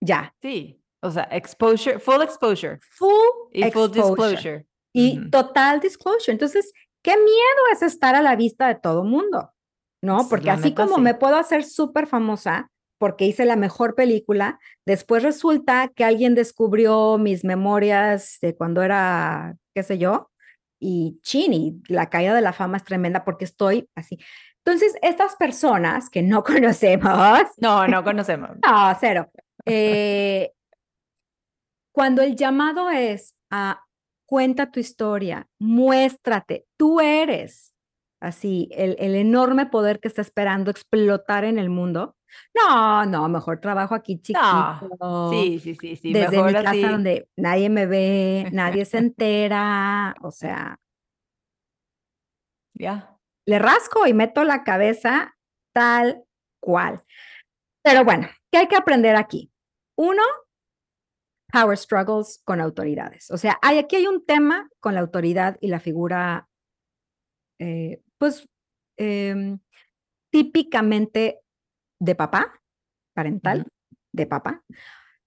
Ya. 0.00 0.34
Sí, 0.40 0.82
o 1.02 1.10
sea, 1.10 1.24
exposure, 1.30 1.98
full 1.98 2.22
exposure 2.22 2.78
Full 2.92 3.10
y 3.52 3.62
full 3.70 3.84
exposure. 3.90 4.30
disclosure. 4.30 4.66
Y 4.92 5.18
Ujú. 5.18 5.30
total 5.30 5.80
disclosure. 5.80 6.32
Entonces, 6.32 6.72
qué 7.02 7.16
miedo 7.16 7.62
es 7.72 7.82
estar 7.82 8.14
a 8.14 8.22
la 8.22 8.36
vista 8.36 8.68
de 8.68 8.74
todo 8.74 9.04
mundo, 9.04 9.52
¿no? 10.02 10.28
Porque 10.28 10.46
la 10.46 10.54
así 10.54 10.70
neta, 10.70 10.82
como 10.82 10.96
sí. 10.96 11.00
me 11.02 11.14
puedo 11.14 11.36
hacer 11.36 11.64
súper 11.64 12.06
famosa 12.06 12.70
porque 12.98 13.26
hice 13.26 13.44
la 13.44 13.54
mejor 13.56 13.94
película, 13.94 14.58
después 14.84 15.22
resulta 15.22 15.88
que 15.94 16.04
alguien 16.04 16.34
descubrió 16.34 17.16
mis 17.16 17.44
memorias 17.44 18.38
de 18.42 18.56
cuando 18.56 18.82
era, 18.82 19.56
qué 19.72 19.84
sé 19.84 19.98
yo, 19.98 20.30
y 20.80 21.20
chin, 21.22 21.52
y 21.52 21.80
la 21.88 22.10
caída 22.10 22.34
de 22.34 22.40
la 22.40 22.52
fama 22.52 22.76
es 22.76 22.84
tremenda 22.84 23.24
porque 23.24 23.44
estoy 23.44 23.88
así. 23.94 24.18
Entonces, 24.64 24.96
estas 25.00 25.36
personas 25.36 26.10
que 26.10 26.22
no 26.22 26.42
conocemos, 26.44 27.48
No, 27.58 27.86
no 27.86 28.02
conocemos. 28.02 28.50
no, 28.66 28.96
cero. 28.98 29.30
Eh, 29.64 30.50
cuando 31.92 32.22
el 32.22 32.36
llamado 32.36 32.90
es 32.90 33.36
a 33.50 33.84
cuenta 34.28 34.70
tu 34.70 34.78
historia, 34.78 35.48
muéstrate, 35.58 36.66
tú 36.76 37.00
eres 37.00 37.74
así, 38.20 38.68
el, 38.72 38.96
el 38.98 39.14
enorme 39.14 39.66
poder 39.66 40.00
que 40.00 40.08
está 40.08 40.20
esperando 40.22 40.70
explotar 40.70 41.44
en 41.44 41.58
el 41.58 41.70
mundo. 41.70 42.16
No, 42.54 43.06
no, 43.06 43.26
mejor 43.28 43.58
trabajo 43.60 43.94
aquí 43.94 44.20
chiquito. 44.20 44.40
No, 45.00 45.30
sí, 45.30 45.58
sí, 45.60 45.74
sí, 45.76 45.96
sí. 45.96 46.12
desde 46.12 46.32
mejor 46.36 46.46
mi 46.48 46.52
casa 46.54 46.70
así. 46.70 46.82
donde 46.82 47.28
nadie 47.36 47.70
me 47.70 47.86
ve, 47.86 48.48
nadie 48.52 48.84
se 48.84 48.98
entera, 48.98 50.14
o 50.20 50.30
sea, 50.30 50.76
Ya. 52.74 53.16
le 53.46 53.58
rasco 53.58 54.06
y 54.06 54.12
meto 54.12 54.44
la 54.44 54.62
cabeza 54.62 55.34
tal 55.74 56.22
cual. 56.60 57.02
Pero 57.82 58.04
bueno, 58.04 58.28
¿qué 58.52 58.58
hay 58.58 58.68
que 58.68 58.76
aprender 58.76 59.16
aquí? 59.16 59.50
Uno, 59.96 60.22
power 61.52 61.76
struggles 61.78 62.40
con 62.44 62.60
autoridades. 62.60 63.30
O 63.30 63.38
sea, 63.38 63.58
hay, 63.62 63.78
aquí 63.78 63.96
hay 63.96 64.06
un 64.06 64.24
tema 64.26 64.68
con 64.80 64.94
la 64.94 65.00
autoridad 65.00 65.56
y 65.60 65.68
la 65.68 65.80
figura, 65.80 66.48
eh, 67.58 68.00
pues, 68.18 68.48
em, 68.96 69.58
típicamente 70.32 71.40
de 72.00 72.14
papá, 72.14 72.60
parental, 73.14 73.66
de 74.12 74.26
papá. 74.26 74.62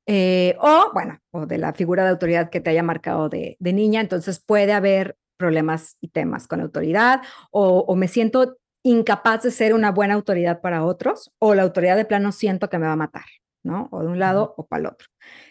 eh, 0.07 0.55
o, 0.59 0.91
bueno, 0.93 1.19
o 1.31 1.45
de 1.45 1.57
la 1.59 1.73
figura 1.73 2.03
de 2.03 2.09
autoridad 2.11 2.49
que 2.49 2.61
te 2.61 2.71
haya 2.71 2.83
marcado 2.83 3.29
de, 3.29 3.57
de 3.59 3.73
niña. 3.73 4.01
Entonces 4.01 4.39
puede 4.45 4.73
haber 4.73 5.17
problemas 5.37 5.97
y 6.01 6.09
temas 6.09 6.47
con 6.47 6.61
autoridad 6.61 7.21
o, 7.51 7.79
o 7.87 7.95
me 7.95 8.07
siento 8.07 8.57
incapaz 8.83 9.43
de 9.43 9.51
ser 9.51 9.73
una 9.73 9.91
buena 9.91 10.15
autoridad 10.15 10.61
para 10.61 10.83
otros 10.85 11.31
o 11.39 11.55
la 11.55 11.63
autoridad 11.63 11.97
de 11.97 12.05
plano 12.05 12.31
siento 12.31 12.69
que 12.69 12.79
me 12.79 12.87
va 12.87 12.93
a 12.93 12.97
matar, 12.97 13.25
¿no? 13.63 13.89
O 13.91 14.01
de 14.01 14.07
un 14.07 14.19
lado 14.19 14.53
o 14.57 14.65
para 14.65 14.81
el 14.81 14.85
otro. 14.87 15.07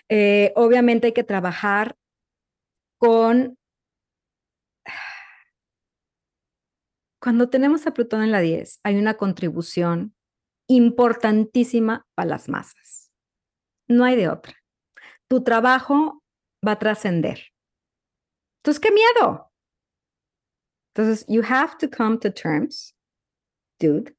Eh, 0.08 0.52
obviamente 0.56 1.08
hay 1.08 1.12
que 1.12 1.24
trabajar 1.24 1.96
con... 2.98 3.56
Cuando 7.22 7.50
tenemos 7.50 7.86
a 7.86 7.92
Plutón 7.92 8.22
en 8.22 8.32
la 8.32 8.40
10, 8.40 8.80
hay 8.82 8.96
una 8.96 9.14
contribución 9.14 10.14
importantísima 10.68 12.06
para 12.14 12.28
las 12.28 12.48
masas. 12.48 13.10
No 13.88 14.04
hay 14.04 14.16
de 14.16 14.28
otra. 14.28 14.54
Tu 15.28 15.42
trabajo 15.42 16.22
va 16.66 16.72
a 16.72 16.78
trascender. 16.78 17.52
Entonces, 18.60 18.80
¿qué 18.80 18.90
miedo? 18.90 19.50
Entonces, 20.94 21.24
you 21.28 21.42
have 21.42 21.76
to 21.78 21.88
come 21.88 22.18
to 22.18 22.32
terms, 22.32 22.94
dude. 23.78 24.14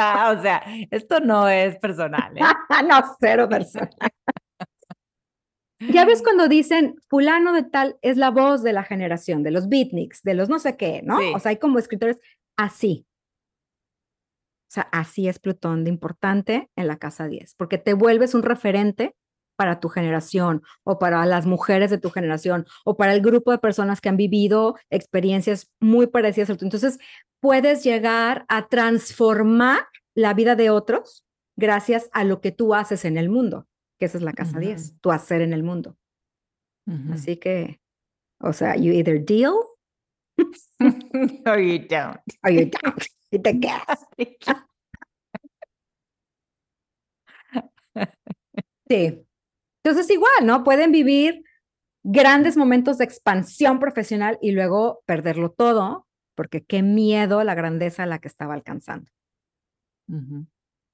Ah, 0.00 0.34
o 0.36 0.42
sea, 0.42 0.62
esto 0.90 1.20
no 1.20 1.48
es 1.48 1.76
personal, 1.78 2.36
¿eh? 2.36 2.40
no, 2.88 3.02
cero 3.18 3.48
persona. 3.48 3.90
Ya 5.80 6.04
ves 6.04 6.22
cuando 6.22 6.46
dicen 6.46 6.96
fulano 7.08 7.52
de 7.54 7.62
tal 7.62 7.98
es 8.02 8.18
la 8.18 8.30
voz 8.30 8.62
de 8.62 8.74
la 8.74 8.82
generación, 8.82 9.42
de 9.42 9.50
los 9.50 9.68
beatniks, 9.68 10.22
de 10.22 10.34
los 10.34 10.48
no 10.48 10.58
sé 10.58 10.76
qué, 10.76 11.00
¿no? 11.02 11.18
Sí. 11.18 11.32
O 11.34 11.38
sea, 11.38 11.50
hay 11.50 11.56
como 11.56 11.78
escritores 11.78 12.18
así. 12.56 13.06
O 14.70 14.72
sea, 14.72 14.88
así 14.92 15.26
es 15.26 15.38
Plutón 15.38 15.84
de 15.84 15.90
importante 15.90 16.70
en 16.76 16.86
la 16.86 16.98
casa 16.98 17.26
10, 17.26 17.54
porque 17.56 17.78
te 17.78 17.94
vuelves 17.94 18.34
un 18.34 18.42
referente 18.42 19.16
para 19.60 19.78
tu 19.78 19.90
generación 19.90 20.62
o 20.84 20.98
para 20.98 21.26
las 21.26 21.44
mujeres 21.44 21.90
de 21.90 21.98
tu 21.98 22.08
generación 22.08 22.64
o 22.82 22.96
para 22.96 23.12
el 23.12 23.20
grupo 23.20 23.50
de 23.50 23.58
personas 23.58 24.00
que 24.00 24.08
han 24.08 24.16
vivido 24.16 24.74
experiencias 24.88 25.70
muy 25.80 26.06
parecidas 26.06 26.48
a 26.48 26.56
tú. 26.56 26.64
Entonces, 26.64 26.98
puedes 27.40 27.84
llegar 27.84 28.46
a 28.48 28.68
transformar 28.68 29.80
la 30.14 30.32
vida 30.32 30.56
de 30.56 30.70
otros 30.70 31.26
gracias 31.56 32.08
a 32.14 32.24
lo 32.24 32.40
que 32.40 32.52
tú 32.52 32.74
haces 32.74 33.04
en 33.04 33.18
el 33.18 33.28
mundo, 33.28 33.66
que 33.98 34.06
esa 34.06 34.16
es 34.16 34.24
la 34.24 34.32
casa 34.32 34.58
10, 34.58 34.98
tu 35.02 35.12
hacer 35.12 35.42
en 35.42 35.52
el 35.52 35.62
mundo. 35.62 35.98
Así 37.12 37.36
que, 37.36 37.82
o 38.40 38.54
sea, 38.54 38.76
you 38.76 38.94
either 38.94 39.22
deal 39.22 39.56
or 41.46 41.60
you 41.60 41.86
don't. 41.86 42.18
or 42.44 42.50
you 42.50 42.64
don't. 42.64 43.04
Y 43.30 43.38
te 43.38 43.60
quedas. 43.60 44.06
Sí. 48.88 49.24
Entonces, 49.82 50.10
igual, 50.10 50.44
¿no? 50.44 50.64
Pueden 50.64 50.92
vivir 50.92 51.42
grandes 52.02 52.56
momentos 52.56 52.98
de 52.98 53.04
expansión 53.04 53.78
profesional 53.78 54.38
y 54.40 54.52
luego 54.52 55.02
perderlo 55.06 55.50
todo, 55.50 56.06
porque 56.34 56.64
qué 56.64 56.82
miedo 56.82 57.44
la 57.44 57.54
grandeza 57.54 58.02
a 58.04 58.06
la 58.06 58.18
que 58.18 58.28
estaba 58.28 58.54
alcanzando. 58.54 59.10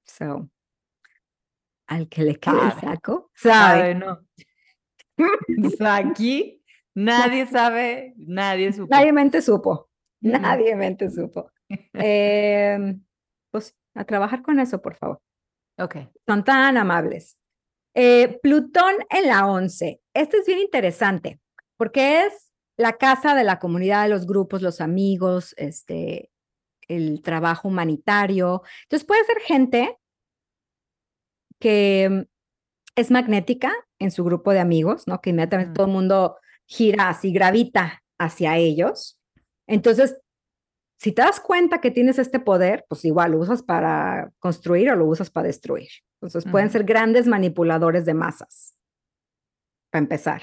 So, 0.05 0.49
al 1.87 2.07
que 2.07 2.23
le 2.23 2.35
quede 2.35 2.65
el 2.65 2.79
saco, 2.79 3.31
sabe. 3.33 3.79
Sabe, 3.79 3.95
no. 3.95 4.19
Sea, 5.77 5.95
Aquí 5.95 6.63
nadie 6.93 7.47
sabe, 7.47 8.13
nadie 8.17 8.71
supo. 8.73 8.87
Nadie 8.89 9.11
mente 9.11 9.41
supo. 9.41 9.89
Nadie 10.21 10.75
mente 10.75 11.09
supo. 11.09 11.51
Em, 11.93 13.03
pues 13.51 13.75
a 13.95 14.03
trabajar 14.05 14.41
con 14.41 14.59
eso, 14.59 14.81
por 14.81 14.95
favor. 14.95 15.21
Ok. 15.77 15.95
Son 16.25 16.43
tan 16.43 16.77
amables. 16.77 17.37
Eh, 17.99 18.39
Plutón 18.43 18.93
en 19.09 19.27
la 19.27 19.47
11. 19.47 19.99
Este 20.13 20.37
es 20.37 20.45
bien 20.45 20.59
interesante 20.59 21.39
porque 21.77 22.25
es 22.25 22.53
la 22.77 22.93
casa 22.93 23.33
de 23.33 23.43
la 23.43 23.57
comunidad, 23.57 24.07
los 24.07 24.27
grupos, 24.27 24.61
los 24.61 24.81
amigos, 24.81 25.55
este, 25.57 26.29
el 26.87 27.23
trabajo 27.23 27.67
humanitario. 27.69 28.61
Entonces 28.83 29.03
puede 29.07 29.25
ser 29.25 29.39
gente 29.39 29.97
que 31.59 32.07
mm, 32.07 32.21
es 32.97 33.09
magnética 33.09 33.73
en 33.97 34.11
su 34.11 34.23
grupo 34.23 34.51
de 34.51 34.59
amigos, 34.59 35.07
¿no? 35.07 35.19
Que 35.19 35.31
inmediatamente 35.31 35.71
Mm. 35.71 35.73
todo 35.73 35.87
el 35.87 35.91
mundo 35.93 36.37
gira 36.67 37.09
así, 37.09 37.31
gravita 37.33 38.03
hacia 38.19 38.57
ellos. 38.57 39.19
Entonces, 39.65 40.19
si 40.97 41.11
te 41.11 41.21
das 41.21 41.39
cuenta 41.39 41.79
que 41.79 41.91
tienes 41.91 42.17
este 42.17 42.39
poder, 42.39 42.85
pues 42.89 43.05
igual 43.05 43.31
lo 43.31 43.39
usas 43.39 43.61
para 43.61 44.31
construir 44.39 44.89
o 44.91 44.95
lo 44.95 45.05
usas 45.05 45.29
para 45.29 45.47
destruir. 45.47 45.89
Entonces, 46.19 46.49
pueden 46.51 46.71
ser 46.71 46.83
grandes 46.83 47.27
manipuladores 47.27 48.05
de 48.05 48.15
masas, 48.15 48.75
para 49.91 50.01
empezar. 50.01 50.41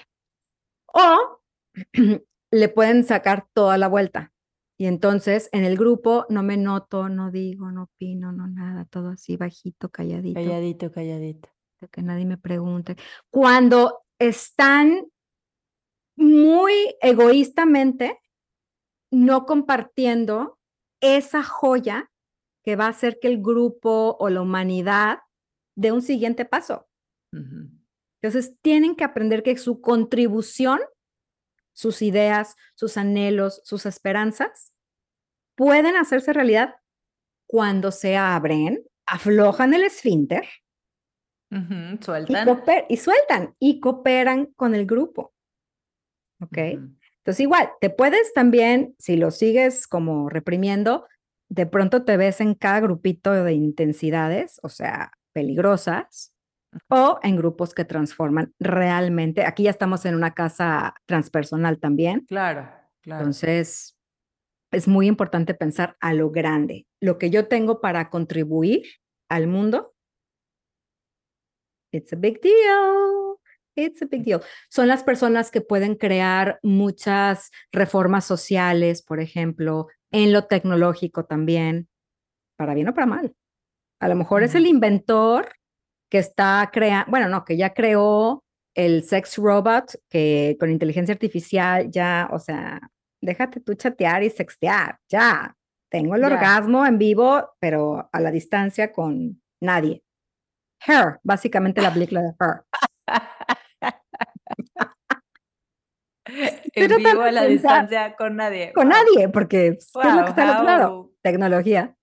O 0.86 1.40
le 2.52 2.68
pueden 2.68 3.02
sacar 3.02 3.46
toda 3.52 3.76
la 3.76 3.88
vuelta. 3.88 4.32
Y 4.78 4.86
entonces, 4.86 5.48
en 5.52 5.64
el 5.64 5.76
grupo 5.76 6.26
no 6.28 6.44
me 6.44 6.56
noto, 6.56 7.08
no 7.08 7.32
digo, 7.32 7.72
no 7.72 7.84
opino, 7.84 8.32
no 8.32 8.46
nada, 8.46 8.84
todo 8.84 9.08
así 9.08 9.36
bajito, 9.36 9.88
calladito 9.88 10.40
Calladito, 10.40 10.92
calladito. 10.92 11.48
que 11.90 12.02
nadie 12.02 12.24
me 12.24 12.38
pregunte. 12.38 12.96
Cuando 13.30 14.04
están 14.18 15.04
muy 16.16 16.72
egoístamente 17.00 18.20
no 19.14 19.46
compartiendo 19.46 20.58
esa 21.00 21.42
joya 21.42 22.10
que 22.62 22.76
va 22.76 22.86
a 22.86 22.90
hacer 22.90 23.18
que 23.20 23.28
el 23.28 23.42
grupo 23.42 24.16
o 24.18 24.28
la 24.28 24.40
humanidad 24.40 25.20
dé 25.76 25.92
un 25.92 26.02
siguiente 26.02 26.44
paso. 26.44 26.88
Entonces, 28.22 28.56
tienen 28.62 28.94
que 28.94 29.04
aprender 29.04 29.42
que 29.42 29.56
su 29.56 29.80
contribución, 29.80 30.80
sus 31.72 32.00
ideas, 32.00 32.56
sus 32.74 32.96
anhelos, 32.96 33.60
sus 33.64 33.86
esperanzas, 33.86 34.74
pueden 35.56 35.96
hacerse 35.96 36.32
realidad 36.32 36.76
cuando 37.46 37.90
se 37.90 38.16
abren, 38.16 38.82
aflojan 39.06 39.74
el 39.74 39.82
esfínter 39.82 40.46
Sueltan. 42.00 42.48
y 42.88 42.96
sueltan 42.96 43.54
y 43.58 43.78
cooperan 43.80 44.46
con 44.56 44.74
el 44.74 44.86
grupo. 44.86 45.34
¿Ok? 46.40 46.58
Entonces, 47.24 47.40
igual, 47.40 47.70
te 47.80 47.88
puedes 47.88 48.34
también, 48.34 48.94
si 48.98 49.16
lo 49.16 49.30
sigues 49.30 49.86
como 49.86 50.28
reprimiendo, 50.28 51.06
de 51.48 51.64
pronto 51.64 52.04
te 52.04 52.18
ves 52.18 52.42
en 52.42 52.54
cada 52.54 52.80
grupito 52.80 53.32
de 53.32 53.54
intensidades, 53.54 54.60
o 54.62 54.68
sea, 54.68 55.10
peligrosas, 55.32 56.34
o 56.88 57.18
en 57.22 57.36
grupos 57.36 57.72
que 57.72 57.86
transforman 57.86 58.52
realmente. 58.58 59.46
Aquí 59.46 59.62
ya 59.62 59.70
estamos 59.70 60.04
en 60.04 60.16
una 60.16 60.34
casa 60.34 60.94
transpersonal 61.06 61.78
también. 61.78 62.26
Claro, 62.26 62.70
claro. 63.00 63.22
Entonces, 63.22 63.96
es 64.70 64.86
muy 64.86 65.06
importante 65.06 65.54
pensar 65.54 65.96
a 66.00 66.12
lo 66.12 66.30
grande. 66.30 66.86
Lo 67.00 67.16
que 67.18 67.30
yo 67.30 67.48
tengo 67.48 67.80
para 67.80 68.10
contribuir 68.10 68.82
al 69.30 69.46
mundo, 69.46 69.94
it's 71.90 72.12
a 72.12 72.16
big 72.16 72.42
deal. 72.42 73.38
It's 73.76 74.02
a 74.02 74.06
big 74.06 74.22
deal. 74.24 74.40
Son 74.70 74.86
las 74.88 75.02
personas 75.02 75.50
que 75.50 75.60
pueden 75.60 75.96
crear 75.96 76.58
muchas 76.62 77.50
reformas 77.72 78.24
sociales, 78.24 79.02
por 79.02 79.20
ejemplo, 79.20 79.88
en 80.12 80.32
lo 80.32 80.44
tecnológico 80.44 81.24
también, 81.24 81.88
para 82.56 82.74
bien 82.74 82.88
o 82.88 82.94
para 82.94 83.06
mal. 83.06 83.34
A 84.00 84.08
lo 84.08 84.14
mejor 84.14 84.42
es 84.42 84.54
el 84.54 84.66
inventor 84.66 85.48
que 86.10 86.18
está 86.18 86.70
creando, 86.72 87.10
bueno, 87.10 87.28
no, 87.28 87.44
que 87.44 87.56
ya 87.56 87.74
creó 87.74 88.44
el 88.76 89.02
sex 89.04 89.36
robot, 89.38 89.92
que 90.08 90.56
con 90.60 90.70
inteligencia 90.70 91.12
artificial 91.14 91.90
ya, 91.90 92.28
o 92.32 92.38
sea, 92.38 92.80
déjate 93.20 93.60
tú 93.60 93.74
chatear 93.74 94.22
y 94.22 94.30
sextear, 94.30 94.98
ya. 95.08 95.56
Tengo 95.90 96.16
el 96.16 96.22
Ya. 96.22 96.26
orgasmo 96.26 96.84
en 96.86 96.98
vivo, 96.98 97.50
pero 97.60 98.08
a 98.12 98.20
la 98.20 98.30
distancia 98.32 98.92
con 98.92 99.40
nadie. 99.60 100.02
Her, 100.86 101.18
básicamente 101.22 101.80
la 101.80 101.92
película 101.92 102.20
de 102.20 102.28
Her. 102.40 102.62
en 106.74 106.96
vivo 106.96 107.22
a 107.22 107.30
la 107.32 107.44
distancia 107.44 108.14
con 108.16 108.36
nadie. 108.36 108.72
Con 108.72 108.88
Wow. 108.88 108.96
nadie, 108.96 109.28
porque 109.28 109.72
pues, 109.74 109.90
¿qué 110.02 110.08
es 110.08 110.14
lo 110.14 110.22
que 110.24 110.30
está 110.30 110.42
al 110.42 110.50
otro 110.50 110.64
lado? 110.64 110.90
Wow, 110.96 111.14
Tecnología, 111.22 111.96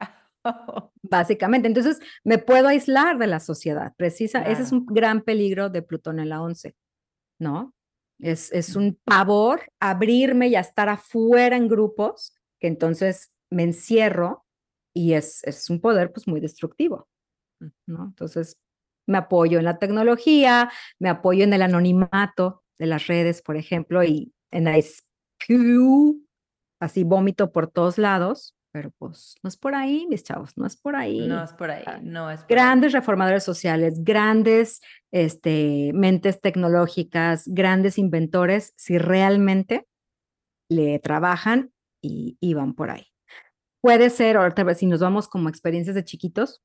básicamente. 1.02 1.68
Entonces, 1.68 2.00
me 2.24 2.38
puedo 2.38 2.68
aislar 2.68 3.18
de 3.18 3.26
la 3.26 3.40
sociedad. 3.40 3.92
Precisa, 3.96 4.42
ese 4.42 4.62
es 4.62 4.68
Claro. 4.70 4.76
un 4.78 4.86
gran 4.94 5.20
peligro 5.22 5.68
de 5.70 5.82
Plutón 5.82 6.18
en 6.20 6.28
la 6.28 6.40
11, 6.42 6.74
¿no? 7.40 7.72
Es, 8.18 8.50
es 8.52 8.76
un 8.76 8.98
pavor 9.04 9.60
abrirme 9.78 10.48
y 10.48 10.54
a 10.56 10.60
estar 10.60 10.88
afuera 10.88 11.56
en 11.56 11.68
grupos, 11.68 12.34
que 12.60 12.66
entonces 12.66 13.32
me 13.50 13.62
encierro 13.62 14.46
y 14.94 15.12
es, 15.12 15.44
es 15.44 15.68
un 15.68 15.80
poder 15.82 16.12
pues 16.12 16.26
muy 16.26 16.40
destructivo, 16.40 17.08
¿no? 17.86 18.04
Entonces, 18.06 18.58
me 19.06 19.18
apoyo 19.18 19.58
en 19.58 19.66
la 19.66 19.78
tecnología, 19.78 20.70
me 20.98 21.10
apoyo 21.10 21.44
en 21.44 21.52
el 21.52 21.62
anonimato 21.62 22.62
de 22.78 22.86
las 22.86 23.06
redes, 23.06 23.42
por 23.42 23.56
ejemplo, 23.56 24.04
y 24.04 24.32
en 24.50 24.64
la 24.64 24.80
spew, 24.80 26.22
así 26.80 27.04
vómito 27.04 27.52
por 27.52 27.68
todos 27.68 27.98
lados, 27.98 28.54
pero 28.72 28.90
pues 28.98 29.36
no 29.42 29.48
es 29.48 29.56
por 29.56 29.74
ahí, 29.74 30.06
mis 30.10 30.22
chavos, 30.22 30.56
no 30.56 30.66
es 30.66 30.76
por 30.76 30.96
ahí. 30.96 31.26
No 31.26 31.42
es 31.42 31.52
por 31.54 31.70
ahí, 31.70 31.82
Ah, 31.86 31.98
no 32.02 32.30
es 32.30 32.40
por 32.40 32.50
ahí. 32.50 32.56
Grandes 32.56 32.92
reformadores 32.92 33.42
sociales, 33.42 34.04
grandes 34.04 34.82
este, 35.12 35.92
mentes 35.94 36.40
tecnológicas, 36.42 37.44
grandes 37.46 37.96
inventores, 37.96 38.74
si 38.76 38.98
realmente 38.98 39.86
le 40.68 40.98
trabajan 40.98 41.72
y, 42.02 42.36
y 42.38 42.52
van 42.52 42.74
por 42.74 42.90
ahí. 42.90 43.06
Puede 43.80 44.10
ser, 44.10 44.36
otra 44.36 44.64
vez, 44.64 44.78
si 44.78 44.86
nos 44.86 45.00
vamos 45.00 45.26
como 45.28 45.48
experiencias 45.48 45.94
de 45.94 46.04
chiquitos, 46.04 46.62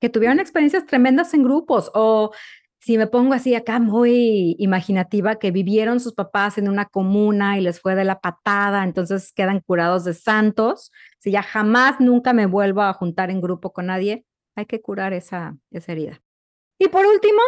que 0.00 0.08
tuvieron 0.08 0.40
experiencias 0.40 0.86
tremendas 0.86 1.34
en 1.34 1.44
grupos 1.44 1.90
o 1.94 2.32
si 2.80 2.96
me 2.96 3.06
pongo 3.06 3.34
así 3.34 3.54
acá 3.54 3.78
muy 3.78 4.56
imaginativa, 4.58 5.36
que 5.36 5.50
vivieron 5.50 6.00
sus 6.00 6.14
papás 6.14 6.56
en 6.56 6.68
una 6.68 6.86
comuna 6.86 7.58
y 7.58 7.60
les 7.60 7.80
fue 7.80 7.94
de 7.94 8.04
la 8.04 8.20
patada, 8.20 8.84
entonces 8.84 9.32
quedan 9.32 9.60
curados 9.60 10.04
de 10.04 10.14
santos. 10.14 10.90
Si 11.18 11.30
ya 11.30 11.42
jamás, 11.42 12.00
nunca 12.00 12.32
me 12.32 12.46
vuelvo 12.46 12.82
a 12.82 12.92
juntar 12.94 13.30
en 13.30 13.40
grupo 13.40 13.72
con 13.72 13.86
nadie, 13.86 14.24
hay 14.56 14.64
que 14.64 14.80
curar 14.80 15.12
esa, 15.12 15.56
esa 15.70 15.92
herida. 15.92 16.22
Y 16.78 16.88
por 16.88 17.04
último, 17.04 17.40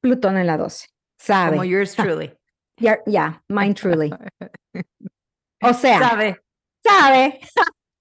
Plutón 0.00 0.38
en 0.38 0.46
la 0.46 0.56
12. 0.56 0.88
Sabe. 1.18 1.56
Como 1.56 1.64
yours 1.64 1.94
truly. 1.94 2.32
Ya, 2.82 2.98
ya, 3.04 3.44
mine 3.48 3.74
truly. 3.74 4.10
O 5.62 5.74
sea, 5.74 5.98
Sabe. 5.98 6.40
sabe. 6.82 7.40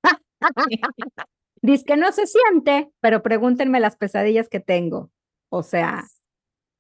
Dice 1.62 1.84
que 1.84 1.98
no 1.98 2.14
se 2.14 2.26
siente, 2.26 2.90
pero 3.02 3.22
pregúntenme 3.22 3.82
las 3.82 3.98
pesadillas 3.98 4.48
que 4.48 4.62
tengo. 4.62 5.12
O 5.50 5.62
sea, 5.62 6.06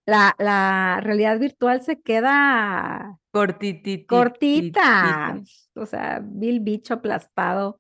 la, 0.09 0.35
la 0.39 0.99
realidad 1.01 1.39
virtual 1.39 1.81
se 1.81 2.01
queda 2.01 3.17
Cortitita. 3.31 4.07
cortita. 4.07 5.41
O 5.75 5.85
sea, 5.85 6.21
vi 6.23 6.49
el 6.49 6.59
bicho 6.59 6.95
aplastado 6.95 7.79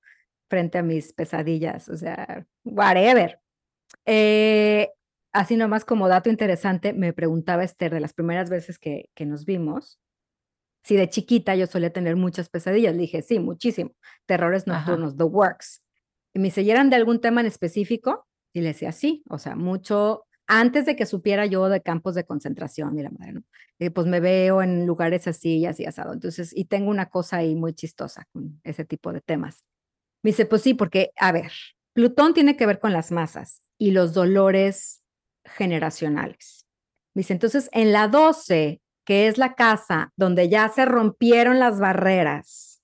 frente 0.49 0.77
a 0.77 0.83
mis 0.83 1.13
pesadillas. 1.13 1.89
O 1.89 1.97
sea, 1.97 2.45
whatever. 2.63 3.39
Eh, 4.05 4.89
así 5.33 5.57
nomás 5.57 5.85
como 5.85 6.07
dato 6.07 6.29
interesante, 6.29 6.93
me 6.93 7.13
preguntaba 7.13 7.63
Esther 7.63 7.93
de 7.93 7.99
las 7.99 8.13
primeras 8.13 8.49
veces 8.49 8.79
que, 8.79 9.09
que 9.15 9.25
nos 9.25 9.45
vimos, 9.45 9.99
si 10.83 10.95
de 10.95 11.09
chiquita 11.09 11.55
yo 11.55 11.67
solía 11.67 11.91
tener 11.91 12.15
muchas 12.15 12.49
pesadillas. 12.49 12.95
Le 12.95 13.01
dije, 13.01 13.21
sí, 13.21 13.39
muchísimo. 13.39 13.91
Terrores 14.25 14.67
Ajá. 14.67 14.79
nocturnos, 14.79 15.17
the 15.17 15.23
works. 15.23 15.83
Y 16.33 16.39
me 16.39 16.45
dice, 16.45 16.61
¿y 16.61 16.71
eran 16.71 16.89
de 16.89 16.95
algún 16.95 17.19
tema 17.21 17.41
en 17.41 17.47
específico? 17.47 18.27
Y 18.53 18.61
le 18.61 18.69
decía, 18.69 18.91
sí, 18.91 19.23
o 19.29 19.37
sea, 19.37 19.55
mucho 19.55 20.25
antes 20.49 20.87
de 20.87 20.95
que 20.95 21.05
supiera 21.05 21.45
yo 21.45 21.69
de 21.69 21.81
campos 21.81 22.15
de 22.15 22.25
concentración 22.25 22.97
y 22.97 23.03
la 23.03 23.11
madre, 23.11 23.33
¿no? 23.33 23.43
Eh, 23.77 23.91
pues 23.91 24.07
me 24.07 24.19
veo 24.19 24.63
en 24.63 24.87
lugares 24.87 25.27
así 25.27 25.59
y 25.59 25.67
así 25.67 25.85
asado. 25.85 26.11
Entonces, 26.11 26.51
y 26.55 26.65
tengo 26.65 26.89
una 26.89 27.11
cosa 27.11 27.37
ahí 27.37 27.55
muy 27.55 27.73
chistosa 27.73 28.27
con 28.33 28.59
ese 28.63 28.83
tipo 28.83 29.13
de 29.13 29.21
temas. 29.21 29.63
Me 30.23 30.31
dice, 30.31 30.47
pues 30.47 30.63
sí, 30.63 30.73
porque, 30.73 31.11
a 31.17 31.31
ver, 31.31 31.51
Plutón 31.93 32.33
tiene 32.33 32.57
que 32.57 32.65
ver 32.65 32.79
con 32.79 32.93
las 32.93 33.11
masas 33.11 33.61
y 33.77 33.91
los 33.91 34.13
dolores 34.13 35.03
generacionales. 35.45 36.65
Me 37.13 37.19
dice, 37.19 37.33
entonces, 37.33 37.69
en 37.71 37.91
la 37.93 38.07
12, 38.07 38.81
que 39.05 39.27
es 39.27 39.37
la 39.37 39.53
casa 39.53 40.11
donde 40.15 40.49
ya 40.49 40.67
se 40.69 40.83
rompieron 40.85 41.59
las 41.59 41.79
barreras, 41.79 42.81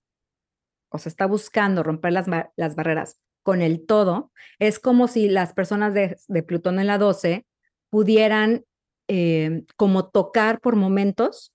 o 0.90 1.00
se 1.00 1.10
está 1.10 1.26
buscando 1.26 1.82
romper 1.82 2.14
las, 2.14 2.28
las 2.56 2.76
barreras 2.76 3.20
con 3.42 3.64
el 3.64 3.88
todo, 3.88 4.32
es 4.60 4.78
como 4.80 5.08
si 5.08 5.30
las 5.30 5.54
personas 5.54 5.96
de, 5.96 6.16
de 6.28 6.44
Plutón 6.44 6.80
en 6.80 6.88
la 6.88 7.00
12 7.00 7.44
pudieran 7.96 8.66
eh, 9.08 9.64
como 9.78 10.10
tocar 10.10 10.60
por 10.60 10.76
momentos 10.76 11.54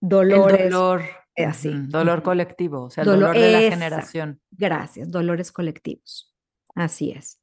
dolores. 0.00 0.60
El 0.62 0.70
dolor. 0.70 1.02
eh, 1.36 1.44
así. 1.44 1.70
Dolor 1.72 2.24
colectivo, 2.24 2.82
o 2.86 2.90
sea, 2.90 3.02
el 3.04 3.10
Dolor- 3.10 3.28
dolor 3.28 3.38
de 3.38 3.52
la 3.52 3.60
esa. 3.60 3.70
generación. 3.70 4.40
Gracias, 4.50 5.08
dolores 5.12 5.52
colectivos. 5.52 6.34
Así 6.74 7.12
es. 7.12 7.40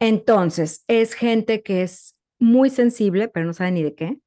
Entonces, 0.00 0.84
es 0.86 1.14
gente 1.14 1.64
que 1.64 1.82
es 1.82 2.16
muy 2.38 2.70
sensible, 2.70 3.26
pero 3.26 3.46
no 3.46 3.52
sabe 3.52 3.72
ni 3.72 3.82
de 3.82 3.94
qué. 3.96 4.18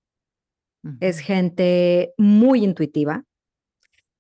Es 1.00 1.20
gente 1.20 2.14
muy 2.18 2.62
intuitiva. 2.64 3.24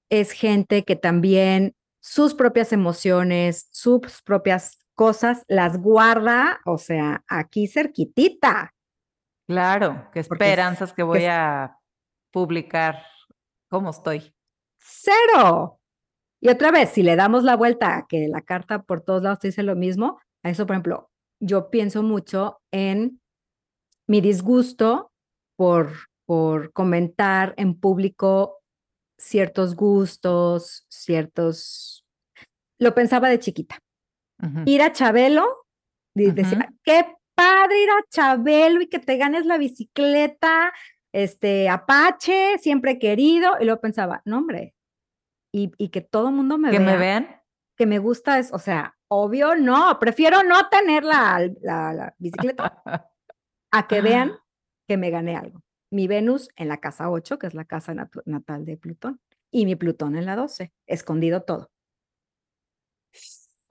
Es 0.09 0.31
gente 0.31 0.83
que 0.85 0.95
también 0.95 1.75
sus 2.01 2.33
propias 2.35 2.71
emociones, 2.71 3.67
sus 3.71 4.21
propias 4.23 4.79
cosas, 4.95 5.43
las 5.49 5.77
guarda, 5.81 6.61
o 6.65 6.77
sea, 6.77 7.23
aquí 7.27 7.67
cerquitita. 7.67 8.73
Claro, 9.49 10.07
qué 10.13 10.19
esperanzas 10.19 10.93
que 10.93 11.01
voy 11.01 11.23
es- 11.23 11.29
a 11.29 11.75
publicar 12.31 13.03
cómo 13.67 13.89
estoy. 13.89 14.31
Cero. 14.77 15.79
Y 16.39 16.49
otra 16.49 16.69
vez, 16.69 16.91
si 16.91 17.01
le 17.01 17.15
damos 17.15 17.43
la 17.43 17.55
vuelta 17.55 17.97
a 17.97 18.05
que 18.07 18.27
la 18.27 18.41
carta 18.43 18.83
por 18.83 19.01
todos 19.01 19.23
lados 19.23 19.39
te 19.39 19.47
dice 19.47 19.63
lo 19.63 19.75
mismo, 19.75 20.19
a 20.43 20.51
eso, 20.51 20.67
por 20.67 20.75
ejemplo, 20.75 21.09
yo 21.39 21.71
pienso 21.71 22.03
mucho 22.03 22.61
en 22.71 23.19
mi 24.05 24.21
disgusto 24.21 25.11
por, 25.57 25.93
por 26.25 26.71
comentar 26.71 27.55
en 27.57 27.73
público 27.73 28.59
ciertos 29.17 29.75
gustos, 29.75 30.85
ciertos... 30.89 32.05
Lo 32.77 32.93
pensaba 32.93 33.29
de 33.29 33.39
chiquita. 33.39 33.79
Ir 34.65 34.83
a 34.83 34.91
Chabelo, 34.93 35.65
decía, 36.13 36.59
Ujú. 36.69 36.77
qué 36.83 37.15
padre 37.39 37.81
ir 37.83 37.89
a 37.89 38.03
Chabelo 38.09 38.81
y 38.81 38.87
que 38.87 38.99
te 38.99 39.17
ganes 39.17 39.45
la 39.45 39.57
bicicleta, 39.57 40.73
este, 41.13 41.69
Apache, 41.69 42.57
siempre 42.59 42.99
querido. 42.99 43.53
Y 43.59 43.65
luego 43.65 43.79
pensaba, 43.81 44.21
no, 44.25 44.39
hombre, 44.39 44.75
y, 45.53 45.71
y 45.77 45.89
que 45.89 46.01
todo 46.01 46.29
el 46.29 46.35
mundo 46.35 46.57
me 46.57 46.69
Que 46.71 46.79
vea, 46.79 46.91
me 46.91 46.97
vean. 46.97 47.41
que 47.77 47.85
me 47.85 47.99
gusta 47.99 48.39
es, 48.39 48.51
o 48.53 48.59
sea, 48.59 48.97
obvio 49.07 49.55
no, 49.55 49.97
prefiero 49.99 50.43
no 50.43 50.67
tener 50.69 51.03
la, 51.03 51.49
la, 51.61 51.93
la 51.93 52.15
bicicleta 52.17 52.83
a 53.71 53.87
que 53.87 54.01
vean 54.01 54.33
que 54.87 54.97
me 54.97 55.09
gané 55.09 55.35
algo. 55.35 55.61
Mi 55.91 56.07
Venus 56.07 56.49
en 56.55 56.67
la 56.67 56.77
casa 56.77 57.09
8, 57.09 57.39
que 57.39 57.47
es 57.47 57.53
la 57.53 57.65
casa 57.65 57.95
natal 58.25 58.65
de 58.65 58.77
Plutón, 58.77 59.19
y 59.51 59.65
mi 59.65 59.75
Plutón 59.75 60.15
en 60.15 60.25
la 60.25 60.35
12, 60.35 60.71
escondido 60.87 61.43
todo. 61.43 61.71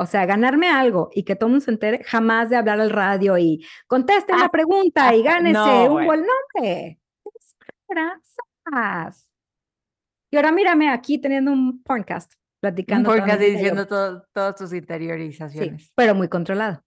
O 0.00 0.06
sea, 0.06 0.24
ganarme 0.26 0.68
algo 0.70 1.10
y 1.12 1.24
que 1.24 1.34
todo 1.34 1.48
el 1.48 1.52
mundo 1.52 1.64
se 1.64 1.72
entere, 1.72 2.04
jamás 2.04 2.50
de 2.50 2.56
hablar 2.56 2.80
al 2.80 2.90
radio 2.90 3.36
y 3.36 3.66
contesten 3.88 4.36
Ah, 4.36 4.42
la 4.44 4.48
pregunta 4.48 5.14
y 5.14 5.22
gánese 5.22 5.52
no, 5.54 5.82
un 5.86 5.92
bueno. 5.92 6.06
buen 6.06 6.24
nombre. 6.26 7.00
Esperanzas. 7.88 9.30
Y 10.30 10.36
ahora 10.36 10.52
mírame 10.52 10.90
aquí 10.90 11.18
teniendo 11.18 11.50
un 11.52 11.82
podcast, 11.82 12.32
Un 12.34 12.40
platicando. 12.60 13.10
mi 13.12 13.18
podcast 13.20 13.42
y 13.42 13.50
diciendo 13.50 13.86
todo- 13.86 14.24
todas 14.32 14.54
tus 14.56 14.70
Sí, 14.70 14.76
interiorizaciones. 14.76 15.92
pero 15.94 16.14
muy 16.14 16.28
controlado. 16.28 16.82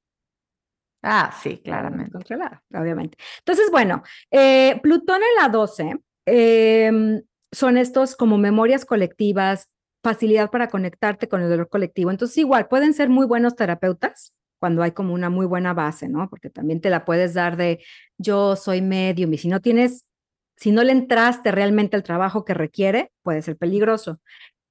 Ah, 1.04 1.32
sí, 1.42 1.50
muy 1.50 1.62
claramente. 1.64 2.12
Controlada, 2.12 2.64
obviamente. 2.74 3.18
Entonces, 3.40 3.72
bueno, 3.72 4.04
eh, 4.30 4.80
Plutón 4.84 5.22
en 5.24 5.36
la 5.42 5.50
12 5.50 5.96
em, 6.28 7.24
son 7.52 7.78
estos 7.78 8.16
como 8.16 8.38
memorias 8.38 8.86
colectivas, 8.86 9.70
facilidad 10.04 10.50
para 10.50 10.68
conectarte 10.68 11.28
con 11.28 11.42
el 11.42 11.50
dolor 11.50 11.70
colectivo. 11.70 12.12
Entonces, 12.12 12.38
igual, 12.38 12.68
pueden 12.68 12.94
ser 12.94 13.10
muy 13.10 13.26
buenos 13.26 13.56
terapeutas 13.56 14.34
cuando 14.60 14.84
hay 14.84 14.92
como 14.92 15.14
una 15.14 15.30
muy 15.30 15.46
buena 15.46 15.74
base, 15.74 16.08
¿no? 16.08 16.30
Porque 16.30 16.50
también 16.50 16.82
te 16.82 16.90
la 16.90 17.06
puedes 17.06 17.34
dar 17.34 17.58
de 17.58 17.84
yo 18.18 18.56
soy 18.56 18.82
medium 18.82 19.34
y 19.34 19.38
si 19.38 19.48
no 19.48 19.60
tienes, 19.60 20.08
si 20.56 20.72
no 20.72 20.84
le 20.84 20.92
entraste 20.92 21.52
realmente 21.52 21.96
al 21.96 22.04
trabajo 22.04 22.46
que 22.46 22.54
requiere, 22.54 23.12
puede 23.24 23.42
ser 23.42 23.58
peligroso. 23.58 24.20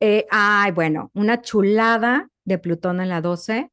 Eh, 0.01 0.27
ay, 0.31 0.73
bueno, 0.73 1.11
una 1.15 1.43
chulada 1.43 2.29
de 2.45 2.59
Plutón 2.59 3.01
en 3.01 3.09
la 3.09 3.21
12, 3.21 3.71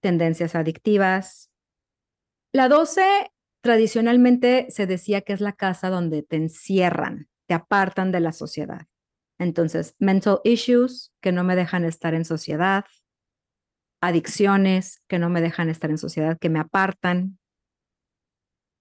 tendencias 0.00 0.54
adictivas. 0.54 1.50
La 2.52 2.68
12 2.68 3.02
tradicionalmente 3.62 4.66
se 4.68 4.86
decía 4.86 5.22
que 5.22 5.32
es 5.32 5.40
la 5.40 5.54
casa 5.54 5.88
donde 5.88 6.22
te 6.22 6.36
encierran, 6.36 7.28
te 7.46 7.54
apartan 7.54 8.12
de 8.12 8.20
la 8.20 8.32
sociedad. 8.32 8.86
Entonces, 9.38 9.96
mental 9.98 10.40
issues 10.44 11.12
que 11.20 11.32
no 11.32 11.44
me 11.44 11.56
dejan 11.56 11.84
estar 11.84 12.14
en 12.14 12.24
sociedad, 12.24 12.84
adicciones 14.00 15.02
que 15.08 15.18
no 15.18 15.30
me 15.30 15.40
dejan 15.40 15.68
estar 15.68 15.90
en 15.90 15.98
sociedad, 15.98 16.38
que 16.38 16.50
me 16.50 16.60
apartan, 16.60 17.38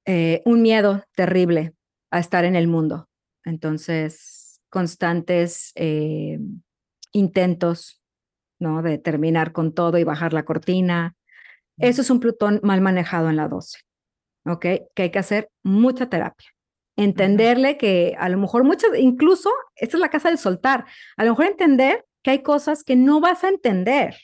eh, 0.06 0.42
un 0.46 0.62
miedo 0.62 1.04
terrible 1.16 1.74
a 2.12 2.20
estar 2.20 2.46
en 2.46 2.56
el 2.56 2.68
mundo. 2.68 3.10
Entonces, 3.46 4.62
constantes 4.70 5.72
eh, 5.76 6.40
intentos, 7.12 8.02
¿no? 8.60 8.82
De 8.82 8.98
terminar 8.98 9.54
con 9.54 9.74
todo 9.74 9.98
y 9.98 10.04
bajar 10.04 10.34
la 10.34 10.46
cortina. 10.46 11.16
Eso 11.78 12.02
es 12.02 12.10
un 12.10 12.20
Plutón 12.20 12.60
mal 12.64 12.82
manejado 12.82 13.30
en 13.30 13.38
la 13.38 13.48
12, 13.48 13.80
¿ok? 14.46 14.66
Que 14.94 15.04
hay 15.04 15.12
que 15.12 15.20
hacer 15.20 15.50
mucha 15.64 16.10
terapia. 16.10 16.53
Entenderle 16.96 17.78
que 17.78 18.16
a 18.20 18.30
lo 18.30 18.38
mejor 18.38 18.64
muchas, 18.64 18.92
incluso, 18.98 19.52
esta 19.76 19.98
es 19.98 20.02
la 20.02 20.10
casa 20.10 20.30
del 20.30 20.38
soltar, 20.38 20.86
a 21.18 21.24
lo 21.24 21.32
mejor 21.32 21.46
entender 21.46 22.06
que 22.22 22.32
hay 22.32 22.44
cosas 22.44 22.84
que 22.84 22.96
no 22.96 23.20
vas 23.20 23.44
a 23.44 23.50
entender. 23.50 24.16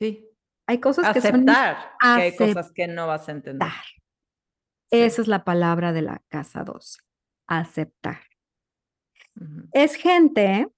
Sí. 0.00 0.28
Hay 0.66 0.78
cosas 0.80 1.12
que 1.12 1.20
son 1.20 1.48
Aceptar 1.48 1.92
que 2.00 2.08
hay 2.22 2.36
cosas 2.36 2.72
que 2.72 2.86
no 2.88 3.06
vas 3.06 3.28
a 3.28 3.32
entender. 3.32 3.68
Sí. 4.90 4.98
Esa 5.02 5.22
es 5.22 5.28
la 5.28 5.44
palabra 5.44 5.92
de 5.92 6.02
la 6.02 6.22
casa 6.28 6.64
12, 6.64 7.00
aceptar. 7.46 8.20
Es 9.72 9.96
gente, 9.96 10.68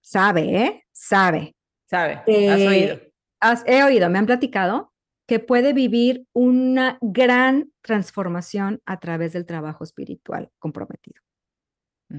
sabe, 0.00 0.56
¿eh? 0.64 0.84
Sabe. 0.92 1.56
¿Sabe? 1.88 2.12
Has 2.14 2.28
Eh, 2.28 2.68
oído. 2.68 3.00
Has- 3.40 3.64
he 3.66 3.82
oído, 3.82 4.08
me 4.10 4.18
han 4.18 4.26
platicado 4.26 4.91
que 5.32 5.40
puede 5.40 5.72
vivir 5.72 6.26
una 6.34 6.98
gran 7.00 7.72
transformación 7.80 8.82
a 8.84 9.00
través 9.00 9.32
del 9.32 9.46
trabajo 9.46 9.82
espiritual 9.82 10.50
comprometido. 10.58 11.22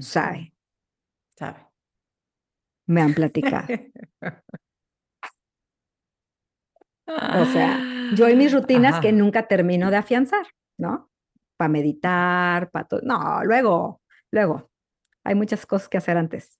Sabe, 0.00 0.52
Sabe. 1.36 1.64
me 2.86 3.02
han 3.02 3.14
platicado. 3.14 3.68
O 7.06 7.44
sea, 7.52 7.78
Yo 8.16 8.28
y 8.28 8.34
mis 8.34 8.52
rutinas 8.52 8.98
que 8.98 9.12
nunca 9.12 9.46
termino 9.46 9.92
de 9.92 9.96
afianzar, 9.98 10.46
¿no? 10.76 11.08
Para 11.56 11.68
meditar, 11.68 12.68
para 12.72 12.88
todo. 12.88 13.00
No, 13.04 13.44
luego, 13.44 14.00
luego. 14.32 14.72
Hay 15.22 15.36
muchas 15.36 15.66
cosas 15.66 15.88
que 15.88 15.98
hacer 15.98 16.16
antes. 16.16 16.58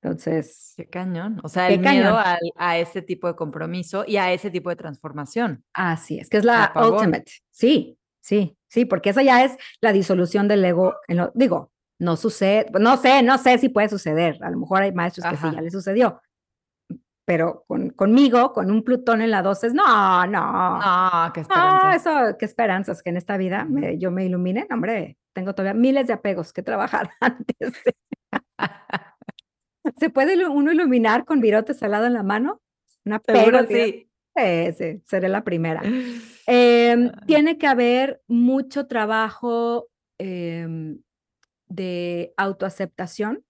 Entonces, 0.00 0.74
Qué 0.76 0.86
cañón. 0.88 1.40
O 1.42 1.48
sea, 1.48 1.68
el 1.68 1.80
miedo 1.80 2.16
al- 2.16 2.38
a 2.56 2.78
ese 2.78 3.02
tipo 3.02 3.26
de 3.26 3.34
compromiso 3.34 4.04
y 4.06 4.16
a 4.16 4.32
ese 4.32 4.50
tipo 4.50 4.70
de 4.70 4.76
transformación. 4.76 5.64
así 5.72 6.18
es, 6.18 6.28
que 6.28 6.36
es 6.38 6.44
la 6.44 6.64
A 6.66 6.88
ultimate. 6.88 7.32
Sí, 7.50 7.98
sí, 8.20 8.56
sí, 8.68 8.84
porque 8.84 9.10
esa 9.10 9.22
ya 9.22 9.44
es 9.44 9.56
la 9.80 9.92
disolución 9.92 10.46
del 10.46 10.64
ego. 10.64 10.94
En 11.08 11.16
lo, 11.16 11.32
digo, 11.34 11.72
no 11.98 12.16
sucede, 12.16 12.66
no 12.78 12.96
sé, 12.96 13.22
no 13.24 13.38
sé 13.38 13.58
si 13.58 13.68
puede 13.70 13.88
suceder. 13.88 14.38
A 14.42 14.50
lo 14.50 14.58
mejor 14.58 14.82
hay 14.82 14.92
maestros 14.92 15.26
que 15.26 15.36
sí 15.36 15.46
Ajá. 15.46 15.56
ya 15.56 15.62
le 15.62 15.70
sucedió. 15.70 16.20
pero 17.24 17.64
con, 17.68 17.90
conmigo, 17.90 18.54
con 18.54 18.70
un 18.70 18.82
Plutón 18.82 19.20
en 19.20 19.30
la 19.30 19.42
12, 19.42 19.74
no, 19.74 20.26
no. 20.28 20.40
Ah, 20.40 21.30
qué 21.34 21.40
No, 21.42 21.42
esperanza. 21.42 21.94
eso, 22.30 22.38
qué 22.38 22.44
esperanzas 22.46 23.02
que 23.02 23.10
en 23.10 23.18
esta 23.18 23.36
vida 23.36 23.66
me- 23.66 23.98
yo 23.98 24.10
me 24.10 24.24
ilumine. 24.24 24.66
No, 24.70 24.76
hombre, 24.76 25.18
tengo 25.34 25.54
todavía 25.54 25.78
miles 25.78 26.06
de 26.06 26.14
apegos 26.14 26.54
que 26.54 26.62
trabajar 26.62 27.10
antes. 27.20 27.72
¿Se 29.96 30.10
puede 30.10 30.46
uno 30.48 30.72
iluminar 30.72 31.24
con 31.24 31.40
virote 31.40 31.74
salado 31.74 32.06
en 32.06 32.14
la 32.14 32.22
mano? 32.22 32.60
Un 33.04 33.14
apego. 33.14 33.38
Seguro 33.38 33.58
al 33.58 33.66
virote. 33.66 33.92
sí. 33.92 34.04
Sí, 34.36 34.72
sí, 34.76 35.02
seré 35.06 35.28
la 35.28 35.44
primera. 35.44 35.82
Em, 36.50 37.12
tiene 37.26 37.58
que 37.58 37.66
haber 37.66 38.22
mucho 38.26 38.86
trabajo 38.86 39.90
em, 40.16 41.02
de 41.66 42.32
autoaceptación. 42.38 43.44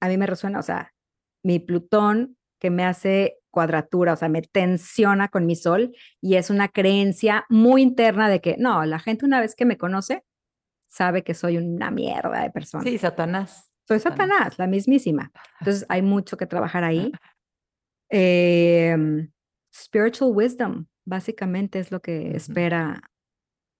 A 0.00 0.06
mí 0.06 0.16
me 0.16 0.28
resuena, 0.28 0.60
o 0.60 0.62
sea, 0.62 0.94
mi 1.42 1.58
Plutón 1.58 2.36
que 2.60 2.70
me 2.70 2.84
hace 2.84 3.40
cuadratura, 3.50 4.12
o 4.12 4.16
sea, 4.16 4.28
me 4.28 4.42
tensiona 4.42 5.26
con 5.26 5.44
mi 5.44 5.56
sol 5.56 5.92
y 6.20 6.36
es 6.36 6.50
una 6.50 6.68
creencia 6.68 7.46
muy 7.48 7.82
interna 7.82 8.28
de 8.28 8.40
que 8.40 8.54
no, 8.58 8.84
la 8.84 9.00
gente 9.00 9.26
una 9.26 9.40
vez 9.40 9.56
que 9.56 9.64
me 9.64 9.76
conoce 9.76 10.22
sabe 10.88 11.24
que 11.24 11.34
soy 11.34 11.58
una 11.58 11.90
mierda 11.90 12.42
de 12.42 12.50
persona. 12.50 12.84
Sí, 12.84 12.96
Satanás. 12.96 13.71
Soy 13.86 14.00
Satanás. 14.00 14.58
La 14.58 14.66
mismísima. 14.66 15.30
Entonces 15.60 15.86
hay 15.88 16.02
mucho 16.02 16.36
que 16.36 16.46
trabajar 16.46 16.84
ahí. 16.84 17.12
Em, 18.08 19.30
spiritual 19.74 20.32
wisdom, 20.34 20.86
básicamente 21.04 21.78
es 21.78 21.90
lo 21.90 22.00
que 22.00 22.36
espera 22.36 23.00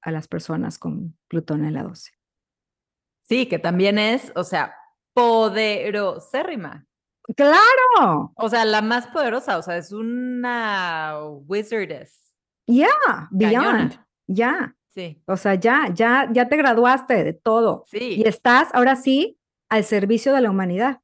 a 0.01 0.11
las 0.11 0.27
personas 0.27 0.79
con 0.79 1.17
Plutón 1.29 1.65
en 1.65 1.75
la 1.75 1.83
12. 1.83 2.13
Sí, 3.25 3.47
que 3.47 3.59
también 3.59 3.99
es, 3.99 4.33
o 4.35 4.45
sea, 4.45 4.75
poderosérrima. 5.15 6.87
¡Claro! 7.37 8.33
O 8.37 8.49
sea, 8.49 8.65
la 8.65 8.83
más 8.83 9.07
poderosa, 9.07 9.59
o 9.59 9.63
sea, 9.63 9.77
es 9.77 9.93
una 9.93 11.21
wizardess. 11.47 12.33
Ya, 12.67 12.89
beyond, 13.31 13.99
ya. 14.27 14.75
Sí, 14.95 15.23
O 15.27 15.39
sea, 15.39 15.55
ya, 15.55 15.89
ya, 15.95 16.29
ya 16.33 16.49
te 16.49 16.57
graduaste 16.57 17.25
de 17.25 17.33
todo. 17.33 17.85
sí. 17.87 18.17
Y 18.19 18.29
estás 18.29 18.69
ahora 18.75 18.95
sí 18.97 19.39
al 19.73 19.85
servicio 19.85 20.35
de 20.35 20.43
la 20.43 20.51
humanidad. 20.51 21.01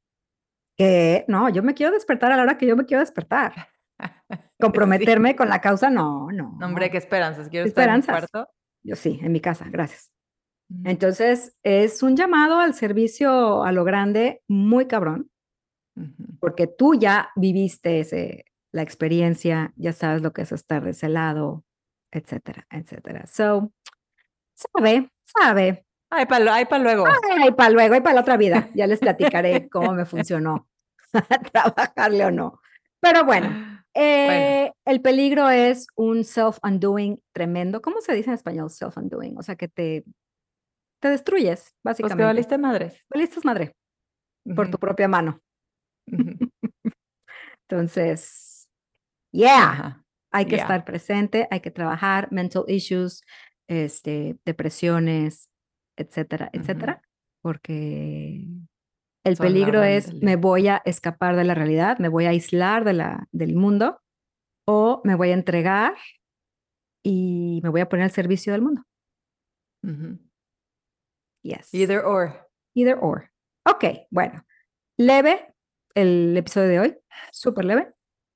Que 0.77 1.25
no, 1.27 1.49
yo 1.49 1.63
me 1.63 1.73
quiero 1.73 1.91
despertar 1.91 2.31
a 2.31 2.37
la 2.37 2.43
hora 2.43 2.57
que 2.57 2.67
yo 2.67 2.75
me 2.75 2.85
quiero 2.85 3.01
despertar. 3.01 3.67
Comprometerme 4.59 5.35
con 5.35 5.49
la 5.49 5.59
causa, 5.59 5.89
no, 5.89 6.31
no. 6.31 6.55
No, 6.59 6.65
hombre, 6.67 6.91
qué 6.91 6.97
esperanzas. 6.97 7.49
Quiero 7.49 7.65
Qué 7.65 7.69
estar 7.69 7.89
en 7.89 7.95
mi 7.95 7.99
esperanzas. 7.99 8.29
cuarto. 8.31 8.51
Yo 8.83 8.95
sí, 8.95 9.19
en 9.23 9.31
mi 9.31 9.41
casa, 9.41 9.65
gracias. 9.69 10.11
Entonces, 10.85 11.57
es 11.63 12.03
un 12.03 12.15
llamado 12.15 12.59
al 12.59 12.75
servicio 12.75 13.63
a 13.63 13.71
lo 13.71 13.83
grande 13.83 14.43
muy 14.47 14.85
cabrón, 14.85 15.31
porque 16.39 16.67
tú 16.67 16.93
ya 16.93 17.31
viviste 17.35 18.01
ese, 18.01 18.45
la 18.71 18.83
experiencia, 18.83 19.73
ya 19.77 19.93
sabes 19.93 20.21
lo 20.21 20.31
que 20.31 20.43
es 20.43 20.51
estar 20.51 20.83
de 20.83 20.91
ese 20.91 21.09
lado, 21.09 21.65
etcétera, 22.11 22.67
etcétera. 22.69 23.25
So, 23.25 23.73
sabe, 24.53 25.09
sabe. 25.25 25.87
Ay, 26.09 26.25
para 26.25 26.43
luego. 26.43 27.05
Ay, 27.37 27.51
para 27.51 27.69
luego, 27.69 27.95
y 27.95 28.01
para 28.01 28.15
la 28.15 28.21
otra 28.21 28.37
vida. 28.37 28.69
Ya 28.73 28.87
les 28.87 28.99
platicaré 28.99 29.69
cómo 29.69 29.93
me 29.93 30.05
funcionó 30.05 30.67
trabajarle 31.51 32.25
o 32.25 32.31
no. 32.31 32.59
Pero 32.99 33.23
bueno, 33.25 33.81
eh, 33.93 34.71
el 34.85 35.01
peligro 35.01 35.49
es 35.49 35.87
un 35.95 36.23
self-undoing 36.23 37.21
tremendo. 37.31 37.81
¿Cómo 37.81 38.01
se 38.01 38.13
dice 38.13 38.29
en 38.29 38.35
español 38.35 38.69
self-undoing? 38.69 39.37
O 39.37 39.43
sea, 39.43 39.55
que 39.55 39.67
te, 39.67 40.03
te 40.99 41.09
destruyes, 41.09 41.73
Pues 41.83 41.97
que 41.97 42.03
básicamente. 42.03 42.23
valiste 42.23 42.57
madres. 42.57 43.05
Valiste 43.09 43.39
madre 43.43 43.75
por 44.55 44.69
tu 44.69 44.77
propia 44.77 45.07
mano. 45.07 45.39
ujú. 46.07 46.49
Entonces, 47.69 48.67
yeah, 49.31 49.69
Ajá. 49.71 50.05
hay 50.31 50.45
que 50.45 50.55
yeah. 50.55 50.63
estar 50.63 50.85
presente, 50.85 51.47
hay 51.51 51.59
que 51.59 51.69
trabajar 51.69 52.31
mental 52.31 52.63
issues, 52.67 53.21
este, 53.67 54.37
depresiones, 54.43 55.48
etcétera, 55.99 56.49
etcétera, 56.53 57.01
porque 57.41 58.45
el 59.23 59.35
Son 59.35 59.45
peligro 59.45 59.83
es 59.83 60.13
me 60.13 60.35
voy 60.35 60.67
a 60.67 60.81
escapar 60.85 61.35
de 61.35 61.43
la 61.43 61.53
realidad, 61.53 61.99
me 61.99 62.09
voy 62.09 62.25
a 62.25 62.29
aislar 62.29 62.83
de 62.85 62.93
la, 62.93 63.27
del 63.31 63.55
mundo 63.55 64.01
o 64.65 65.01
me 65.03 65.15
voy 65.15 65.29
a 65.29 65.33
entregar 65.33 65.95
y 67.03 67.59
me 67.63 67.69
voy 67.69 67.81
a 67.81 67.89
poner 67.89 68.05
al 68.05 68.11
servicio 68.11 68.53
del 68.53 68.61
mundo. 68.61 68.83
Yes. 71.43 71.73
Either 71.73 72.03
or. 72.03 72.49
Either 72.75 72.97
or. 73.01 73.31
Ok, 73.65 73.85
bueno. 74.09 74.45
Leve 74.97 75.53
el 75.95 76.35
episodio 76.35 76.69
de 76.69 76.79
hoy, 76.79 76.97
súper 77.31 77.65
leve. 77.65 77.93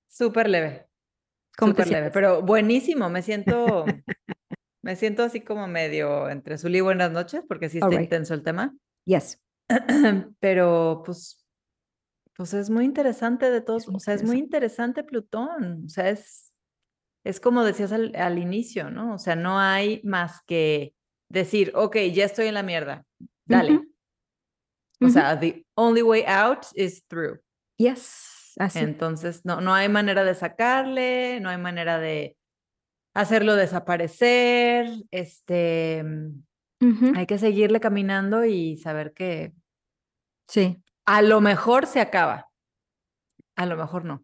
Súper 0.07 0.49
leve. 0.49 0.87
¿Cómo 1.57 1.73
te 1.73 1.83
Súper 1.83 1.97
leve, 1.99 2.11
pero 2.11 2.41
buenísimo. 2.41 3.09
Me 3.09 3.21
siento, 3.21 3.85
me 4.83 4.95
siento 4.97 5.23
así 5.23 5.41
como 5.41 5.65
medio 5.67 6.29
entre 6.29 6.57
Zuli 6.57 6.79
y 6.79 6.81
buenas 6.81 7.11
noches, 7.11 7.41
porque 7.47 7.69
sí 7.69 7.77
está 7.77 7.87
Alright. 7.87 8.03
intenso 8.03 8.33
el 8.33 8.43
tema. 8.43 8.75
Yes. 9.05 9.41
Pero 10.39 11.01
pues, 11.05 11.45
pues 12.35 12.53
es 12.53 12.69
muy 12.69 12.83
interesante 12.83 13.49
de 13.49 13.61
todos, 13.61 13.87
o 13.87 13.99
sea, 13.99 14.13
es 14.13 14.23
muy 14.23 14.37
interesante 14.37 15.03
Plutón. 15.03 15.83
O 15.85 15.89
sea, 15.89 16.09
es, 16.09 16.51
es 17.23 17.39
como 17.39 17.63
decías 17.63 17.93
al, 17.93 18.13
al 18.15 18.37
inicio, 18.37 18.91
¿no? 18.91 19.13
O 19.13 19.17
sea, 19.17 19.37
no 19.37 19.57
hay 19.57 20.01
más 20.03 20.41
que 20.45 20.93
decir, 21.29 21.71
ok, 21.75 21.97
ya 22.13 22.25
estoy 22.25 22.47
en 22.47 22.53
la 22.55 22.63
mierda, 22.63 23.05
dale. 23.45 23.79
O 25.01 25.09
sea, 25.09 25.39
the 25.39 25.65
only 25.75 26.01
way 26.01 26.23
out 26.27 26.65
is 26.75 27.03
through. 27.07 27.39
Yes. 27.77 28.53
Así. 28.57 28.79
Entonces, 28.79 29.43
no, 29.43 29.61
no 29.61 29.73
hay 29.73 29.89
manera 29.89 30.23
de 30.23 30.35
sacarle, 30.35 31.39
no 31.41 31.49
hay 31.49 31.57
manera 31.57 31.99
de 31.99 32.37
hacerlo 33.13 33.55
desaparecer, 33.55 34.87
este, 35.11 36.03
mm, 36.03 37.15
hay 37.15 37.25
que 37.25 37.37
seguirle 37.37 37.79
caminando 37.79 38.43
y 38.45 38.77
saber 38.77 39.13
que 39.13 39.53
Sí, 40.47 40.83
a 41.05 41.21
lo 41.21 41.41
mejor 41.41 41.85
se 41.87 42.01
acaba, 42.01 42.49
a 43.55 43.65
lo 43.65 43.77
mejor 43.77 44.05
no. 44.05 44.23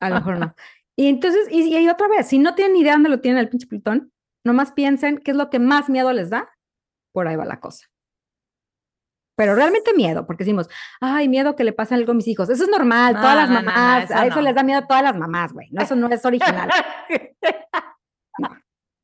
a 0.00 0.08
lo 0.08 0.16
mejor 0.16 0.38
no. 0.38 0.54
Y 0.96 1.06
entonces, 1.06 1.48
y, 1.50 1.74
y 1.78 1.88
otra 1.88 2.08
vez, 2.08 2.28
si 2.28 2.38
no 2.38 2.54
tienen 2.54 2.76
idea 2.76 2.92
dónde 2.92 3.08
lo 3.08 3.20
tiene 3.20 3.40
el 3.40 3.48
pinche 3.48 3.66
Plutón, 3.66 4.12
nomás 4.44 4.72
piensen 4.72 5.16
qué 5.16 5.30
es 5.30 5.36
lo 5.36 5.48
que 5.48 5.58
más 5.58 5.88
miedo 5.88 6.12
les 6.12 6.28
da, 6.28 6.50
por 7.12 7.26
ahí 7.26 7.36
va 7.36 7.46
la 7.46 7.58
cosa. 7.58 7.86
Pero 9.34 9.54
realmente 9.54 9.94
miedo, 9.94 10.26
porque 10.26 10.44
decimos, 10.44 10.68
ay, 11.00 11.26
miedo 11.26 11.56
que 11.56 11.64
le 11.64 11.72
pase 11.72 11.94
algo 11.94 12.12
a 12.12 12.14
mis 12.14 12.28
hijos. 12.28 12.50
Eso 12.50 12.64
es 12.64 12.68
normal, 12.68 13.14
todas 13.14 13.34
las 13.34 13.48
no, 13.48 13.54
no, 13.54 13.62
no, 13.62 13.72
mamás, 13.72 14.10
eso 14.10 14.14
a 14.14 14.26
eso 14.26 14.42
les 14.42 14.54
da 14.54 14.62
miedo 14.62 14.80
a 14.80 14.86
todas 14.86 15.02
las 15.02 15.16
mamás, 15.16 15.54
güey. 15.54 15.70
Eso 15.72 15.96
no 15.96 16.08
es 16.08 16.22
original. 16.26 16.68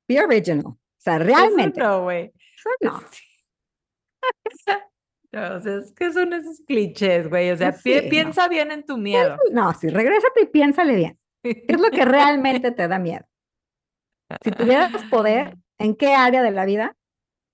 Be 0.08 0.20
original. 0.20 0.66
O 0.66 0.78
sea, 0.98 1.18
realmente. 1.18 1.80
Eso 1.80 1.88
no, 1.88 2.02
güey. 2.04 2.32
eso 2.56 2.70
no. 2.82 3.00
No, 5.32 5.56
o 5.56 5.60
sea, 5.60 5.76
es 5.78 5.92
que 5.92 6.12
son 6.12 6.32
esos 6.32 6.62
clichés, 6.66 7.28
güey. 7.28 7.50
O 7.50 7.56
sea, 7.56 7.72
pi- 7.72 8.00
no. 8.04 8.08
piensa 8.08 8.48
bien 8.48 8.70
en 8.70 8.86
tu 8.86 8.96
miedo. 8.96 9.36
No, 9.52 9.74
sí, 9.74 9.88
regrésate 9.88 10.42
y 10.44 10.46
piénsale 10.46 10.94
bien. 10.94 11.18
¿Qué 11.42 11.64
es 11.68 11.80
lo 11.80 11.90
que 11.90 12.04
realmente 12.06 12.70
te 12.70 12.88
da 12.88 12.98
miedo? 12.98 13.26
Si 14.42 14.50
tuvieras 14.50 14.92
poder, 15.10 15.56
¿en 15.78 15.94
qué 15.94 16.14
área 16.14 16.42
de 16.42 16.52
la 16.52 16.64
vida 16.64 16.96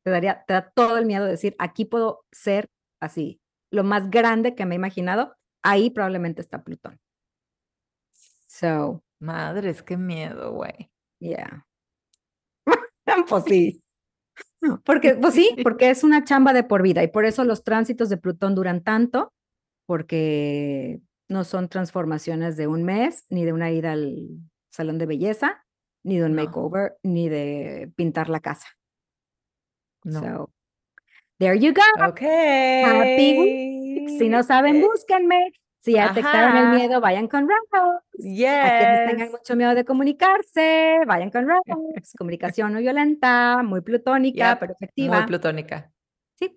te 0.05 0.11
daría, 0.13 0.45
te 0.47 0.53
da 0.55 0.71
todo 0.71 0.97
el 0.99 1.07
miedo 1.07 1.25
de 1.25 1.33
decir, 1.33 1.57
aquí 1.59 1.85
puedo 1.85 2.25
ser 2.31 2.69
así, 3.01 3.41
lo 3.73 3.83
más 3.85 4.11
grande 4.11 4.55
que 4.55 4.65
me 4.65 4.75
he 4.75 4.77
imaginado? 4.77 5.35
Ahí 5.65 5.91
probablemente 5.91 6.41
está 6.41 6.63
Plutón. 6.63 7.01
So, 8.47 9.03
Madres, 9.19 9.83
qué 9.83 9.97
miedo, 9.97 10.53
güey. 10.53 10.91
yeah. 11.21 11.67
pues 13.29 13.45
sí. 13.45 13.83
Porque, 14.85 15.15
pues 15.15 15.35
sí, 15.35 15.57
porque 15.63 15.91
es 15.91 16.05
una 16.05 16.25
chamba 16.25 16.53
de 16.53 16.63
por 16.65 16.83
vida 16.83 17.03
y 17.03 17.09
por 17.09 17.25
eso 17.25 17.45
los 17.45 17.65
tránsitos 17.65 18.09
de 18.09 18.17
Plutón 18.17 18.55
duran 18.55 18.83
tanto, 18.83 19.33
porque 19.87 21.01
no 21.29 21.45
son 21.45 21.69
transformaciones 21.69 22.57
de 22.57 22.67
un 22.69 22.85
mes, 22.85 23.25
ni 23.29 23.45
de 23.45 23.53
una 23.53 23.71
ida 23.73 23.93
al 23.93 24.29
salón 24.71 24.99
de 24.99 25.07
belleza, 25.07 25.65
ni 26.05 26.19
de 26.19 26.27
un 26.27 26.35
No. 26.37 26.45
makeover, 26.45 26.97
ni 27.03 27.29
de 27.29 27.91
pintar 27.97 28.29
la 28.29 28.41
casa. 28.41 28.69
No. 30.05 30.21
So, 30.21 30.51
there 31.39 31.59
you 31.59 31.73
go. 31.73 31.83
Ok. 32.09 32.21
Si 34.19 34.29
no 34.29 34.43
saben, 34.43 34.77
Eh, 34.77 34.83
búsquenme. 34.87 35.53
Si 35.85 35.93
ya 35.95 36.09
detectaron 36.09 36.57
el 36.57 36.67
Ajá. 36.67 36.75
miedo, 36.75 37.01
vayan 37.01 37.27
con 37.27 37.49
Rose. 37.49 37.61
A 37.75 38.79
quienes 38.79 39.07
tengan 39.09 39.29
Yes. 39.29 39.31
mucho 39.33 39.57
miedo 39.57 39.75
de 39.75 39.85
comunicarse, 39.85 40.99
vayan 41.07 41.31
con 41.31 41.49
Rose. 41.49 41.63
Comunicación 42.19 42.73
no 42.73 42.79
violenta, 42.79 43.63
muy 43.65 43.81
plutónica, 43.81 44.51
Yep, 44.51 44.59
pero 44.61 44.73
efectiva. 44.75 45.17
Muy 45.17 45.27
plutónica. 45.27 45.91
Sí. 46.39 46.57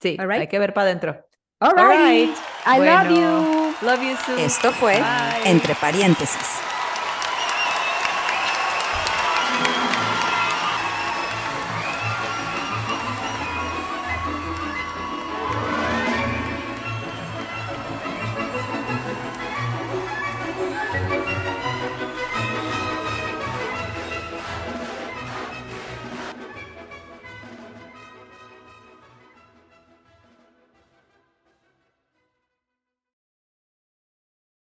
Sí, 0.00 0.16
All 0.20 0.30
hay 0.30 0.40
right. 0.40 0.50
que 0.50 0.58
ver 0.58 0.74
para 0.74 0.88
adentro. 0.88 1.24
All 1.58 1.72
All 1.78 1.88
right. 1.88 2.28
right. 2.28 2.36
I 2.66 2.78
love 2.78 3.08
Bueno, 3.08 3.42
you. 3.80 3.86
Love 3.86 4.02
you, 4.02 4.16
Sue. 4.26 4.44
Esto 4.44 4.70
fue 4.72 4.98
Bye. 5.00 5.50
Entre 5.50 5.74
Paréntesis. 5.74 6.55